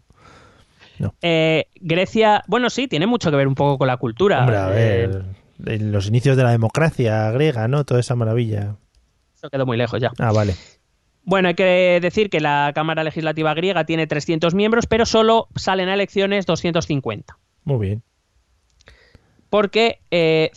eh, 1.23 1.65
Grecia, 1.77 2.43
bueno, 2.49 2.69
sí, 2.69 2.87
tiene 2.87 3.07
mucho 3.07 3.31
que 3.31 3.37
ver 3.39 3.49
un 3.49 3.55
poco 3.55 3.79
con 3.79 3.87
la 3.87 3.97
cultura. 3.97 4.41
Hombre, 4.41 4.57
a 4.59 4.69
Eh, 4.79 5.07
ver, 5.07 5.25
en 5.75 5.91
los 5.93 6.07
inicios 6.07 6.37
de 6.37 6.43
la 6.43 6.51
democracia 6.51 7.31
griega, 7.31 7.67
¿no? 7.67 7.85
Toda 7.85 8.01
esa 8.01 8.15
maravilla. 8.15 8.77
eso 9.35 9.49
quedó 9.49 9.65
muy 9.65 9.79
lejos 9.79 10.01
ya. 10.03 10.13
Ah, 10.19 10.33
vale. 10.33 10.55
Bueno, 11.25 11.49
hay 11.49 11.55
que 11.55 11.99
decir 12.03 12.29
que 12.29 12.41
la 12.41 12.73
Cámara 12.75 13.03
Legislativa 13.03 13.55
griega 13.55 13.85
tiene 13.85 14.07
300 14.07 14.55
miembros, 14.55 14.87
pero 14.87 15.07
solo 15.07 15.49
salen 15.57 15.89
a 15.89 15.95
elecciones 15.95 16.45
250. 16.45 17.39
Muy 17.65 17.79
bien. 17.87 18.03
Porque 19.51 19.99
eh, 20.13 20.51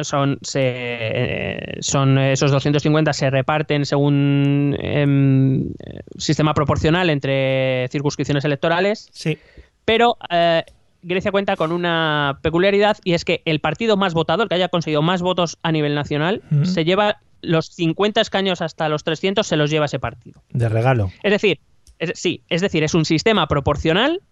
son, 0.00 0.38
se, 0.42 0.60
eh, 0.64 1.76
son 1.80 2.18
esos 2.18 2.50
250 2.50 3.12
se 3.12 3.28
reparten 3.30 3.84
según 3.84 4.74
em, 4.80 5.66
eh, 5.84 6.00
sistema 6.16 6.54
proporcional 6.54 7.10
entre 7.10 7.86
circunscripciones 7.92 8.44
electorales, 8.46 9.08
Sí. 9.12 9.36
pero 9.84 10.16
eh, 10.30 10.64
Grecia 11.02 11.30
cuenta 11.30 11.56
con 11.56 11.72
una 11.72 12.38
peculiaridad 12.42 12.96
y 13.04 13.12
es 13.12 13.24
que 13.26 13.42
el 13.44 13.60
partido 13.60 13.96
más 13.98 14.14
votado, 14.14 14.42
el 14.42 14.48
que 14.48 14.54
haya 14.54 14.68
conseguido 14.68 15.02
más 15.02 15.20
votos 15.20 15.58
a 15.62 15.70
nivel 15.70 15.94
nacional, 15.94 16.42
Ujú. 16.50 16.64
se 16.64 16.84
lleva 16.86 17.18
los 17.42 17.66
50 17.66 18.20
escaños 18.22 18.62
hasta 18.62 18.88
los 18.88 19.04
300, 19.04 19.46
se 19.46 19.56
los 19.56 19.70
lleva 19.70 19.84
ese 19.84 19.98
partido. 20.00 20.42
De 20.50 20.68
regalo. 20.70 21.12
Es 21.22 21.30
decir, 21.32 21.60
es- 21.98 22.18
sí, 22.18 22.42
es 22.48 22.62
decir, 22.62 22.82
es 22.82 22.94
un 22.94 23.04
sistema 23.04 23.46
proporcional 23.46 24.22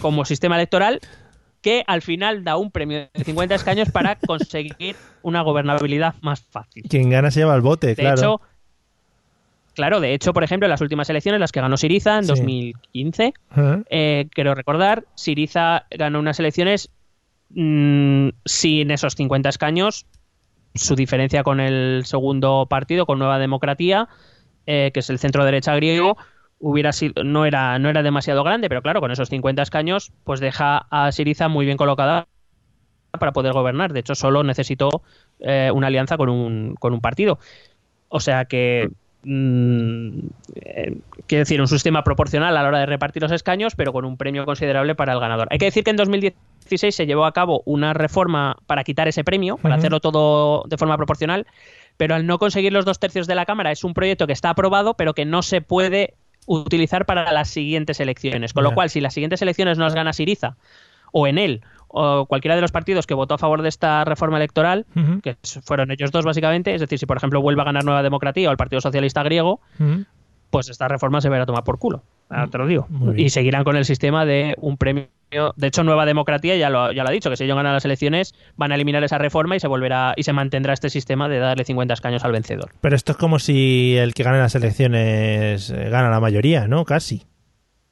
como 0.00 0.24
sistema 0.24 0.56
electoral 0.56 1.00
que 1.62 1.84
al 1.86 2.02
final 2.02 2.44
da 2.44 2.56
un 2.56 2.70
premio 2.70 3.08
de 3.14 3.24
50 3.24 3.54
escaños 3.54 3.90
para 3.90 4.16
conseguir 4.26 4.96
una 5.22 5.40
gobernabilidad 5.42 6.14
más 6.20 6.42
fácil. 6.42 6.82
Quien 6.88 7.08
gana 7.08 7.30
se 7.30 7.40
lleva 7.40 7.54
el 7.54 7.60
bote, 7.62 7.86
De 7.88 7.94
claro. 7.94 8.16
hecho, 8.18 8.40
claro, 9.74 10.00
de 10.00 10.12
hecho, 10.14 10.32
por 10.32 10.44
ejemplo, 10.44 10.66
en 10.66 10.70
las 10.70 10.80
últimas 10.80 11.08
elecciones, 11.08 11.40
las 11.40 11.52
que 11.52 11.60
ganó 11.60 11.76
Siriza 11.76 12.18
en 12.18 12.24
Sí. 12.24 12.28
2015, 12.28 13.32
Ajá. 13.50 13.80
eh, 13.88 14.26
quiero 14.34 14.54
recordar, 14.54 15.04
Siriza 15.14 15.86
ganó 15.90 16.18
unas 16.18 16.38
elecciones 16.40 16.90
mm, 17.50 18.28
sin 18.44 18.90
esos 18.90 19.14
50 19.14 19.48
escaños. 19.48 20.06
Su 20.74 20.96
diferencia 20.96 21.42
con 21.42 21.60
el 21.60 22.02
segundo 22.06 22.66
partido, 22.68 23.04
con 23.04 23.18
Nueva 23.18 23.38
Democracia, 23.38 24.08
eh, 24.66 24.90
que 24.94 25.00
es 25.00 25.10
el 25.10 25.18
centro 25.18 25.44
derecha 25.44 25.74
griego, 25.76 26.16
hubiera 26.62 26.92
sido, 26.92 27.24
no 27.24 27.44
era, 27.44 27.78
no 27.78 27.90
era 27.90 28.02
demasiado 28.02 28.44
grande, 28.44 28.68
pero 28.68 28.82
claro, 28.82 29.00
con 29.00 29.10
esos 29.10 29.28
50 29.28 29.62
escaños, 29.62 30.12
pues 30.24 30.40
deja 30.40 30.86
a 30.90 31.10
Siriza 31.10 31.48
muy 31.48 31.66
bien 31.66 31.76
colocada 31.76 32.28
para 33.10 33.32
poder 33.32 33.52
gobernar. 33.52 33.92
De 33.92 34.00
hecho, 34.00 34.14
solo 34.14 34.44
necesitó 34.44 35.02
eh, 35.40 35.70
una 35.74 35.88
alianza 35.88 36.16
con 36.16 36.28
un, 36.28 36.76
con 36.78 36.92
un 36.92 37.00
partido. 37.00 37.40
O 38.08 38.20
sea 38.20 38.44
que 38.44 38.90
mm, 39.24 40.18
eh, 40.54 40.98
quiero 41.26 41.40
decir, 41.42 41.60
un 41.60 41.68
sistema 41.68 42.04
proporcional 42.04 42.56
a 42.56 42.62
la 42.62 42.68
hora 42.68 42.78
de 42.78 42.86
repartir 42.86 43.22
los 43.22 43.32
escaños, 43.32 43.74
pero 43.74 43.92
con 43.92 44.04
un 44.04 44.16
premio 44.16 44.44
considerable 44.44 44.94
para 44.94 45.12
el 45.12 45.20
ganador. 45.20 45.48
Hay 45.50 45.58
que 45.58 45.66
decir 45.66 45.82
que 45.82 45.90
en 45.90 45.96
2016 45.96 46.52
2016 46.62 46.94
se 46.94 47.06
llevó 47.06 47.24
a 47.24 47.32
cabo 47.32 47.62
una 47.64 47.92
reforma 47.92 48.56
para 48.66 48.84
quitar 48.84 49.08
ese 49.08 49.24
premio, 49.24 49.56
para 49.56 49.74
hacerlo 49.76 50.00
todo 50.00 50.64
de 50.68 50.76
forma 50.76 50.96
proporcional, 50.96 51.46
pero 51.96 52.14
al 52.14 52.26
no 52.26 52.38
conseguir 52.38 52.72
los 52.72 52.84
dos 52.84 52.98
tercios 52.98 53.26
de 53.26 53.34
la 53.34 53.46
Cámara 53.46 53.72
es 53.72 53.84
un 53.84 53.94
proyecto 53.94 54.26
que 54.26 54.32
está 54.32 54.50
aprobado, 54.50 54.94
pero 54.94 55.14
que 55.14 55.24
no 55.24 55.42
se 55.42 55.60
puede 55.60 56.14
utilizar 56.46 57.06
para 57.06 57.30
las 57.32 57.48
siguientes 57.48 58.00
elecciones. 58.00 58.52
Con 58.52 58.64
lo 58.64 58.74
cual, 58.74 58.90
si 58.90 59.00
las 59.00 59.14
siguientes 59.14 59.42
elecciones 59.42 59.78
no 59.78 59.84
las 59.84 59.94
gana 59.94 60.12
Siriza, 60.12 60.56
o 61.12 61.26
en 61.26 61.38
él, 61.38 61.62
o 61.88 62.26
cualquiera 62.26 62.54
de 62.54 62.62
los 62.62 62.72
partidos 62.72 63.06
que 63.06 63.14
votó 63.14 63.34
a 63.34 63.38
favor 63.38 63.62
de 63.62 63.68
esta 63.68 64.04
reforma 64.04 64.38
electoral, 64.38 64.86
que 65.22 65.36
fueron 65.62 65.90
ellos 65.90 66.10
dos 66.10 66.24
básicamente, 66.24 66.74
es 66.74 66.80
decir, 66.80 66.98
si 66.98 67.06
por 67.06 67.16
ejemplo 67.16 67.40
vuelve 67.42 67.62
a 67.62 67.64
ganar 67.66 67.84
Nueva 67.84 68.02
Democracia 68.02 68.48
o 68.48 68.52
el 68.52 68.56
Partido 68.56 68.80
Socialista 68.80 69.22
griego, 69.22 69.60
pues 70.50 70.68
esta 70.68 70.88
reforma 70.88 71.20
se 71.20 71.28
verá 71.28 71.44
a 71.44 71.46
tomar 71.46 71.64
por 71.64 71.78
culo. 71.78 72.02
Ahora 72.32 72.48
te 72.48 72.58
lo 72.58 72.66
digo. 72.66 72.88
Y 73.16 73.30
seguirán 73.30 73.62
con 73.62 73.76
el 73.76 73.84
sistema 73.84 74.24
de 74.24 74.54
un 74.58 74.76
premio. 74.78 75.08
De 75.56 75.66
hecho, 75.66 75.82
Nueva 75.84 76.06
Democracia 76.06 76.56
ya 76.56 76.70
lo, 76.70 76.92
ya 76.92 77.02
lo 77.02 77.08
ha 77.08 77.12
dicho, 77.12 77.30
que 77.30 77.36
si 77.36 77.44
ellos 77.44 77.56
ganan 77.56 77.72
las 77.72 77.84
elecciones 77.84 78.34
van 78.56 78.72
a 78.72 78.74
eliminar 78.74 79.02
esa 79.04 79.18
reforma 79.18 79.56
y 79.56 79.60
se 79.60 79.68
volverá 79.68 80.14
y 80.16 80.22
se 80.22 80.32
mantendrá 80.32 80.72
este 80.72 80.90
sistema 80.90 81.28
de 81.28 81.38
darle 81.38 81.64
50 81.64 81.94
escaños 81.94 82.24
al 82.24 82.32
vencedor. 82.32 82.70
Pero 82.80 82.96
esto 82.96 83.12
es 83.12 83.18
como 83.18 83.38
si 83.38 83.96
el 83.96 84.14
que 84.14 84.22
gane 84.22 84.38
las 84.38 84.54
elecciones 84.54 85.70
eh, 85.70 85.88
gana 85.90 86.10
la 86.10 86.20
mayoría, 86.20 86.68
¿no? 86.68 86.84
Casi. 86.84 87.24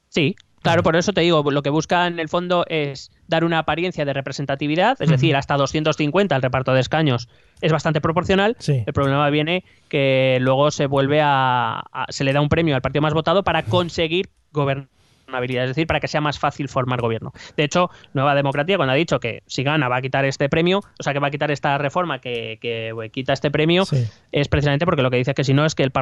Sí, 0.09 0.37
claro, 0.63 0.83
por 0.83 0.97
eso 0.97 1.13
te 1.13 1.21
digo, 1.23 1.43
lo 1.51 1.63
que 1.63 1.71
busca 1.71 2.07
en 2.07 2.19
el 2.21 2.29
fondo 2.29 2.65
es 2.69 3.11
dar 3.29 3.45
una 3.45 3.59
apariencia 3.59 4.05
de 4.05 4.13
representatividad, 4.13 5.01
es 5.01 5.09
decir, 5.09 5.37
hasta 5.37 5.57
250 5.57 6.35
el 6.37 6.43
reparto 6.43 6.73
de 6.75 6.81
escaños 6.81 7.29
es 7.61 7.73
bastante 7.73 8.01
proporcional. 8.01 8.57
Sí. 8.59 8.83
El 8.87 8.93
problema 8.93 9.29
viene 9.31 9.65
que 9.89 10.39
luego 10.41 10.71
se 10.71 10.87
vuelve 10.87 11.21
a, 11.23 11.83
a- 11.93 12.07
se 12.11 12.25
le 12.25 12.33
da 12.33 12.41
un 12.41 12.49
premio 12.49 12.75
al 12.75 12.83
partido 12.83 13.03
más 13.03 13.15
votado 13.15 13.43
para 13.43 13.63
conseguir 13.65 14.29
gobernabilidad, 14.53 15.65
es 15.65 15.71
decir, 15.71 15.87
para 15.87 16.01
que 16.01 16.09
sea 16.09 16.21
más 16.21 16.39
fácil 16.39 16.69
formar 16.69 17.01
gobierno. 17.01 17.33
De 17.57 17.65
hecho, 17.65 17.91
Nueva 18.15 18.35
Democracia 18.35 18.77
cuando 18.77 18.93
ha 18.93 18.97
dicho 18.97 19.21
que 19.21 19.43
si 19.47 19.63
gana 19.63 19.89
va 19.89 19.97
a 19.97 20.03
quitar 20.03 20.25
este 20.25 20.49
premio, 20.49 20.79
o 20.99 21.03
sea 21.03 21.13
que 21.13 21.19
va 21.21 21.29
a 21.29 21.31
quitar 21.31 21.51
esta 21.51 21.79
reforma 21.79 22.21
que, 22.21 22.59
que, 22.61 22.89
eh, 22.89 23.11
quita 23.11 23.33
este 23.33 23.51
premio, 23.51 23.85
Sí. 23.85 24.05
es 24.33 24.49
precisamente 24.49 24.85
porque 24.87 25.03
lo 25.03 25.11
que 25.11 25.19
dice 25.19 25.31
es 25.33 25.35
que 25.35 25.45
si 25.45 25.55
no 25.55 25.65
es 25.65 25.75
que 25.75 25.83
el 25.85 25.93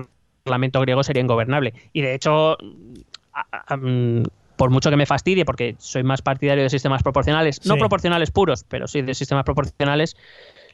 Parlamento 0.44 0.80
griego 0.80 1.02
sería 1.02 1.22
ingobernable. 1.22 1.74
Y 1.92 2.00
de 2.00 2.14
hecho, 2.14 2.56
a- 3.34 3.46
a- 3.66 3.76
mm, 3.76 4.22
por 4.58 4.68
mucho 4.70 4.90
que 4.90 4.96
me 4.96 5.06
fastidie, 5.06 5.46
porque 5.46 5.76
soy 5.78 6.02
más 6.02 6.20
partidario 6.20 6.62
de 6.64 6.68
sistemas 6.68 7.02
proporcionales, 7.02 7.64
no 7.64 7.76
proporcionales 7.78 8.30
puros, 8.30 8.64
pero 8.68 8.86
sí 8.86 9.00
de 9.00 9.14
sistemas 9.14 9.44
proporcionales, 9.44 10.16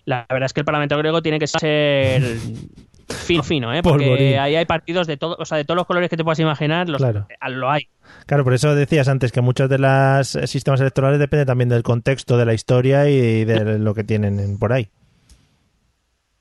la 0.05 0.27
verdad 0.29 0.47
es 0.47 0.53
que 0.53 0.61
el 0.61 0.65
Parlamento 0.67 0.99
griego 0.99 1.23
tiene 1.23 1.39
que 1.39 1.47
ser 1.47 2.23
fino, 3.09 3.43
fino, 3.45 3.73
¿eh? 3.73 3.83
porque 3.83 4.07
Polvorín. 4.07 4.39
ahí 4.39 4.57
hay 4.57 4.65
partidos 4.65 5.07
de 5.07 5.17
todo, 5.17 5.37
o 5.39 5.45
sea, 5.45 5.59
de 5.59 5.65
todos 5.65 5.77
los 5.77 5.87
colores 5.87 6.11
que 6.11 6.17
te 6.17 6.25
puedas 6.25 6.41
imaginar, 6.41 6.89
los, 6.89 7.01
Claro. 7.01 7.27
eh, 7.31 7.51
lo 7.51 7.71
hay. 7.71 7.89
Claro, 8.27 8.43
por 8.45 8.55
eso 8.55 8.75
decías 8.75 9.07
antes 9.09 9.31
que 9.33 9.41
muchos 9.41 9.69
de 9.69 9.79
los 9.79 10.29
sistemas 10.51 10.81
electorales 10.81 11.19
dependen 11.21 11.47
también 11.47 11.69
del 11.69 11.83
contexto 11.83 12.37
de 12.37 12.47
la 12.47 12.55
historia 12.55 13.09
y 13.09 13.45
de 13.45 13.79
lo 13.79 13.95
que 13.95 14.03
tienen 14.05 14.41
en- 14.41 14.59
por 14.59 14.73
ahí. 14.73 14.89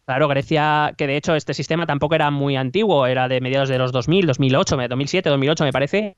Claro, 0.06 0.28
Grecia, 0.28 0.94
que 0.98 1.08
de 1.08 1.16
hecho 1.16 1.34
este 1.34 1.54
sistema 1.54 1.86
tampoco 1.86 2.16
era 2.16 2.30
muy 2.30 2.58
antiguo, 2.58 3.08
era 3.08 3.30
de 3.30 3.40
mediados 3.40 3.70
de 3.70 3.78
los 3.78 3.94
2000, 3.94 4.26
2008, 4.28 4.76
me- 4.76 4.90
2007, 4.90 5.30
2008 5.30 5.64
me 5.64 5.72
parece. 5.72 6.18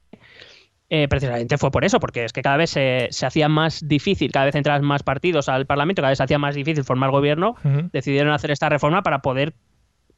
Eh, 0.89 1.07
precisamente 1.07 1.57
fue 1.57 1.71
por 1.71 1.83
eso, 1.83 1.99
porque 1.99 2.25
es 2.25 2.31
que 2.33 2.43
cada 2.43 2.57
vez 2.57 2.69
se, 2.69 3.07
se 3.09 3.25
hacía 3.25 3.49
más 3.49 3.87
difícil, 3.87 4.31
cada 4.31 4.45
vez 4.45 4.55
entraban 4.55 4.83
más 4.85 5.01
partidos 5.03 5.49
al 5.49 5.65
Parlamento, 5.65 6.01
cada 6.01 6.09
vez 6.11 6.17
se 6.17 6.23
hacía 6.23 6.37
más 6.37 6.53
difícil 6.55 6.83
formar 6.83 7.09
gobierno. 7.11 7.55
Decidieron 7.91 8.31
hacer 8.33 8.51
esta 8.51 8.69
reforma 8.69 9.01
para 9.01 9.19
poder 9.23 9.53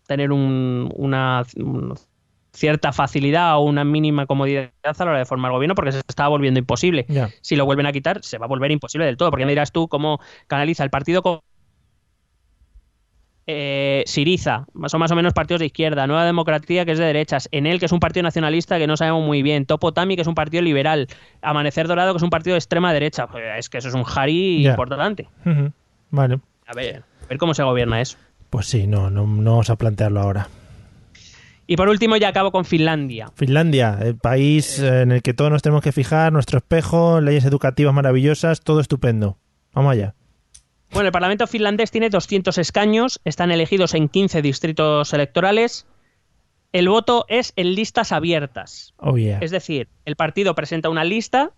tener 0.08 0.32
un- 0.32 0.92
una, 0.96 1.46
un- 1.58 1.96
cierta 2.54 2.92
facilidad 2.92 3.58
o 3.58 3.62
una 3.62 3.84
mínima 3.84 4.26
comodidad 4.26 4.72
a 4.84 4.94
la 5.06 5.12
hora 5.12 5.20
de 5.20 5.26
formar 5.26 5.52
gobierno, 5.52 5.76
porque 5.76 5.92
se 5.92 6.00
estaba 6.00 6.30
volviendo 6.30 6.60
imposible 6.60 7.06
si 7.42 7.56
lo 7.56 7.66
vuelven 7.66 7.86
a 7.86 7.92
quitar, 7.92 8.24
se 8.24 8.38
va 8.38 8.46
a 8.46 8.50
volver 8.50 8.72
imposible 8.72 9.06
del 9.06 9.16
todo. 9.16 9.30
Porque 9.30 9.46
me 9.46 9.52
dirás 9.52 9.72
tú 9.72 9.88
cómo 9.88 10.20
canaliza 10.48 10.84
el 10.84 10.90
partido 10.90 11.22
eh, 13.48 14.04
Siriza, 14.06 14.66
son 14.88 15.00
más 15.00 15.12
o 15.12 15.16
menos 15.16 15.34
partidos 15.34 15.60
de 15.62 15.66
izquierda, 15.68 16.06
Nueva 16.06 16.26
Democracia, 16.26 16.86
que 16.86 16.92
es 16.92 17.00
de 17.00 17.06
derechas, 17.06 17.48
Enel, 17.52 17.80
que 17.80 17.86
es 17.86 17.92
un 17.92 18.00
partido 18.00 18.24
nacionalista 18.24 18.78
que 18.78 18.88
no 18.88 18.98
sabemos 18.98 19.26
muy 19.26 19.42
bien, 19.42 19.66
Topotami, 19.66 20.16
que 20.16 20.22
es 20.22 20.28
un 20.28 20.36
partido 20.36 20.62
liberal, 20.62 21.08
Amanecer 21.42 21.88
Dorado, 21.88 22.14
que 22.14 22.18
es 22.18 22.24
un 22.24 22.30
partido 22.30 22.54
de 22.56 22.60
extrema 22.60 22.92
derecha. 22.94 23.28
Pues 23.28 23.44
es 23.58 23.70
que 23.70 23.78
eso 23.80 23.88
es 23.88 23.94
un 23.96 24.04
jari 24.04 24.64
Ya. 24.64 24.72
importante. 24.72 25.30
Vale. 26.12 26.40
A 26.68 26.74
ver, 26.76 27.04
a 27.24 27.28
ver 27.28 27.38
cómo 27.38 27.54
se 27.54 27.64
gobierna 27.64 28.02
eso. 28.02 28.18
Pues 28.50 28.68
sí, 28.68 28.86
no, 28.88 29.10
no, 29.10 29.26
no 29.26 29.52
vamos 29.52 29.70
a 29.70 29.76
plantearlo 29.78 30.20
ahora. 30.22 30.48
Y 31.70 31.76
por 31.76 31.90
último, 31.90 32.16
ya 32.16 32.30
acabo 32.30 32.52
con 32.52 32.64
Finlandia. 32.64 33.30
Finlandia, 33.36 33.98
el 34.02 34.16
país 34.18 34.80
eh, 34.80 35.02
en 35.02 35.12
el 35.12 35.22
que 35.22 35.34
todos 35.34 35.52
nos 35.52 35.62
tenemos 35.62 35.82
que 35.84 35.92
fijar, 35.92 36.32
nuestro 36.32 36.58
espejo, 36.60 37.20
leyes 37.20 37.44
educativas 37.44 37.94
maravillosas, 37.94 38.62
todo 38.62 38.80
estupendo. 38.80 39.38
Vamos 39.74 39.92
allá. 39.92 40.16
Bueno, 40.92 41.08
el 41.08 41.12
Parlamento 41.12 41.48
finlandés 41.48 41.92
tiene 41.92 42.10
200 42.10 42.58
escaños, 42.58 43.20
están 43.26 43.52
elegidos 43.52 43.94
en 43.94 44.10
15 44.10 44.42
distritos 44.42 45.14
electorales. 45.14 45.86
El 46.72 46.90
voto 46.90 47.26
es 47.28 47.54
en 47.56 47.76
listas 47.76 48.12
abiertas. 48.12 48.94
Oh 48.98 49.18
yeah. 49.18 49.40
Es 49.40 49.52
decir, 49.52 49.90
el 50.06 50.16
partido 50.16 50.54
presenta 50.56 50.90
una 50.90 51.04
lista 51.04 51.52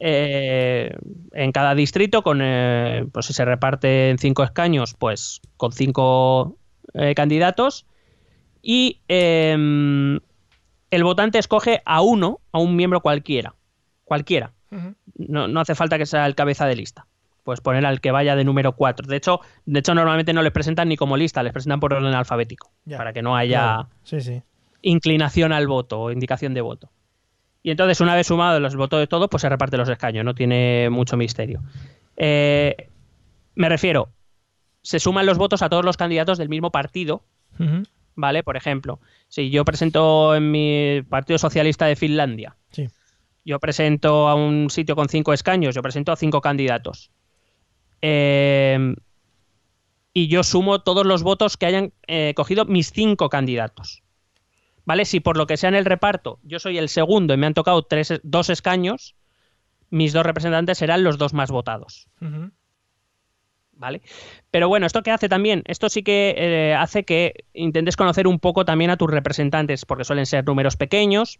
eh, 0.00 0.96
en 1.32 1.52
cada 1.52 1.74
distrito 1.74 2.22
con, 2.22 2.40
eh, 2.42 3.06
pues 3.12 3.26
si 3.26 3.32
se 3.32 3.44
reparte 3.44 4.10
en 4.10 4.18
cinco 4.18 4.42
escaños, 4.42 4.94
pues 4.94 5.40
con 5.56 5.72
cinco 5.72 6.56
eh, 6.94 7.14
candidatos 7.14 7.86
y 8.62 9.00
eh, 9.08 9.52
el 10.90 11.04
votante 11.04 11.38
escoge 11.38 11.82
a 11.84 12.00
uno, 12.00 12.40
a 12.52 12.58
un 12.58 12.76
miembro 12.76 13.00
cualquiera, 13.00 13.54
cualquiera. 14.04 14.52
No, 15.16 15.48
no 15.48 15.60
hace 15.60 15.74
falta 15.74 15.96
que 15.96 16.06
sea 16.06 16.26
el 16.26 16.34
cabeza 16.34 16.66
de 16.66 16.76
lista. 16.76 17.07
Pues 17.48 17.62
poner 17.62 17.86
al 17.86 18.02
que 18.02 18.10
vaya 18.10 18.36
de 18.36 18.44
número 18.44 18.72
4. 18.72 19.06
De 19.06 19.16
hecho, 19.16 19.40
de 19.64 19.78
hecho 19.78 19.94
normalmente 19.94 20.34
no 20.34 20.42
les 20.42 20.52
presentan 20.52 20.86
ni 20.90 20.98
como 20.98 21.16
lista, 21.16 21.42
les 21.42 21.54
presentan 21.54 21.80
por 21.80 21.94
orden 21.94 22.12
alfabético, 22.12 22.70
Ya. 22.84 22.98
para 22.98 23.14
que 23.14 23.22
no 23.22 23.36
haya 23.38 23.58
Claro. 23.60 23.88
Sí, 24.02 24.20
sí. 24.20 24.42
inclinación 24.82 25.54
al 25.54 25.66
voto 25.66 25.98
o 25.98 26.10
indicación 26.12 26.52
de 26.52 26.60
voto. 26.60 26.90
Y 27.62 27.70
entonces, 27.70 28.02
una 28.02 28.14
vez 28.14 28.26
sumado 28.26 28.60
los 28.60 28.76
votos 28.76 29.00
de 29.00 29.06
todos, 29.06 29.28
pues 29.30 29.40
se 29.40 29.48
reparte 29.48 29.78
los 29.78 29.88
escaños, 29.88 30.26
no 30.26 30.34
tiene 30.34 30.90
mucho 30.90 31.16
misterio. 31.16 31.62
Eh, 32.18 32.90
me 33.54 33.70
refiero, 33.70 34.10
se 34.82 35.00
suman 35.00 35.24
los 35.24 35.38
votos 35.38 35.62
a 35.62 35.70
todos 35.70 35.86
los 35.86 35.96
candidatos 35.96 36.36
del 36.36 36.50
mismo 36.50 36.70
partido. 36.70 37.22
¿vale? 38.14 38.42
Por 38.42 38.58
ejemplo, 38.58 39.00
si 39.28 39.48
yo 39.48 39.64
presento 39.64 40.34
en 40.34 40.50
mi 40.50 41.00
Partido 41.08 41.38
Socialista 41.38 41.86
de 41.86 41.96
Finlandia, 41.96 42.56
Sí. 42.72 42.88
yo 43.46 43.58
presento 43.58 44.28
a 44.28 44.34
un 44.34 44.68
sitio 44.68 44.94
con 44.96 45.08
cinco 45.08 45.32
escaños, 45.32 45.74
yo 45.74 45.80
presento 45.80 46.12
a 46.12 46.16
cinco 46.16 46.42
candidatos. 46.42 47.10
Eh, 48.02 48.94
y 50.12 50.28
yo 50.28 50.42
sumo 50.42 50.80
todos 50.80 51.06
los 51.06 51.22
votos 51.22 51.56
que 51.56 51.66
hayan 51.66 51.92
eh, 52.06 52.32
cogido 52.34 52.64
mis 52.64 52.92
cinco 52.92 53.28
candidatos. 53.28 54.02
¿Vale? 54.84 55.04
Si 55.04 55.20
por 55.20 55.36
lo 55.36 55.46
que 55.46 55.56
sea 55.58 55.68
en 55.68 55.74
el 55.74 55.84
reparto 55.84 56.38
yo 56.42 56.58
soy 56.58 56.78
el 56.78 56.88
segundo 56.88 57.34
y 57.34 57.36
me 57.36 57.46
han 57.46 57.54
tocado 57.54 57.82
tres, 57.82 58.20
dos 58.22 58.48
escaños, 58.50 59.14
mis 59.90 60.12
dos 60.12 60.24
representantes 60.24 60.78
serán 60.78 61.04
los 61.04 61.18
dos 61.18 61.34
más 61.34 61.50
votados. 61.50 62.08
¿Vale? 63.72 64.02
Pero 64.50 64.68
bueno, 64.68 64.86
¿esto 64.86 65.02
qué 65.02 65.10
hace 65.12 65.28
también? 65.28 65.62
Esto 65.66 65.88
sí 65.88 66.02
que 66.02 66.34
eh, 66.36 66.74
hace 66.74 67.04
que 67.04 67.44
intentes 67.52 67.96
conocer 67.96 68.26
un 68.26 68.40
poco 68.40 68.64
también 68.64 68.90
a 68.90 68.96
tus 68.96 69.08
representantes, 69.10 69.84
porque 69.84 70.04
suelen 70.04 70.26
ser 70.26 70.44
números 70.46 70.76
pequeños 70.76 71.38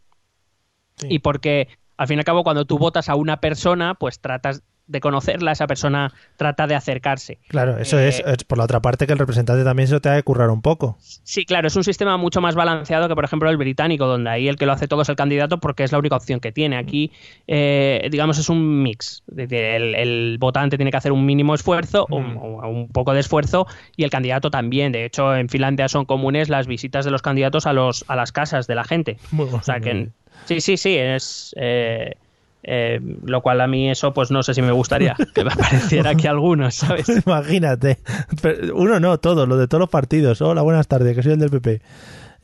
Sí. 0.97 1.07
y 1.11 1.19
porque 1.21 1.69
al 1.97 2.09
fin 2.09 2.19
y 2.19 2.21
al 2.21 2.25
cabo 2.25 2.43
cuando 2.43 2.65
tú 2.65 2.77
votas 2.77 3.09
a 3.09 3.15
una 3.15 3.41
persona, 3.41 3.95
pues 3.95 4.21
tratas 4.21 4.63
de 4.89 5.01
conocerla, 5.01 5.53
esa 5.53 5.67
persona 5.67 6.13
trata 6.37 6.67
de 6.67 6.75
acercarse. 6.75 7.39
Claro, 7.49 7.79
eso 7.79 7.99
Eh, 7.99 8.09
es, 8.09 8.23
es 8.27 8.45
por 8.45 8.59
la 8.59 8.65
otra 8.65 8.81
parte 8.81 9.07
que 9.07 9.13
el 9.13 9.19
representante 9.19 9.63
también 9.63 9.87
se 9.87 9.95
lo 9.95 10.01
te 10.01 10.09
ha 10.09 10.15
de 10.15 10.23
currar 10.23 10.51
un 10.51 10.63
poco. 10.63 10.97
Sí, 11.01 11.45
claro, 11.45 11.69
es 11.69 11.77
un 11.77 11.85
sistema 11.85 12.17
mucho 12.17 12.41
más 12.41 12.55
balanceado 12.55 13.07
que, 13.09 13.15
por 13.15 13.25
ejemplo, 13.25 13.51
el 13.51 13.57
británico, 13.57 14.07
donde 14.07 14.31
ahí 14.31 14.49
el 14.49 14.57
que 14.57 14.67
lo 14.67 14.73
hace 14.73 14.89
todo 14.89 15.03
es 15.03 15.09
el 15.09 15.17
candidato 15.17 15.59
porque 15.59 15.85
es 15.85 15.93
la 15.93 15.99
única 15.99 16.17
opción 16.17 16.41
que 16.41 16.53
tiene. 16.53 16.77
Aquí, 16.77 17.13
eh, 17.47 18.09
digamos, 18.11 18.39
es 18.39 18.49
un 18.49 18.83
mix. 18.83 19.23
El, 19.37 19.95
el 19.95 20.37
votante 20.41 20.77
tiene 20.77 20.91
que 20.91 20.97
hacer 20.97 21.13
un 21.13 21.25
mínimo 21.27 21.55
esfuerzo, 21.55 22.07
o 22.11 22.17
un, 22.17 22.89
poco 22.89 23.13
de 23.13 23.21
esfuerzo, 23.21 23.67
y 23.97 24.05
el 24.05 24.11
candidato 24.11 24.51
también. 24.51 24.93
De 24.93 25.05
hecho, 25.05 25.37
en 25.37 25.49
Finlandia 25.49 25.89
son 25.89 26.07
comunes 26.07 26.49
las 26.49 26.67
visitas 26.67 27.05
de 27.05 27.11
los 27.11 27.23
candidatos 27.23 27.67
a, 27.67 27.73
los, 27.73 28.05
a 28.09 28.17
las 28.17 28.33
casas 28.33 28.67
de 28.67 28.75
la 28.75 28.85
gente. 28.85 29.19
O 29.37 29.63
sea 29.63 29.81
que, 29.81 30.09
sí, 30.47 30.61
sí, 30.61 30.77
sí, 30.77 30.97
es... 30.97 31.55
eh, 31.59 32.15
eh, 32.63 33.01
lo 33.25 33.41
cual 33.43 33.61
a 33.61 33.67
mí 33.67 33.91
eso, 33.91 34.13
pues 34.13 34.31
no 34.31 34.43
sé 34.43 34.55
si 34.55 34.63
me 34.63 34.73
gustaría 34.73 35.15
que 35.35 35.45
me 35.45 35.53
apareciera 35.53 36.11
aquí 36.11 36.27
algunos, 36.27 36.75
¿sabes? 36.75 37.07
Imagínate. 37.27 37.99
Pero 38.43 38.77
uno 38.77 38.99
no, 39.01 39.19
todos, 39.19 39.49
lo 39.49 39.57
de 39.57 39.69
todos 39.69 39.81
los 39.81 39.91
partidos. 39.91 40.41
Hola, 40.43 40.63
buenas 40.63 40.89
tardes, 40.89 41.15
que 41.17 41.23
soy 41.23 41.33
el 41.33 41.39
del 41.39 41.51
PP. 41.51 41.81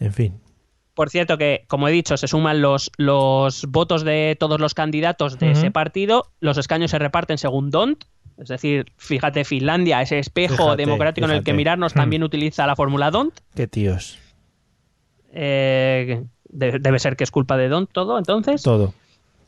En 0.01 0.13
fin. 0.13 0.41
Por 0.95 1.11
cierto, 1.11 1.37
que 1.39 1.65
como 1.67 1.89
he 1.89 1.93
dicho, 1.93 2.17
se 2.17 2.29
suman 2.29 2.61
los, 2.63 2.93
los 2.99 3.67
votos 3.69 4.05
de 4.05 4.37
todos 4.39 4.61
los 4.61 4.75
candidatos 4.75 5.39
de 5.41 5.51
ese 5.51 5.73
partido, 5.73 6.29
los 6.39 6.57
escaños 6.57 6.93
se 6.93 7.01
reparten 7.01 7.37
según 7.37 7.71
DONT, 7.71 8.05
es 8.39 8.47
decir, 8.49 8.87
fíjate, 8.97 9.45
Finlandia, 9.45 10.01
ese 10.03 10.21
espejo 10.21 10.55
Fíjate, 10.57 10.77
democrático 10.77 11.27
en 11.27 11.33
el 11.33 11.43
que 11.43 11.53
mirarnos, 11.53 11.95
Hmm. 11.95 11.99
también 11.99 12.23
utiliza 12.23 12.65
la 12.69 12.77
fórmula 12.77 13.11
DONT. 13.11 13.35
Qué 13.57 13.67
tíos. 13.67 14.19
Eh, 15.33 16.25
de- 16.49 16.79
debe 16.79 16.99
ser 17.01 17.17
que 17.17 17.25
es 17.25 17.31
culpa 17.33 17.57
de 17.57 17.69
DONT 17.69 17.91
todo, 17.93 18.17
entonces. 18.19 18.63
Todo. 18.63 18.95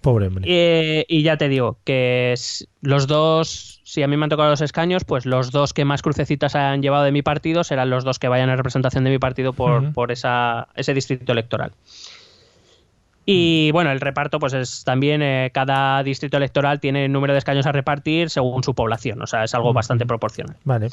Pobre 0.06 0.28
hombre. 0.28 0.44
Eh, 0.46 1.04
y 1.08 1.22
ya 1.24 1.36
te 1.36 1.48
digo 1.48 1.80
que 1.82 2.32
los 2.80 3.08
dos, 3.08 3.80
si 3.82 4.04
a 4.04 4.06
mí 4.06 4.16
me 4.16 4.22
han 4.22 4.30
tocado 4.30 4.50
los 4.50 4.60
escaños, 4.60 5.02
pues 5.02 5.26
los 5.26 5.50
dos 5.50 5.72
que 5.74 5.84
más 5.84 6.00
crucecitas 6.00 6.54
han 6.54 6.80
llevado 6.80 7.02
de 7.02 7.10
mi 7.10 7.22
partido 7.22 7.64
serán 7.64 7.90
los 7.90 8.04
dos 8.04 8.20
que 8.20 8.28
vayan 8.28 8.48
en 8.48 8.56
representación 8.56 9.02
de 9.02 9.10
mi 9.10 9.18
partido 9.18 9.52
por, 9.52 9.92
por 9.92 10.12
esa, 10.12 10.68
ese 10.76 10.94
distrito 10.94 11.32
electoral. 11.32 11.72
Y 13.24 13.72
bueno, 13.72 13.90
el 13.90 14.00
reparto, 14.00 14.38
pues 14.38 14.52
es 14.52 14.84
también 14.84 15.22
eh, 15.22 15.50
cada 15.52 16.04
distrito 16.04 16.36
electoral 16.36 16.78
tiene 16.78 17.08
número 17.08 17.32
de 17.32 17.40
escaños 17.40 17.66
a 17.66 17.72
repartir 17.72 18.30
según 18.30 18.62
su 18.62 18.74
población, 18.76 19.20
o 19.22 19.26
sea, 19.26 19.42
es 19.42 19.54
algo 19.56 19.72
bastante 19.72 20.06
proporcional. 20.06 20.54
Vale. 20.62 20.90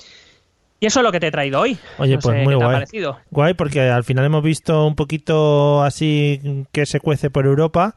Y 0.79 0.87
eso 0.87 1.01
es 1.01 1.03
lo 1.03 1.11
que 1.11 1.19
te 1.19 1.27
he 1.27 1.31
traído 1.31 1.61
hoy. 1.61 1.77
Oye, 1.99 2.15
No 2.15 2.19
pues 2.19 2.35
sé 2.35 2.43
muy 2.43 2.55
qué 2.55 2.57
te 2.57 2.63
ha 2.63 2.65
guay. 2.65 2.75
parecido. 2.77 3.19
Guay, 3.29 3.53
porque 3.53 3.81
al 3.81 4.03
final 4.03 4.25
hemos 4.25 4.43
visto 4.43 4.87
un 4.87 4.95
poquito 4.95 5.83
así 5.83 6.65
que 6.71 6.87
se 6.87 6.99
cuece 6.99 7.29
por 7.29 7.45
Europa. 7.45 7.93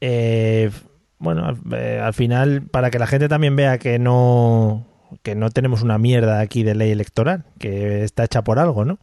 Eh, 0.00 0.70
bueno, 1.18 1.46
al, 1.46 1.58
eh, 1.72 2.00
al 2.02 2.14
final, 2.14 2.62
para 2.62 2.90
que 2.90 2.98
la 2.98 3.06
gente 3.06 3.28
también 3.28 3.56
vea 3.56 3.78
que 3.78 3.98
no 3.98 4.86
que 5.22 5.34
no 5.34 5.50
tenemos 5.50 5.82
una 5.82 5.98
mierda 5.98 6.40
aquí 6.40 6.62
de 6.62 6.74
ley 6.74 6.90
electoral, 6.90 7.44
que 7.58 8.02
está 8.04 8.24
hecha 8.24 8.42
por 8.42 8.58
algo, 8.58 8.84
¿no? 8.84 8.98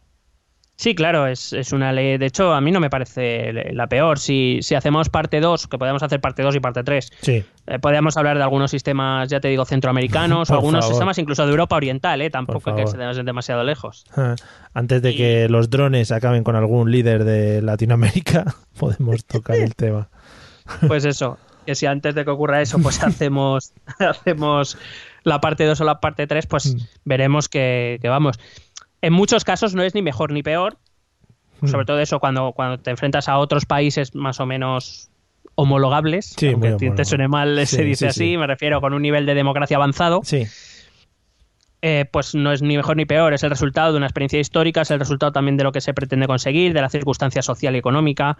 Sí, 0.76 0.96
claro, 0.96 1.28
es, 1.28 1.52
es 1.52 1.72
una 1.72 1.92
ley. 1.92 2.18
De 2.18 2.26
hecho, 2.26 2.52
a 2.52 2.60
mí 2.60 2.72
no 2.72 2.80
me 2.80 2.90
parece 2.90 3.52
la 3.72 3.86
peor. 3.86 4.18
Si, 4.18 4.58
si 4.60 4.74
hacemos 4.74 5.08
parte 5.08 5.40
2, 5.40 5.68
que 5.68 5.78
podemos 5.78 6.02
hacer 6.02 6.20
parte 6.20 6.42
2 6.42 6.56
y 6.56 6.60
parte 6.60 6.82
3, 6.82 7.12
Sí, 7.20 7.44
Eh, 7.66 7.78
podríamos 7.78 8.16
hablar 8.16 8.36
de 8.36 8.42
algunos 8.42 8.72
sistemas, 8.72 9.28
ya 9.30 9.40
te 9.40 9.48
digo, 9.48 9.64
centroamericanos 9.64 10.50
o 10.50 10.54
algunos 10.54 10.80
favor. 10.80 10.94
sistemas 10.94 11.18
incluso 11.18 11.44
de 11.44 11.50
Europa 11.52 11.76
Oriental, 11.76 12.20
¿eh? 12.22 12.30
Tampoco 12.30 12.74
que 12.74 12.86
se 12.88 12.96
demasiado 12.96 13.62
lejos. 13.62 14.04
antes 14.74 15.00
de 15.00 15.14
que 15.14 15.48
los 15.48 15.70
drones 15.70 16.10
acaben 16.10 16.42
con 16.42 16.56
algún 16.56 16.90
líder 16.90 17.24
de 17.24 17.62
Latinoamérica, 17.62 18.44
podemos 18.78 19.24
tocar 19.24 19.56
el 19.56 19.76
tema. 19.76 20.08
Pues 20.86 21.04
eso, 21.04 21.38
que 21.66 21.74
si 21.74 21.86
antes 21.86 22.14
de 22.14 22.24
que 22.24 22.30
ocurra 22.30 22.60
eso, 22.62 22.78
pues 22.78 23.02
hacemos, 23.04 23.72
hacemos 23.98 24.78
la 25.22 25.40
parte 25.40 25.64
2 25.64 25.80
o 25.80 25.84
la 25.84 26.00
parte 26.00 26.26
3, 26.26 26.46
pues 26.46 26.74
Mm. 26.74 26.78
veremos 27.04 27.48
que, 27.48 27.98
que 28.02 28.08
vamos. 28.08 28.38
En 29.02 29.12
muchos 29.12 29.44
casos 29.44 29.74
no 29.74 29.82
es 29.82 29.94
ni 29.94 30.02
mejor 30.02 30.32
ni 30.32 30.42
peor, 30.42 30.78
Mm. 31.60 31.68
sobre 31.68 31.84
todo 31.86 32.00
eso 32.00 32.18
cuando, 32.20 32.52
cuando 32.52 32.78
te 32.78 32.90
enfrentas 32.90 33.28
a 33.28 33.38
otros 33.38 33.64
países 33.64 34.14
más 34.14 34.40
o 34.40 34.46
menos 34.46 35.08
homologables, 35.54 36.34
Sí, 36.36 36.48
aunque 36.48 36.68
ti 36.72 36.76
te 36.78 36.84
homologable. 36.86 37.04
suene 37.04 37.28
mal 37.28 37.66
Sí, 37.66 37.76
se 37.76 37.84
dice 37.84 37.98
sí, 38.06 38.06
así, 38.06 38.30
sí. 38.32 38.36
me 38.36 38.46
refiero 38.46 38.80
con 38.80 38.92
un 38.92 39.02
nivel 39.02 39.24
de 39.24 39.34
democracia 39.34 39.76
avanzado. 39.76 40.20
Sí, 40.24 40.44
eh, 41.82 42.06
pues 42.10 42.34
no 42.34 42.50
es 42.50 42.62
ni 42.62 42.76
mejor 42.76 42.96
ni 42.96 43.04
peor, 43.04 43.34
es 43.34 43.42
el 43.42 43.50
resultado 43.50 43.92
de 43.92 43.98
una 43.98 44.06
experiencia 44.06 44.40
histórica, 44.40 44.80
es 44.80 44.90
el 44.90 44.98
resultado 44.98 45.32
también 45.32 45.56
de 45.58 45.64
lo 45.64 45.70
que 45.72 45.82
se 45.82 45.92
pretende 45.92 46.26
conseguir, 46.26 46.72
de 46.72 46.80
la 46.80 46.88
circunstancia 46.88 47.42
social 47.42 47.74
y 47.74 47.78
económica. 47.78 48.38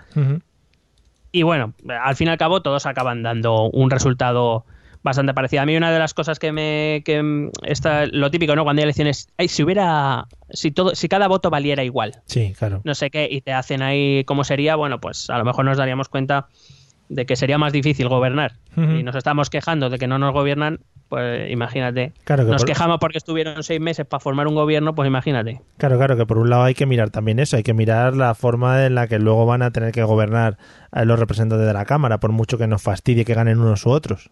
Y 1.34 1.42
bueno, 1.42 1.74
al 2.00 2.14
fin 2.14 2.28
y 2.28 2.30
al 2.30 2.38
cabo 2.38 2.62
todos 2.62 2.86
acaban 2.86 3.24
dando 3.24 3.68
un 3.70 3.90
resultado 3.90 4.64
bastante 5.02 5.34
parecido. 5.34 5.62
A 5.62 5.66
mí 5.66 5.76
una 5.76 5.90
de 5.90 5.98
las 5.98 6.14
cosas 6.14 6.38
que 6.38 6.52
me... 6.52 7.02
Que 7.04 7.50
está, 7.64 8.06
lo 8.06 8.30
típico, 8.30 8.54
¿no? 8.54 8.62
Cuando 8.62 8.78
hay 8.78 8.84
elecciones, 8.84 9.28
ay, 9.36 9.48
si 9.48 9.64
hubiera... 9.64 10.28
Si, 10.50 10.70
todo, 10.70 10.94
si 10.94 11.08
cada 11.08 11.26
voto 11.26 11.50
valiera 11.50 11.82
igual, 11.82 12.22
sí, 12.26 12.54
claro. 12.56 12.82
no 12.84 12.94
sé 12.94 13.10
qué, 13.10 13.26
y 13.28 13.40
te 13.40 13.52
hacen 13.52 13.82
ahí 13.82 14.22
cómo 14.26 14.44
sería, 14.44 14.76
bueno, 14.76 15.00
pues 15.00 15.28
a 15.28 15.36
lo 15.36 15.44
mejor 15.44 15.64
nos 15.64 15.76
daríamos 15.76 16.08
cuenta 16.08 16.46
de 17.08 17.26
que 17.26 17.36
sería 17.36 17.58
más 17.58 17.72
difícil 17.72 18.08
gobernar. 18.08 18.52
Y 18.76 19.02
nos 19.02 19.14
estamos 19.14 19.50
quejando 19.50 19.90
de 19.90 19.98
que 19.98 20.06
no 20.06 20.18
nos 20.18 20.32
gobiernan, 20.32 20.80
pues 21.08 21.50
imagínate. 21.50 22.12
Claro 22.24 22.44
que 22.44 22.50
Nos 22.52 22.62
por- 22.62 22.68
quejamos 22.68 22.98
porque 22.98 23.18
estuvieron 23.18 23.62
seis 23.62 23.80
meses 23.80 24.04
para 24.06 24.20
formar 24.20 24.48
un 24.48 24.54
gobierno, 24.54 24.94
pues 24.94 25.06
imagínate. 25.06 25.60
Claro, 25.76 25.96
claro, 25.96 26.16
que 26.16 26.26
por 26.26 26.38
un 26.38 26.50
lado 26.50 26.64
hay 26.64 26.74
que 26.74 26.86
mirar 26.86 27.10
también 27.10 27.38
eso, 27.38 27.56
hay 27.56 27.62
que 27.62 27.74
mirar 27.74 28.16
la 28.16 28.34
forma 28.34 28.86
en 28.86 28.94
la 28.94 29.06
que 29.06 29.18
luego 29.18 29.46
van 29.46 29.62
a 29.62 29.70
tener 29.70 29.92
que 29.92 30.02
gobernar 30.02 30.56
a 30.90 31.04
los 31.04 31.18
representantes 31.18 31.66
de 31.66 31.72
la 31.72 31.84
Cámara, 31.84 32.18
por 32.18 32.32
mucho 32.32 32.58
que 32.58 32.66
nos 32.66 32.82
fastidie 32.82 33.24
que 33.24 33.34
ganen 33.34 33.60
unos 33.60 33.84
u 33.86 33.90
otros. 33.90 34.30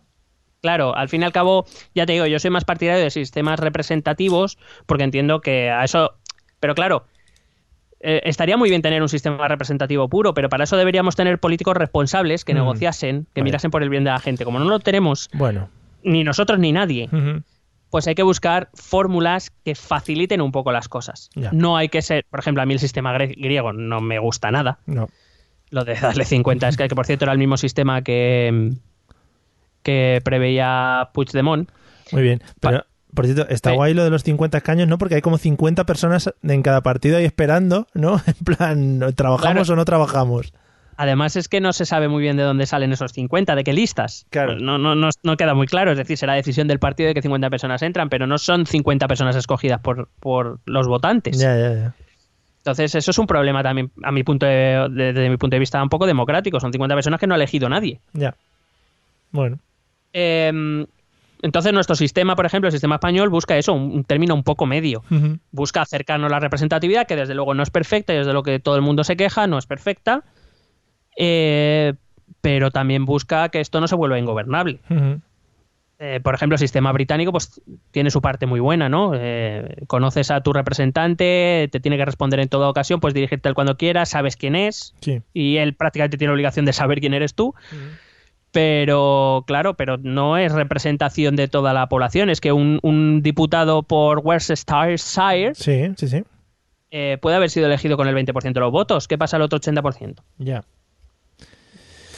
Claro, 0.63 0.97
al 0.97 1.09
fin 1.09 1.23
y 1.23 1.25
al 1.25 1.33
cabo, 1.33 1.67
ya 1.95 2.07
te 2.07 2.13
digo, 2.13 2.27
yo 2.27 2.39
soy 2.39 2.51
más 2.51 2.65
partidario 2.65 3.03
de 3.03 3.11
sistemas 3.11 3.59
representativos 3.61 4.59
porque 4.87 5.05
entiendo 5.05 5.41
que 5.41 5.71
a 5.71 5.85
eso... 5.85 6.15
Pero 6.61 6.77
claro, 6.77 7.05
eh, 8.03 8.21
estaría 8.25 8.57
muy 8.57 8.69
bien 8.69 8.83
tener 8.83 9.01
un 9.01 9.09
sistema 9.09 9.47
representativo 9.49 10.09
puro, 10.09 10.35
pero 10.35 10.49
para 10.49 10.65
eso 10.65 10.77
deberíamos 10.77 11.17
tener 11.17 11.39
políticos 11.39 11.77
responsables 11.77 12.45
que 12.45 12.53
Mm, 12.53 12.57
negociasen, 12.59 13.27
que 13.35 13.41
vale. 13.41 13.45
mirasen 13.45 13.71
por 13.71 13.83
el 13.83 13.89
bien 13.89 14.05
de 14.05 14.11
la 14.11 14.19
gente. 14.19 14.45
Como 14.45 14.59
no 14.59 14.65
lo 14.67 14.81
tenemos, 14.81 15.31
Bueno, 15.33 15.69
ni 16.03 16.25
nosotros 16.25 16.59
ni 16.59 16.73
nadie, 16.73 17.09
pues 17.91 18.07
hay 18.07 18.15
que 18.15 18.23
buscar 18.23 18.71
fórmulas 18.75 19.51
que 19.65 19.75
faciliten 19.75 20.41
un 20.41 20.51
poco 20.51 20.73
las 20.73 20.89
cosas. 20.89 21.31
Ya. 21.35 21.51
No 21.53 21.77
hay 21.77 21.89
que 21.89 22.03
ser, 22.03 22.25
por 22.29 22.41
ejemplo, 22.41 22.63
a 22.63 22.67
mí 22.67 22.73
el 22.75 22.81
sistema 22.81 23.13
griego 23.17 23.73
no 23.73 24.01
me 24.01 24.19
gusta 24.19 24.51
nada. 24.51 24.79
no. 24.87 25.09
Lo 25.71 25.85
de 25.87 25.95
darle 25.95 26.27
50 26.27 26.69
es 26.69 26.77
que, 26.77 26.87
que 26.87 26.95
por 26.95 27.07
cierto 27.07 27.25
era 27.25 27.33
el 27.33 27.39
mismo 27.39 27.57
sistema 27.57 28.03
que, 28.03 28.73
que 29.83 30.21
preveía 30.25 31.09
Puigdemont. 31.15 31.71
Muy 32.13 32.23
bien. 32.23 32.43
Pero, 32.61 32.85
por 33.15 33.27
cierto, 33.27 33.47
está 33.49 33.71
Sí. 33.71 33.77
guay 33.77 33.95
lo 33.95 34.05
de 34.05 34.11
los 34.11 34.23
50 34.23 34.59
escaños, 34.59 34.89
¿no? 34.89 34.99
Porque 34.99 35.15
hay 35.17 35.21
como 35.23 35.39
50 35.39 35.85
personas 35.85 36.33
en 36.43 36.63
cada 36.63 36.81
partido 36.83 37.17
ahí 37.19 37.25
esperando, 37.25 37.87
¿no? 37.95 38.21
En 38.27 38.45
plan, 38.45 39.15
¿trabajamos 39.15 39.67
Claro. 39.67 39.73
o 39.73 39.77
no 39.77 39.85
trabajamos? 39.85 40.53
Además 40.97 41.37
es 41.37 41.49
que 41.49 41.61
no 41.61 41.73
se 41.73 41.87
sabe 41.87 42.07
muy 42.09 42.23
bien 42.23 42.37
de 42.37 42.43
dónde 42.43 42.67
salen 42.67 42.93
esos 42.93 43.13
50, 43.13 43.55
de 43.57 43.65
qué 43.65 43.73
listas. 43.73 44.27
Claro. 44.31 44.57
No, 44.59 44.77
no, 44.79 44.95
no, 44.95 45.09
no 45.23 45.37
queda 45.37 45.55
muy 45.55 45.67
claro, 45.67 45.91
es 45.91 45.99
decir, 45.99 46.17
será 46.19 46.35
decisión 46.35 46.69
del 46.69 46.79
partido 46.79 47.09
de 47.09 47.15
que 47.15 47.23
50 47.23 47.49
personas 47.51 47.83
entran, 47.83 48.09
pero 48.11 48.27
no 48.27 48.37
son 48.39 48.67
50 48.67 49.09
personas 49.09 49.35
escogidas 49.35 49.81
por, 49.81 50.09
por 50.21 50.61
los 50.67 50.87
votantes. 50.87 51.39
Ya, 51.39 51.57
ya, 51.57 51.75
ya. 51.75 51.95
Entonces 52.59 52.95
eso 52.95 53.11
es 53.11 53.19
un 53.19 53.27
problema 53.27 53.63
también, 53.63 53.91
a 54.05 54.13
mi 54.13 54.23
punto 54.23 54.47
de, 54.47 54.87
de- 54.93 55.13
desde 55.13 55.29
mi 55.31 55.37
punto 55.39 55.57
de 55.57 55.61
vista, 55.61 55.83
un 55.83 55.89
poco 55.89 56.07
democrático. 56.07 56.61
Son 56.61 56.71
50 56.73 56.95
personas 56.95 57.19
que 57.19 57.27
no 57.27 57.35
ha 57.35 57.37
elegido 57.37 57.69
nadie. 57.69 58.01
Ya. 58.13 58.37
Bueno, 59.33 59.59
Eh, 60.13 60.87
entonces 61.43 61.73
nuestro 61.73 61.97
sistema, 61.97 62.37
por 62.37 62.47
ejemplo, 62.47 62.69
el 62.69 62.73
sistema 62.73 62.95
español, 62.95 63.29
busca 63.29 63.59
eso, 63.59 63.73
un, 63.75 64.05
término 64.05 64.35
un 64.35 64.45
poco 64.45 64.65
medio. 64.65 65.03
Busca 65.51 65.83
acercarnos 65.83 66.31
a 66.31 66.35
la 66.35 66.41
representatividad, 66.41 67.07
que 67.07 67.17
desde 67.17 67.35
luego 67.35 67.53
no 67.55 67.63
es 67.63 67.71
perfecta 67.71 68.15
y 68.15 68.17
desde 68.19 68.33
lo 68.33 68.43
que 68.43 68.61
todo 68.61 68.77
el 68.77 68.83
mundo 68.83 69.05
se 69.05 69.17
queja, 69.17 69.47
no 69.47 69.59
es 69.59 69.67
perfecta. 69.67 70.25
Eh, 71.19 71.95
pero 72.41 72.71
también 72.71 73.05
busca 73.05 73.49
que 73.51 73.61
esto 73.61 73.81
no 73.81 73.89
se 73.89 73.95
vuelva 73.97 74.19
ingobernable. 74.19 74.81
Eh, 75.99 76.19
por 76.21 76.35
ejemplo, 76.35 76.55
el 76.55 76.59
sistema 76.59 76.91
británico 76.91 77.31
pues 77.31 77.61
tiene 77.93 78.11
su 78.11 78.21
parte 78.21 78.47
muy 78.47 78.59
buena, 78.59 78.89
¿no? 78.89 79.13
Eh, 79.15 79.85
conoces 79.87 80.33
a 80.33 80.41
tu 80.41 80.53
representante, 80.53 81.69
te 81.71 81.79
tiene 81.81 81.97
que 81.97 82.05
responder 82.05 82.41
en 82.41 82.49
toda 82.49 82.69
ocasión, 82.69 82.99
puedes 82.99 83.15
dirigirte 83.15 83.49
a 83.49 83.51
él 83.51 83.55
cuando 83.55 83.77
quieras, 83.77 84.09
sabes 84.09 84.37
quién 84.37 84.57
es 84.57 84.95
Sí. 85.01 85.23
y 85.33 85.59
él 85.59 85.75
prácticamente 85.75 86.17
tiene 86.19 86.33
obligación 86.33 86.65
de 86.65 86.73
saber 86.73 86.99
quién 86.99 87.15
eres 87.15 87.35
tú. 87.35 87.55
Pero, 88.53 89.45
claro, 89.47 89.75
pero 89.75 89.97
no 89.97 90.37
es 90.37 90.53
representación 90.53 91.37
de 91.37 91.49
toda 91.49 91.73
la 91.73 91.89
población. 91.89 92.29
Es 92.31 92.41
que 92.41 92.53
un, 92.53 92.79
un 92.83 93.23
diputado 93.23 93.83
por 93.83 94.19
Worcestershire 94.21 95.55
Sí, 95.55 95.93
sí, 95.97 96.09
sí. 96.09 96.23
eh, 96.91 97.19
puede 97.21 97.37
haber 97.37 97.49
sido 97.51 97.67
elegido 97.67 97.97
con 97.97 98.07
el 98.09 98.15
20% 98.15 98.53
de 98.53 98.61
los 98.61 98.71
votos. 98.71 99.09
¿Qué 99.09 99.17
pasa 99.17 99.37
al 99.37 99.43
otro 99.43 99.59
80%? 99.59 100.17
Ya. 100.39 100.63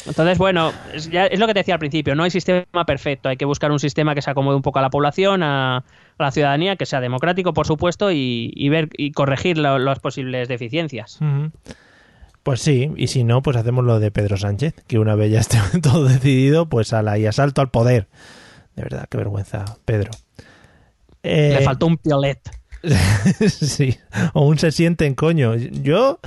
Entonces, 0.06 0.36
bueno, 0.36 0.73
es, 0.93 1.09
ya- 1.11 1.27
es 1.27 1.39
lo 1.39 1.47
que 1.47 1.55
te 1.55 1.61
decía 1.61 1.74
al 1.74 1.81
principio, 1.81 2.15
no 2.15 2.24
hay 2.24 2.31
sistema 2.31 2.85
perfecto, 2.85 3.31
hay 3.31 3.39
que 3.39 3.47
buscar 3.47 3.73
un 3.73 3.78
sistema 3.78 4.15
que 4.15 4.20
se 4.20 4.31
acomode 4.31 4.55
un 4.56 4.61
poco 4.62 4.78
a 4.78 4.82
la 4.82 4.90
población, 4.90 5.43
a, 5.43 5.78
a 5.78 5.82
la 6.19 6.31
ciudadanía, 6.31 6.77
que 6.77 6.85
sea 6.85 7.01
democrático, 7.01 7.55
por 7.55 7.66
supuesto, 7.66 8.11
y, 8.12 8.52
y 8.55 8.69
ver 8.69 8.90
y 8.98 9.12
corregir 9.12 9.56
lo- 9.56 9.78
las 9.78 10.01
posibles 10.01 10.47
deficiencias. 10.48 11.20
Ujú. 11.23 11.51
Pues 12.45 12.61
sí, 12.61 12.93
y 12.97 13.09
si 13.09 13.25
no, 13.25 13.43
pues 13.43 13.57
hacemos 13.57 13.85
lo 13.85 13.99
de 13.99 14.11
Pedro 14.12 14.37
Sánchez, 14.37 14.75
que 14.87 14.99
una 15.01 15.16
vez 15.16 15.33
ya 15.33 15.41
esté 15.41 15.59
todo 15.83 16.05
decidido, 16.05 16.69
pues 16.69 16.93
a 16.93 17.03
la 17.03 17.19
y 17.19 17.27
asalto 17.27 17.61
al 17.61 17.71
poder. 17.71 18.07
De 18.77 18.83
verdad, 18.83 19.07
qué 19.11 19.16
vergüenza, 19.16 19.65
Pedro. 19.85 20.12
Eh, 21.23 21.57
Le 21.59 21.65
faltó 21.65 21.87
un 21.87 21.97
piolet. 21.97 22.41
sí, 23.49 23.97
o 24.35 24.47
un 24.47 24.59
se 24.59 24.71
siente 24.73 25.07
en 25.07 25.15
coño. 25.15 25.55
Yo 25.57 26.21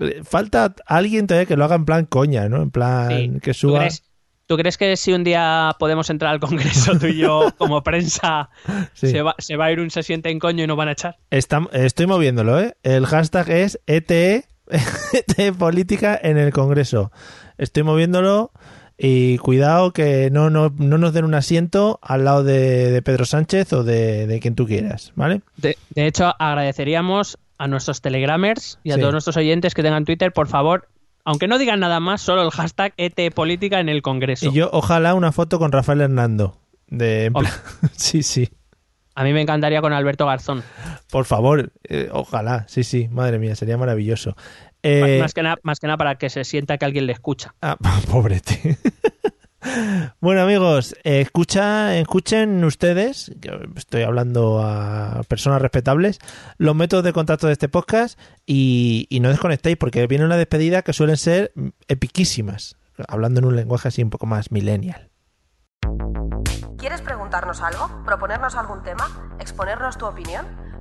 eh, 0.00 0.22
falta 0.24 0.74
alguien 0.86 1.26
todavía 1.26 1.46
que 1.46 1.56
lo 1.56 1.64
haga 1.64 1.76
en 1.76 1.84
plan 1.84 2.04
coña, 2.06 2.48
¿no? 2.48 2.60
En 2.62 2.70
plan 2.70 3.10
Sí. 3.10 3.30
que 3.40 3.52
¿Tú 3.52 3.58
suba. 3.58 3.78
crees, 3.80 4.02
tú 4.46 4.56
crees 4.56 4.76
que 4.76 4.96
si 4.96 5.12
un 5.12 5.22
día 5.22 5.76
podemos 5.78 6.10
entrar 6.10 6.32
al 6.32 6.40
Congreso 6.40 6.98
tú 6.98 7.06
y 7.06 7.18
yo 7.18 7.52
como 7.58 7.82
prensa, 7.84 8.50
Sí. 8.94 9.08
se, 9.12 9.22
va, 9.22 9.36
se 9.38 9.56
va 9.56 9.66
a 9.66 9.72
ir 9.72 9.78
un 9.78 9.90
se 9.90 10.02
siente 10.02 10.30
en 10.30 10.40
coño 10.40 10.64
y 10.64 10.66
nos 10.66 10.76
van 10.76 10.88
a 10.88 10.92
echar? 10.92 11.16
Está- 11.30 11.68
estoy 11.72 12.06
moviéndolo, 12.06 12.58
¿eh? 12.60 12.76
El 12.82 13.06
hashtag 13.06 13.50
es 13.50 13.78
ETE, 13.86 14.46
ETE 15.12 15.52
política 15.52 16.18
en 16.22 16.38
el 16.38 16.52
Congreso. 16.52 17.12
Estoy 17.58 17.82
moviéndolo 17.82 18.50
y 18.96 19.38
cuidado 19.38 19.92
que 19.92 20.30
no, 20.30 20.50
no, 20.50 20.72
no 20.78 20.98
nos 20.98 21.12
den 21.12 21.24
un 21.24 21.34
asiento 21.34 21.98
al 22.02 22.24
lado 22.24 22.44
de, 22.44 22.90
de 22.92 23.02
Pedro 23.02 23.24
Sánchez 23.24 23.72
o 23.72 23.82
de, 23.84 24.26
de 24.26 24.40
quien 24.40 24.54
tú 24.54 24.66
quieras, 24.66 25.12
¿vale? 25.16 25.42
De, 25.56 25.76
de 25.90 26.06
hecho, 26.06 26.32
agradeceríamos 26.38 27.38
a 27.58 27.66
nuestros 27.68 28.00
telegramers 28.00 28.78
y 28.84 28.90
a 28.92 28.94
Sí. 28.94 29.00
todos 29.00 29.12
nuestros 29.12 29.36
oyentes 29.36 29.74
que 29.74 29.82
tengan 29.82 30.04
Twitter, 30.04 30.32
por 30.32 30.48
favor, 30.48 30.88
aunque 31.24 31.48
no 31.48 31.58
digan 31.58 31.80
nada 31.80 32.00
más, 32.00 32.20
solo 32.20 32.42
el 32.42 32.50
hashtag 32.50 32.92
ET 32.96 33.32
Política 33.34 33.80
en 33.80 33.88
el 33.88 34.02
Congreso. 34.02 34.46
Y 34.46 34.52
yo, 34.52 34.68
ojalá 34.72 35.14
una 35.14 35.32
foto 35.32 35.58
con 35.58 35.72
Rafael 35.72 36.00
Hernando. 36.00 36.58
De, 36.88 37.32
sí, 37.96 38.22
sí. 38.22 38.50
A 39.14 39.24
mí 39.24 39.32
me 39.32 39.40
encantaría 39.40 39.80
con 39.80 39.92
Alberto 39.92 40.26
Garzón. 40.26 40.62
Por 41.10 41.24
favor, 41.24 41.72
eh, 41.84 42.08
ojalá. 42.12 42.64
Sí, 42.68 42.82
sí. 42.82 43.08
Madre 43.08 43.38
mía, 43.38 43.54
sería 43.54 43.76
maravilloso. 43.76 44.36
Eh, 44.82 45.18
más, 45.20 45.32
que 45.32 45.42
nada, 45.42 45.56
más 45.62 45.80
que 45.80 45.86
nada 45.86 45.96
para 45.96 46.16
que 46.16 46.28
se 46.28 46.44
sienta 46.44 46.76
que 46.78 46.84
alguien 46.84 47.06
le 47.06 47.12
escucha. 47.12 47.54
ah, 47.62 47.76
pobrete. 48.10 48.76
Bueno 50.20 50.42
amigos, 50.42 50.94
eh, 51.04 51.22
escucha, 51.22 51.96
escuchen 51.96 52.62
ustedes, 52.64 53.32
estoy 53.76 54.02
hablando 54.02 54.60
a 54.62 55.22
personas 55.26 55.62
respetables, 55.62 56.18
los 56.58 56.76
métodos 56.76 57.02
de 57.02 57.14
contacto 57.14 57.46
de 57.46 57.54
este 57.54 57.70
podcast 57.70 58.18
y, 58.44 59.06
y 59.08 59.20
no 59.20 59.30
desconectéis 59.30 59.78
porque 59.78 60.06
viene 60.06 60.26
una 60.26 60.36
despedida 60.36 60.82
que 60.82 60.92
suelen 60.92 61.16
ser 61.16 61.52
epiquísimas, 61.88 62.76
hablando 63.08 63.40
en 63.40 63.46
un 63.46 63.56
lenguaje 63.56 63.88
así 63.88 64.02
un 64.02 64.10
poco 64.10 64.26
más 64.26 64.50
millennial. 64.50 65.08
¿Quieres 67.34 67.46
preguntarnos 67.46 67.80
algo? 67.82 68.04
¿Proponernos 68.04 68.54
algún 68.54 68.84
tema? 68.84 69.08
¿Exponernos 69.40 69.98
tu 69.98 70.06
opinión? 70.06 70.46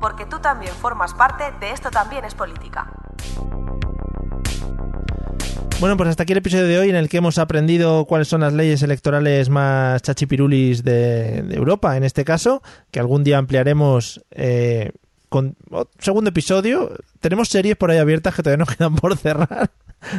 porque 0.00 0.26
tú 0.26 0.38
también 0.38 0.72
formas 0.74 1.14
parte 1.14 1.44
de 1.60 1.70
Esto 1.70 1.90
también 1.90 2.24
es 2.24 2.34
política. 2.34 2.90
Bueno, 5.78 5.96
pues 5.98 6.08
hasta 6.08 6.22
aquí 6.22 6.32
el 6.32 6.38
episodio 6.38 6.66
de 6.66 6.78
hoy 6.78 6.88
en 6.88 6.96
el 6.96 7.10
que 7.10 7.18
hemos 7.18 7.36
aprendido 7.36 8.06
cuáles 8.06 8.28
son 8.28 8.40
las 8.40 8.54
leyes 8.54 8.82
electorales 8.82 9.50
más 9.50 10.00
chachipirulis 10.00 10.82
de, 10.82 11.42
de 11.42 11.54
Europa, 11.54 11.98
en 11.98 12.04
este 12.04 12.24
caso, 12.24 12.62
que 12.90 12.98
algún 12.98 13.24
día 13.24 13.36
ampliaremos 13.36 14.24
eh, 14.30 14.92
con 15.28 15.54
oh, 15.70 15.86
segundo 15.98 16.30
episodio. 16.30 16.92
Tenemos 17.20 17.48
series 17.48 17.76
por 17.76 17.90
ahí 17.90 17.98
abiertas 17.98 18.34
que 18.34 18.42
todavía 18.42 18.64
nos 18.64 18.74
quedan 18.76 18.96
por 18.96 19.16
cerrar. 19.18 19.70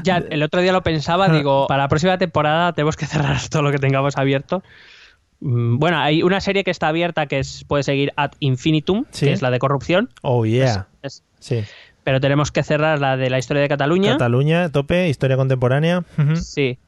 Ya, 0.03 0.17
el 0.17 0.43
otro 0.43 0.61
día 0.61 0.71
lo 0.71 0.83
pensaba, 0.83 1.27
digo, 1.33 1.67
para 1.67 1.83
la 1.83 1.89
próxima 1.89 2.17
temporada 2.19 2.73
tenemos 2.73 2.95
que 2.95 3.07
cerrar 3.07 3.37
todo 3.49 3.63
lo 3.63 3.71
que 3.71 3.79
tengamos 3.79 4.15
abierto. 4.17 4.61
Mm, 5.39 5.77
Bueno, 5.77 5.99
hay 5.99 6.23
una 6.23 6.41
serie 6.41 6.63
que 6.63 6.71
está 6.71 6.87
abierta 6.87 7.27
que 7.27 7.39
es, 7.39 7.63
puede 7.67 7.83
seguir 7.83 8.11
ad 8.15 8.31
infinitum, 8.39 9.05
Sí. 9.11 9.27
que 9.27 9.33
es 9.33 9.41
la 9.41 9.51
de 9.51 9.59
corrupción. 9.59 10.09
Oh, 10.21 10.45
yeah. 10.45 10.87
Es- 11.03 11.23
Sí. 11.39 11.63
pero 12.03 12.19
tenemos 12.19 12.51
que 12.51 12.63
cerrar 12.63 12.99
la 12.99 13.17
de 13.17 13.29
la 13.29 13.37
historia 13.37 13.61
de 13.61 13.69
Cataluña. 13.69 14.13
Cataluña, 14.13 14.69
tope, 14.69 15.09
historia 15.09 15.37
contemporánea. 15.37 16.03
Sí. 16.35 16.79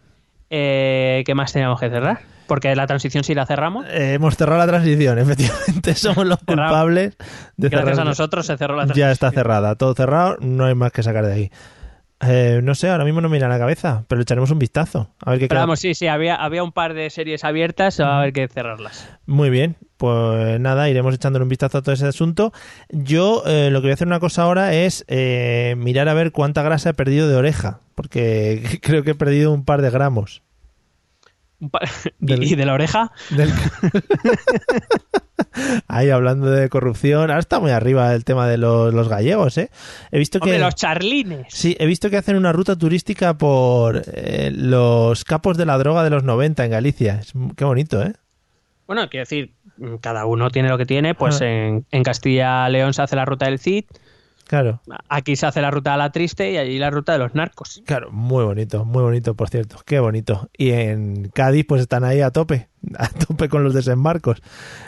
Eh, 0.50 1.24
¿Qué 1.26 1.36
más 1.36 1.54
teníamos 1.54 1.80
que 1.80 1.90
cerrar? 1.90 2.22
Porque 2.48 2.76
la 2.76 2.88
transición 2.88 3.24
sí 3.24 3.36
la 3.36 3.46
cerramos. 3.46 3.86
Eh, 3.90 4.14
hemos 4.14 4.36
cerrado 4.36 4.58
la 4.58 4.66
transición, 4.66 5.20
efectivamente. 5.20 5.94
Somos 5.94 6.26
los 6.26 6.40
culpables 6.40 7.16
de 7.58 7.70
Gracias 7.70 7.92
cerrar- 7.98 8.02
a 8.02 8.10
nosotros 8.10 8.46
se 8.48 8.58
cerró 8.58 8.76
la 8.76 8.86
transición. 8.86 9.08
Ya 9.08 9.12
está 9.12 9.30
cerrada, 9.32 9.76
todo 9.76 9.94
cerrado, 9.94 10.38
no 10.42 10.66
hay 10.66 10.74
más 10.74 10.92
que 10.92 11.04
sacar 11.04 11.26
de 11.28 11.34
ahí. 11.34 11.52
Eh, 12.22 12.60
no 12.64 12.76
sé, 12.76 12.90
ahora 12.90 13.06
mismo 13.06 13.22
no 13.22 13.30
me 13.30 13.38
a 13.42 13.48
la 13.48 13.58
cabeza, 13.58 14.04
pero 14.08 14.20
le 14.20 14.24
echaremos 14.24 14.52
un 14.52 14.60
vistazo. 14.60 15.10
A 15.24 15.32
ver 15.32 15.40
qué 15.40 15.48
Pero 15.48 15.62
vamos, 15.62 15.80
sí, 15.80 15.94
sí, 15.94 16.08
había, 16.08 16.36
había 16.36 16.64
un 16.64 16.74
par 16.74 16.94
de 16.94 17.10
series 17.10 17.46
abiertas, 17.46 18.00
va 18.02 18.16
a 18.16 18.20
haber 18.20 18.34
que 18.34 18.48
cerrarlas. 18.50 19.10
Muy 19.26 19.50
bien, 19.50 19.78
pues 19.96 20.60
nada, 20.60 20.90
iremos 20.90 21.16
echándole 21.16 21.44
un 21.44 21.50
vistazo 21.50 21.78
a 21.78 21.82
todo 21.82 21.94
ese 21.94 22.08
asunto. 22.08 22.52
Yo 22.90 23.44
eh, 23.46 23.70
lo 23.72 23.80
que 23.80 23.86
voy 23.86 23.92
a 23.92 23.94
hacer 23.94 24.08
una 24.08 24.20
cosa 24.20 24.44
ahora 24.44 24.74
es 24.74 25.06
eh, 25.08 25.76
mirar 25.78 26.10
a 26.10 26.14
ver 26.14 26.34
cuánta 26.34 26.62
grasa 26.62 26.90
he 26.90 26.94
perdido 26.94 27.30
de 27.30 27.36
oreja, 27.36 27.80
porque 27.96 28.80
creo 28.82 29.04
que 29.04 29.12
he 29.12 29.16
perdido 29.16 29.54
un 29.54 29.64
par 29.64 29.82
de 29.82 29.90
gramos. 29.90 30.42
Del- 32.20 32.44
¿Y, 32.44 32.48
y 32.54 32.56
de 32.56 32.66
la 32.66 32.74
oreja? 32.74 33.12
Del- 33.30 33.52
Ahí 35.88 36.10
hablando 36.10 36.50
de 36.50 36.70
corrupción, 36.70 37.22
ahora 37.22 37.40
está 37.40 37.60
muy 37.60 37.72
arriba 37.72 38.14
el 38.14 38.24
tema 38.26 38.48
de 38.48 38.58
los, 38.58 38.94
los 38.94 39.08
gallegos, 39.10 39.58
¿eh? 39.58 39.70
He 40.12 40.20
visto 40.20 40.40
que... 40.40 40.60
Los 40.60 40.76
charlines. 40.76 41.48
Sí, 41.50 41.76
he 41.80 41.86
visto 41.86 42.10
que 42.10 42.18
hacen 42.18 42.36
una 42.36 42.52
ruta 42.52 42.76
turística 42.76 43.38
por 43.38 44.04
eh, 44.14 44.52
los 44.54 45.24
capos 45.26 45.58
de 45.58 45.66
la 45.66 45.78
droga 45.78 46.04
de 46.04 46.10
los 46.12 46.24
90 46.24 46.66
en 46.66 46.72
Galicia. 46.72 47.20
Es, 47.22 47.34
qué 47.56 47.66
bonito, 47.66 48.02
¿eh? 48.04 48.14
Bueno, 48.88 49.08
quiero 49.10 49.22
decir, 49.24 49.54
cada 50.02 50.26
uno 50.26 50.50
tiene 50.50 50.70
lo 50.70 50.78
que 50.78 50.86
tiene. 50.86 51.14
Pues 51.16 51.42
Ah. 51.42 51.46
en, 51.48 51.86
en 51.92 52.04
Castilla-León 52.04 52.94
se 52.94 53.02
hace 53.02 53.16
la 53.16 53.26
ruta 53.26 53.46
del 53.46 53.60
Cid, 53.60 53.86
Claro, 54.50 54.82
aquí 55.10 55.36
se 55.36 55.46
hace 55.46 55.62
la 55.62 55.70
ruta 55.70 55.92
de 55.92 56.00
la 56.00 56.12
triste 56.12 56.52
y 56.52 56.58
allí 56.58 56.80
la 56.80 56.90
ruta 56.90 57.14
de 57.14 57.20
los 57.20 57.36
narcos. 57.36 57.84
claro, 57.86 58.12
muy 58.12 58.44
bonito, 58.44 58.84
muy 58.84 59.04
bonito, 59.04 59.36
por 59.36 59.48
cierto. 59.48 59.78
Qué 59.86 60.00
bonito. 60.00 60.50
Y 60.58 60.72
en 60.72 61.30
Cádiz, 61.30 61.68
pues 61.68 61.84
están 61.84 62.04
ahí 62.04 62.22
a 62.22 62.32
tope, 62.32 62.68
a 62.98 63.10
tope 63.10 63.48
con 63.48 63.64
los 63.64 63.76
desembarcos. 63.76 64.42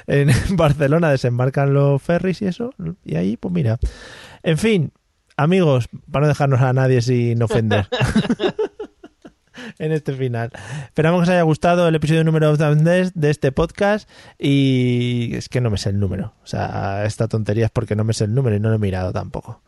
En 0.08 0.32
Barcelona 0.58 1.12
desembarcan 1.12 1.76
los 1.76 2.02
ferries 2.02 2.42
y 2.42 2.48
eso, 2.48 2.74
y 3.06 3.18
ahí, 3.18 3.38
pues 3.38 3.54
mira. 3.54 3.78
En 4.42 4.58
fin, 4.58 4.94
amigos, 5.38 5.90
para 6.12 6.24
no 6.24 6.30
dejarnos 6.30 6.62
a 6.62 6.74
nadie 6.74 7.04
sin 7.04 7.44
ofender. 7.44 7.88
en 9.80 9.92
este 9.92 10.14
final. 10.14 10.52
Esperamos 10.86 11.20
que 11.20 11.24
os 11.24 11.30
haya 11.30 11.42
gustado 11.44 11.88
el 11.88 11.96
episodio 11.96 12.24
número 12.24 12.56
2 12.56 12.84
de 12.84 13.30
este 13.30 13.52
podcast 13.52 14.10
y 14.38 15.36
es 15.36 15.50
que 15.50 15.62
no 15.62 15.70
me 15.70 15.78
sé 15.78 15.90
el 15.90 16.00
número. 16.00 16.34
O 16.44 16.48
sea, 16.48 17.06
esta 17.06 17.28
tontería 17.28 17.66
es 17.66 17.72
porque 17.72 17.96
no 17.96 18.04
me 18.04 18.14
sé 18.14 18.26
el 18.26 18.34
número 18.34 18.56
y 18.56 18.60
no 18.60 18.70
lo 18.70 18.76
he 18.76 18.80
mirado 18.80 19.12
tampoco. 19.14 19.62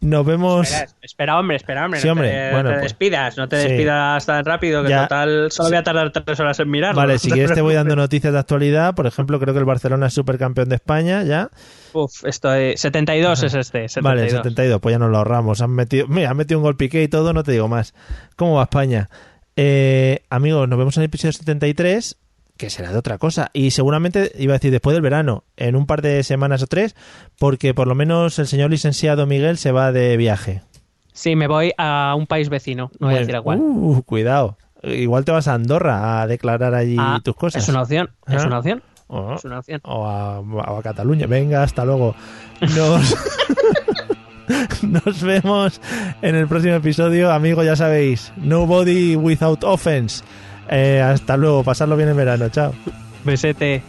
Nos 0.00 0.24
vemos... 0.24 0.70
Espera, 0.70 0.90
espera, 1.02 1.38
hombre, 1.38 1.56
espera, 1.56 1.84
hombre. 1.84 2.00
Sí, 2.00 2.06
no 2.06 2.12
hombre, 2.12 2.30
te, 2.30 2.50
bueno, 2.52 2.68
te 2.70 2.74
pues- 2.76 2.82
despidas, 2.84 3.36
no 3.36 3.48
te 3.48 3.60
sí. 3.60 3.68
despidas 3.68 4.24
tan 4.24 4.44
rápido, 4.46 4.82
que 4.82 4.88
Ya. 4.88 5.02
total 5.02 5.50
solo 5.50 5.68
voy 5.68 5.78
a 5.78 5.82
tardar 5.82 6.10
tres 6.10 6.40
horas 6.40 6.58
en 6.58 6.70
mirarlo. 6.70 7.00
Vale, 7.00 7.18
si 7.18 7.30
quieres 7.30 7.52
te 7.52 7.60
voy 7.60 7.74
dando 7.74 7.94
noticias 7.96 8.32
de 8.32 8.38
actualidad. 8.38 8.94
Por 8.94 9.06
ejemplo, 9.06 9.38
creo 9.38 9.52
que 9.52 9.60
el 9.60 9.66
Barcelona 9.66 10.06
es 10.06 10.14
supercampeón 10.14 10.70
de 10.70 10.76
España 10.76 11.22
ya. 11.22 11.50
Uf, 11.92 12.24
esto 12.24 12.54
es 12.54 12.80
72 12.80 13.42
es 13.42 13.54
este, 13.54 13.88
72. 13.88 14.02
Vale, 14.02 14.30
72, 14.30 14.80
pues 14.80 14.94
ya 14.94 14.98
nos 14.98 15.10
lo 15.10 15.18
ahorramos. 15.18 15.60
Han 15.60 15.70
metido, 15.72 16.06
mira, 16.08 16.30
han 16.30 16.36
metido 16.36 16.58
un 16.60 16.64
gol 16.64 16.76
piqué 16.76 17.02
y 17.02 17.08
todo, 17.08 17.32
no 17.34 17.42
te 17.42 17.52
digo 17.52 17.68
más. 17.68 17.92
¿Cómo 18.36 18.54
va 18.54 18.62
España? 18.62 19.10
Eh, 19.56 20.22
amigos, 20.30 20.66
nos 20.68 20.78
vemos 20.78 20.96
en 20.96 21.02
el 21.02 21.06
episodio 21.08 21.32
73, 21.32 22.16
que 22.60 22.68
será 22.70 22.92
de 22.92 22.98
otra 22.98 23.16
cosa. 23.18 23.50
Y 23.54 23.70
seguramente, 23.70 24.30
iba 24.38 24.52
a 24.52 24.58
decir, 24.58 24.70
después 24.70 24.92
del 24.94 25.02
verano, 25.02 25.44
en 25.56 25.74
un 25.76 25.86
par 25.86 26.02
de 26.02 26.22
semanas 26.22 26.62
o 26.62 26.66
tres, 26.66 26.94
porque 27.38 27.72
por 27.72 27.86
lo 27.88 27.94
menos 27.94 28.38
el 28.38 28.46
señor 28.46 28.70
licenciado 28.70 29.26
Miguel 29.26 29.56
se 29.56 29.72
va 29.72 29.92
de 29.92 30.16
viaje. 30.18 30.62
Sí, 31.14 31.36
me 31.36 31.46
voy 31.46 31.72
a 31.78 32.14
un 32.16 32.26
país 32.26 32.48
vecino, 32.50 32.90
no 33.00 33.06
voy 33.08 33.16
a 33.16 33.20
decir 33.20 33.34
a 33.36 33.40
cuál. 33.42 33.58
Uh, 33.60 34.02
cuidado. 34.02 34.58
Igual 34.82 35.24
te 35.24 35.32
vas 35.32 35.48
a 35.48 35.54
Andorra 35.54 36.20
a 36.22 36.26
declarar 36.26 36.74
allí 36.74 36.96
Ah, 36.98 37.20
tus 37.24 37.34
cosas. 37.34 37.62
Es 37.62 37.68
una 37.70 37.82
opción, 37.82 38.10
es 38.26 38.42
Ah. 38.42 38.46
una 38.46 38.58
opción, 38.58 38.82
Oh. 39.08 39.34
es 39.34 39.44
una 39.44 39.58
opción. 39.58 39.80
o 39.84 40.06
a, 40.06 40.40
o 40.40 40.78
a 40.78 40.82
Cataluña. 40.82 41.26
Venga, 41.26 41.62
hasta 41.62 41.84
luego. 41.84 42.14
Nos, 42.76 43.16
nos 44.82 45.22
vemos 45.22 45.80
en 46.22 46.34
el 46.34 46.46
próximo 46.46 46.74
episodio. 46.74 47.30
Amigos, 47.32 47.64
ya 47.64 47.76
sabéis, 47.76 48.32
nobody 48.36 49.16
without 49.16 49.64
offense. 49.64 50.22
Eh, 50.72 51.00
hasta 51.02 51.36
luego, 51.36 51.64
pasarlo 51.64 51.96
bien 51.96 52.10
en 52.10 52.16
verano. 52.16 52.48
Chao. 52.48 52.72
Besete. 53.24 53.82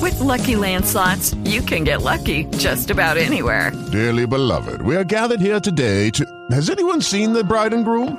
With 0.00 0.18
Lucky 0.18 0.56
Land 0.56 0.84
slots, 0.84 1.34
you 1.44 1.62
can 1.62 1.84
get 1.84 2.02
lucky 2.02 2.46
just 2.58 2.90
about 2.90 3.16
anywhere. 3.16 3.70
Dearly 3.92 4.26
beloved, 4.26 4.82
we 4.82 4.96
are 4.96 5.04
gathered 5.04 5.40
here 5.40 5.60
today 5.60 6.10
to. 6.10 6.26
Has 6.50 6.68
anyone 6.68 7.00
seen 7.00 7.32
the 7.32 7.44
bride 7.44 7.72
and 7.72 7.84
groom? 7.84 8.18